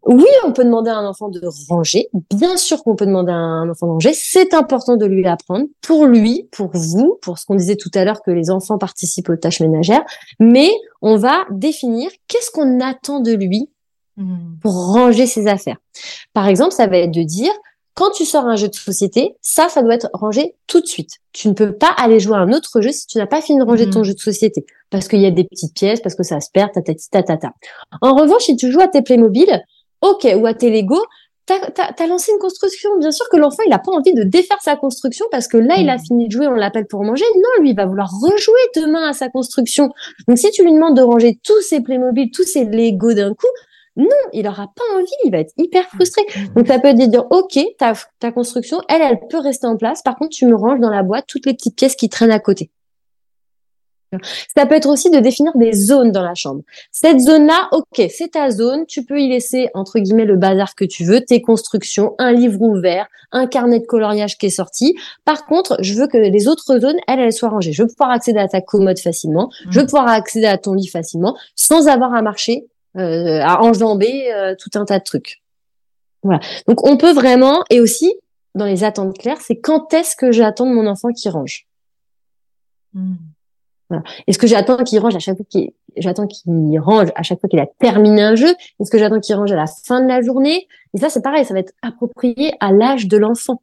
oui, 0.06 0.26
on 0.46 0.52
peut 0.52 0.64
demander 0.64 0.90
à 0.90 0.96
un 0.96 1.06
enfant 1.06 1.28
de 1.28 1.40
ranger. 1.68 2.08
Bien 2.34 2.56
sûr 2.56 2.82
qu'on 2.82 2.96
peut 2.96 3.06
demander 3.06 3.32
à 3.32 3.36
un 3.36 3.68
enfant 3.68 3.86
de 3.86 3.92
ranger. 3.92 4.12
C'est 4.14 4.54
important 4.54 4.96
de 4.96 5.04
lui 5.04 5.26
apprendre 5.26 5.66
pour 5.82 6.06
lui, 6.06 6.48
pour 6.52 6.70
vous, 6.72 7.18
pour 7.20 7.38
ce 7.38 7.44
qu'on 7.44 7.54
disait 7.54 7.76
tout 7.76 7.90
à 7.94 8.04
l'heure 8.04 8.22
que 8.22 8.30
les 8.30 8.50
enfants 8.50 8.78
participent 8.78 9.28
aux 9.28 9.36
tâches 9.36 9.60
ménagères. 9.60 10.04
Mais 10.38 10.70
on 11.02 11.16
va 11.16 11.44
définir 11.50 12.10
qu'est-ce 12.28 12.50
qu'on 12.50 12.80
attend 12.80 13.20
de 13.20 13.32
lui 13.32 13.68
hmm. 14.16 14.56
pour 14.62 14.72
ranger 14.72 15.26
ses 15.26 15.46
affaires. 15.46 15.76
Par 16.32 16.48
exemple, 16.48 16.72
ça 16.72 16.86
va 16.86 16.96
être 16.96 17.14
de 17.14 17.22
dire, 17.22 17.52
quand 18.00 18.10
tu 18.12 18.24
sors 18.24 18.46
un 18.46 18.56
jeu 18.56 18.68
de 18.68 18.74
société, 18.74 19.36
ça, 19.42 19.68
ça 19.68 19.82
doit 19.82 19.94
être 19.94 20.08
rangé 20.14 20.54
tout 20.66 20.80
de 20.80 20.86
suite. 20.86 21.18
Tu 21.32 21.48
ne 21.48 21.52
peux 21.52 21.72
pas 21.72 21.94
aller 21.98 22.18
jouer 22.18 22.36
à 22.36 22.38
un 22.38 22.52
autre 22.54 22.80
jeu 22.80 22.92
si 22.92 23.06
tu 23.06 23.18
n'as 23.18 23.26
pas 23.26 23.42
fini 23.42 23.58
de 23.58 23.64
ranger 23.64 23.90
ton 23.90 24.00
hmm. 24.00 24.04
jeu 24.04 24.14
de 24.14 24.20
société. 24.20 24.64
Parce 24.88 25.06
qu'il 25.06 25.20
y 25.20 25.26
a 25.26 25.30
des 25.30 25.44
petites 25.44 25.74
pièces, 25.74 26.00
parce 26.00 26.14
que 26.14 26.22
ça 26.22 26.40
se 26.40 26.48
perd, 26.50 26.72
ta 26.72 26.80
ta 26.80 27.22
ta 27.22 27.36
ta. 27.36 27.52
En 28.00 28.14
revanche, 28.14 28.44
si 28.44 28.56
tu 28.56 28.72
joues 28.72 28.80
à 28.80 28.88
tes 28.88 29.02
Playmobil, 29.02 29.62
Ok, 30.02 30.26
ou 30.34 30.46
à 30.46 30.54
tes 30.54 30.70
Lego, 30.70 30.98
t'as 31.44 31.58
as, 31.76 32.06
lancé 32.06 32.32
une 32.32 32.38
construction. 32.38 32.88
Bien 32.98 33.10
sûr 33.10 33.28
que 33.28 33.36
l'enfant, 33.36 33.62
il 33.66 33.72
a 33.72 33.78
pas 33.78 33.92
envie 33.92 34.14
de 34.14 34.22
défaire 34.22 34.56
sa 34.62 34.76
construction 34.76 35.26
parce 35.30 35.46
que 35.46 35.58
là, 35.58 35.76
il 35.78 35.90
a 35.90 35.96
mm. 35.96 36.04
fini 36.06 36.28
de 36.28 36.32
jouer, 36.32 36.46
on 36.46 36.52
l'appelle 36.54 36.86
pour 36.86 37.04
manger. 37.04 37.24
Non, 37.36 37.62
lui, 37.62 37.70
il 37.70 37.76
va 37.76 37.84
vouloir 37.84 38.10
rejouer 38.10 38.60
demain 38.76 39.10
à 39.10 39.12
sa 39.12 39.28
construction. 39.28 39.90
Donc, 40.26 40.38
si 40.38 40.50
tu 40.52 40.62
lui 40.62 40.72
demandes 40.72 40.96
de 40.96 41.02
ranger 41.02 41.38
tous 41.44 41.60
ses 41.60 41.82
Playmobil, 41.82 42.30
tous 42.30 42.44
ses 42.44 42.64
Lego 42.64 43.12
d'un 43.12 43.34
coup, 43.34 43.48
Non, 43.96 44.06
il 44.32 44.46
aura 44.46 44.68
pas 44.74 44.84
envie, 44.96 45.06
il 45.24 45.32
va 45.32 45.38
être 45.38 45.52
hyper 45.56 45.84
frustré. 45.88 46.22
Donc 46.54 46.68
ça 46.68 46.78
peut 46.78 46.88
être 46.88 46.98
de 46.98 47.06
dire, 47.06 47.26
ok, 47.30 47.58
ta, 47.78 47.92
ta 48.18 48.32
construction, 48.32 48.80
elle, 48.88 49.02
elle 49.02 49.20
peut 49.28 49.38
rester 49.38 49.66
en 49.66 49.76
place. 49.76 50.02
Par 50.02 50.16
contre, 50.16 50.30
tu 50.30 50.46
me 50.46 50.54
ranges 50.54 50.80
dans 50.80 50.90
la 50.90 51.02
boîte 51.02 51.26
toutes 51.26 51.46
les 51.46 51.54
petites 51.54 51.76
pièces 51.76 51.96
qui 51.96 52.08
traînent 52.08 52.30
à 52.30 52.38
côté. 52.38 52.70
Ça 54.56 54.66
peut 54.66 54.74
être 54.74 54.88
aussi 54.88 55.10
de 55.10 55.18
définir 55.20 55.52
des 55.56 55.72
zones 55.72 56.10
dans 56.10 56.22
la 56.22 56.34
chambre. 56.34 56.62
Cette 56.90 57.20
zone-là, 57.20 57.68
ok, 57.72 58.08
c'est 58.10 58.32
ta 58.32 58.50
zone. 58.50 58.84
Tu 58.86 59.04
peux 59.04 59.20
y 59.20 59.28
laisser 59.28 59.68
entre 59.74 60.00
guillemets 60.00 60.24
le 60.24 60.36
bazar 60.36 60.74
que 60.74 60.84
tu 60.84 61.04
veux, 61.04 61.20
tes 61.20 61.40
constructions, 61.40 62.14
un 62.18 62.32
livre 62.32 62.60
ouvert, 62.60 63.06
un 63.30 63.46
carnet 63.46 63.78
de 63.78 63.86
coloriage 63.86 64.36
qui 64.36 64.46
est 64.46 64.50
sorti. 64.50 64.96
Par 65.24 65.46
contre, 65.46 65.76
je 65.80 65.94
veux 65.94 66.08
que 66.08 66.16
les 66.16 66.48
autres 66.48 66.80
zones, 66.80 66.98
elles, 67.06 67.20
elles 67.20 67.32
soient 67.32 67.50
rangées. 67.50 67.72
Je 67.72 67.82
veux 67.82 67.88
pouvoir 67.88 68.10
accéder 68.10 68.40
à 68.40 68.48
ta 68.48 68.60
commode 68.60 68.98
facilement. 68.98 69.50
Je 69.70 69.78
veux 69.78 69.84
mmh. 69.84 69.88
pouvoir 69.88 70.08
accéder 70.08 70.46
à 70.46 70.58
ton 70.58 70.74
lit 70.74 70.88
facilement, 70.88 71.36
sans 71.54 71.86
avoir 71.86 72.12
à 72.12 72.22
marcher, 72.22 72.66
euh, 72.96 73.40
à 73.42 73.62
enjamber 73.62 74.32
euh, 74.32 74.54
tout 74.58 74.70
un 74.74 74.84
tas 74.84 74.98
de 74.98 75.04
trucs. 75.04 75.42
Voilà. 76.22 76.40
Donc 76.66 76.86
on 76.86 76.96
peut 76.96 77.12
vraiment, 77.12 77.64
et 77.70 77.80
aussi 77.80 78.12
dans 78.54 78.66
les 78.66 78.84
attentes 78.84 79.16
claires, 79.16 79.40
c'est 79.40 79.56
quand 79.56 79.94
est-ce 79.94 80.16
que 80.16 80.32
j'attends 80.32 80.66
de 80.66 80.74
mon 80.74 80.86
enfant 80.86 81.12
qui 81.12 81.28
range? 81.28 81.66
Mmh. 82.94 83.14
Est-ce 84.26 84.38
que 84.38 84.46
j'attends 84.46 84.82
qu'il 84.84 84.98
range 85.00 85.16
à 85.16 85.18
chaque 85.18 85.36
fois 85.36 85.46
qu'il 85.48 85.72
j'attends 85.96 86.26
qu'il 86.26 86.78
range 86.78 87.08
à 87.14 87.22
chaque 87.22 87.40
fois 87.40 87.48
qu'il 87.48 87.58
a 87.58 87.66
terminé 87.66 88.22
un 88.22 88.34
jeu? 88.34 88.54
Est-ce 88.80 88.90
que 88.90 88.98
j'attends 88.98 89.20
qu'il 89.20 89.34
range 89.34 89.52
à 89.52 89.56
la 89.56 89.66
fin 89.66 90.00
de 90.00 90.08
la 90.08 90.22
journée? 90.22 90.68
Et 90.94 90.98
ça, 90.98 91.08
c'est 91.08 91.22
pareil, 91.22 91.44
ça 91.44 91.54
va 91.54 91.60
être 91.60 91.72
approprié 91.82 92.54
à 92.60 92.72
l'âge 92.72 93.06
de 93.06 93.16
l'enfant. 93.16 93.62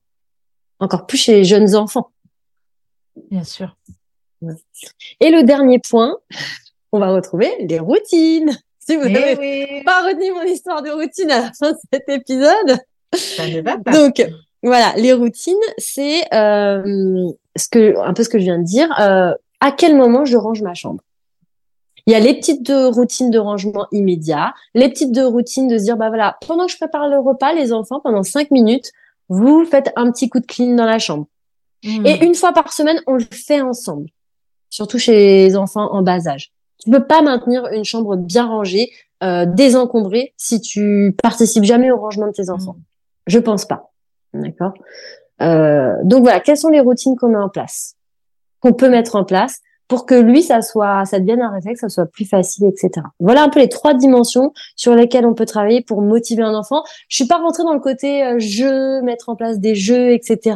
Encore 0.80 1.05
plus 1.05 1.17
chez 1.17 1.34
les 1.34 1.43
jeunes 1.43 1.75
enfants. 1.75 2.11
Bien 3.32 3.43
sûr. 3.43 3.75
Et 5.19 5.32
le 5.32 5.43
dernier 5.43 5.80
point, 5.80 6.17
on 6.91 6.99
va 6.99 7.13
retrouver 7.13 7.51
les 7.59 7.80
routines. 7.80 8.57
Si 8.88 8.95
vous 8.95 9.09
n'avez 9.09 9.83
pas 9.85 10.01
retenu 10.07 10.31
mon 10.31 10.43
histoire 10.43 10.81
de 10.81 10.89
routine 10.89 11.29
à 11.29 11.41
la 11.41 11.51
fin 11.51 11.71
de 11.73 11.77
cet 11.91 12.07
épisode. 12.07 12.79
Ça 13.13 13.47
ne 13.47 13.61
va 13.61 13.77
pas. 13.77 13.91
Donc, 13.91 14.25
voilà, 14.63 14.93
les 14.95 15.11
routines, 15.11 15.55
c'est 15.77 16.23
euh, 16.33 17.29
ce 17.57 17.67
que 17.69 17.97
un 17.99 18.13
peu 18.13 18.23
ce 18.23 18.29
que 18.29 18.39
je 18.39 18.45
viens 18.45 18.59
de 18.59 18.63
dire. 18.63 18.89
Euh, 18.99 19.33
à 19.59 19.71
quel 19.71 19.95
moment 19.95 20.23
je 20.23 20.38
range 20.38 20.61
ma 20.61 20.73
chambre. 20.73 21.01
Il 22.05 22.13
y 22.13 22.15
a 22.15 22.19
les 22.19 22.35
petites 22.35 22.71
routines 22.71 23.29
de 23.29 23.39
rangement 23.39 23.88
immédiat, 23.91 24.53
les 24.73 24.88
petites 24.88 25.11
de 25.11 25.23
routines 25.23 25.67
de 25.67 25.77
se 25.77 25.83
dire, 25.83 25.97
bah 25.97 26.07
voilà, 26.07 26.38
pendant 26.47 26.67
que 26.67 26.71
je 26.71 26.77
prépare 26.77 27.09
le 27.09 27.19
repas, 27.19 27.51
les 27.51 27.73
enfants, 27.73 27.99
pendant 27.99 28.23
cinq 28.23 28.51
minutes, 28.51 28.93
vous 29.27 29.65
faites 29.65 29.91
un 29.97 30.09
petit 30.11 30.29
coup 30.29 30.39
de 30.39 30.45
clean 30.45 30.75
dans 30.75 30.85
la 30.85 30.99
chambre. 30.99 31.25
Mmh. 31.83 32.05
Et 32.05 32.23
une 32.23 32.35
fois 32.35 32.53
par 32.53 32.71
semaine, 32.71 33.01
on 33.07 33.15
le 33.15 33.25
fait 33.29 33.59
ensemble. 33.59 34.07
Surtout 34.69 34.99
chez 34.99 35.11
les 35.47 35.57
enfants 35.57 35.91
en 35.91 36.01
bas 36.01 36.27
âge. 36.29 36.53
Tu 36.88 36.91
peux 36.91 37.05
pas 37.05 37.21
maintenir 37.21 37.67
une 37.73 37.83
chambre 37.83 38.15
bien 38.15 38.45
rangée, 38.45 38.89
euh, 39.21 39.45
désencombrée, 39.45 40.33
si 40.38 40.61
tu 40.61 41.13
participes 41.21 41.65
jamais 41.65 41.91
au 41.91 41.97
rangement 41.97 42.27
de 42.27 42.31
tes 42.31 42.49
enfants. 42.49 42.77
Mmh. 42.77 42.83
Je 43.27 43.39
pense 43.39 43.65
pas. 43.65 43.91
D'accord? 44.33 44.73
Euh, 45.41 45.95
donc 46.05 46.21
voilà, 46.21 46.39
quelles 46.39 46.55
sont 46.55 46.69
les 46.69 46.79
routines 46.79 47.17
qu'on 47.17 47.27
met 47.27 47.38
en 47.38 47.49
place? 47.49 47.95
Qu'on 48.61 48.71
peut 48.71 48.88
mettre 48.88 49.17
en 49.17 49.25
place 49.25 49.59
pour 49.89 50.05
que 50.05 50.15
lui, 50.15 50.41
ça 50.41 50.61
soit, 50.61 51.03
ça 51.03 51.19
devienne 51.19 51.41
un 51.41 51.51
réflexe, 51.51 51.81
ça 51.81 51.89
soit 51.89 52.05
plus 52.05 52.23
facile, 52.23 52.67
etc. 52.67 53.05
Voilà 53.19 53.43
un 53.43 53.49
peu 53.49 53.59
les 53.59 53.67
trois 53.67 53.93
dimensions 53.93 54.53
sur 54.77 54.95
lesquelles 54.95 55.25
on 55.25 55.33
peut 55.33 55.45
travailler 55.45 55.81
pour 55.81 56.01
motiver 56.01 56.43
un 56.43 56.55
enfant. 56.55 56.83
Je 57.09 57.17
suis 57.17 57.27
pas 57.27 57.38
rentrée 57.38 57.63
dans 57.63 57.73
le 57.73 57.81
côté 57.81 58.23
euh, 58.23 58.39
jeu, 58.39 59.01
mettre 59.01 59.27
en 59.27 59.35
place 59.35 59.59
des 59.59 59.75
jeux, 59.75 60.11
etc. 60.13 60.55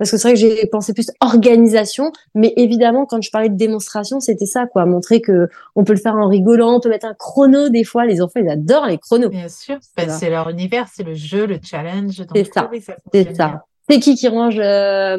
Parce 0.00 0.10
que 0.10 0.16
c'est 0.16 0.28
vrai 0.28 0.32
que 0.32 0.40
j'ai 0.40 0.66
pensé 0.66 0.94
plus 0.94 1.10
organisation, 1.20 2.10
mais 2.34 2.54
évidemment, 2.56 3.04
quand 3.04 3.20
je 3.20 3.30
parlais 3.30 3.50
de 3.50 3.56
démonstration, 3.56 4.18
c'était 4.18 4.46
ça, 4.46 4.64
quoi, 4.66 4.86
montrer 4.86 5.20
que 5.20 5.48
on 5.76 5.84
peut 5.84 5.92
le 5.92 5.98
faire 5.98 6.14
en 6.14 6.26
rigolant, 6.26 6.76
on 6.76 6.80
peut 6.80 6.88
mettre 6.88 7.04
un 7.04 7.12
chrono 7.12 7.68
des 7.68 7.84
fois. 7.84 8.06
Les 8.06 8.22
enfants, 8.22 8.40
ils 8.42 8.48
adorent 8.48 8.86
les 8.86 8.96
chronos. 8.96 9.28
Bien 9.28 9.50
sûr, 9.50 9.76
c'est 9.82 10.30
leur 10.30 10.48
univers, 10.48 10.88
c'est 10.90 11.02
le 11.02 11.12
jeu, 11.12 11.46
le 11.46 11.58
challenge. 11.62 12.22
C'est 12.34 12.50
ça, 12.50 12.70
c'est 13.12 13.36
ça 13.36 13.64
c'est 13.90 13.98
qui 13.98 14.14
qui 14.14 14.28
range 14.28 14.58
euh, 14.58 15.16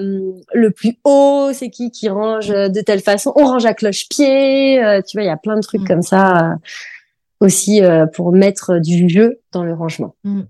le 0.54 0.72
plus 0.72 0.98
haut, 1.04 1.50
c'est 1.54 1.70
qui 1.70 1.92
qui 1.92 2.08
range 2.08 2.48
de 2.48 2.82
telle 2.82 3.02
façon, 3.02 3.34
on 3.36 3.46
range 3.46 3.66
à 3.66 3.74
cloche-pied, 3.74 4.82
euh, 4.82 5.02
tu 5.02 5.18
vois, 5.18 5.24
il 5.24 5.28
y 5.28 5.30
a 5.30 5.38
plein 5.38 5.58
de 5.58 5.62
trucs 5.62 5.82
mm. 5.82 5.88
comme 5.88 6.02
ça 6.02 6.52
euh, 6.52 6.56
aussi 7.42 7.82
pour 8.14 8.32
mettre 8.32 8.80
du 8.80 9.10
jeu 9.10 9.42
dans 9.52 9.64
le 9.64 9.74
rangement. 9.74 10.16
Mm. 10.24 10.44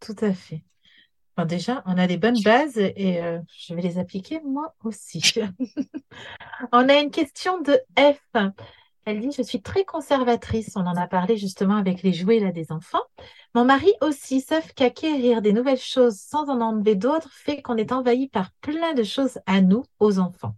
Tout 0.00 0.16
à 0.20 0.32
fait. 0.32 0.62
Déjà, 1.46 1.82
on 1.86 1.98
a 1.98 2.06
des 2.06 2.16
bonnes 2.16 2.40
bases 2.42 2.78
et 2.78 3.20
je 3.56 3.74
vais 3.74 3.82
les 3.82 3.98
appliquer 3.98 4.40
moi 4.44 4.74
aussi. 4.84 5.34
on 6.72 6.88
a 6.88 6.98
une 6.98 7.10
question 7.10 7.60
de 7.60 7.80
F. 7.98 8.36
Elle 9.06 9.20
dit, 9.20 9.32
je 9.36 9.42
suis 9.42 9.62
très 9.62 9.84
conservatrice. 9.84 10.72
On 10.76 10.86
en 10.86 10.96
a 10.96 11.06
parlé 11.06 11.36
justement 11.36 11.76
avec 11.76 12.02
les 12.02 12.12
jouets 12.12 12.38
là, 12.38 12.52
des 12.52 12.70
enfants. 12.70 13.02
Mon 13.54 13.64
mari 13.64 13.92
aussi, 14.02 14.40
sauf 14.40 14.72
qu'acquérir 14.74 15.42
des 15.42 15.52
nouvelles 15.52 15.78
choses 15.78 16.16
sans 16.16 16.48
en 16.48 16.60
enlever 16.60 16.94
d'autres 16.94 17.32
fait 17.32 17.62
qu'on 17.62 17.76
est 17.76 17.92
envahi 17.92 18.28
par 18.28 18.52
plein 18.60 18.92
de 18.94 19.02
choses 19.02 19.40
à 19.46 19.62
nous, 19.62 19.84
aux 19.98 20.18
enfants. 20.18 20.54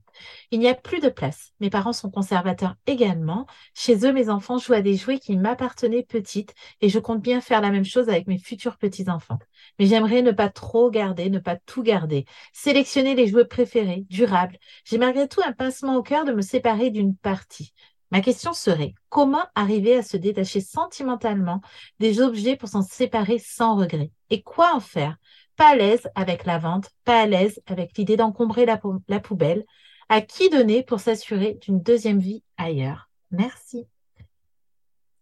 Il 0.53 0.61
n'y 0.61 0.69
a 0.69 0.75
plus 0.75 1.01
de 1.01 1.09
place. 1.09 1.53
Mes 1.61 1.71
parents 1.71 1.95
sont 1.95 2.11
conservateurs 2.11 2.77
également. 2.87 3.47
Chez 3.73 4.07
eux, 4.07 4.13
mes 4.13 4.29
enfants 4.29 4.59
jouent 4.59 4.75
à 4.75 4.83
des 4.83 4.97
jouets 4.97 5.19
qui 5.19 5.37
m'appartenaient 5.39 6.03
petites 6.05 6.55
et 6.83 6.91
je 6.91 6.99
compte 6.99 7.23
bien 7.23 7.41
faire 7.41 7.63
la 7.63 7.71
même 7.71 7.87
chose 7.87 8.11
avec 8.11 8.27
mes 8.27 8.39
futurs 8.39 8.77
petits-enfants. 8.77 9.39
Mais 9.79 9.87
j'aimerais 9.87 10.21
ne 10.21 10.31
pas 10.31 10.51
trop 10.51 10.91
garder, 10.91 11.31
ne 11.31 11.39
pas 11.39 11.57
tout 11.57 11.83
garder. 11.83 12.27
Sélectionner 12.53 13.15
les 13.15 13.29
jouets 13.29 13.47
préférés, 13.47 14.05
durables. 14.11 14.59
J'ai 14.85 14.99
malgré 14.99 15.27
tout 15.27 15.41
un 15.43 15.53
pincement 15.53 15.97
au 15.97 16.03
cœur 16.03 16.27
de 16.27 16.33
me 16.33 16.43
séparer 16.43 16.91
d'une 16.91 17.17
partie. 17.17 17.73
Ma 18.11 18.21
question 18.21 18.53
serait, 18.53 18.93
comment 19.09 19.47
arriver 19.55 19.97
à 19.97 20.03
se 20.03 20.19
détacher 20.19 20.61
sentimentalement 20.61 21.63
des 21.99 22.21
objets 22.21 22.57
pour 22.57 22.69
s'en 22.69 22.83
séparer 22.83 23.39
sans 23.39 23.75
regret? 23.75 24.11
Et 24.29 24.43
quoi 24.43 24.75
en 24.75 24.81
faire? 24.81 25.17
Pas 25.57 25.71
à 25.71 25.77
l'aise 25.77 26.07
avec 26.15 26.45
la 26.45 26.59
vente, 26.59 26.91
pas 27.07 27.23
à 27.23 27.27
l'aise 27.27 27.63
avec 27.67 27.97
l'idée 27.97 28.19
d'encombrer 28.19 28.67
la, 28.67 28.79
poubelle. 29.21 29.65
À 30.09 30.21
qui 30.21 30.51
donner 30.51 30.83
pour 30.83 31.01
s'assurer 31.01 31.59
d'une 31.63 31.81
deuxième 31.81 32.19
vie 32.19 32.43
ailleurs? 32.57 33.09
Merci. 33.31 33.87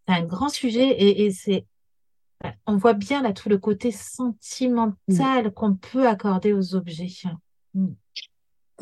C'est 0.06 0.14
un 0.14 0.24
grand 0.24 0.48
sujet 0.48 0.96
et, 0.98 1.30
c'est 1.30 1.66
on 2.66 2.76
voit 2.76 2.94
bien 2.94 3.22
là 3.22 3.34
tout 3.34 3.50
le 3.50 3.58
côté 3.58 3.92
sentimental 3.92 5.52
qu'on 5.54 5.74
peut 5.74 6.08
accorder 6.08 6.54
aux 6.54 6.74
objets. 6.74 7.08
Mm. 7.74 7.88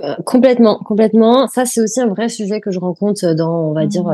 Euh, 0.01 0.15
complètement, 0.25 0.79
complètement. 0.79 1.49
Ça, 1.49 1.67
c'est 1.67 1.81
aussi 1.81 2.01
un 2.01 2.07
vrai 2.07 2.29
sujet 2.29 2.61
que 2.61 2.71
je 2.71 2.79
rencontre 2.79 3.35
dans, 3.35 3.71
on 3.71 3.73
va 3.73 3.87
dire, 3.87 4.05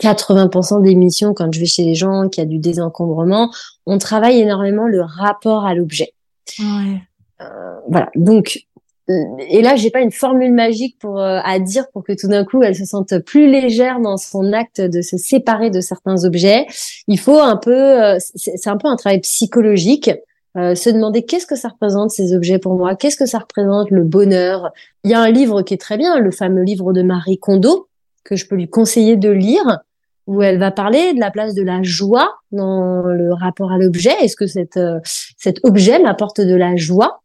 80% 0.00 0.74
mhm. 0.74 0.78
euh, 0.78 0.82
des 0.82 0.94
missions 0.94 1.34
quand 1.34 1.52
je 1.52 1.60
vais 1.60 1.66
chez 1.66 1.84
les 1.84 1.94
gens, 1.94 2.28
qui 2.28 2.40
a 2.40 2.44
du 2.44 2.58
désencombrement. 2.58 3.50
On 3.86 3.98
travaille 3.98 4.40
énormément 4.40 4.86
le 4.86 5.02
rapport 5.02 5.64
à 5.64 5.74
l'objet. 5.74 6.12
Ouais. 6.60 7.02
Euh, 7.40 7.74
voilà. 7.88 8.08
Donc, 8.14 8.66
et 9.08 9.60
là, 9.62 9.74
j'ai 9.74 9.90
pas 9.90 10.00
une 10.00 10.12
formule 10.12 10.52
magique 10.52 10.96
pour 11.00 11.20
à 11.20 11.58
dire 11.58 11.86
pour 11.92 12.04
que 12.04 12.12
tout 12.12 12.28
d'un 12.28 12.44
coup, 12.44 12.62
elle 12.62 12.76
se 12.76 12.84
sente 12.84 13.18
plus 13.18 13.50
légère 13.50 13.98
dans 13.98 14.16
son 14.16 14.52
acte 14.52 14.80
de 14.80 15.02
se 15.02 15.16
séparer 15.16 15.70
de 15.70 15.80
certains 15.80 16.24
objets. 16.24 16.66
Il 17.08 17.18
faut 17.18 17.38
un 17.38 17.56
peu, 17.56 18.18
c'est 18.36 18.68
un 18.68 18.76
peu 18.76 18.86
un 18.86 18.96
travail 18.96 19.20
psychologique 19.20 20.10
euh, 20.56 20.74
se 20.74 20.90
demander 20.90 21.24
qu'est-ce 21.24 21.46
que 21.46 21.54
ça 21.54 21.68
représente 21.68 22.10
ces 22.10 22.34
objets 22.34 22.58
pour 22.58 22.74
moi, 22.74 22.96
qu'est-ce 22.96 23.16
que 23.16 23.26
ça 23.26 23.38
représente 23.38 23.90
le 23.90 24.02
bonheur? 24.02 24.72
Il 25.04 25.10
y 25.10 25.14
a 25.14 25.20
un 25.20 25.30
livre 25.30 25.62
qui 25.62 25.74
est 25.74 25.80
très 25.80 25.96
bien, 25.96 26.18
le 26.18 26.32
fameux 26.32 26.62
livre 26.62 26.92
de 26.92 27.02
Marie 27.02 27.38
Kondo, 27.38 27.88
que 28.24 28.34
je 28.34 28.48
peux 28.48 28.56
lui 28.56 28.68
conseiller 28.68 29.16
de 29.16 29.30
lire, 29.30 29.78
où 30.26 30.42
elle 30.42 30.58
va 30.58 30.72
parler 30.72 31.14
de 31.14 31.20
la 31.20 31.30
place 31.30 31.54
de 31.54 31.62
la 31.62 31.82
joie 31.84 32.34
dans 32.50 33.02
le 33.02 33.32
rapport 33.32 33.70
à 33.70 33.78
l'objet. 33.78 34.12
Est-ce 34.22 34.34
que 34.34 34.48
cet, 34.48 34.76
euh, 34.76 34.98
cet 35.04 35.60
objet 35.62 36.00
m'apporte 36.00 36.40
de 36.40 36.54
la 36.56 36.74
joie? 36.74 37.19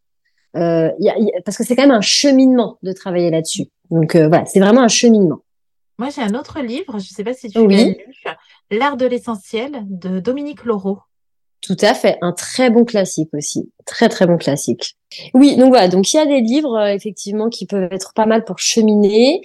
Euh, 0.55 0.91
y 0.99 1.09
a, 1.09 1.15
Parce 1.43 1.57
que 1.57 1.63
c'est 1.63 1.75
quand 1.75 1.83
même 1.83 1.91
un 1.91 2.01
cheminement 2.01 2.77
de 2.83 2.91
travailler 2.91 3.29
là-dessus. 3.29 3.65
Donc 3.91 4.15
euh, 4.15 4.27
voilà, 4.27 4.45
c'est 4.45 4.59
vraiment 4.59 4.81
un 4.81 4.87
cheminement. 4.87 5.39
Moi, 5.97 6.09
j'ai 6.09 6.21
un 6.21 6.35
autre 6.35 6.59
livre, 6.59 6.99
je 6.99 7.09
ne 7.09 7.15
sais 7.15 7.23
pas 7.23 7.33
si 7.33 7.49
tu 7.49 7.67
l'as 7.67 7.83
lu, 7.83 7.95
L'art 8.71 8.97
de 8.97 9.05
l'essentiel 9.05 9.83
de 9.85 10.19
Dominique 10.19 10.65
Laureau. 10.65 10.99
Tout 11.65 11.77
à 11.81 11.95
fait, 11.95 12.17
un 12.21 12.31
très 12.31 12.69
bon 12.69 12.85
classique 12.85 13.29
aussi, 13.33 13.71
très 13.85 14.07
très 14.07 14.27
bon 14.27 14.37
classique. 14.37 14.97
Oui, 15.33 15.55
donc 15.55 15.69
voilà, 15.69 15.87
donc 15.87 16.13
il 16.13 16.17
y 16.17 16.19
a 16.19 16.25
des 16.27 16.41
livres 16.41 16.77
euh, 16.77 16.93
effectivement 16.93 17.49
qui 17.49 17.65
peuvent 17.65 17.91
être 17.91 18.13
pas 18.13 18.27
mal 18.27 18.43
pour 18.43 18.59
cheminer. 18.59 19.41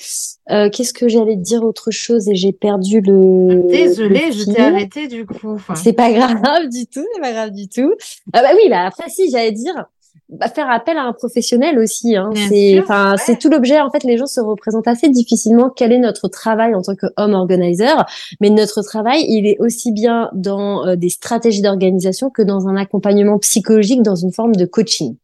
Euh, 0.51 0.69
Qu'est-ce 0.69 0.93
que 0.93 1.09
j'allais 1.09 1.37
dire 1.37 1.63
autre 1.63 1.91
chose 1.91 2.29
et 2.29 2.35
j'ai 2.35 2.53
perdu 2.53 3.01
le. 3.01 3.67
Désolée, 3.69 4.33
je 4.33 4.45
t'ai 4.53 4.61
arrêté 4.61 5.09
du 5.09 5.25
coup. 5.25 5.59
C'est 5.77 5.95
pas 5.95 6.13
grave 6.13 6.69
du 6.69 6.87
tout, 6.87 7.07
c'est 7.15 7.23
pas 7.23 7.33
grave 7.33 7.53
du 7.53 7.69
tout. 7.69 7.95
Ah 8.35 8.43
bah 8.43 8.51
oui, 8.55 8.69
bah 8.69 8.85
après 8.85 9.09
si 9.09 9.31
j'allais 9.31 9.53
dire, 9.53 9.87
bah, 10.29 10.49
faire 10.49 10.71
appel 10.71 10.97
à 10.97 11.03
un 11.03 11.13
professionnel 11.13 11.79
aussi. 11.79 12.17
Hein. 12.17 12.31
C'est, 12.49 12.79
enfin, 12.81 13.17
c'est 13.17 13.39
tout 13.39 13.49
l'objet. 13.49 13.81
En 13.81 13.91
fait, 13.91 14.05
les 14.05 14.17
gens 14.17 14.27
se 14.27 14.41
représentent 14.41 14.87
assez 14.87 15.09
difficilement 15.09 15.71
quel 15.71 15.93
est 15.93 15.99
notre 15.99 16.29
travail 16.29 16.75
en 16.75 16.83
tant 16.83 16.95
que 16.95 17.07
homme 17.17 17.35
organizer? 17.35 18.07
Mais 18.41 18.51
notre 18.51 18.83
travail, 18.83 19.25
il 19.29 19.47
est 19.47 19.59
aussi 19.59 19.91
bien 19.91 20.31
dans 20.33 20.87
euh, 20.87 20.97
des 20.97 21.09
stratégies 21.09 21.63
d'organisation 21.63 22.31
que 22.31 22.43
dans 22.43 22.69
un 22.69 22.77
accompagnement 22.77 23.39
psychologique, 23.39 24.03
dans 24.03 24.15
une 24.15 24.33
forme 24.33 24.55
de 24.55 24.67
coaching. 24.67 25.17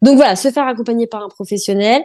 Donc 0.00 0.16
voilà, 0.16 0.36
se 0.36 0.50
faire 0.50 0.66
accompagner 0.66 1.06
par 1.06 1.22
un 1.22 1.28
professionnel. 1.28 2.02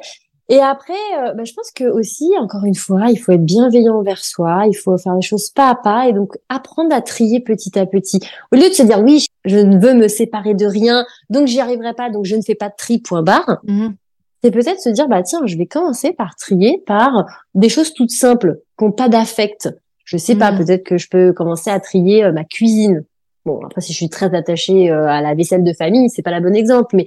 Et 0.49 0.59
après, 0.59 0.93
euh, 1.19 1.33
bah, 1.33 1.45
je 1.45 1.53
pense 1.53 1.71
que 1.71 1.85
aussi, 1.85 2.29
encore 2.37 2.65
une 2.65 2.75
fois, 2.75 3.05
il 3.09 3.17
faut 3.17 3.31
être 3.31 3.45
bienveillant 3.45 3.95
envers 3.95 4.23
soi, 4.23 4.65
il 4.67 4.73
faut 4.73 4.97
faire 4.97 5.15
les 5.15 5.21
choses 5.21 5.49
pas 5.49 5.69
à 5.69 5.75
pas 5.75 6.09
et 6.09 6.13
donc 6.13 6.37
apprendre 6.49 6.93
à 6.93 7.01
trier 7.01 7.39
petit 7.39 7.79
à 7.79 7.85
petit. 7.85 8.19
Au 8.51 8.57
lieu 8.57 8.67
de 8.67 8.73
se 8.73 8.83
dire 8.83 8.99
oui, 8.99 9.25
je 9.45 9.57
ne 9.57 9.77
veux 9.79 9.93
me 9.93 10.07
séparer 10.07 10.53
de 10.53 10.65
rien, 10.65 11.05
donc 11.29 11.47
j'y 11.47 11.59
arriverai 11.59 11.93
pas, 11.93 12.09
donc 12.09 12.25
je 12.25 12.35
ne 12.35 12.41
fais 12.41 12.55
pas 12.55 12.69
de 12.69 12.75
tri, 12.77 12.99
point 12.99 13.23
barre. 13.23 13.59
Mhm. 13.63 13.95
C'est 14.43 14.51
peut-être 14.51 14.81
se 14.81 14.89
dire 14.89 15.07
bah 15.07 15.23
tiens, 15.23 15.41
je 15.45 15.57
vais 15.57 15.65
commencer 15.65 16.11
par 16.11 16.35
trier 16.35 16.83
par 16.85 17.25
des 17.55 17.69
choses 17.69 17.93
toutes 17.93 18.11
simples, 18.11 18.59
qui 18.77 18.85
n'ont 18.85 18.91
pas 18.91 19.09
d'affect. 19.09 19.69
Je 20.05 20.17
sais 20.17 20.35
pas, 20.35 20.51
mhm. 20.51 20.57
peut-être 20.59 20.83
que 20.83 20.97
je 20.97 21.07
peux 21.09 21.33
commencer 21.33 21.69
à 21.69 21.79
trier 21.79 22.23
euh, 22.23 22.31
ma 22.31 22.43
cuisine. 22.43 23.05
Bon, 23.45 23.59
après, 23.65 23.81
si 23.81 23.91
je 23.91 23.97
suis 23.97 24.09
très 24.09 24.33
attachée 24.33 24.89
euh, 24.89 25.07
à 25.07 25.21
la 25.21 25.33
vaisselle 25.33 25.63
de 25.63 25.73
famille, 25.73 26.09
c'est 26.09 26.21
pas 26.21 26.31
la 26.31 26.39
bonne 26.39 26.55
exemple, 26.55 26.95
mais 26.95 27.05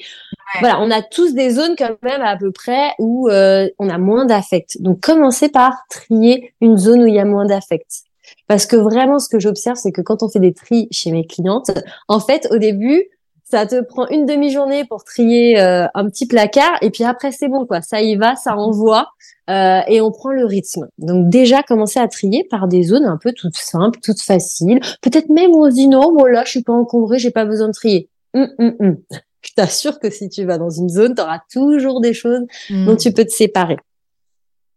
voilà, 0.61 0.81
on 0.81 0.91
a 0.91 1.01
tous 1.01 1.35
des 1.35 1.51
zones 1.51 1.75
quand 1.79 1.97
même 2.03 2.21
à 2.21 2.37
peu 2.37 2.53
près 2.53 2.93
où 2.99 3.29
euh, 3.29 3.69
on 3.79 3.89
a 3.89 3.97
moins 3.97 4.27
d'affect. 4.27 4.81
Donc, 4.83 5.01
commencez 5.01 5.49
par 5.49 5.73
trier 5.89 6.53
une 6.61 6.77
zone 6.77 7.03
où 7.03 7.07
il 7.07 7.15
y 7.15 7.19
a 7.19 7.25
moins 7.25 7.47
d'affect. 7.47 8.03
Parce 8.48 8.66
que 8.66 8.77
vraiment, 8.77 9.19
ce 9.19 9.28
que 9.28 9.39
j'observe, 9.39 9.77
c'est 9.77 9.93
que 9.93 10.03
quand 10.03 10.23
on 10.23 10.28
fait 10.28 10.40
des 10.40 10.53
tris 10.53 10.89
chez 10.90 11.11
mes 11.12 11.27
clientes, 11.27 11.70
en 12.09 12.20
fait, 12.20 12.48
au 12.51 12.59
début, 12.59 13.09
ça 13.48 13.65
te 13.65 13.81
prend 13.81 14.09
une 14.09 14.27
demi-journée 14.27 14.85
pour 14.85 15.05
trier 15.05 15.61
euh, 15.61 15.86
un 15.94 16.07
petit 16.07 16.27
placard 16.27 16.78
et 16.82 16.90
puis 16.90 17.05
après 17.05 17.31
c'est 17.31 17.48
bon 17.48 17.65
quoi, 17.65 17.81
ça 17.81 18.03
y 18.03 18.16
va, 18.16 18.35
ça 18.35 18.57
envoie 18.57 19.09
euh, 19.48 19.81
et 19.86 20.01
on 20.01 20.11
prend 20.11 20.31
le 20.31 20.44
rythme. 20.44 20.89
Donc 20.98 21.28
déjà 21.28 21.62
commencer 21.62 22.01
à 22.01 22.09
trier 22.09 22.44
par 22.51 22.66
des 22.66 22.82
zones 22.82 23.05
un 23.05 23.16
peu 23.16 23.32
toutes 23.32 23.57
simples, 23.57 24.01
toutes 24.03 24.20
faciles. 24.20 24.81
Peut-être 25.01 25.28
même 25.28 25.53
on 25.53 25.70
se 25.70 25.77
dit 25.77 25.86
non, 25.86 26.12
bon 26.12 26.24
là 26.24 26.43
je 26.44 26.51
suis 26.51 26.62
pas 26.62 26.73
encombrée, 26.73 27.20
j'ai 27.20 27.31
pas 27.31 27.44
besoin 27.44 27.69
de 27.69 27.73
trier. 27.73 28.09
Hum, 28.35 28.48
hum, 28.59 28.74
hum. 28.81 28.97
Je 29.43 29.53
t'assure 29.55 30.01
que 30.01 30.11
si 30.11 30.28
tu 30.28 30.44
vas 30.44 30.59
dans 30.59 30.70
une 30.70 30.89
zone, 30.89 31.15
tu 31.15 31.23
auras 31.23 31.39
toujours 31.53 32.01
des 32.01 32.15
choses 32.15 32.40
dont 32.69 32.97
tu 32.97 33.12
peux 33.12 33.24
te 33.24 33.31
séparer. 33.31 33.77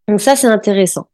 Donc 0.10 0.22
ça 0.22 0.36
c'est 0.36 0.48
intéressant. 0.48 1.08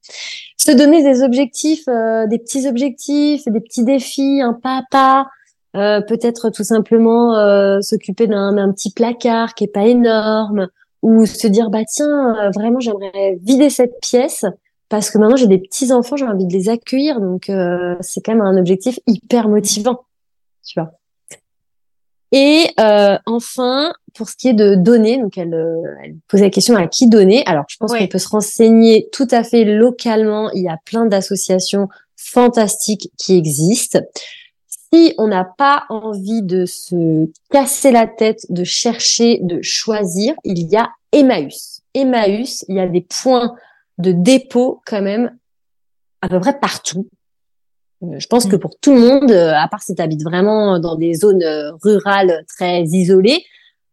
Se 0.57 0.71
donner 0.71 1.03
des 1.03 1.21
objectifs, 1.21 1.87
euh, 1.87 2.25
des 2.27 2.39
petits 2.39 2.67
objectifs, 2.67 3.43
des 3.45 3.61
petits 3.61 3.83
défis, 3.83 4.41
un 4.41 4.53
pas 4.53 4.77
à 4.77 4.83
pas. 4.89 5.27
Euh, 5.75 5.99
peut-être 5.99 6.49
tout 6.51 6.63
simplement 6.63 7.35
euh, 7.35 7.81
s'occuper 7.81 8.27
d'un 8.27 8.71
petit 8.71 8.93
placard 8.93 9.55
qui 9.55 9.65
est 9.65 9.73
pas 9.73 9.85
énorme 9.85 10.69
ou 11.01 11.25
se 11.25 11.47
dire 11.47 11.69
bah 11.69 11.83
tiens 11.85 12.33
euh, 12.37 12.49
vraiment 12.51 12.79
j'aimerais 12.79 13.37
vider 13.41 13.69
cette 13.69 13.99
pièce 14.01 14.45
parce 14.87 15.09
que 15.09 15.17
maintenant 15.17 15.35
j'ai 15.35 15.47
des 15.47 15.57
petits 15.57 15.91
enfants 15.91 16.15
j'ai 16.15 16.25
envie 16.25 16.45
de 16.45 16.53
les 16.53 16.69
accueillir 16.69 17.19
donc 17.19 17.51
c'est 17.99 18.21
quand 18.21 18.31
même 18.31 18.41
un 18.41 18.57
objectif 18.57 18.99
hyper 19.05 19.49
motivant 19.49 20.05
tu 20.65 20.79
vois 20.79 20.91
et 22.31 22.67
enfin 23.25 23.91
pour 24.15 24.29
ce 24.29 24.35
qui 24.35 24.49
est 24.49 24.53
de 24.53 24.75
donner 24.75 25.17
donc 25.17 25.37
elle, 25.37 25.55
elle 26.03 26.15
posait 26.27 26.45
la 26.45 26.49
question 26.49 26.75
à 26.75 26.87
qui 26.87 27.07
donner? 27.07 27.43
Alors 27.45 27.65
je 27.67 27.77
pense 27.77 27.93
qu'on 27.93 28.07
peut 28.07 28.17
se 28.17 28.29
renseigner 28.29 29.09
tout 29.11 29.27
à 29.31 29.43
fait 29.43 29.63
localement 29.65 30.49
il 30.51 30.63
y 30.63 30.69
a 30.69 30.77
plein 30.85 31.05
d'associations 31.05 31.89
fantastiques 32.15 33.11
qui 33.17 33.37
existent 33.37 33.99
si 34.95 35.13
on 35.17 35.27
n'a 35.27 35.43
pas 35.43 35.85
envie 35.89 36.41
de 36.41 36.65
se 36.65 37.29
casser 37.51 37.91
la 37.91 38.07
tête, 38.07 38.45
de 38.49 38.63
chercher, 38.63 39.39
de 39.41 39.61
choisir, 39.61 40.35
il 40.43 40.69
y 40.69 40.77
a 40.77 40.89
Emmaüs. 41.11 41.81
Emmaüs, 41.93 42.65
il 42.67 42.75
y 42.75 42.79
a 42.79 42.87
des 42.87 43.01
points 43.01 43.55
de 43.97 44.11
dépôt 44.11 44.81
quand 44.85 45.01
même 45.01 45.35
à 46.21 46.29
peu 46.29 46.39
près 46.39 46.57
partout. 46.59 47.07
Euh, 48.03 48.19
je 48.19 48.27
pense 48.27 48.45
que 48.45 48.55
mm. 48.55 48.59
pour 48.59 48.77
tout 48.79 48.93
le 48.93 48.99
monde, 48.99 49.31
euh, 49.31 49.53
à 49.55 49.67
part 49.67 49.81
si 49.81 49.95
tu 49.95 50.01
habites 50.01 50.23
vraiment 50.23 50.79
dans 50.79 50.95
des 50.95 51.13
zones 51.13 51.43
euh, 51.43 51.71
rurales 51.81 52.43
très 52.47 52.83
isolées, 52.83 53.43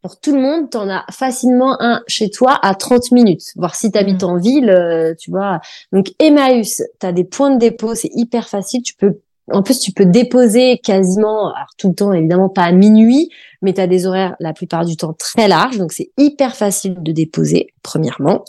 pour 0.03 0.19
tout 0.19 0.35
le 0.35 0.41
monde, 0.41 0.70
tu 0.70 0.77
en 0.77 0.89
as 0.89 1.05
facilement 1.11 1.81
un 1.81 2.03
chez 2.07 2.29
toi 2.29 2.59
à 2.62 2.74
30 2.74 3.12
minutes. 3.12 3.53
Voir 3.57 3.74
si 3.74 3.91
tu 3.91 3.99
habites 3.99 4.23
mm. 4.23 4.27
en 4.27 4.37
ville, 4.37 5.15
tu 5.19 5.31
vois. 5.31 5.61
Donc 5.93 6.12
Emmaüs, 6.19 6.83
tu 7.01 7.07
as 7.07 7.12
des 7.12 7.24
points 7.24 7.51
de 7.51 7.59
dépôt, 7.59 7.95
c'est 7.95 8.11
hyper 8.15 8.49
facile. 8.49 8.83
Tu 8.83 8.95
peux 8.95 9.19
en 9.51 9.62
plus, 9.62 9.81
tu 9.81 9.93
peux 9.93 10.07
déposer 10.07 10.79
quasiment, 10.79 11.53
alors 11.53 11.69
tout 11.77 11.89
le 11.89 11.95
temps 11.95 12.12
évidemment 12.12 12.49
pas 12.49 12.62
à 12.62 12.73
minuit, 12.73 13.31
mais 13.61 13.73
tu 13.73 13.81
as 13.81 13.87
des 13.87 14.07
horaires 14.07 14.37
la 14.39 14.53
plupart 14.53 14.85
du 14.85 14.97
temps 14.97 15.15
très 15.15 15.49
larges, 15.49 15.79
donc 15.79 15.93
c'est 15.93 16.11
hyper 16.16 16.55
facile 16.55 17.03
de 17.03 17.12
déposer, 17.12 17.74
premièrement. 17.83 18.45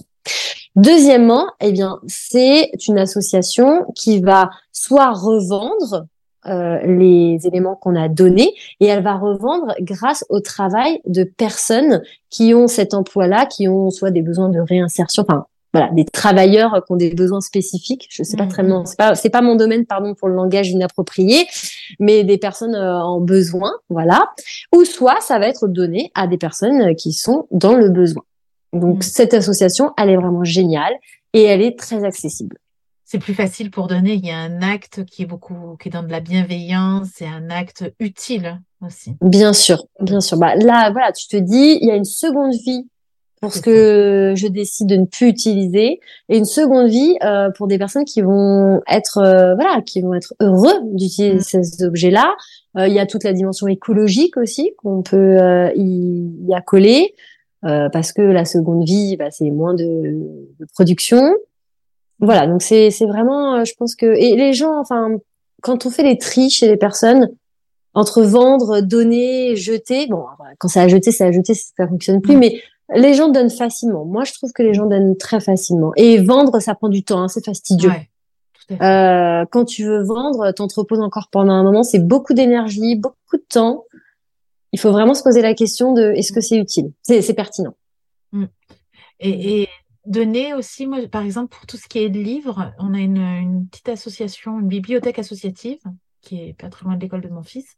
Deuxièmement, 0.75 1.47
eh 1.61 1.71
bien, 1.71 1.99
c'est 2.07 2.71
une 2.87 2.97
association 2.97 3.85
qui 3.95 4.21
va 4.21 4.49
soit 4.71 5.11
revendre 5.11 6.05
euh, 6.47 6.79
les 6.85 7.39
éléments 7.45 7.75
qu'on 7.75 7.95
a 7.95 8.09
donnés 8.09 8.53
et 8.79 8.87
elle 8.87 9.03
va 9.03 9.15
revendre 9.15 9.73
grâce 9.81 10.25
au 10.29 10.39
travail 10.39 11.01
de 11.05 11.23
personnes 11.23 12.01
qui 12.29 12.53
ont 12.53 12.67
cet 12.67 12.93
emploi-là, 12.93 13.45
qui 13.45 13.67
ont 13.67 13.89
soit 13.89 14.11
des 14.11 14.21
besoins 14.21 14.49
de 14.49 14.59
réinsertion, 14.59 15.23
enfin 15.27 15.45
voilà, 15.73 15.89
des 15.91 16.05
travailleurs 16.05 16.83
qui 16.85 16.91
ont 16.91 16.95
des 16.95 17.13
besoins 17.13 17.41
spécifiques. 17.41 18.07
Je 18.09 18.23
sais 18.23 18.37
pas 18.37 18.45
très 18.45 18.63
bien, 18.63 18.81
mm-hmm. 18.81 18.85
c'est 18.85 18.97
pas 18.97 19.15
c'est 19.15 19.29
pas 19.29 19.41
mon 19.41 19.55
domaine, 19.55 19.85
pardon 19.85 20.13
pour 20.13 20.27
le 20.27 20.35
langage 20.35 20.69
inapproprié, 20.69 21.47
mais 21.99 22.23
des 22.23 22.37
personnes 22.37 22.75
euh, 22.75 22.99
en 22.99 23.19
besoin, 23.19 23.71
voilà. 23.89 24.29
Ou 24.75 24.85
soit 24.85 25.19
ça 25.21 25.39
va 25.39 25.47
être 25.47 25.67
donné 25.67 26.11
à 26.13 26.27
des 26.27 26.37
personnes 26.37 26.95
qui 26.95 27.11
sont 27.13 27.47
dans 27.51 27.75
le 27.75 27.89
besoin. 27.89 28.23
Donc 28.73 28.97
mm. 28.97 29.01
cette 29.01 29.33
association, 29.33 29.93
elle 29.97 30.09
est 30.09 30.17
vraiment 30.17 30.43
géniale 30.43 30.93
et 31.33 31.43
elle 31.43 31.61
est 31.61 31.77
très 31.77 32.03
accessible. 32.03 32.57
C'est 33.13 33.19
plus 33.19 33.35
facile 33.35 33.69
pour 33.69 33.85
donner. 33.85 34.15
Il 34.15 34.25
y 34.25 34.31
a 34.31 34.39
un 34.39 34.63
acte 34.63 35.05
qui 35.05 35.21
est 35.21 35.27
beaucoup, 35.27 35.77
qui 35.79 35.89
est 35.89 35.91
dans 35.91 36.01
de 36.01 36.09
la 36.09 36.19
bienveillance, 36.19 37.09
c'est 37.13 37.27
un 37.27 37.51
acte 37.51 37.93
utile 37.99 38.59
aussi. 38.83 39.11
Bien 39.21 39.53
sûr, 39.53 39.85
bien 39.99 40.19
sûr. 40.19 40.39
Bah 40.39 40.55
là, 40.55 40.89
voilà, 40.89 41.11
tu 41.11 41.27
te 41.27 41.37
dis, 41.37 41.77
il 41.79 41.87
y 41.87 41.91
a 41.91 41.95
une 41.95 42.05
seconde 42.05 42.53
vie 42.53 42.89
pour 43.39 43.53
ce 43.53 43.61
que 43.61 44.33
je 44.35 44.47
décide 44.47 44.87
de 44.87 44.95
ne 44.95 45.05
plus 45.05 45.27
utiliser 45.27 45.99
et 46.27 46.37
une 46.39 46.45
seconde 46.45 46.87
vie 46.87 47.15
euh, 47.23 47.51
pour 47.51 47.67
des 47.67 47.77
personnes 47.77 48.05
qui 48.05 48.21
vont 48.21 48.81
être 48.89 49.19
euh, 49.19 49.53
voilà 49.53 49.83
qui 49.83 50.01
vont 50.01 50.15
être 50.15 50.33
heureux 50.39 50.73
d'utiliser 50.93 51.35
mm. 51.35 51.41
ces 51.41 51.83
objets-là. 51.83 52.33
Euh, 52.79 52.87
il 52.87 52.95
y 52.95 52.99
a 52.99 53.05
toute 53.05 53.23
la 53.23 53.33
dimension 53.33 53.67
écologique 53.67 54.37
aussi 54.37 54.73
qu'on 54.77 55.03
peut 55.03 55.37
y, 55.75 56.31
y, 56.47 56.55
accoler 56.55 57.13
parce 57.61 58.11
que 58.11 58.23
la 58.23 58.45
seconde 58.45 58.85
vie 58.85 59.17
bah, 59.17 59.29
c'est 59.29 59.51
moins 59.51 59.75
de, 59.75 59.83
de, 59.83 60.65
production. 60.73 61.31
Voilà 62.23 62.47
donc 62.47 62.61
c'est 62.61 62.89
c'est 62.89 63.05
vraiment 63.05 63.63
je 63.63 63.73
pense 63.77 63.95
que 63.95 64.05
et 64.05 64.35
les 64.35 64.53
gens 64.53 64.79
enfin 64.79 65.17
quand 65.61 65.85
on 65.85 65.89
fait 65.89 66.03
les 66.03 66.17
tri 66.17 66.49
chez 66.49 66.67
les 66.67 66.77
personnes 66.77 67.29
entre 67.93 68.23
vendre, 68.23 68.81
donner, 68.81 69.55
jeter. 69.55 70.07
Bon, 70.07 70.25
quand 70.59 70.67
c'est 70.67 70.79
à 70.79 70.87
jeter, 70.87 71.11
c'est 71.11 71.25
à 71.25 71.31
jeter, 71.31 71.53
ça 71.53 71.87
fonctionne 71.87 72.21
plus. 72.21 72.35
Mm. 72.35 72.39
Mais 72.39 72.61
les 72.95 73.13
gens 73.13 73.29
donnent 73.29 73.49
facilement. 73.49 74.05
Moi, 74.05 74.23
je 74.23 74.33
trouve 74.33 74.51
que 74.51 74.63
les 74.63 74.73
gens 74.73 74.85
donnent 74.85 75.15
très 75.17 75.39
facilement. 75.39 75.91
Et 75.95 76.19
vendre, 76.19 76.59
ça 76.59 76.75
prend 76.75 76.89
du 76.89 77.03
temps, 77.03 77.21
hein, 77.21 77.27
c'est 77.27 77.45
fastidieux. 77.45 77.91
euh, 78.71 79.45
quand 79.51 79.65
tu 79.65 79.83
veux 79.83 80.03
vendre, 80.03 80.51
t'entreposes 80.51 81.01
encore 81.01 81.29
pendant 81.31 81.53
un 81.53 81.63
moment, 81.63 81.83
c'est 81.83 81.99
beaucoup 81.99 82.33
d'énergie, 82.33 82.95
beaucoup 82.95 83.37
de 83.37 83.45
temps. 83.47 83.85
Il 84.71 84.79
faut 84.79 84.91
vraiment 84.91 85.13
se 85.13 85.21
poser 85.21 85.41
la 85.41 85.53
question 85.53 85.93
de 85.93 86.13
est-ce 86.15 86.31
que 86.31 86.41
c'est 86.41 86.57
utile, 86.57 86.91
c'est 87.03 87.33
pertinent. 87.35 87.75
Mm. 88.31 88.45
Et, 89.19 89.67
donner 90.05 90.53
aussi, 90.53 90.85
moi, 90.87 91.07
par 91.07 91.23
exemple, 91.23 91.55
pour 91.55 91.65
tout 91.65 91.77
ce 91.77 91.87
qui 91.87 91.99
est 91.99 92.09
livres, 92.09 92.73
on 92.79 92.93
a 92.93 92.99
une, 92.99 93.67
petite 93.69 93.89
association, 93.89 94.59
une 94.59 94.67
bibliothèque 94.67 95.19
associative 95.19 95.79
qui 96.21 96.41
est 96.41 96.53
pas 96.53 96.69
très 96.69 96.85
loin 96.85 96.95
de 96.95 97.01
l'école 97.01 97.21
de 97.21 97.29
mon 97.29 97.43
fils. 97.43 97.75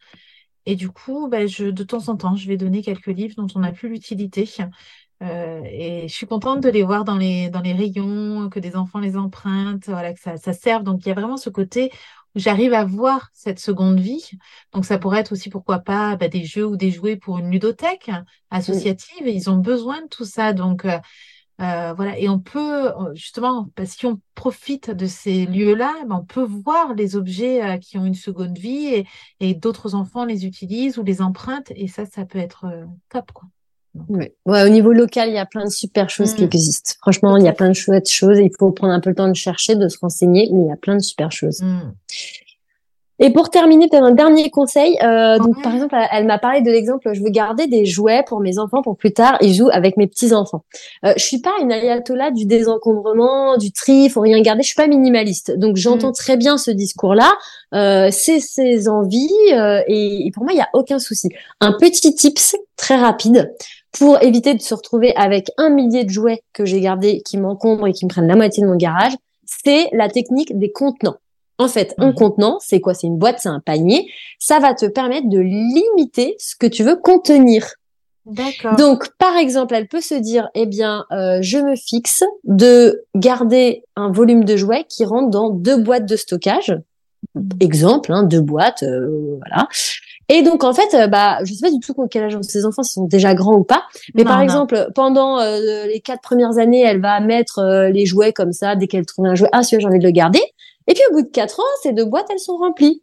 Et 0.65 0.75
du 0.75 0.89
coup, 0.89 1.27
bah, 1.29 1.45
je, 1.45 1.65
de 1.65 1.83
temps 1.83 2.09
en 2.09 2.15
temps, 2.15 2.35
je 2.35 2.47
vais 2.47 2.57
donner 2.57 2.81
quelques 2.81 3.07
livres 3.07 3.35
dont 3.37 3.47
on 3.55 3.59
n'a 3.59 3.71
plus 3.71 3.89
l'utilité. 3.89 4.49
Euh, 5.23 5.61
et 5.63 6.07
je 6.07 6.13
suis 6.13 6.25
contente 6.25 6.61
de 6.61 6.69
les 6.69 6.83
voir 6.83 7.05
dans 7.05 7.17
les, 7.17 7.49
dans 7.49 7.61
les 7.61 7.73
rayons, 7.73 8.49
que 8.49 8.59
des 8.59 8.75
enfants 8.75 8.99
les 8.99 9.15
empruntent, 9.15 9.85
voilà, 9.87 10.13
que 10.13 10.19
ça, 10.19 10.37
ça 10.37 10.53
serve. 10.53 10.83
Donc, 10.83 11.05
il 11.05 11.09
y 11.09 11.11
a 11.11 11.15
vraiment 11.15 11.37
ce 11.37 11.49
côté 11.49 11.91
où 12.35 12.39
j'arrive 12.39 12.73
à 12.73 12.83
voir 12.83 13.29
cette 13.33 13.59
seconde 13.59 13.99
vie. 13.99 14.31
Donc, 14.73 14.85
ça 14.85 14.97
pourrait 14.97 15.19
être 15.19 15.31
aussi, 15.31 15.49
pourquoi 15.49 15.79
pas, 15.79 16.15
bah, 16.15 16.27
des 16.27 16.43
jeux 16.43 16.65
ou 16.65 16.75
des 16.75 16.91
jouets 16.91 17.15
pour 17.15 17.37
une 17.37 17.51
ludothèque 17.51 18.11
associative. 18.49 19.27
Ils 19.27 19.49
ont 19.49 19.57
besoin 19.57 20.01
de 20.01 20.07
tout 20.07 20.25
ça. 20.25 20.53
Donc, 20.53 20.85
euh, 20.85 20.97
euh, 21.61 21.93
voilà, 21.93 22.17
et 22.19 22.27
on 22.27 22.39
peut 22.39 22.91
justement, 23.13 23.69
parce 23.75 23.95
qu'on 23.95 24.19
profite 24.35 24.91
de 24.91 25.05
ces 25.05 25.45
lieux-là, 25.45 25.93
ben, 26.07 26.17
on 26.21 26.25
peut 26.25 26.43
voir 26.43 26.93
les 26.93 27.15
objets 27.15 27.79
qui 27.81 27.97
ont 27.97 28.05
une 28.05 28.15
seconde 28.15 28.57
vie 28.57 28.87
et, 28.87 29.07
et 29.39 29.53
d'autres 29.53 29.95
enfants 29.95 30.25
les 30.25 30.45
utilisent 30.45 30.97
ou 30.97 31.03
les 31.03 31.21
empruntent, 31.21 31.71
et 31.75 31.87
ça, 31.87 32.05
ça 32.05 32.25
peut 32.25 32.39
être 32.39 32.65
top, 33.09 33.31
quoi. 33.31 33.47
Ouais. 34.09 34.33
au 34.45 34.69
niveau 34.69 34.91
local, 34.91 35.29
il 35.29 35.35
y 35.35 35.39
a 35.39 35.45
plein 35.45 35.63
de 35.63 35.69
super 35.69 36.09
choses 36.09 36.33
qui 36.33 36.41
mmh. 36.41 36.45
existent. 36.45 36.93
Franchement, 37.01 37.37
il 37.37 37.45
y 37.45 37.47
a 37.47 37.53
plein 37.53 37.69
de 37.69 37.73
chouettes 37.73 38.09
choses. 38.09 38.39
Il 38.39 38.51
faut 38.57 38.71
prendre 38.71 38.93
un 38.93 38.99
peu 38.99 39.09
le 39.09 39.15
temps 39.15 39.27
de 39.27 39.33
chercher, 39.33 39.75
de 39.75 39.87
se 39.87 39.97
renseigner, 39.99 40.49
mais 40.51 40.63
il 40.63 40.67
y 40.67 40.71
a 40.71 40.75
plein 40.75 40.95
de 40.95 41.01
super 41.01 41.31
choses. 41.31 41.61
Mmh. 41.61 41.93
Et 43.19 43.31
pour 43.31 43.49
terminer, 43.49 43.87
peut-être 43.87 44.03
un 44.03 44.11
dernier 44.11 44.49
conseil. 44.49 44.97
Euh, 45.01 45.37
donc, 45.37 45.61
par 45.63 45.73
exemple, 45.73 45.95
elle, 46.11 46.25
m'a 46.25 46.37
parlé 46.37 46.61
de 46.61 46.69
l'exemple. 46.69 47.09
Je 47.13 47.23
veux 47.23 47.29
garder 47.29 47.67
des 47.67 47.85
jouets 47.85 48.23
pour 48.27 48.41
mes 48.41 48.59
enfants 48.59 48.81
pour 48.81 48.97
plus 48.97 49.13
tard. 49.13 49.37
Ils 49.41 49.53
jouent 49.53 49.69
avec 49.71 49.95
mes 49.95 50.07
petits 50.07 50.33
enfants. 50.33 50.63
Euh, 51.05 51.13
je 51.15 51.23
suis 51.23 51.39
pas 51.39 51.53
une 51.61 51.71
ayatollah 51.71 52.31
du 52.31 52.45
désencombrement, 52.45 53.57
du 53.57 53.71
tri. 53.71 54.09
Faut 54.09 54.21
rien 54.21 54.41
garder. 54.41 54.63
Je 54.63 54.67
suis 54.67 54.75
pas 54.75 54.87
minimaliste. 54.87 55.57
Donc, 55.57 55.77
j'entends 55.77 56.09
mmh. 56.09 56.15
très 56.15 56.37
bien 56.37 56.57
ce 56.57 56.71
discours-là. 56.71 57.31
Euh, 57.73 58.09
c'est 58.11 58.39
ses 58.39 58.89
envies 58.89 59.29
euh, 59.53 59.81
et, 59.87 60.27
et, 60.27 60.31
pour 60.31 60.43
moi, 60.43 60.51
il 60.51 60.57
y 60.57 60.61
a 60.61 60.69
aucun 60.73 60.99
souci. 60.99 61.29
Un 61.61 61.71
petit 61.73 62.13
tips 62.13 62.55
très 62.75 62.97
rapide 62.97 63.53
pour 63.97 64.21
éviter 64.21 64.53
de 64.53 64.61
se 64.61 64.73
retrouver 64.73 65.15
avec 65.15 65.51
un 65.57 65.69
millier 65.69 66.03
de 66.03 66.09
jouets 66.09 66.41
que 66.53 66.65
j'ai 66.65 66.81
gardés 66.81 67.21
qui 67.25 67.37
m'encombrent 67.37 67.87
et 67.87 67.93
qui 67.93 68.05
me 68.05 68.09
prennent 68.09 68.27
la 68.27 68.35
moitié 68.35 68.61
de 68.61 68.67
mon 68.67 68.75
garage, 68.75 69.13
c'est 69.45 69.87
la 69.93 70.09
technique 70.09 70.57
des 70.57 70.71
contenants. 70.71 71.15
En 71.57 71.67
fait, 71.67 71.93
un 71.97 72.11
contenant, 72.11 72.57
c'est 72.59 72.81
quoi? 72.81 72.93
C'est 72.93 73.07
une 73.07 73.17
boîte, 73.17 73.39
c'est 73.39 73.49
un 73.49 73.61
panier. 73.61 74.09
Ça 74.39 74.59
va 74.59 74.73
te 74.73 74.85
permettre 74.85 75.29
de 75.29 75.39
limiter 75.39 76.35
ce 76.37 76.55
que 76.55 76.67
tu 76.67 76.83
veux 76.83 76.97
contenir. 76.97 77.65
D'accord. 78.25 78.75
Donc, 78.75 79.09
par 79.17 79.37
exemple, 79.37 79.75
elle 79.75 79.87
peut 79.87 80.01
se 80.01 80.15
dire, 80.15 80.49
eh 80.55 80.65
bien, 80.65 81.05
euh, 81.11 81.37
je 81.41 81.57
me 81.59 81.75
fixe 81.75 82.23
de 82.43 83.03
garder 83.15 83.83
un 83.95 84.11
volume 84.11 84.43
de 84.43 84.57
jouets 84.57 84.85
qui 84.89 85.05
rentre 85.05 85.29
dans 85.29 85.49
deux 85.49 85.77
boîtes 85.77 86.05
de 86.05 86.15
stockage. 86.15 86.75
Exemple, 87.59 88.11
hein, 88.11 88.23
deux 88.23 88.41
boîtes, 88.41 88.83
euh, 88.83 89.37
voilà. 89.37 89.67
Et 90.27 90.41
donc 90.41 90.63
en 90.63 90.73
fait, 90.73 90.93
euh, 90.95 91.07
bah, 91.07 91.37
je 91.43 91.53
sais 91.53 91.61
pas 91.61 91.71
du 91.71 91.79
tout 91.79 91.93
quel 92.09 92.23
âge 92.23 92.35
ont 92.35 92.41
ces 92.41 92.65
enfants, 92.65 92.81
s'ils 92.81 92.93
sont 92.93 93.05
déjà 93.05 93.33
grands 93.35 93.55
ou 93.55 93.63
pas. 93.63 93.83
Mais 94.15 94.23
par 94.23 94.41
exemple, 94.41 94.89
pendant 94.95 95.39
euh, 95.39 95.85
les 95.85 95.99
quatre 95.99 96.21
premières 96.21 96.57
années, 96.57 96.81
elle 96.81 96.99
va 96.99 97.19
mettre 97.19 97.59
euh, 97.59 97.89
les 97.89 98.05
jouets 98.05 98.33
comme 98.33 98.51
ça 98.51 98.75
dès 98.75 98.87
qu'elle 98.87 99.05
trouve 99.05 99.27
un 99.27 99.35
jouet. 99.35 99.49
Ah, 99.51 99.61
celui-là, 99.61 99.81
j'ai 99.81 99.87
envie 99.87 99.99
de 99.99 100.03
le 100.03 100.11
garder. 100.11 100.41
Et 100.87 100.93
puis 100.93 101.03
au 101.09 101.13
bout 101.13 101.21
de 101.23 101.29
quatre 101.29 101.59
ans, 101.59 101.73
ces 101.83 101.93
deux 101.93 102.05
boîtes, 102.05 102.27
elles 102.29 102.39
sont 102.39 102.57
remplies. 102.57 103.01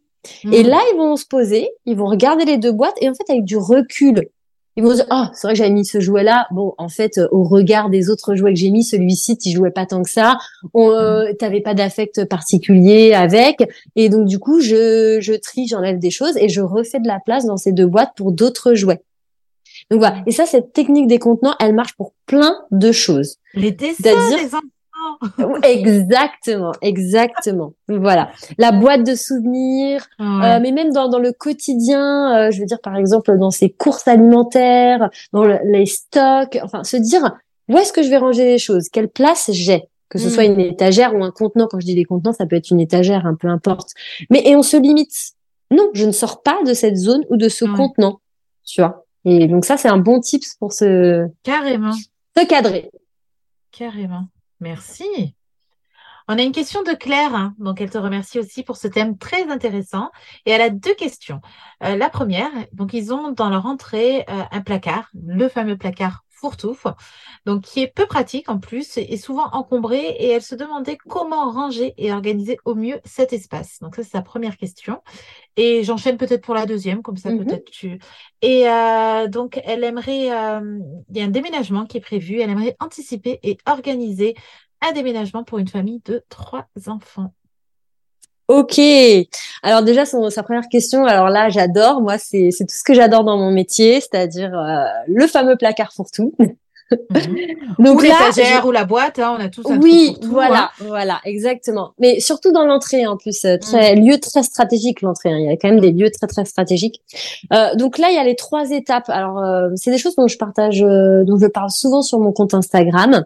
Et 0.52 0.62
hmm. 0.62 0.68
là, 0.68 0.80
ils 0.92 0.96
vont 0.96 1.16
se 1.16 1.26
poser, 1.26 1.68
ils 1.84 1.96
vont 1.96 2.06
regarder 2.06 2.44
les 2.44 2.59
deux 2.59 2.72
boîtes 2.72 2.96
et 3.00 3.09
en 3.09 3.14
fait, 3.14 3.28
avec 3.28 3.44
du 3.44 3.56
recul, 3.56 4.28
ils 4.76 4.82
vont 4.82 4.94
dire 4.94 5.06
ah 5.10 5.30
c'est 5.34 5.46
vrai 5.46 5.54
que 5.54 5.59
j'avais 5.59 5.70
mis 5.70 5.84
ce 5.84 6.00
jouet 6.00 6.22
là 6.22 6.46
bon 6.50 6.74
en 6.78 6.88
fait 6.88 7.18
euh, 7.18 7.28
au 7.30 7.44
regard 7.44 7.90
des 7.90 8.09
autres 8.09 8.34
jouets 8.34 8.54
que 8.54 8.59
j'ai 8.59 8.70
mis 8.70 8.84
celui-ci 8.84 9.36
tu 9.36 9.50
jouais 9.50 9.70
pas 9.70 9.86
tant 9.86 10.02
que 10.02 10.10
ça 10.10 10.38
on 10.72 10.90
euh, 10.90 11.30
mm. 11.30 11.36
t'avais 11.36 11.60
pas 11.60 11.74
d'affect 11.74 12.24
particulier 12.24 13.12
avec 13.12 13.62
et 13.96 14.09
donc 14.09 14.26
du 14.26 14.38
coup 14.38 14.60
je 14.60 15.18
je 15.20 15.34
trie 15.34 15.66
j'enlève 15.66 15.98
des 15.98 16.10
choses 16.10 16.36
et 16.36 16.48
je 16.48 16.60
refais 16.60 17.00
de 17.00 17.06
la 17.06 17.20
place 17.20 17.44
dans 17.44 17.56
ces 17.56 17.72
deux 17.72 17.86
boîtes 17.86 18.12
pour 18.16 18.32
d'autres 18.32 18.74
jouets 18.74 19.02
donc 19.90 20.00
voilà 20.00 20.22
et 20.26 20.30
ça 20.30 20.46
cette 20.46 20.72
technique 20.72 21.06
des 21.06 21.18
contenants 21.18 21.54
elle 21.60 21.74
marche 21.74 21.94
pour 21.96 22.14
plein 22.26 22.56
de 22.70 22.92
choses 22.92 23.36
les 23.54 23.72
dessins 23.72 24.10
les 24.30 24.48
exactement, 25.62 26.72
exactement. 26.80 27.74
Voilà. 27.88 28.30
La 28.58 28.72
boîte 28.72 29.04
de 29.04 29.14
souvenirs, 29.14 30.06
euh, 30.20 30.58
mais 30.60 30.72
même 30.72 30.92
dans, 30.92 31.08
dans 31.08 31.18
le 31.18 31.32
quotidien, 31.32 32.36
euh, 32.36 32.50
je 32.50 32.60
veux 32.60 32.66
dire 32.66 32.80
par 32.80 32.96
exemple 32.96 33.36
dans 33.38 33.50
ses 33.50 33.70
courses 33.70 34.08
alimentaires, 34.08 35.10
dans 35.32 35.44
les 35.44 35.86
stocks, 35.86 36.58
enfin 36.62 36.84
se 36.84 36.96
dire 36.96 37.36
où 37.68 37.78
est-ce 37.78 37.92
que 37.92 38.02
je 38.02 38.08
vais 38.08 38.18
ranger 38.18 38.44
les 38.44 38.58
choses, 38.58 38.88
quelle 38.88 39.08
place 39.08 39.50
j'ai, 39.52 39.84
que 40.08 40.18
ce 40.18 40.28
soit 40.28 40.48
mm. 40.48 40.52
une 40.52 40.60
étagère 40.60 41.14
ou 41.14 41.24
un 41.24 41.30
contenant. 41.30 41.68
Quand 41.70 41.80
je 41.80 41.86
dis 41.86 41.94
des 41.94 42.04
contenants, 42.04 42.32
ça 42.32 42.46
peut 42.46 42.56
être 42.56 42.70
une 42.70 42.80
étagère, 42.80 43.26
un 43.26 43.34
peu 43.34 43.48
importe. 43.48 43.90
Mais 44.30 44.42
et 44.44 44.56
on 44.56 44.62
se 44.62 44.76
limite. 44.76 45.32
Non, 45.70 45.88
je 45.94 46.04
ne 46.04 46.12
sors 46.12 46.42
pas 46.42 46.58
de 46.66 46.74
cette 46.74 46.96
zone 46.96 47.24
ou 47.30 47.36
de 47.38 47.48
ce 47.48 47.64
contenant, 47.64 48.20
tu 48.66 48.82
vois? 48.82 49.06
Et 49.24 49.46
donc 49.46 49.64
ça, 49.64 49.78
c'est 49.78 49.88
un 49.88 49.96
bon 49.96 50.20
tips 50.20 50.56
pour 50.56 50.72
se 50.72 51.26
carrément 51.42 51.92
se 52.36 52.46
cadrer. 52.46 52.90
Carrément. 53.70 54.26
Merci. 54.62 55.34
On 56.28 56.39
a 56.39 56.43
une 56.43 56.52
question 56.52 56.84
de 56.84 56.93
Claire, 56.93 57.34
hein. 57.34 57.52
donc 57.59 57.80
elle 57.80 57.90
te 57.90 57.98
remercie 57.98 58.39
aussi 58.39 58.62
pour 58.62 58.76
ce 58.76 58.86
thème 58.86 59.18
très 59.18 59.51
intéressant. 59.51 60.12
Et 60.47 60.52
elle 60.52 60.60
a 60.60 60.70
deux 60.70 60.94
questions. 60.94 61.40
Euh, 61.82 61.97
la 61.97 62.09
première, 62.09 62.48
donc 62.72 62.94
ils 62.94 63.12
ont 63.12 63.32
dans 63.32 63.51
leur 63.51 63.66
entrée 63.66 64.20
euh, 64.30 64.44
un 64.52 64.60
placard, 64.60 65.10
le 65.14 65.48
fameux 65.48 65.76
placard 65.76 66.22
fourre-tout, 66.43 66.77
donc 67.47 67.62
qui 67.62 67.81
est 67.81 67.86
peu 67.86 68.06
pratique 68.06 68.48
en 68.48 68.59
plus 68.59 68.98
et 68.98 69.16
souvent 69.16 69.47
encombré. 69.52 69.98
Et 70.19 70.28
elle 70.31 70.43
se 70.43 70.55
demandait 70.55 70.98
comment 71.09 71.51
ranger 71.51 71.94
et 71.97 72.12
organiser 72.12 72.59
au 72.64 72.74
mieux 72.74 73.01
cet 73.05 73.32
espace. 73.32 73.78
Donc 73.81 73.97
ça 73.97 74.02
c'est 74.02 74.10
sa 74.10 74.23
première 74.23 74.56
question. 74.56 75.01
Et 75.56 75.85
j'enchaîne 75.85 76.16
peut-être 76.16 76.44
pour 76.44 76.55
la 76.55 76.66
deuxième, 76.66 77.02
comme 77.02 77.16
ça 77.16 77.31
mm-hmm. 77.31 77.44
peut-être 77.44 77.70
tu. 77.70 77.98
Et 78.43 78.69
euh, 78.69 79.28
donc 79.28 79.60
elle 79.64 79.85
aimerait, 79.85 80.27
il 80.27 81.16
y 81.16 81.20
a 81.20 81.24
un 81.24 81.28
déménagement 81.28 81.86
qui 81.86 81.98
est 81.98 82.01
prévu. 82.01 82.40
Elle 82.40 82.51
aimerait 82.51 82.77
anticiper 82.81 83.39
et 83.43 83.59
organiser 83.66 84.35
un 84.81 84.93
déménagement 84.93 85.44
pour 85.44 85.59
une 85.59 85.69
famille 85.69 86.02
de 86.05 86.24
trois 86.28 86.66
enfants. 86.86 87.32
Ok. 88.52 88.80
Alors 89.62 89.82
déjà, 89.82 90.04
sa 90.04 90.42
première 90.42 90.68
question, 90.68 91.06
alors 91.06 91.28
là, 91.30 91.48
j'adore. 91.48 92.00
Moi, 92.02 92.18
c'est 92.18 92.50
tout 92.58 92.66
ce 92.68 92.84
que 92.84 92.94
j'adore 92.94 93.24
dans 93.24 93.38
mon 93.38 93.50
métier, 93.50 94.00
c'est-à-dire 94.00 94.56
euh, 94.56 94.84
le 95.06 95.26
fameux 95.26 95.56
placard 95.56 95.92
pour 95.96 96.10
tout. 96.10 96.34
Mhm. 96.38 96.56
Donc 97.78 97.98
ou 97.98 98.02
l'étagère 98.02 98.66
ou 98.66 98.70
la 98.70 98.84
boîte, 98.84 99.18
hein, 99.18 99.36
on 99.38 99.42
a 99.42 99.48
tous 99.48 99.62
un 99.70 99.80
Oui, 99.80 100.16
voilà, 100.22 100.64
hein. 100.64 100.84
voilà, 100.86 101.20
exactement. 101.24 101.92
Mais 101.98 102.20
surtout 102.20 102.52
dans 102.52 102.66
l'entrée, 102.66 103.06
en 103.06 103.16
plus, 103.16 103.44
euh, 103.44 103.56
très 103.58 103.96
mhm. 103.96 104.06
lieu 104.06 104.20
très 104.20 104.42
stratégique 104.42 105.02
l'entrée. 105.02 105.30
Hein. 105.30 105.38
Il 105.38 105.46
y 105.46 105.48
a 105.48 105.56
quand 105.56 105.68
même 105.68 105.80
des 105.80 105.92
lieux 105.92 106.10
très 106.10 106.26
très 106.26 106.44
stratégiques. 106.44 107.00
Euh, 107.52 107.74
donc 107.76 107.98
là, 107.98 108.08
il 108.10 108.16
y 108.16 108.18
a 108.18 108.24
les 108.24 108.36
trois 108.36 108.70
étapes. 108.70 109.08
Alors, 109.08 109.38
euh, 109.38 109.70
c'est 109.76 109.90
des 109.90 109.98
choses 109.98 110.16
dont 110.16 110.28
je 110.28 110.36
partage, 110.36 110.80
dont 110.80 111.38
je 111.38 111.46
parle 111.46 111.70
souvent 111.70 112.02
sur 112.02 112.18
mon 112.18 112.32
compte 112.32 112.54
Instagram. 112.54 113.24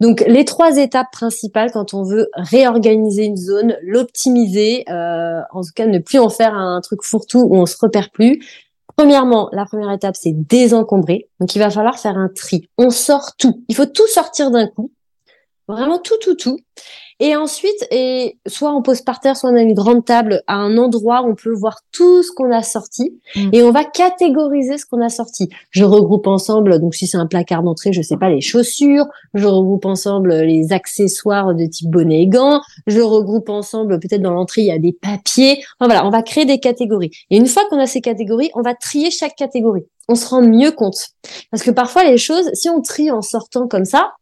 Donc 0.00 0.24
les 0.26 0.44
trois 0.44 0.78
étapes 0.78 1.12
principales 1.12 1.70
quand 1.72 1.92
on 1.92 2.02
veut 2.02 2.30
réorganiser 2.34 3.24
une 3.24 3.36
zone, 3.36 3.76
l'optimiser, 3.82 4.84
euh, 4.88 5.40
en 5.52 5.60
tout 5.60 5.72
cas 5.74 5.86
ne 5.86 5.98
plus 5.98 6.18
en 6.18 6.30
faire 6.30 6.54
un 6.54 6.80
truc 6.80 7.02
fourre-tout 7.02 7.40
où 7.40 7.56
on 7.56 7.66
se 7.66 7.76
repère 7.78 8.10
plus. 8.10 8.42
Premièrement, 8.96 9.48
la 9.52 9.66
première 9.66 9.92
étape 9.92 10.16
c'est 10.16 10.32
désencombrer. 10.32 11.28
Donc 11.38 11.54
il 11.54 11.58
va 11.58 11.70
falloir 11.70 11.98
faire 11.98 12.16
un 12.16 12.28
tri. 12.28 12.68
On 12.78 12.90
sort 12.90 13.36
tout. 13.36 13.62
Il 13.68 13.76
faut 13.76 13.86
tout 13.86 14.06
sortir 14.08 14.50
d'un 14.50 14.66
coup. 14.66 14.90
Vraiment 15.68 15.98
tout, 15.98 16.16
tout, 16.20 16.34
tout. 16.34 16.58
Et 17.20 17.36
ensuite, 17.36 17.86
et 17.90 18.38
soit 18.46 18.74
on 18.74 18.80
pose 18.80 19.02
par 19.02 19.20
terre, 19.20 19.36
soit 19.36 19.50
on 19.50 19.54
a 19.54 19.60
une 19.60 19.74
grande 19.74 20.06
table 20.06 20.42
à 20.46 20.54
un 20.54 20.78
endroit 20.78 21.22
où 21.22 21.30
on 21.30 21.34
peut 21.34 21.52
voir 21.52 21.80
tout 21.92 22.22
ce 22.22 22.32
qu'on 22.32 22.50
a 22.50 22.62
sorti 22.62 23.20
mm. 23.36 23.50
et 23.52 23.62
on 23.62 23.70
va 23.72 23.84
catégoriser 23.84 24.78
ce 24.78 24.86
qu'on 24.86 25.02
a 25.02 25.10
sorti. 25.10 25.50
Je 25.70 25.84
regroupe 25.84 26.26
ensemble, 26.26 26.80
donc 26.80 26.94
si 26.94 27.06
c'est 27.06 27.18
un 27.18 27.26
placard 27.26 27.62
d'entrée, 27.62 27.92
je 27.92 28.00
sais 28.00 28.16
pas, 28.16 28.30
les 28.30 28.40
chaussures, 28.40 29.04
je 29.34 29.46
regroupe 29.46 29.84
ensemble 29.84 30.32
les 30.32 30.72
accessoires 30.72 31.54
de 31.54 31.66
type 31.66 31.90
bonnet 31.90 32.22
et 32.22 32.26
gants, 32.26 32.62
je 32.86 33.00
regroupe 33.00 33.50
ensemble, 33.50 34.00
peut-être 34.00 34.22
dans 34.22 34.32
l'entrée, 34.32 34.62
il 34.62 34.68
y 34.68 34.72
a 34.72 34.78
des 34.78 34.94
papiers. 34.94 35.62
Enfin 35.78 35.92
voilà, 35.92 36.06
on 36.06 36.10
va 36.10 36.22
créer 36.22 36.46
des 36.46 36.58
catégories. 36.58 37.10
Et 37.28 37.36
une 37.36 37.46
fois 37.46 37.64
qu'on 37.68 37.78
a 37.78 37.86
ces 37.86 38.00
catégories, 38.00 38.50
on 38.54 38.62
va 38.62 38.74
trier 38.74 39.10
chaque 39.10 39.36
catégorie. 39.36 39.84
On 40.08 40.14
se 40.14 40.26
rend 40.26 40.42
mieux 40.42 40.72
compte. 40.72 41.08
Parce 41.50 41.62
que 41.62 41.70
parfois 41.70 42.04
les 42.04 42.18
choses, 42.18 42.50
si 42.54 42.70
on 42.70 42.80
trie 42.80 43.10
en 43.10 43.20
sortant 43.20 43.68
comme 43.68 43.84
ça, 43.84 44.12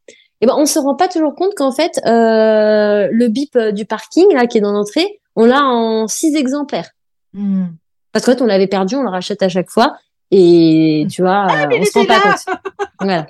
eh 0.40 0.46
ben 0.46 0.54
on 0.56 0.66
se 0.66 0.78
rend 0.78 0.94
pas 0.94 1.08
toujours 1.08 1.34
compte 1.34 1.54
qu'en 1.56 1.72
fait 1.72 2.00
euh, 2.06 3.08
le 3.10 3.28
bip 3.28 3.56
euh, 3.56 3.72
du 3.72 3.84
parking 3.84 4.32
là 4.34 4.46
qui 4.46 4.58
est 4.58 4.60
dans 4.60 4.72
l'entrée, 4.72 5.20
on 5.36 5.44
l'a 5.44 5.64
en 5.64 6.06
six 6.06 6.36
exemplaires. 6.36 6.90
Hmm. 7.32 7.66
Parce 8.12 8.24
qu'en 8.24 8.32
fait 8.32 8.42
on 8.42 8.46
l'avait 8.46 8.66
perdu, 8.66 8.96
on 8.96 9.02
le 9.02 9.10
rachète 9.10 9.42
à 9.42 9.48
chaque 9.48 9.70
fois. 9.70 9.96
Et 10.30 11.06
tu 11.10 11.22
vois, 11.22 11.46
ah, 11.48 11.68
on 11.72 11.84
se 11.84 11.98
rend 11.98 12.04
pas 12.04 12.20
compte. 12.20 12.56
voilà. 13.00 13.26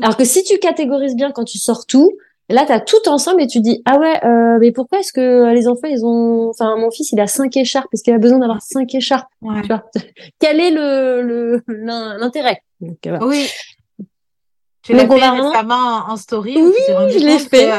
Alors 0.00 0.16
que 0.16 0.24
si 0.24 0.42
tu 0.44 0.58
catégorises 0.58 1.14
bien 1.14 1.30
quand 1.30 1.44
tu 1.44 1.58
sors 1.58 1.86
tout, 1.86 2.10
là 2.48 2.64
tu 2.66 2.72
as 2.72 2.80
tout 2.80 3.08
ensemble 3.08 3.42
et 3.42 3.46
tu 3.46 3.60
dis 3.60 3.80
ah 3.84 3.98
ouais 3.98 4.24
euh, 4.24 4.58
mais 4.60 4.72
pourquoi 4.72 4.98
est-ce 4.98 5.12
que 5.12 5.52
les 5.54 5.68
enfants 5.68 5.88
ils 5.88 6.04
ont 6.04 6.50
enfin 6.50 6.76
mon 6.76 6.90
fils 6.90 7.12
il 7.12 7.20
a 7.20 7.26
cinq 7.28 7.56
écharpes. 7.56 7.88
Parce 7.92 8.02
qu'il 8.02 8.14
a 8.14 8.18
besoin 8.18 8.38
d'avoir 8.40 8.62
cinq 8.62 8.94
écharpes? 8.94 9.30
Tu 9.42 9.68
vois. 9.68 9.84
Quel 10.40 10.58
est 10.58 10.70
le 10.72 11.62
l'intérêt? 11.68 12.62
Oui 13.20 13.48
tu 14.82 14.92
l'as 14.92 15.06
fait 15.06 15.28
récemment 15.28 16.04
en 16.08 16.16
story. 16.16 16.56
Oui, 16.56 16.72
je 16.88 17.18
l'ai 17.18 17.38
fait. 17.38 17.70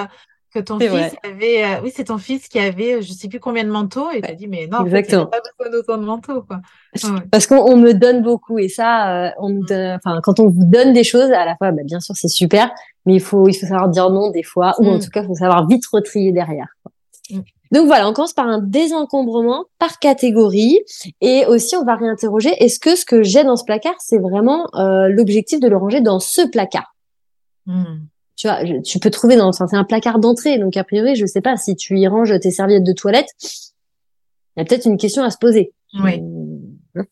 Que, 0.54 0.60
ton 0.60 0.80
fils 0.80 1.16
avait, 1.24 1.64
euh, 1.64 1.82
oui, 1.84 1.92
c'est 1.96 2.04
ton 2.04 2.20
fils 2.20 2.48
qui 2.48 2.60
avait, 2.60 3.02
je 3.02 3.12
sais 3.12 3.28
plus 3.28 3.40
combien 3.40 3.64
de 3.64 3.72
manteaux, 3.72 4.12
et 4.12 4.22
tu 4.22 4.30
as 4.30 4.36
dit, 4.36 4.48
mais 4.48 4.68
non, 4.68 4.86
Exactement. 4.86 5.24
En 5.24 5.26
fait, 5.26 5.32
pas 5.32 5.64
besoin 5.64 5.72
d'autant 5.72 5.98
de 5.98 6.06
manteaux, 6.06 6.44
quoi. 6.44 6.62
Parce 7.32 7.48
qu'on 7.48 7.76
me 7.76 7.92
donne 7.94 8.22
beaucoup, 8.22 8.60
et 8.60 8.70
ça, 8.70 9.26
euh, 9.26 9.30
on 9.40 9.62
enfin, 9.64 10.20
quand 10.22 10.40
on 10.40 10.50
vous 10.50 10.66
donne 10.66 10.94
des 10.94 11.04
choses, 11.04 11.32
à 11.32 11.46
la 11.46 11.56
fois, 11.56 11.72
bah, 11.72 11.82
bien 11.84 12.00
sûr, 12.00 12.16
c'est 12.16 12.28
super, 12.28 12.70
mais 13.08 13.16
il 13.16 13.20
faut, 13.20 13.48
il 13.48 13.56
faut 13.56 13.66
savoir 13.66 13.90
dire 13.90 14.12
non 14.12 14.30
des 14.30 14.44
fois, 14.44 14.76
ou 14.78 14.88
en 14.88 14.98
mm. 14.98 15.00
tout 15.00 15.10
cas, 15.10 15.24
il 15.24 15.28
faut 15.28 15.34
savoir 15.34 15.66
vite 15.66 15.88
retrier 15.88 16.32
derrière. 16.32 16.68
Mm. 17.32 17.40
Donc 17.74 17.88
voilà, 17.88 18.08
on 18.08 18.14
commence 18.14 18.34
par 18.34 18.48
un 18.48 18.60
désencombrement 18.60 19.66
par 19.80 19.98
catégorie 19.98 20.80
et 21.22 21.48
aussi 21.48 21.76
on 21.76 21.84
va 21.84 21.96
réinterroger 21.96 22.52
est-ce 22.64 22.80
que 22.80 22.96
ce 22.96 23.04
que 23.04 23.24
j'ai 23.24 23.44
dans 23.44 23.56
ce 23.56 23.64
placard, 23.64 23.96
c'est 23.98 24.20
vraiment 24.20 24.68
euh, 24.76 25.08
l'objectif 25.10 25.60
de 25.60 25.68
le 25.68 25.76
ranger 25.76 26.00
dans 26.00 26.20
ce 26.20 26.48
placard? 26.48 26.93
Hmm. 27.66 28.06
Tu 28.36 28.48
vois, 28.48 28.60
tu 28.82 29.00
peux 29.00 29.12
trouver 29.12 29.36
dans, 29.36 29.52
c'est 29.52 29.76
un 29.76 29.84
placard 29.84 30.20
d'entrée, 30.20 30.58
donc 30.58 30.76
a 30.76 30.84
priori, 30.84 31.16
je 31.16 31.26
sais 31.26 31.42
pas 31.42 31.56
si 31.56 31.76
tu 31.76 32.00
y 32.00 32.08
ranges 32.08 32.38
tes 32.40 32.52
serviettes 32.52 32.84
de 32.84 32.94
toilette, 32.94 33.30
il 33.42 34.60
y 34.60 34.62
a 34.62 34.66
peut-être 34.66 34.86
une 34.86 34.98
question 34.98 35.24
à 35.24 35.30
se 35.30 35.38
poser. 35.38 35.74
Oui. 36.04 36.22
Euh, 36.98 37.04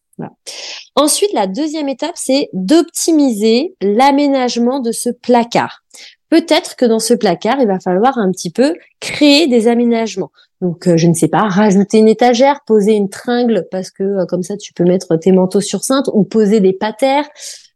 Ensuite, 0.95 1.33
la 1.33 1.47
deuxième 1.47 1.89
étape, 1.89 2.15
c'est 2.15 2.49
d'optimiser 2.53 3.75
l'aménagement 3.81 4.79
de 4.79 4.91
ce 4.91 5.09
placard. 5.09 5.83
Peut-être 6.29 6.75
que 6.75 6.85
dans 6.85 6.99
ce 6.99 7.13
placard, 7.13 7.59
il 7.59 7.67
va 7.67 7.79
falloir 7.79 8.17
un 8.17 8.31
petit 8.31 8.51
peu 8.51 8.75
créer 8.99 9.47
des 9.47 9.67
aménagements. 9.67 10.31
Donc, 10.61 10.87
euh, 10.87 10.95
je 10.95 11.07
ne 11.07 11.13
sais 11.13 11.27
pas, 11.27 11.49
rajouter 11.49 11.97
une 11.97 12.07
étagère, 12.07 12.61
poser 12.65 12.93
une 12.93 13.09
tringle 13.09 13.67
parce 13.71 13.89
que 13.89 14.03
euh, 14.03 14.25
comme 14.25 14.43
ça, 14.43 14.57
tu 14.57 14.73
peux 14.73 14.83
mettre 14.83 15.15
tes 15.15 15.31
manteaux 15.31 15.61
sur 15.61 15.83
cintre 15.83 16.11
ou 16.13 16.23
poser 16.23 16.59
des 16.59 16.73
patères, 16.73 17.27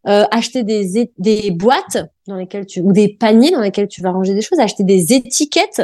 euh, 0.07 0.25
acheter 0.31 0.63
des, 0.63 1.11
des 1.17 1.51
boîtes 1.51 1.97
dans 2.27 2.35
lesquelles 2.35 2.65
tu 2.65 2.81
ou 2.81 2.91
des 2.91 3.09
paniers 3.09 3.51
dans 3.51 3.61
lesquels 3.61 3.87
tu 3.87 4.01
vas 4.01 4.11
ranger 4.11 4.33
des 4.33 4.41
choses, 4.41 4.59
acheter 4.59 4.83
des 4.83 5.13
étiquettes. 5.13 5.81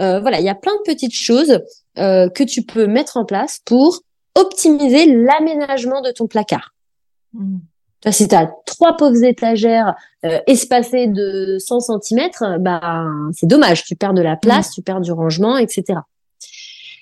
Euh, 0.00 0.20
voilà, 0.20 0.40
il 0.40 0.44
y 0.44 0.48
a 0.48 0.54
plein 0.54 0.72
de 0.74 0.92
petites 0.92 1.14
choses 1.14 1.60
euh, 1.98 2.28
que 2.28 2.42
tu 2.42 2.62
peux 2.62 2.86
mettre 2.86 3.16
en 3.16 3.24
place 3.24 3.60
pour 3.64 4.00
optimiser 4.34 5.06
l'aménagement 5.06 6.00
de 6.00 6.10
ton 6.10 6.26
placard. 6.26 6.74
Mmh. 7.32 7.58
si 8.10 8.26
tu 8.26 8.34
as 8.34 8.50
trois 8.66 8.96
pauvres 8.96 9.22
étagères 9.22 9.94
euh, 10.24 10.40
espacées 10.46 11.06
de 11.06 11.58
100 11.58 12.00
cm, 12.02 12.30
bah, 12.60 13.04
c'est 13.32 13.46
dommage. 13.46 13.84
Tu 13.84 13.94
perds 13.94 14.14
de 14.14 14.22
la 14.22 14.36
place, 14.36 14.70
mm. 14.70 14.72
tu 14.74 14.82
perds 14.82 15.00
du 15.00 15.12
rangement, 15.12 15.58
etc. 15.58 16.00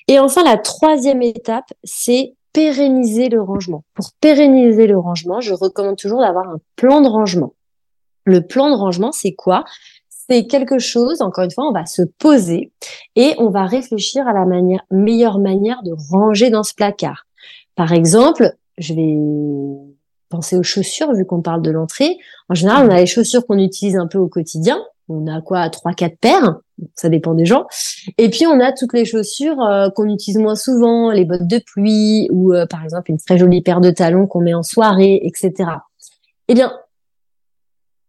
Et 0.08 0.18
enfin, 0.18 0.42
la 0.42 0.56
troisième 0.56 1.22
étape, 1.22 1.72
c'est 1.84 2.34
pérenniser 2.52 3.28
le 3.28 3.42
rangement. 3.42 3.84
Pour 3.94 4.10
pérenniser 4.20 4.86
le 4.86 4.98
rangement, 4.98 5.40
je 5.40 5.54
recommande 5.54 5.96
toujours 5.96 6.20
d'avoir 6.20 6.48
un 6.48 6.58
plan 6.76 7.00
de 7.00 7.08
rangement. 7.08 7.54
Le 8.24 8.46
plan 8.46 8.70
de 8.70 8.76
rangement, 8.76 9.12
c'est 9.12 9.32
quoi? 9.32 9.64
C'est 10.08 10.46
quelque 10.46 10.78
chose, 10.78 11.22
encore 11.22 11.44
une 11.44 11.50
fois, 11.50 11.66
on 11.68 11.72
va 11.72 11.86
se 11.86 12.02
poser 12.02 12.70
et 13.16 13.34
on 13.38 13.48
va 13.48 13.64
réfléchir 13.64 14.28
à 14.28 14.32
la 14.32 14.44
manière, 14.44 14.82
meilleure 14.90 15.38
manière 15.38 15.82
de 15.82 15.94
ranger 16.10 16.50
dans 16.50 16.62
ce 16.62 16.74
placard. 16.74 17.24
Par 17.74 17.92
exemple, 17.92 18.52
je 18.76 18.92
vais 18.92 19.16
penser 20.28 20.56
aux 20.56 20.62
chaussures, 20.62 21.12
vu 21.14 21.24
qu'on 21.24 21.40
parle 21.40 21.62
de 21.62 21.70
l'entrée. 21.70 22.18
En 22.50 22.54
général, 22.54 22.86
on 22.86 22.90
a 22.90 22.98
les 22.98 23.06
chaussures 23.06 23.46
qu'on 23.46 23.58
utilise 23.58 23.96
un 23.96 24.06
peu 24.06 24.18
au 24.18 24.28
quotidien. 24.28 24.78
On 25.08 25.26
a 25.26 25.40
quoi? 25.40 25.70
Trois, 25.70 25.94
quatre 25.94 26.18
paires. 26.18 26.58
Ça 26.94 27.08
dépend 27.08 27.34
des 27.34 27.46
gens. 27.46 27.66
Et 28.18 28.30
puis, 28.30 28.46
on 28.46 28.60
a 28.60 28.72
toutes 28.72 28.92
les 28.92 29.04
chaussures 29.04 29.60
euh, 29.62 29.90
qu'on 29.90 30.08
utilise 30.08 30.38
moins 30.38 30.54
souvent, 30.54 31.10
les 31.10 31.24
bottes 31.24 31.46
de 31.46 31.58
pluie 31.58 32.28
ou, 32.30 32.52
euh, 32.52 32.66
par 32.66 32.84
exemple, 32.84 33.10
une 33.10 33.18
très 33.18 33.38
jolie 33.38 33.62
paire 33.62 33.80
de 33.80 33.90
talons 33.90 34.26
qu'on 34.26 34.40
met 34.40 34.54
en 34.54 34.62
soirée, 34.62 35.20
etc. 35.24 35.70
Eh 36.48 36.54
bien, 36.54 36.72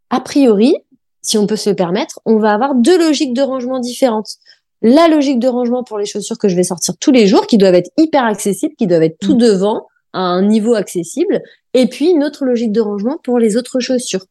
a 0.10 0.20
priori, 0.22 0.76
si 1.22 1.38
on 1.38 1.48
peut 1.48 1.56
se 1.56 1.70
le 1.70 1.76
permettre, 1.76 2.20
on 2.26 2.38
va 2.38 2.54
avoir 2.54 2.76
deux 2.76 2.98
logiques 2.98 3.34
de 3.34 3.42
rangement 3.42 3.80
différentes. 3.80 4.36
La 4.82 5.08
logique 5.08 5.40
de 5.40 5.48
rangement 5.48 5.84
pour 5.84 5.98
les 5.98 6.06
chaussures 6.06 6.38
que 6.38 6.48
je 6.48 6.56
vais 6.56 6.64
sortir 6.64 6.96
tous 6.98 7.12
les 7.12 7.28
jours, 7.28 7.48
qui 7.48 7.58
doivent 7.58 7.76
être 7.76 7.92
hyper 7.98 8.24
accessibles, 8.24 8.76
qui 8.78 8.88
doivent 8.88 9.04
être 9.04 9.18
tout 9.20 9.36
mmh. 9.36 9.40
devant, 9.40 9.88
à 10.14 10.22
un 10.22 10.42
niveau 10.42 10.74
accessible, 10.74 11.42
et 11.74 11.88
puis 11.88 12.10
une 12.10 12.24
autre 12.24 12.46
logique 12.46 12.72
de 12.72 12.82
rangement 12.82 13.18
pour 13.24 13.40
les 13.40 13.58
autres 13.58 13.80
chaussures. 13.80 14.26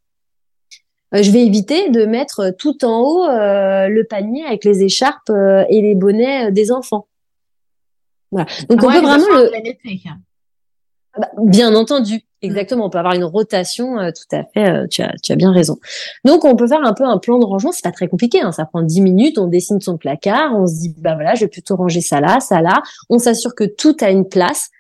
Euh, 1.15 1.23
je 1.23 1.31
vais 1.31 1.45
éviter 1.45 1.91
de 1.91 2.05
mettre 2.05 2.51
tout 2.59 2.85
en 2.85 3.01
haut 3.01 3.25
euh, 3.25 3.89
le 3.89 4.05
panier 4.05 4.45
avec 4.45 4.65
les 4.65 4.83
écharpes 4.83 5.31
euh, 5.31 5.65
et 5.69 5.81
les 5.81 5.95
bonnets 5.95 6.53
des 6.53 6.71
enfants. 6.71 7.07
Voilà. 8.31 8.47
Donc 8.69 8.83
on 8.83 8.91
peut 8.91 9.01
vraiment 9.01 9.27
le. 9.27 9.51
Ah 11.15 11.21
bah, 11.21 11.29
bien 11.39 11.75
entendu, 11.75 12.17
mm. 12.17 12.21
exactement. 12.43 12.87
On 12.87 12.91
peut 12.91 12.99
avoir 12.99 13.15
une 13.15 13.25
rotation, 13.25 13.97
tout 14.13 14.37
à 14.37 14.45
fait. 14.45 14.89
tu 14.89 15.01
as, 15.03 15.15
tu 15.23 15.33
as 15.33 15.37
bien 15.37 15.51
raison. 15.51 15.79
Donc 16.27 16.45
on 16.45 16.55
peut 16.57 16.67
faire 16.67 16.85
un 16.85 16.93
peu 16.93 17.05
un 17.05 17.17
plan 17.17 17.39
de 17.39 17.45
rangement. 17.45 17.73
C'est 17.73 17.85
pas 17.85 17.93
très 17.93 18.09
compliqué. 18.09 18.43
Hein, 18.43 18.53
ça 18.53 18.67
prend 18.67 18.83
10 18.83 19.01
minutes. 19.01 19.39
On 19.39 19.47
dessine 19.47 19.81
son 19.81 19.97
placard. 19.97 20.55
On 20.55 20.67
se 20.67 20.75
dit 20.75 20.95
bah 20.99 21.15
voilà, 21.15 21.35
je 21.35 21.41
vais 21.41 21.49
plutôt 21.49 21.77
ranger 21.77 22.03
ça 22.03 22.21
là, 22.21 22.41
ça 22.41 22.61
là. 22.61 22.83
On 23.09 23.19
s'assure 23.19 23.55
que 23.55 23.65
tout 23.65 23.97
a 24.01 24.11
une 24.11 24.29
place 24.29 24.71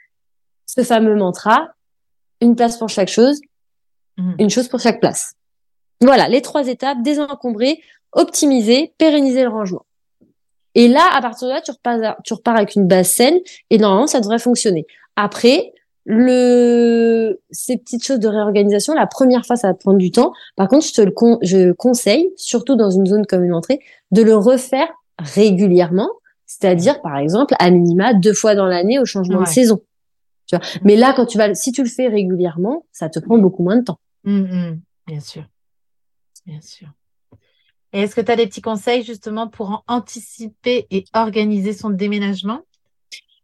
ce 0.69 0.85
fameux 0.85 1.17
mantra, 1.17 1.71
une 2.41 2.55
place 2.55 2.77
pour 2.77 2.89
chaque 2.89 3.09
chose, 3.09 3.41
mhm. 4.17 4.37
une 4.39 4.51
chose 4.51 4.69
pour 4.69 4.81
chaque 4.81 5.01
place. 5.01 5.35
Voilà, 6.01 6.29
les 6.29 6.43
trois 6.43 6.69
étapes, 6.69 7.03
désencombrer, 7.03 7.81
optimiser, 8.13 8.95
pérenniser 8.99 9.43
le 9.43 9.49
rangement. 9.49 9.85
Et 10.75 10.87
là, 10.89 11.09
à 11.13 11.21
partir 11.21 11.49
de 11.49 11.53
là, 11.55 11.61
tu 11.61 11.73
repars, 11.73 12.17
tu 12.25 12.35
repars 12.35 12.57
avec 12.57 12.77
une 12.77 12.87
base 12.87 13.09
saine 13.09 13.39
et 13.71 13.79
normalement, 13.79 14.07
ça 14.07 14.21
devrait 14.21 14.39
fonctionner. 14.39 14.87
Après, 15.17 15.73
le, 16.05 17.41
ces 17.51 17.77
petites 17.77 18.05
choses 18.05 18.21
de 18.21 18.29
réorganisation, 18.29 18.95
la 18.95 19.07
première 19.07 19.45
fois, 19.45 19.57
ça 19.57 19.69
va 19.69 19.75
prendre 19.75 19.99
du 19.99 20.11
temps. 20.11 20.33
Par 20.57 20.69
contre, 20.69 20.87
je 20.87 20.93
te 20.93 21.03
le 21.03 21.13
je 21.43 21.73
conseille, 21.73 22.31
surtout 22.37 22.77
dans 22.77 22.91
une 22.91 23.07
zone 23.07 23.27
comme 23.27 23.45
une 23.45 23.55
entrée, 23.55 23.81
de 24.11 24.23
le 24.23 24.37
refaire 24.37 24.89
régulièrement. 25.19 26.09
C'est-à-dire, 26.47 27.03
par 27.03 27.19
exemple, 27.19 27.55
à 27.59 27.71
minima 27.71 28.15
deux 28.15 28.33
fois 28.33 28.55
dans 28.55 28.67
l'année 28.67 28.99
au 28.99 29.05
changement 29.05 29.43
de 29.43 29.47
saison. 29.47 29.83
Mais 30.83 30.97
là, 30.97 31.13
quand 31.15 31.27
tu 31.27 31.37
vas, 31.37 31.55
si 31.55 31.73
tu 31.73 31.83
le 31.83 31.89
fais 31.89 32.09
régulièrement, 32.09 32.87
ça 32.91 33.11
te 33.11 33.19
prend 33.19 33.37
beaucoup 33.37 33.63
moins 33.63 33.77
de 33.77 33.85
temps. 33.85 33.99
Hum, 34.27 34.49
hum. 34.51 34.81
bien 35.07 35.21
sûr. 35.21 35.43
Bien 36.49 36.61
sûr. 36.63 36.89
Et 37.93 38.01
est-ce 38.03 38.17
que 38.17 38.23
tu 38.23 38.33
as 38.33 38.37
des 38.37 38.47
petits 38.47 38.63
conseils 38.63 39.03
justement 39.03 39.49
pour 39.49 39.85
anticiper 39.87 40.87
et 40.91 41.05
organiser 41.13 41.75
son 41.75 41.91
déménagement? 41.91 42.61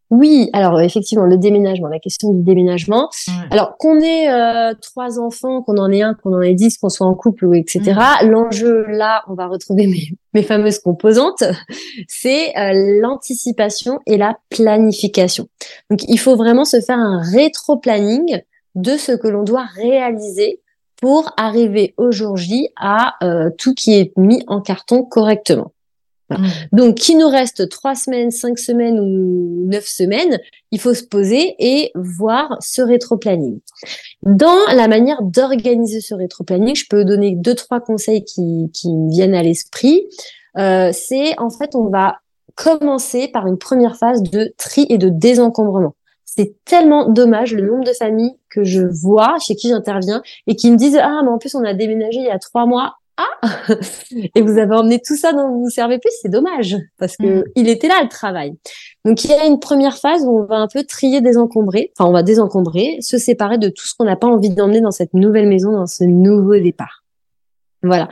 Oui, 0.08 0.48
alors 0.52 0.80
effectivement, 0.80 1.24
le 1.24 1.36
déménagement, 1.36 1.88
la 1.88 1.98
question 1.98 2.32
du 2.32 2.42
déménagement. 2.42 3.10
Alors 3.50 3.76
qu'on 3.76 4.00
ait 4.00 4.30
euh, 4.30 4.72
trois 4.80 5.18
enfants, 5.18 5.62
qu'on 5.62 5.76
en 5.76 5.90
ait 5.90 6.02
un, 6.02 6.14
qu'on 6.14 6.32
en 6.34 6.40
ait 6.40 6.54
dix, 6.54 6.78
qu'on 6.78 6.88
soit 6.88 7.06
en 7.06 7.14
couple 7.14 7.46
ou 7.46 7.54
etc. 7.54 7.92
Mm. 8.22 8.30
L'enjeu 8.30 8.86
là, 8.86 9.22
on 9.28 9.34
va 9.34 9.48
retrouver 9.48 9.86
mes, 9.88 10.08
mes 10.32 10.42
fameuses 10.42 10.78
composantes, 10.78 11.42
c'est 12.08 12.56
euh, 12.56 13.00
l'anticipation 13.02 14.00
et 14.06 14.16
la 14.16 14.38
planification. 14.48 15.48
Donc 15.90 16.00
il 16.08 16.18
faut 16.18 16.36
vraiment 16.36 16.64
se 16.64 16.80
faire 16.80 16.98
un 16.98 17.20
rétro-planning 17.20 18.40
de 18.76 18.96
ce 18.96 19.12
que 19.12 19.28
l'on 19.28 19.42
doit 19.42 19.66
réaliser 19.74 20.60
pour 21.00 21.32
arriver 21.36 21.94
au 21.96 22.10
jour 22.10 22.36
J 22.36 22.68
à 22.76 23.14
euh, 23.22 23.50
tout 23.58 23.74
qui 23.74 23.94
est 23.94 24.16
mis 24.16 24.42
en 24.46 24.60
carton 24.60 25.02
correctement. 25.02 25.72
Mm. 26.30 26.46
Donc, 26.72 26.94
qu'il 26.96 27.18
nous 27.18 27.28
reste 27.28 27.68
trois 27.68 27.94
semaines, 27.94 28.30
cinq 28.30 28.58
semaines 28.58 28.98
ou 28.98 29.66
neuf 29.66 29.86
semaines, 29.86 30.38
il 30.70 30.80
faut 30.80 30.94
se 30.94 31.04
poser 31.04 31.54
et 31.58 31.92
voir 31.94 32.56
ce 32.60 32.82
rétro-planning. 32.82 33.60
Dans 34.22 34.58
la 34.74 34.88
manière 34.88 35.22
d'organiser 35.22 36.00
ce 36.00 36.14
rétro-planning, 36.14 36.74
je 36.74 36.86
peux 36.88 37.04
donner 37.04 37.32
deux, 37.36 37.54
trois 37.54 37.80
conseils 37.80 38.24
qui, 38.24 38.70
qui 38.72 38.92
me 38.92 39.10
viennent 39.10 39.34
à 39.34 39.42
l'esprit. 39.42 40.06
Euh, 40.56 40.90
c'est 40.92 41.38
en 41.38 41.50
fait, 41.50 41.74
on 41.74 41.88
va 41.88 42.18
commencer 42.54 43.28
par 43.28 43.46
une 43.46 43.58
première 43.58 43.96
phase 43.96 44.22
de 44.22 44.54
tri 44.56 44.86
et 44.88 44.98
de 44.98 45.08
désencombrement. 45.08 45.94
C'est 46.36 46.56
tellement 46.64 47.08
dommage 47.08 47.54
le 47.54 47.62
nombre 47.62 47.84
de 47.84 47.92
familles 47.92 48.36
que 48.50 48.64
je 48.64 48.80
vois, 48.80 49.36
chez 49.40 49.54
qui 49.54 49.68
j'interviens, 49.68 50.22
et 50.46 50.56
qui 50.56 50.70
me 50.70 50.76
disent 50.76 50.98
ah 51.00 51.20
mais 51.22 51.30
en 51.30 51.38
plus 51.38 51.54
on 51.54 51.64
a 51.64 51.74
déménagé 51.74 52.18
il 52.18 52.26
y 52.26 52.30
a 52.30 52.38
trois 52.38 52.66
mois 52.66 52.96
ah 53.16 53.52
et 54.34 54.42
vous 54.42 54.58
avez 54.58 54.74
emmené 54.74 55.00
tout 55.00 55.16
ça 55.16 55.32
dont 55.32 55.48
vous 55.48 55.64
vous 55.64 55.70
servez 55.70 55.98
plus, 55.98 56.10
c'est 56.20 56.28
dommage 56.28 56.76
parce 56.98 57.16
que 57.16 57.40
mm. 57.40 57.44
il 57.54 57.68
était 57.68 57.86
là 57.86 58.02
le 58.02 58.08
travail. 58.08 58.54
Donc 59.04 59.22
il 59.22 59.30
y 59.30 59.34
a 59.34 59.46
une 59.46 59.60
première 59.60 59.98
phase 59.98 60.24
où 60.24 60.40
on 60.40 60.44
va 60.44 60.56
un 60.56 60.66
peu 60.66 60.82
trier, 60.82 61.20
désencombrer, 61.20 61.92
enfin 61.96 62.08
on 62.08 62.12
va 62.12 62.24
désencombrer, 62.24 62.98
se 63.00 63.16
séparer 63.16 63.58
de 63.58 63.68
tout 63.68 63.86
ce 63.86 63.94
qu'on 63.94 64.04
n'a 64.04 64.16
pas 64.16 64.26
envie 64.26 64.50
d'emmener 64.50 64.80
dans 64.80 64.90
cette 64.90 65.14
nouvelle 65.14 65.46
maison, 65.46 65.70
dans 65.72 65.86
ce 65.86 66.02
nouveau 66.02 66.58
départ. 66.58 67.04
Voilà. 67.84 68.08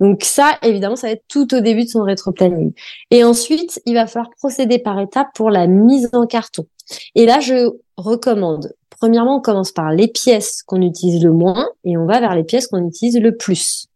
Donc 0.00 0.22
ça, 0.22 0.56
évidemment, 0.62 0.96
ça 0.96 1.08
va 1.08 1.14
être 1.14 1.24
tout 1.28 1.52
au 1.52 1.60
début 1.60 1.84
de 1.84 1.88
son 1.88 2.04
rétro-planning. 2.04 2.72
Et 3.10 3.24
ensuite, 3.24 3.82
il 3.84 3.94
va 3.94 4.06
falloir 4.06 4.30
procéder 4.38 4.78
par 4.78 5.00
étapes 5.00 5.28
pour 5.34 5.50
la 5.50 5.66
mise 5.66 6.08
en 6.12 6.26
carton. 6.26 6.66
Et 7.14 7.26
là, 7.26 7.40
je 7.40 7.70
recommande. 7.96 8.72
Premièrement, 8.90 9.36
on 9.36 9.40
commence 9.40 9.72
par 9.72 9.92
les 9.92 10.08
pièces 10.08 10.62
qu'on 10.62 10.80
utilise 10.80 11.22
le 11.22 11.32
moins 11.32 11.68
et 11.84 11.96
on 11.96 12.06
va 12.06 12.20
vers 12.20 12.34
les 12.34 12.44
pièces 12.44 12.66
qu'on 12.66 12.86
utilise 12.86 13.18
le 13.18 13.36
plus 13.36 13.88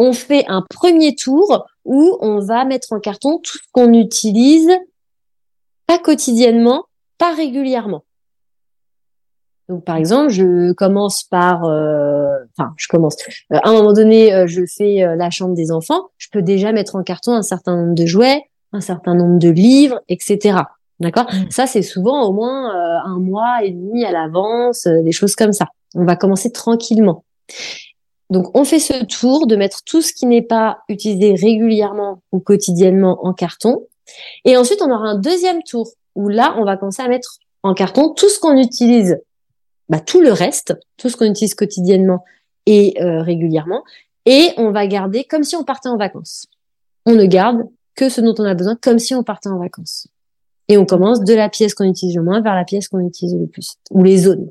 on 0.00 0.14
fait 0.14 0.46
un 0.48 0.62
premier 0.62 1.14
tour 1.14 1.66
où 1.84 2.16
on 2.22 2.40
va 2.40 2.64
mettre 2.64 2.94
en 2.94 3.00
carton 3.00 3.38
tout 3.38 3.58
ce 3.58 3.68
qu'on 3.70 3.92
utilise 3.92 4.70
pas 5.86 5.98
quotidiennement, 5.98 6.86
pas 7.18 7.34
régulièrement. 7.34 8.04
Donc, 9.68 9.84
par 9.84 9.96
exemple, 9.96 10.30
je 10.30 10.72
commence 10.72 11.22
par, 11.24 11.64
euh, 11.64 12.34
enfin, 12.56 12.72
je 12.78 12.88
commence. 12.88 13.16
Euh, 13.52 13.58
à 13.62 13.68
un 13.68 13.72
moment 13.74 13.92
donné, 13.92 14.32
euh, 14.32 14.46
je 14.46 14.62
fais 14.64 15.04
la 15.16 15.28
chambre 15.28 15.54
des 15.54 15.70
enfants. 15.70 16.08
Je 16.16 16.28
peux 16.32 16.42
déjà 16.42 16.72
mettre 16.72 16.96
en 16.96 17.02
carton 17.02 17.34
un 17.34 17.42
certain 17.42 17.76
nombre 17.76 17.94
de 17.94 18.06
jouets, 18.06 18.42
un 18.72 18.80
certain 18.80 19.14
nombre 19.14 19.38
de 19.38 19.50
livres, 19.50 20.00
etc. 20.08 20.60
D'accord? 21.00 21.26
Mm. 21.32 21.50
Ça, 21.50 21.66
c'est 21.66 21.82
souvent 21.82 22.22
au 22.28 22.32
moins 22.32 22.70
un 23.04 23.18
mois 23.18 23.64
et 23.64 23.70
demi 23.70 24.04
à 24.04 24.12
l'avance, 24.12 24.86
des 24.86 25.12
choses 25.12 25.34
comme 25.34 25.52
ça. 25.52 25.66
On 25.94 26.04
va 26.04 26.16
commencer 26.16 26.52
tranquillement. 26.52 27.24
Donc, 28.30 28.56
on 28.56 28.64
fait 28.64 28.78
ce 28.78 29.04
tour 29.04 29.48
de 29.48 29.56
mettre 29.56 29.82
tout 29.84 30.02
ce 30.02 30.12
qui 30.12 30.26
n'est 30.26 30.42
pas 30.42 30.78
utilisé 30.88 31.34
régulièrement 31.34 32.22
ou 32.30 32.38
quotidiennement 32.38 33.18
en 33.26 33.32
carton. 33.32 33.86
Et 34.44 34.56
ensuite, 34.56 34.80
on 34.82 34.90
aura 34.90 35.08
un 35.08 35.18
deuxième 35.18 35.62
tour 35.64 35.90
où 36.14 36.28
là, 36.28 36.54
on 36.58 36.64
va 36.64 36.76
commencer 36.76 37.02
à 37.02 37.08
mettre 37.08 37.38
en 37.62 37.74
carton 37.74 38.14
tout 38.14 38.28
ce 38.28 38.38
qu'on 38.38 38.56
utilise, 38.56 39.20
bah, 39.88 40.00
tout 40.00 40.20
le 40.20 40.32
reste, 40.32 40.74
tout 40.96 41.08
ce 41.08 41.16
qu'on 41.16 41.26
utilise 41.26 41.54
quotidiennement 41.54 42.24
et 42.66 42.94
euh, 43.02 43.22
régulièrement. 43.22 43.82
Et 44.26 44.50
on 44.56 44.70
va 44.70 44.86
garder 44.86 45.24
comme 45.24 45.42
si 45.42 45.56
on 45.56 45.64
partait 45.64 45.88
en 45.88 45.96
vacances. 45.96 46.46
On 47.06 47.14
ne 47.14 47.24
garde 47.26 47.62
que 47.96 48.08
ce 48.08 48.20
dont 48.20 48.34
on 48.38 48.44
a 48.44 48.54
besoin 48.54 48.76
comme 48.80 48.98
si 49.00 49.14
on 49.14 49.24
partait 49.24 49.48
en 49.48 49.58
vacances. 49.58 50.06
Et 50.70 50.78
on 50.78 50.86
commence 50.86 51.24
de 51.24 51.34
la 51.34 51.48
pièce 51.48 51.74
qu'on 51.74 51.84
utilise 51.84 52.14
le 52.14 52.22
moins 52.22 52.40
vers 52.40 52.54
la 52.54 52.64
pièce 52.64 52.88
qu'on 52.88 53.00
utilise 53.00 53.34
le 53.34 53.48
plus, 53.48 53.74
ou 53.90 54.04
les 54.04 54.18
zones. 54.18 54.48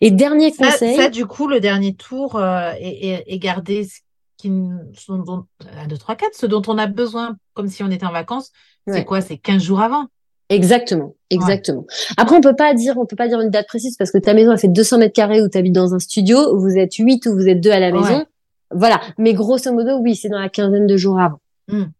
Et 0.00 0.10
dernier 0.10 0.50
conseil. 0.50 0.96
Ça, 0.96 1.10
du 1.10 1.26
coup, 1.26 1.46
le 1.46 1.60
dernier 1.60 1.94
tour 1.94 2.36
euh, 2.36 2.72
est, 2.80 3.38
garder 3.38 3.84
ce 3.84 3.98
qui, 4.38 4.48
dont, 4.48 5.44
1, 5.76 5.88
2, 5.88 5.98
3, 5.98 6.16
4, 6.16 6.34
ce 6.34 6.46
dont 6.46 6.62
on 6.68 6.78
a 6.78 6.86
besoin, 6.86 7.36
comme 7.52 7.68
si 7.68 7.82
on 7.82 7.90
était 7.90 8.06
en 8.06 8.12
vacances. 8.12 8.50
C'est 8.86 9.04
quoi? 9.04 9.20
C'est 9.20 9.36
15 9.36 9.62
jours 9.62 9.82
avant. 9.82 10.06
Exactement, 10.48 11.14
exactement. 11.28 11.86
Après, 12.16 12.34
on 12.34 12.40
peut 12.40 12.56
pas 12.56 12.72
dire, 12.72 12.96
on 12.96 13.04
peut 13.04 13.14
pas 13.14 13.28
dire 13.28 13.40
une 13.40 13.50
date 13.50 13.68
précise 13.68 13.96
parce 13.98 14.10
que 14.10 14.18
ta 14.18 14.32
maison, 14.32 14.52
elle 14.52 14.58
fait 14.58 14.68
200 14.68 14.98
mètres 14.98 15.12
carrés 15.12 15.42
ou 15.42 15.50
tu 15.50 15.58
habites 15.58 15.74
dans 15.74 15.94
un 15.94 15.98
studio, 15.98 16.58
vous 16.58 16.78
êtes 16.78 16.94
8 16.94 17.26
ou 17.26 17.34
vous 17.34 17.46
êtes 17.46 17.60
2 17.60 17.70
à 17.70 17.78
la 17.78 17.92
maison. 17.92 18.24
Voilà. 18.70 19.02
Mais 19.18 19.34
grosso 19.34 19.70
modo, 19.70 19.98
oui, 19.98 20.16
c'est 20.16 20.30
dans 20.30 20.40
la 20.40 20.48
quinzaine 20.48 20.86
de 20.86 20.96
jours 20.96 21.20
avant. 21.20 21.40
Hmm. 21.68 21.90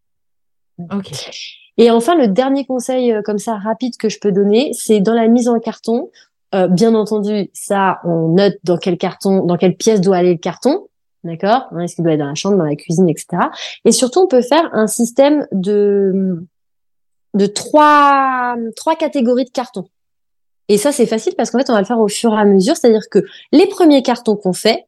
Ok. 0.91 1.11
Et 1.77 1.89
enfin, 1.89 2.15
le 2.15 2.27
dernier 2.27 2.65
conseil 2.65 3.11
euh, 3.11 3.21
comme 3.21 3.39
ça 3.39 3.55
rapide 3.55 3.97
que 3.97 4.09
je 4.09 4.19
peux 4.19 4.31
donner, 4.31 4.71
c'est 4.73 4.99
dans 4.99 5.13
la 5.13 5.27
mise 5.27 5.47
en 5.47 5.59
carton, 5.59 6.09
Euh, 6.53 6.67
bien 6.67 6.93
entendu, 6.95 7.49
ça, 7.53 8.01
on 8.03 8.35
note 8.35 8.57
dans 8.65 8.77
quel 8.77 8.97
carton, 8.97 9.45
dans 9.45 9.55
quelle 9.55 9.77
pièce 9.77 10.01
doit 10.01 10.17
aller 10.17 10.33
le 10.33 10.37
carton. 10.37 10.87
D'accord? 11.23 11.69
Est-ce 11.79 11.95
qu'il 11.95 12.03
doit 12.03 12.13
être 12.13 12.19
dans 12.19 12.25
la 12.27 12.35
chambre, 12.35 12.57
dans 12.57 12.65
la 12.65 12.75
cuisine, 12.75 13.07
etc. 13.07 13.43
Et 13.85 13.93
surtout, 13.93 14.19
on 14.19 14.27
peut 14.27 14.41
faire 14.41 14.69
un 14.73 14.87
système 14.87 15.47
de 15.53 16.45
de 17.35 17.45
trois 17.45 18.57
trois 18.75 18.97
catégories 18.97 19.45
de 19.45 19.51
cartons. 19.51 19.87
Et 20.67 20.77
ça, 20.77 20.91
c'est 20.91 21.05
facile 21.05 21.35
parce 21.37 21.51
qu'en 21.51 21.59
fait, 21.59 21.69
on 21.69 21.73
va 21.73 21.79
le 21.79 21.85
faire 21.85 22.01
au 22.01 22.09
fur 22.09 22.33
et 22.33 22.41
à 22.41 22.43
mesure. 22.43 22.75
C'est-à-dire 22.75 23.07
que 23.09 23.19
les 23.53 23.67
premiers 23.67 24.03
cartons 24.03 24.35
qu'on 24.35 24.53
fait, 24.53 24.87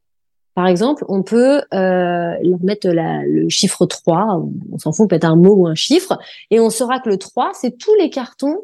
par 0.55 0.67
exemple, 0.67 1.03
on 1.07 1.23
peut 1.23 1.61
euh, 1.73 2.35
leur 2.41 2.63
mettre 2.63 2.87
le 2.89 3.49
chiffre 3.49 3.85
3, 3.85 4.43
on 4.71 4.77
s'en 4.77 4.91
fout, 4.91 5.09
peut-être 5.09 5.25
un 5.25 5.35
mot 5.35 5.55
ou 5.55 5.67
un 5.67 5.75
chiffre, 5.75 6.17
et 6.51 6.59
on 6.59 6.69
saura 6.69 6.99
que 6.99 7.09
le 7.09 7.17
3, 7.17 7.51
c'est 7.53 7.77
tous 7.77 7.93
les 7.95 8.09
cartons 8.09 8.59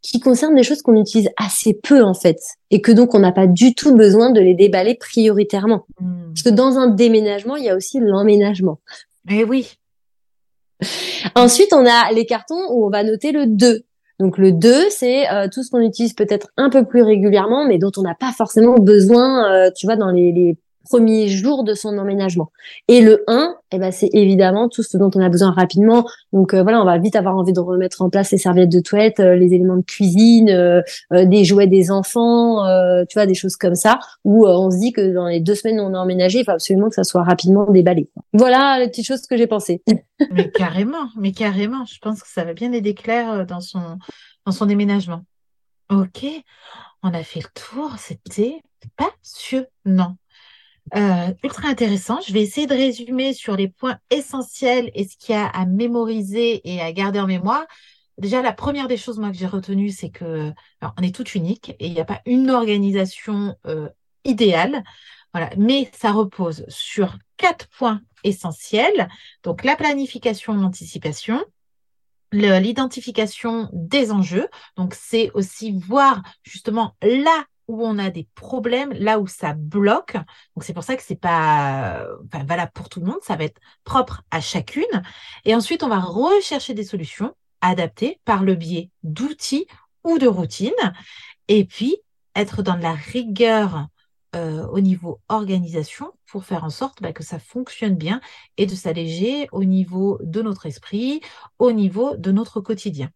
qui 0.00 0.20
concernent 0.20 0.54
des 0.54 0.62
choses 0.62 0.82
qu'on 0.82 1.00
utilise 1.00 1.30
assez 1.38 1.74
peu 1.74 2.02
en 2.02 2.14
fait, 2.14 2.38
et 2.70 2.80
que 2.80 2.92
donc 2.92 3.14
on 3.14 3.18
n'a 3.18 3.32
pas 3.32 3.46
du 3.46 3.74
tout 3.74 3.94
besoin 3.94 4.30
de 4.30 4.40
les 4.40 4.54
déballer 4.54 4.94
prioritairement. 4.94 5.86
Hmm. 6.00 6.28
Parce 6.28 6.42
que 6.42 6.50
dans 6.50 6.78
un 6.78 6.88
déménagement, 6.88 7.56
il 7.56 7.64
y 7.64 7.70
a 7.70 7.76
aussi 7.76 8.00
l'emménagement. 8.00 8.80
Eh 9.30 9.44
oui. 9.44 9.76
Ensuite, 11.34 11.72
on 11.72 11.86
a 11.86 12.12
les 12.12 12.26
cartons 12.26 12.60
où 12.70 12.86
on 12.86 12.90
va 12.90 13.02
noter 13.02 13.32
le 13.32 13.46
2. 13.46 13.84
Donc 14.20 14.38
le 14.38 14.52
2, 14.52 14.90
c'est 14.90 15.30
euh, 15.30 15.48
tout 15.52 15.62
ce 15.62 15.70
qu'on 15.70 15.80
utilise 15.80 16.12
peut-être 16.12 16.48
un 16.56 16.70
peu 16.70 16.84
plus 16.84 17.02
régulièrement, 17.02 17.66
mais 17.66 17.78
dont 17.78 17.90
on 17.96 18.02
n'a 18.02 18.14
pas 18.14 18.32
forcément 18.32 18.76
besoin, 18.76 19.50
euh, 19.52 19.70
tu 19.74 19.86
vois, 19.86 19.96
dans 19.96 20.10
les, 20.10 20.32
les 20.32 20.56
premier 20.84 21.28
jour 21.28 21.64
de 21.64 21.74
son 21.74 21.98
emménagement. 21.98 22.50
Et 22.88 23.00
le 23.00 23.24
1, 23.26 23.56
eh 23.72 23.78
ben, 23.78 23.90
c'est 23.90 24.10
évidemment 24.12 24.68
tout 24.68 24.82
ce 24.82 24.96
dont 24.96 25.10
on 25.14 25.20
a 25.20 25.28
besoin 25.28 25.50
rapidement. 25.50 26.06
Donc 26.32 26.54
euh, 26.54 26.62
voilà, 26.62 26.80
on 26.80 26.84
va 26.84 26.98
vite 26.98 27.16
avoir 27.16 27.36
envie 27.36 27.52
de 27.52 27.60
remettre 27.60 28.02
en 28.02 28.10
place 28.10 28.30
les 28.30 28.38
serviettes 28.38 28.70
de 28.70 28.80
toilette, 28.80 29.20
euh, 29.20 29.34
les 29.34 29.54
éléments 29.54 29.76
de 29.76 29.84
cuisine, 29.84 30.48
euh, 30.50 30.82
des 31.12 31.44
jouets 31.44 31.66
des 31.66 31.90
enfants, 31.90 32.62
tu 33.08 33.14
vois, 33.14 33.26
des 33.26 33.34
choses 33.34 33.56
comme 33.56 33.74
ça, 33.74 33.98
où 34.24 34.46
on 34.46 34.70
se 34.70 34.78
dit 34.78 34.92
que 34.92 35.12
dans 35.12 35.26
les 35.26 35.40
deux 35.40 35.54
semaines 35.54 35.80
où 35.80 35.84
on 35.84 35.94
a 35.94 35.98
emménagé, 35.98 36.40
il 36.40 36.44
faut 36.44 36.52
absolument 36.52 36.88
que 36.88 36.94
ça 36.94 37.04
soit 37.04 37.24
rapidement 37.24 37.70
déballé. 37.70 38.08
Voilà 38.32 38.78
les 38.78 38.88
petites 38.88 39.06
choses 39.06 39.26
que 39.26 39.36
j'ai 39.36 39.46
pensées. 39.46 39.82
mais 40.32 40.50
carrément, 40.50 41.08
mais 41.16 41.32
carrément. 41.32 41.84
Je 41.86 41.98
pense 41.98 42.22
que 42.22 42.28
ça 42.28 42.44
va 42.44 42.52
bien 42.52 42.72
aider 42.72 42.94
Claire 42.94 43.46
dans 43.46 43.60
son, 43.60 43.98
dans 44.46 44.52
son 44.52 44.66
déménagement. 44.66 45.22
Ok, 45.90 46.24
on 47.02 47.12
a 47.12 47.22
fait 47.22 47.40
le 47.40 47.48
tour, 47.54 47.92
c'était 47.98 48.62
passionnant. 48.96 50.16
Euh, 50.94 51.32
ultra 51.42 51.68
intéressant. 51.68 52.20
Je 52.20 52.32
vais 52.32 52.42
essayer 52.42 52.66
de 52.66 52.74
résumer 52.74 53.32
sur 53.32 53.56
les 53.56 53.68
points 53.68 53.98
essentiels 54.10 54.90
et 54.94 55.08
ce 55.08 55.16
qu'il 55.16 55.34
y 55.34 55.38
a 55.38 55.46
à 55.46 55.66
mémoriser 55.66 56.60
et 56.68 56.80
à 56.80 56.92
garder 56.92 57.20
en 57.20 57.26
mémoire. 57.26 57.64
Déjà, 58.18 58.42
la 58.42 58.52
première 58.52 58.86
des 58.86 58.96
choses 58.96 59.18
moi 59.18 59.30
que 59.30 59.36
j'ai 59.36 59.46
retenues, 59.46 59.90
c'est 59.90 60.10
que 60.10 60.52
on 60.82 61.02
est 61.02 61.14
tout 61.14 61.28
unique 61.30 61.70
et 61.80 61.86
il 61.86 61.94
n'y 61.94 62.00
a 62.00 62.04
pas 62.04 62.20
une 62.26 62.50
organisation 62.50 63.56
euh, 63.66 63.88
idéale. 64.24 64.84
Voilà, 65.32 65.50
mais 65.56 65.90
ça 65.96 66.12
repose 66.12 66.64
sur 66.68 67.18
quatre 67.36 67.66
points 67.68 68.00
essentiels. 68.22 69.08
Donc 69.42 69.64
la 69.64 69.74
planification, 69.74 70.54
l'anticipation, 70.54 71.44
l'identification 72.30 73.68
des 73.72 74.12
enjeux. 74.12 74.48
Donc 74.76 74.94
c'est 74.94 75.30
aussi 75.32 75.72
voir 75.72 76.22
justement 76.44 76.94
là 77.02 77.44
où 77.68 77.84
on 77.86 77.98
a 77.98 78.10
des 78.10 78.28
problèmes, 78.34 78.92
là 78.92 79.18
où 79.18 79.26
ça 79.26 79.54
bloque. 79.54 80.14
Donc 80.14 80.64
c'est 80.64 80.74
pour 80.74 80.84
ça 80.84 80.96
que 80.96 81.02
c'est 81.02 81.14
pas 81.20 82.06
valable 82.46 82.72
pour 82.74 82.88
tout 82.88 83.00
le 83.00 83.06
monde, 83.06 83.20
ça 83.22 83.36
va 83.36 83.44
être 83.44 83.60
propre 83.84 84.22
à 84.30 84.40
chacune. 84.40 84.84
Et 85.44 85.54
ensuite, 85.54 85.82
on 85.82 85.88
va 85.88 86.00
rechercher 86.00 86.74
des 86.74 86.84
solutions 86.84 87.34
adaptées 87.60 88.20
par 88.24 88.42
le 88.42 88.54
biais 88.54 88.90
d'outils 89.02 89.66
ou 90.04 90.18
de 90.18 90.26
routines. 90.26 90.72
Et 91.48 91.64
puis, 91.64 91.96
être 92.34 92.62
dans 92.62 92.76
de 92.76 92.82
la 92.82 92.92
rigueur 92.92 93.86
euh, 94.34 94.66
au 94.66 94.80
niveau 94.80 95.20
organisation 95.28 96.12
pour 96.26 96.44
faire 96.44 96.64
en 96.64 96.70
sorte 96.70 97.00
bah, 97.00 97.12
que 97.12 97.22
ça 97.22 97.38
fonctionne 97.38 97.94
bien 97.94 98.20
et 98.56 98.66
de 98.66 98.74
s'alléger 98.74 99.48
au 99.52 99.64
niveau 99.64 100.18
de 100.22 100.42
notre 100.42 100.66
esprit, 100.66 101.20
au 101.58 101.70
niveau 101.70 102.16
de 102.16 102.32
notre 102.32 102.60
quotidien. 102.60 103.10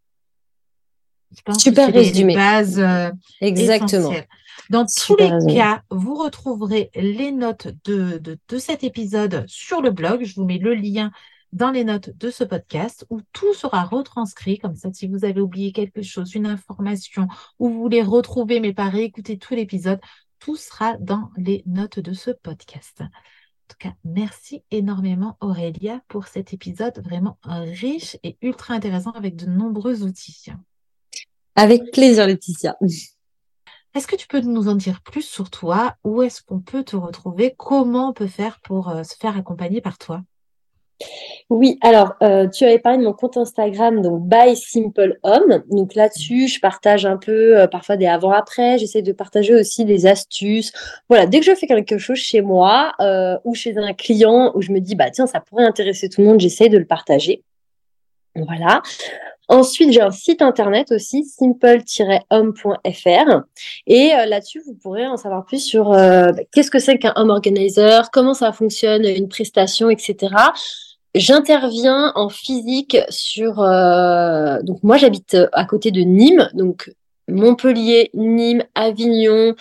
Super 1.59 1.93
résumé. 1.93 2.37
Euh, 2.39 3.11
Exactement. 3.41 4.13
Dans 4.71 4.85
tous 4.85 5.17
les 5.17 5.55
cas, 5.55 5.83
vous 5.91 6.15
retrouverez 6.15 6.91
les 6.95 7.33
notes 7.33 7.69
de, 7.85 8.19
de, 8.19 8.59
cet 8.59 8.85
épisode 8.85 9.45
sur 9.47 9.81
le 9.81 9.91
blog. 9.91 10.25
Je 10.25 10.35
vous 10.35 10.45
mets 10.45 10.59
le 10.59 10.75
lien 10.75 11.11
dans 11.53 11.71
les 11.71 11.85
notes 11.85 12.11
de 12.11 12.31
ce 12.31 12.45
podcast 12.45 13.07
où 13.09 13.21
tout 13.33 13.55
sera 13.55 13.85
retranscrit. 13.85 14.59
Comme 14.59 14.75
ça, 14.75 14.93
si 14.93 15.07
vous 15.07 15.25
avez 15.25 15.41
oublié 15.41 15.73
quelque 15.73 16.03
chose, 16.03 16.35
une 16.35 16.47
information, 16.47 17.29
ou 17.59 17.69
vous 17.69 17.81
voulez 17.81 18.03
retrouver 18.03 18.61
mais 18.61 18.75
pas 18.75 18.89
réécouter 18.89 19.39
tout 19.39 19.55
l'épisode, 19.55 20.01
tout 20.39 20.57
sera 20.57 20.97
dans 20.99 21.31
les 21.37 21.63
notes 21.67 21.99
de 21.99 22.13
ce 22.13 22.31
podcast. 22.31 23.01
En 23.01 23.69
tout 23.69 23.77
cas, 23.79 23.95
merci 24.05 24.63
énormément 24.71 25.37
Aurélia 25.41 26.01
pour 26.09 26.27
cet 26.27 26.53
épisode 26.55 27.03
vraiment 27.05 27.39
riche 27.45 28.17
et 28.23 28.39
ultra 28.41 28.75
intéressant 28.75 29.11
avec 29.11 29.37
de 29.37 29.47
nombreux 29.47 30.03
outils. 30.03 30.47
Avec 31.59 31.91
plaisir, 31.91 32.25
Laetitia. 32.29 32.77
Est-ce 33.97 34.07
que 34.07 34.15
tu 34.15 34.29
peux 34.29 34.39
nous 34.39 34.69
en 34.69 34.77
dire 34.77 35.01
plus 35.05 35.23
sur 35.23 35.51
toi? 35.51 35.97
Où 36.05 36.23
est-ce 36.23 36.41
qu'on 36.41 36.61
peut 36.61 36.85
te 36.85 36.95
retrouver? 36.95 37.53
Comment 37.59 38.11
on 38.11 38.13
peut 38.13 38.29
faire 38.29 38.61
pour 38.63 38.91
euh, 38.91 39.03
se 39.03 39.17
faire 39.17 39.37
accompagner 39.37 39.81
par 39.81 39.99
toi? 39.99 40.23
Oui, 41.51 41.77
alors 41.81 42.15
euh, 42.23 42.47
tu 42.49 42.63
avais 42.63 42.79
parlé 42.79 42.99
de 42.99 43.03
mon 43.03 43.13
compte 43.13 43.37
Instagram, 43.37 44.03
donc 44.03 44.23
By 44.29 44.55
Simple 44.55 45.19
Home. 45.25 45.65
Donc 45.69 45.97
là-dessus, 45.97 46.47
je 46.47 46.61
partage 46.61 47.05
un 47.07 47.17
peu 47.17 47.59
euh, 47.59 47.67
parfois 47.67 47.97
des 47.97 48.07
avant-après. 48.07 48.79
J'essaie 48.79 49.03
de 49.03 49.11
partager 49.11 49.53
aussi 49.53 49.85
des 49.85 50.07
astuces. 50.07 50.71
Voilà, 51.09 51.27
dès 51.27 51.41
que 51.41 51.47
je 51.47 51.57
fais 51.57 51.67
quelque 51.67 51.99
chose 51.99 52.19
chez 52.19 52.41
moi 52.41 52.93
ou 53.43 53.57
chez 53.57 53.77
un 53.79 53.95
client 53.95 54.53
où 54.55 54.63
je 54.63 54.71
me 54.71 54.79
dis 54.79 54.95
bah 54.95 55.11
tiens 55.11 55.27
ça 55.27 55.41
pourrait 55.41 55.65
intéresser 55.65 56.09
tout 56.09 56.21
le 56.21 56.29
monde, 56.29 56.39
j'essaie 56.39 56.69
de 56.69 56.79
le 56.79 56.87
partager. 56.87 57.43
Voilà. 58.37 58.81
Ensuite, 59.49 59.93
j'ai 59.93 60.03
un 60.03 60.11
site 60.11 60.43
internet 60.43 60.93
aussi, 60.93 61.25
simple-home.fr. 61.25 61.81
Et 63.87 64.13
euh, 64.13 64.27
là-dessus, 64.27 64.61
vous 64.67 64.75
pourrez 64.75 65.07
en 65.07 65.17
savoir 65.17 65.47
plus 65.47 65.65
sur 65.65 65.93
euh, 65.93 66.33
bah, 66.33 66.43
qu'est-ce 66.53 66.71
que 66.71 66.79
c'est 66.79 66.99
qu'un 66.99 67.15
home 67.17 67.31
organizer, 67.31 68.11
comment 68.11 68.35
ça 68.35 68.53
fonctionne, 68.53 69.07
une 69.07 69.29
prestation, 69.29 69.89
etc. 69.89 70.35
J'interviens 71.15 72.13
en 72.15 72.29
physique 72.29 72.99
sur. 73.09 73.63
Euh, 73.63 74.59
donc 74.63 74.83
moi, 74.83 74.99
j'habite 74.99 75.39
à 75.53 75.65
côté 75.65 75.93
de 75.93 76.03
Nîmes, 76.03 76.51
donc 76.53 76.93
Montpellier, 77.29 78.11
Nîmes, 78.13 78.65
Avignon, 78.75 79.55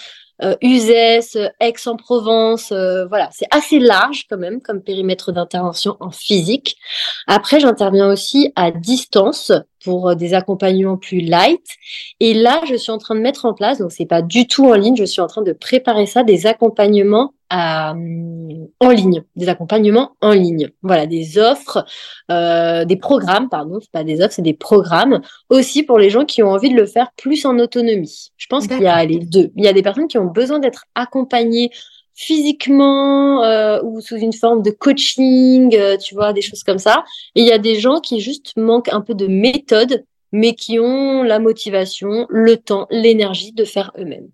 euh, 0.44 0.56
Uzès, 0.62 1.38
Aix-en-Provence, 1.62 2.74
voilà, 2.74 3.30
c'est 3.32 3.48
assez 3.52 3.80
large 3.80 4.26
quand 4.30 4.38
même 4.38 4.62
comme 4.62 4.82
périmètre 4.82 5.32
d'intervention 5.32 5.96
en 6.02 6.12
physique. 6.12 6.76
Après, 7.26 7.62
j'interviens 7.62 8.12
aussi 8.12 8.52
à 8.58 8.72
distance 8.72 9.54
pour 9.84 10.10
euh, 10.10 10.16
des 10.16 10.34
accompagnements 10.34 10.98
plus 10.98 11.22
light. 11.22 11.66
Et 12.20 12.34
là, 12.34 12.62
je 12.70 12.76
suis 12.76 12.92
en 12.92 12.98
train 12.98 13.16
de 13.16 13.20
mettre 13.20 13.46
en 13.46 13.54
place, 13.54 13.80
donc 13.80 13.92
c'est 13.92 14.06
pas 14.06 14.22
du 14.22 14.48
tout 14.48 14.66
en 14.66 14.74
ligne, 14.74 14.96
je 14.96 15.06
suis 15.06 15.22
en 15.22 15.28
train 15.28 15.42
de 15.42 15.54
préparer 15.54 16.06
ça, 16.06 16.24
des 16.24 16.48
accompagnements 16.48 17.34
à, 17.50 17.94
en 18.80 18.90
ligne, 18.90 19.24
des 19.36 19.50
accompagnements 19.50 20.12
en 20.22 20.32
ligne. 20.32 20.70
Voilà, 20.82 21.06
des 21.06 21.38
offres, 21.38 21.86
euh, 22.32 22.86
des 22.86 22.98
programmes, 22.98 23.50
pardon, 23.50 23.80
c'est 23.82 23.92
pas 23.92 24.04
des 24.04 24.22
offres, 24.22 24.34
c'est 24.34 24.42
des 24.42 24.54
programmes 24.54 25.22
aussi 25.50 25.84
pour 25.84 25.98
les 25.98 26.10
gens 26.10 26.26
qui 26.26 26.44
ont 26.44 26.52
envie 26.52 26.70
de 26.70 26.76
le 26.76 26.86
faire 26.86 27.12
plus 27.16 27.46
en 27.46 27.58
autonomie. 27.60 28.32
Je 28.38 28.48
pense 28.48 28.68
qu'il 28.68 28.82
y 28.82 28.88
a 28.88 29.04
les 29.06 29.20
deux. 29.20 29.52
Il 29.56 29.64
y 29.64 29.68
a 29.68 29.74
des 29.74 29.82
personnes 29.82 30.08
qui 30.08 30.18
ont 30.18 30.26
besoin 30.26 30.60
d'être 30.60 30.86
accompagnées 30.96 31.72
physiquement 32.18 33.44
euh, 33.44 33.80
ou 33.84 34.02
sous 34.02 34.18
une 34.18 34.34
forme 34.34 34.64
de 34.64 34.72
coaching, 34.72 35.76
euh, 35.76 35.98
tu 35.98 36.16
vois, 36.16 36.34
des 36.34 36.42
choses 36.42 36.64
comme 36.64 36.80
ça. 36.80 37.06
Il 37.36 37.46
y 37.46 37.52
a 37.52 37.60
des 37.60 37.80
gens 37.80 38.00
qui 38.00 38.20
juste 38.22 38.58
manquent 38.58 38.90
un 38.92 39.02
peu 39.02 39.14
de 39.14 39.28
méthode, 39.28 40.04
mais 40.32 40.56
qui 40.56 40.80
ont 40.80 41.22
la 41.22 41.38
motivation, 41.38 42.26
le 42.30 42.58
temps, 42.58 42.88
l'énergie 42.90 43.52
de 43.52 43.64
faire 43.64 43.92
eux-mêmes. 44.00 44.30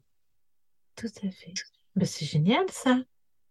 Tout 0.96 1.08
à 1.08 1.30
fait. 1.30 1.54
Ben, 1.98 2.06
c'est 2.06 2.26
génial 2.26 2.64
ça. 2.72 2.98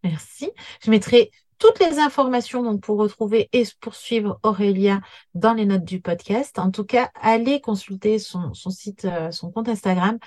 Merci. 0.02 0.50
Je 0.82 0.90
mettrai 0.90 1.30
toutes 1.58 1.78
les 1.78 1.98
informations 1.98 2.62
donc, 2.62 2.80
pour 2.80 2.96
retrouver 2.96 3.50
et 3.52 3.64
poursuivre 3.80 4.40
Aurélia 4.42 5.02
dans 5.34 5.52
les 5.52 5.66
notes 5.66 5.84
du 5.84 6.00
podcast. 6.00 6.58
En 6.58 6.70
tout 6.70 6.84
cas, 6.84 7.10
allez 7.20 7.60
consulter 7.60 8.18
son, 8.18 8.54
site, 8.54 9.04
euh, 9.04 9.30
son 9.30 9.50
compte 9.50 9.68
Instagram 9.68 10.18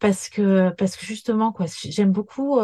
parce 0.00 0.28
que, 0.28 0.68
parce 0.76 0.96
que 0.96 1.06
justement, 1.06 1.50
quoi, 1.50 1.64
j'aime 1.82 2.12
beaucoup 2.12 2.60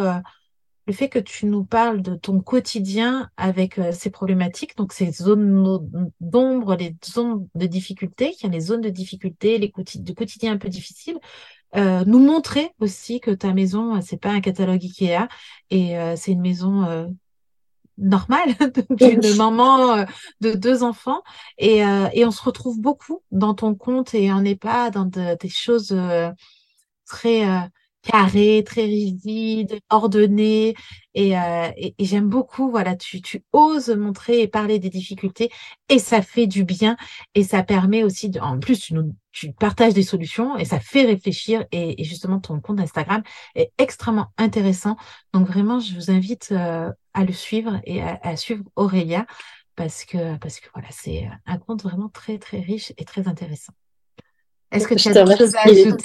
le 0.90 0.96
fait 0.96 1.08
que 1.08 1.20
tu 1.20 1.46
nous 1.46 1.62
parles 1.62 2.02
de 2.02 2.16
ton 2.16 2.40
quotidien 2.40 3.30
avec 3.36 3.78
euh, 3.78 3.92
ces 3.92 4.10
problématiques, 4.10 4.76
donc 4.76 4.92
ces 4.92 5.12
zones 5.12 5.78
d'ombre, 6.18 6.74
les 6.74 6.96
zones 7.04 7.46
de 7.54 7.66
difficulté, 7.66 8.34
il 8.36 8.42
y 8.42 8.46
a 8.48 8.52
les 8.52 8.58
zones 8.58 8.80
de 8.80 8.88
difficulté, 8.88 9.58
les 9.58 9.72
de 9.72 10.12
quotidien 10.12 10.52
un 10.52 10.56
peu 10.56 10.68
difficiles, 10.68 11.20
euh, 11.76 12.02
nous 12.06 12.18
montrer 12.18 12.72
aussi 12.80 13.20
que 13.20 13.30
ta 13.30 13.54
maison, 13.54 13.94
euh, 13.94 14.00
c'est 14.02 14.16
pas 14.16 14.30
un 14.30 14.40
catalogue 14.40 14.82
Ikea 14.82 15.28
et 15.70 15.94
c'est 16.16 16.32
une 16.32 16.40
maison 16.40 17.14
normale 17.96 18.50
d'une 18.90 19.36
maman 19.36 20.04
de 20.40 20.54
deux 20.54 20.82
enfants 20.82 21.22
et, 21.56 21.82
et, 22.14 22.24
on 22.24 22.32
se 22.32 22.42
retrouve 22.42 22.80
beaucoup 22.80 23.22
dans 23.30 23.54
ton 23.54 23.76
compte 23.76 24.12
et 24.12 24.32
on 24.32 24.40
n'est 24.40 24.56
pas 24.56 24.90
dans 24.90 25.04
des 25.04 25.48
choses 25.48 25.96
très 27.06 27.70
carré, 28.02 28.62
très 28.64 28.84
rigide, 28.84 29.78
ordonné. 29.90 30.74
Et, 31.14 31.36
euh, 31.38 31.70
et, 31.76 31.94
j'aime 31.98 32.28
beaucoup, 32.28 32.70
voilà, 32.70 32.94
tu, 32.96 33.20
tu 33.20 33.42
oses 33.52 33.90
montrer 33.90 34.42
et 34.42 34.48
parler 34.48 34.78
des 34.78 34.90
difficultés 34.90 35.50
et 35.88 35.98
ça 35.98 36.22
fait 36.22 36.46
du 36.46 36.64
bien 36.64 36.96
et 37.34 37.42
ça 37.42 37.62
permet 37.64 38.04
aussi, 38.04 38.30
de, 38.30 38.38
en 38.40 38.60
plus, 38.60 38.78
tu, 38.78 38.94
nous, 38.94 39.14
tu 39.32 39.52
partages 39.52 39.94
des 39.94 40.04
solutions 40.04 40.56
et 40.56 40.64
ça 40.64 40.78
fait 40.78 41.04
réfléchir 41.04 41.64
et, 41.72 42.02
justement, 42.04 42.38
ton 42.40 42.60
compte 42.60 42.80
Instagram 42.80 43.22
est 43.56 43.72
extrêmement 43.78 44.28
intéressant. 44.38 44.96
Donc 45.32 45.48
vraiment, 45.48 45.80
je 45.80 45.94
vous 45.94 46.10
invite 46.10 46.50
euh, 46.52 46.92
à 47.12 47.24
le 47.24 47.32
suivre 47.32 47.80
et 47.84 48.02
à, 48.02 48.20
à 48.22 48.36
suivre 48.36 48.62
Aurélia 48.76 49.26
parce 49.74 50.04
que, 50.04 50.36
parce 50.38 50.60
que 50.60 50.68
voilà, 50.74 50.88
c'est 50.92 51.28
un 51.46 51.58
compte 51.58 51.82
vraiment 51.82 52.08
très, 52.08 52.38
très 52.38 52.60
riche 52.60 52.92
et 52.98 53.04
très 53.04 53.28
intéressant. 53.28 53.72
Est-ce 54.72 54.86
que 54.86 54.94
tu 54.94 55.08
as 55.08 55.24
des 55.24 55.36
choses 55.36 55.56
à 55.56 55.68
ajouter 55.68 56.04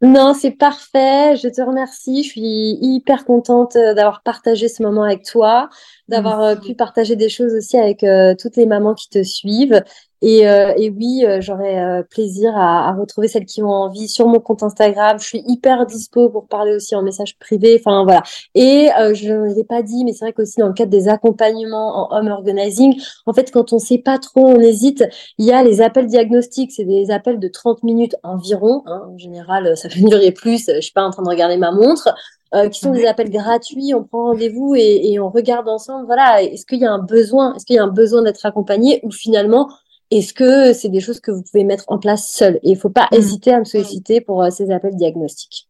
Non, 0.00 0.32
c'est 0.34 0.52
parfait. 0.52 1.36
Je 1.36 1.48
te 1.48 1.60
remercie. 1.60 2.22
Je 2.22 2.28
suis 2.30 2.78
hyper 2.80 3.24
contente 3.24 3.76
euh, 3.76 3.92
d'avoir 3.94 4.22
partagé 4.22 4.68
ce 4.68 4.82
moment 4.82 5.02
avec 5.02 5.24
toi, 5.24 5.68
d'avoir 6.08 6.40
euh, 6.40 6.54
pu 6.56 6.74
partager 6.74 7.16
des 7.16 7.28
choses 7.28 7.54
aussi 7.54 7.76
avec 7.76 8.02
euh, 8.04 8.34
toutes 8.38 8.56
les 8.56 8.66
mamans 8.66 8.94
qui 8.94 9.08
te 9.08 9.22
suivent. 9.22 9.82
Et, 10.22 10.48
euh, 10.48 10.72
et 10.76 10.88
oui, 10.88 11.24
euh, 11.26 11.40
j'aurais 11.42 11.78
euh, 11.78 12.02
plaisir 12.02 12.56
à, 12.56 12.88
à, 12.88 12.92
retrouver 12.94 13.28
celles 13.28 13.44
qui 13.44 13.62
ont 13.62 13.68
envie 13.68 14.08
sur 14.08 14.26
mon 14.26 14.40
compte 14.40 14.62
Instagram. 14.62 15.18
Je 15.20 15.26
suis 15.26 15.42
hyper 15.46 15.84
dispo 15.84 16.30
pour 16.30 16.48
parler 16.48 16.74
aussi 16.74 16.96
en 16.96 17.02
message 17.02 17.38
privé. 17.38 17.76
Enfin 17.78 18.02
voilà. 18.04 18.22
Et 18.54 18.88
je 19.14 19.32
ne 19.32 19.54
l'ai 19.54 19.64
pas 19.64 19.82
dit, 19.82 20.04
mais 20.04 20.12
c'est 20.12 20.24
vrai 20.24 20.32
qu'aussi 20.32 20.58
dans 20.58 20.68
le 20.68 20.72
cadre 20.72 20.90
des 20.90 21.08
accompagnements 21.08 22.10
en 22.10 22.18
home 22.18 22.28
organizing, 22.28 22.98
en 23.26 23.34
fait, 23.34 23.50
quand 23.50 23.72
on 23.72 23.78
sait 23.78 23.98
pas 23.98 24.18
trop, 24.18 24.46
on 24.46 24.60
hésite. 24.60 25.04
Il 25.38 25.44
y 25.44 25.52
a 25.52 25.62
les 25.62 25.82
appels 25.82 26.06
diagnostiques. 26.06 26.72
C'est 26.72 26.84
des 26.84 27.10
appels 27.10 27.38
de 27.38 27.48
30 27.48 27.82
minutes 27.82 28.16
environ. 28.22 28.82
Hein. 28.86 29.02
En 29.12 29.18
général, 29.18 29.76
ça 29.76 29.88
peut 29.88 30.00
durer 30.08 30.32
plus. 30.32 30.70
Je 30.74 30.80
suis 30.80 30.92
pas 30.92 31.04
en 31.04 31.10
train 31.10 31.22
de 31.22 31.28
regarder 31.28 31.58
ma 31.58 31.72
montre. 31.72 32.08
Euh, 32.54 32.68
qui 32.68 32.78
sont 32.78 32.92
des 32.92 33.06
appels 33.06 33.30
gratuits. 33.30 33.92
On 33.92 34.04
prend 34.04 34.26
rendez-vous 34.26 34.76
et, 34.76 35.10
et, 35.10 35.18
on 35.18 35.30
regarde 35.30 35.68
ensemble. 35.68 36.06
Voilà, 36.06 36.42
est-ce 36.42 36.64
qu'il 36.64 36.78
y 36.78 36.84
a 36.84 36.92
un 36.92 37.00
besoin 37.00 37.54
Est-ce 37.54 37.66
qu'il 37.66 37.74
y 37.74 37.78
a 37.80 37.82
un 37.82 37.88
besoin 37.88 38.22
d'être 38.22 38.46
accompagné 38.46 39.00
ou 39.02 39.10
finalement 39.10 39.68
est-ce 40.10 40.32
que 40.32 40.72
c'est 40.72 40.88
des 40.88 41.00
choses 41.00 41.20
que 41.20 41.32
vous 41.32 41.42
pouvez 41.42 41.64
mettre 41.64 41.84
en 41.88 41.98
place 41.98 42.28
seul? 42.28 42.56
Et 42.62 42.70
il 42.70 42.74
ne 42.74 42.78
faut 42.78 42.90
pas 42.90 43.08
mm. 43.10 43.16
hésiter 43.16 43.52
à 43.52 43.58
me 43.58 43.64
solliciter 43.64 44.20
pour 44.20 44.42
euh, 44.42 44.50
ces 44.50 44.70
appels 44.70 44.94
diagnostiques. 44.94 45.68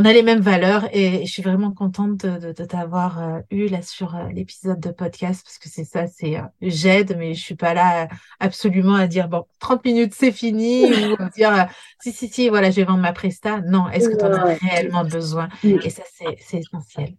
On 0.00 0.04
a 0.04 0.12
les 0.12 0.22
mêmes 0.22 0.40
valeurs 0.40 0.84
et 0.92 1.26
je 1.26 1.32
suis 1.32 1.42
vraiment 1.42 1.72
contente 1.72 2.24
de, 2.24 2.52
t'avoir 2.52 3.20
euh, 3.20 3.40
eu 3.50 3.66
là 3.66 3.82
sur 3.82 4.14
euh, 4.14 4.28
l'épisode 4.32 4.78
de 4.78 4.92
podcast 4.92 5.42
parce 5.44 5.58
que 5.58 5.68
c'est 5.68 5.82
ça, 5.82 6.06
c'est 6.06 6.40
j'aide, 6.62 7.16
mais 7.18 7.34
je 7.34 7.42
suis 7.42 7.56
pas 7.56 7.74
là 7.74 8.06
absolument 8.38 8.94
à 8.94 9.08
dire 9.08 9.28
bon 9.28 9.44
30 9.58 9.84
minutes 9.84 10.14
c'est 10.14 10.30
fini 10.30 10.84
ou 11.10 11.16
à 11.20 11.28
dire 11.30 11.66
si 12.00 12.12
si 12.12 12.28
si 12.28 12.48
voilà 12.48 12.70
je 12.70 12.76
vais 12.76 12.84
vendre 12.84 13.00
ma 13.00 13.12
presta. 13.12 13.60
Non, 13.62 13.88
est-ce 13.88 14.08
que 14.08 14.16
tu 14.16 14.24
en 14.24 14.32
as 14.34 14.54
réellement 14.54 15.04
besoin? 15.04 15.48
Et 15.64 15.90
ça 15.90 16.04
c'est 16.38 16.58
essentiel. 16.58 17.16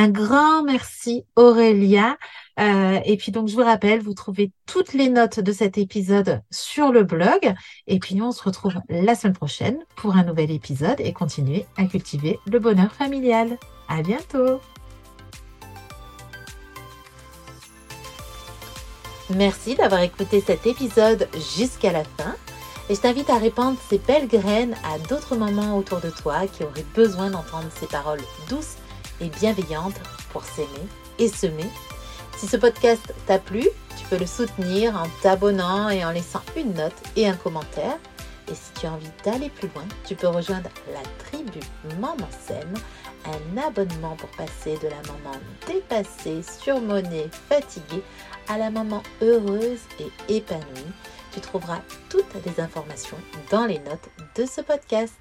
Un 0.00 0.10
grand 0.10 0.62
merci 0.62 1.24
Aurélia. 1.34 2.18
Euh, 2.60 3.00
et 3.04 3.16
puis 3.16 3.32
donc 3.32 3.48
je 3.48 3.56
vous 3.56 3.64
rappelle, 3.64 4.00
vous 4.00 4.14
trouvez 4.14 4.52
toutes 4.64 4.92
les 4.92 5.08
notes 5.08 5.40
de 5.40 5.50
cet 5.50 5.76
épisode 5.76 6.40
sur 6.52 6.92
le 6.92 7.02
blog. 7.02 7.52
Et 7.88 7.98
puis 7.98 8.14
nous 8.14 8.26
on 8.26 8.30
se 8.30 8.44
retrouve 8.44 8.74
la 8.88 9.16
semaine 9.16 9.34
prochaine 9.34 9.76
pour 9.96 10.14
un 10.14 10.22
nouvel 10.22 10.52
épisode 10.52 11.00
et 11.00 11.12
continuer 11.12 11.66
à 11.76 11.86
cultiver 11.86 12.38
le 12.46 12.60
bonheur 12.60 12.92
familial. 12.92 13.58
À 13.88 14.02
bientôt. 14.02 14.60
Merci 19.34 19.74
d'avoir 19.74 20.02
écouté 20.02 20.40
cet 20.40 20.64
épisode 20.64 21.26
jusqu'à 21.56 21.90
la 21.90 22.04
fin. 22.04 22.36
Et 22.88 22.94
je 22.94 23.00
t'invite 23.00 23.30
à 23.30 23.38
répandre 23.38 23.76
ces 23.90 23.98
belles 23.98 24.28
graines 24.28 24.76
à 24.84 25.00
d'autres 25.08 25.34
mamans 25.34 25.76
autour 25.76 26.00
de 26.00 26.10
toi 26.10 26.46
qui 26.46 26.62
auraient 26.62 26.86
besoin 26.94 27.30
d'entendre 27.30 27.66
ces 27.80 27.86
paroles 27.86 28.22
douces 28.48 28.76
et 29.20 29.28
bienveillante 29.28 29.94
pour 30.32 30.44
s'aimer 30.44 30.86
et 31.18 31.28
semer. 31.28 31.70
Si 32.36 32.46
ce 32.46 32.56
podcast 32.56 33.14
t'a 33.26 33.38
plu, 33.38 33.66
tu 33.96 34.06
peux 34.08 34.18
le 34.18 34.26
soutenir 34.26 34.96
en 34.96 35.08
t'abonnant 35.22 35.88
et 35.88 36.04
en 36.04 36.12
laissant 36.12 36.42
une 36.56 36.74
note 36.74 36.94
et 37.16 37.26
un 37.26 37.34
commentaire. 37.34 37.98
Et 38.50 38.54
si 38.54 38.72
tu 38.78 38.86
as 38.86 38.92
envie 38.92 39.10
d'aller 39.24 39.50
plus 39.50 39.68
loin, 39.74 39.84
tu 40.06 40.14
peux 40.14 40.28
rejoindre 40.28 40.70
la 40.92 41.02
tribu 41.18 41.60
Maman 42.00 42.28
Sème, 42.46 42.74
un 43.26 43.58
abonnement 43.60 44.16
pour 44.16 44.30
passer 44.30 44.78
de 44.78 44.88
la 44.88 45.02
maman 45.12 45.36
dépassée, 45.66 46.42
surmonnée, 46.42 47.28
fatiguée 47.48 48.02
à 48.48 48.56
la 48.56 48.70
maman 48.70 49.02
heureuse 49.20 49.80
et 50.00 50.36
épanouie. 50.36 50.92
Tu 51.32 51.40
trouveras 51.40 51.80
toutes 52.08 52.34
les 52.46 52.62
informations 52.62 53.18
dans 53.50 53.66
les 53.66 53.80
notes 53.80 54.08
de 54.36 54.46
ce 54.46 54.60
podcast. 54.60 55.18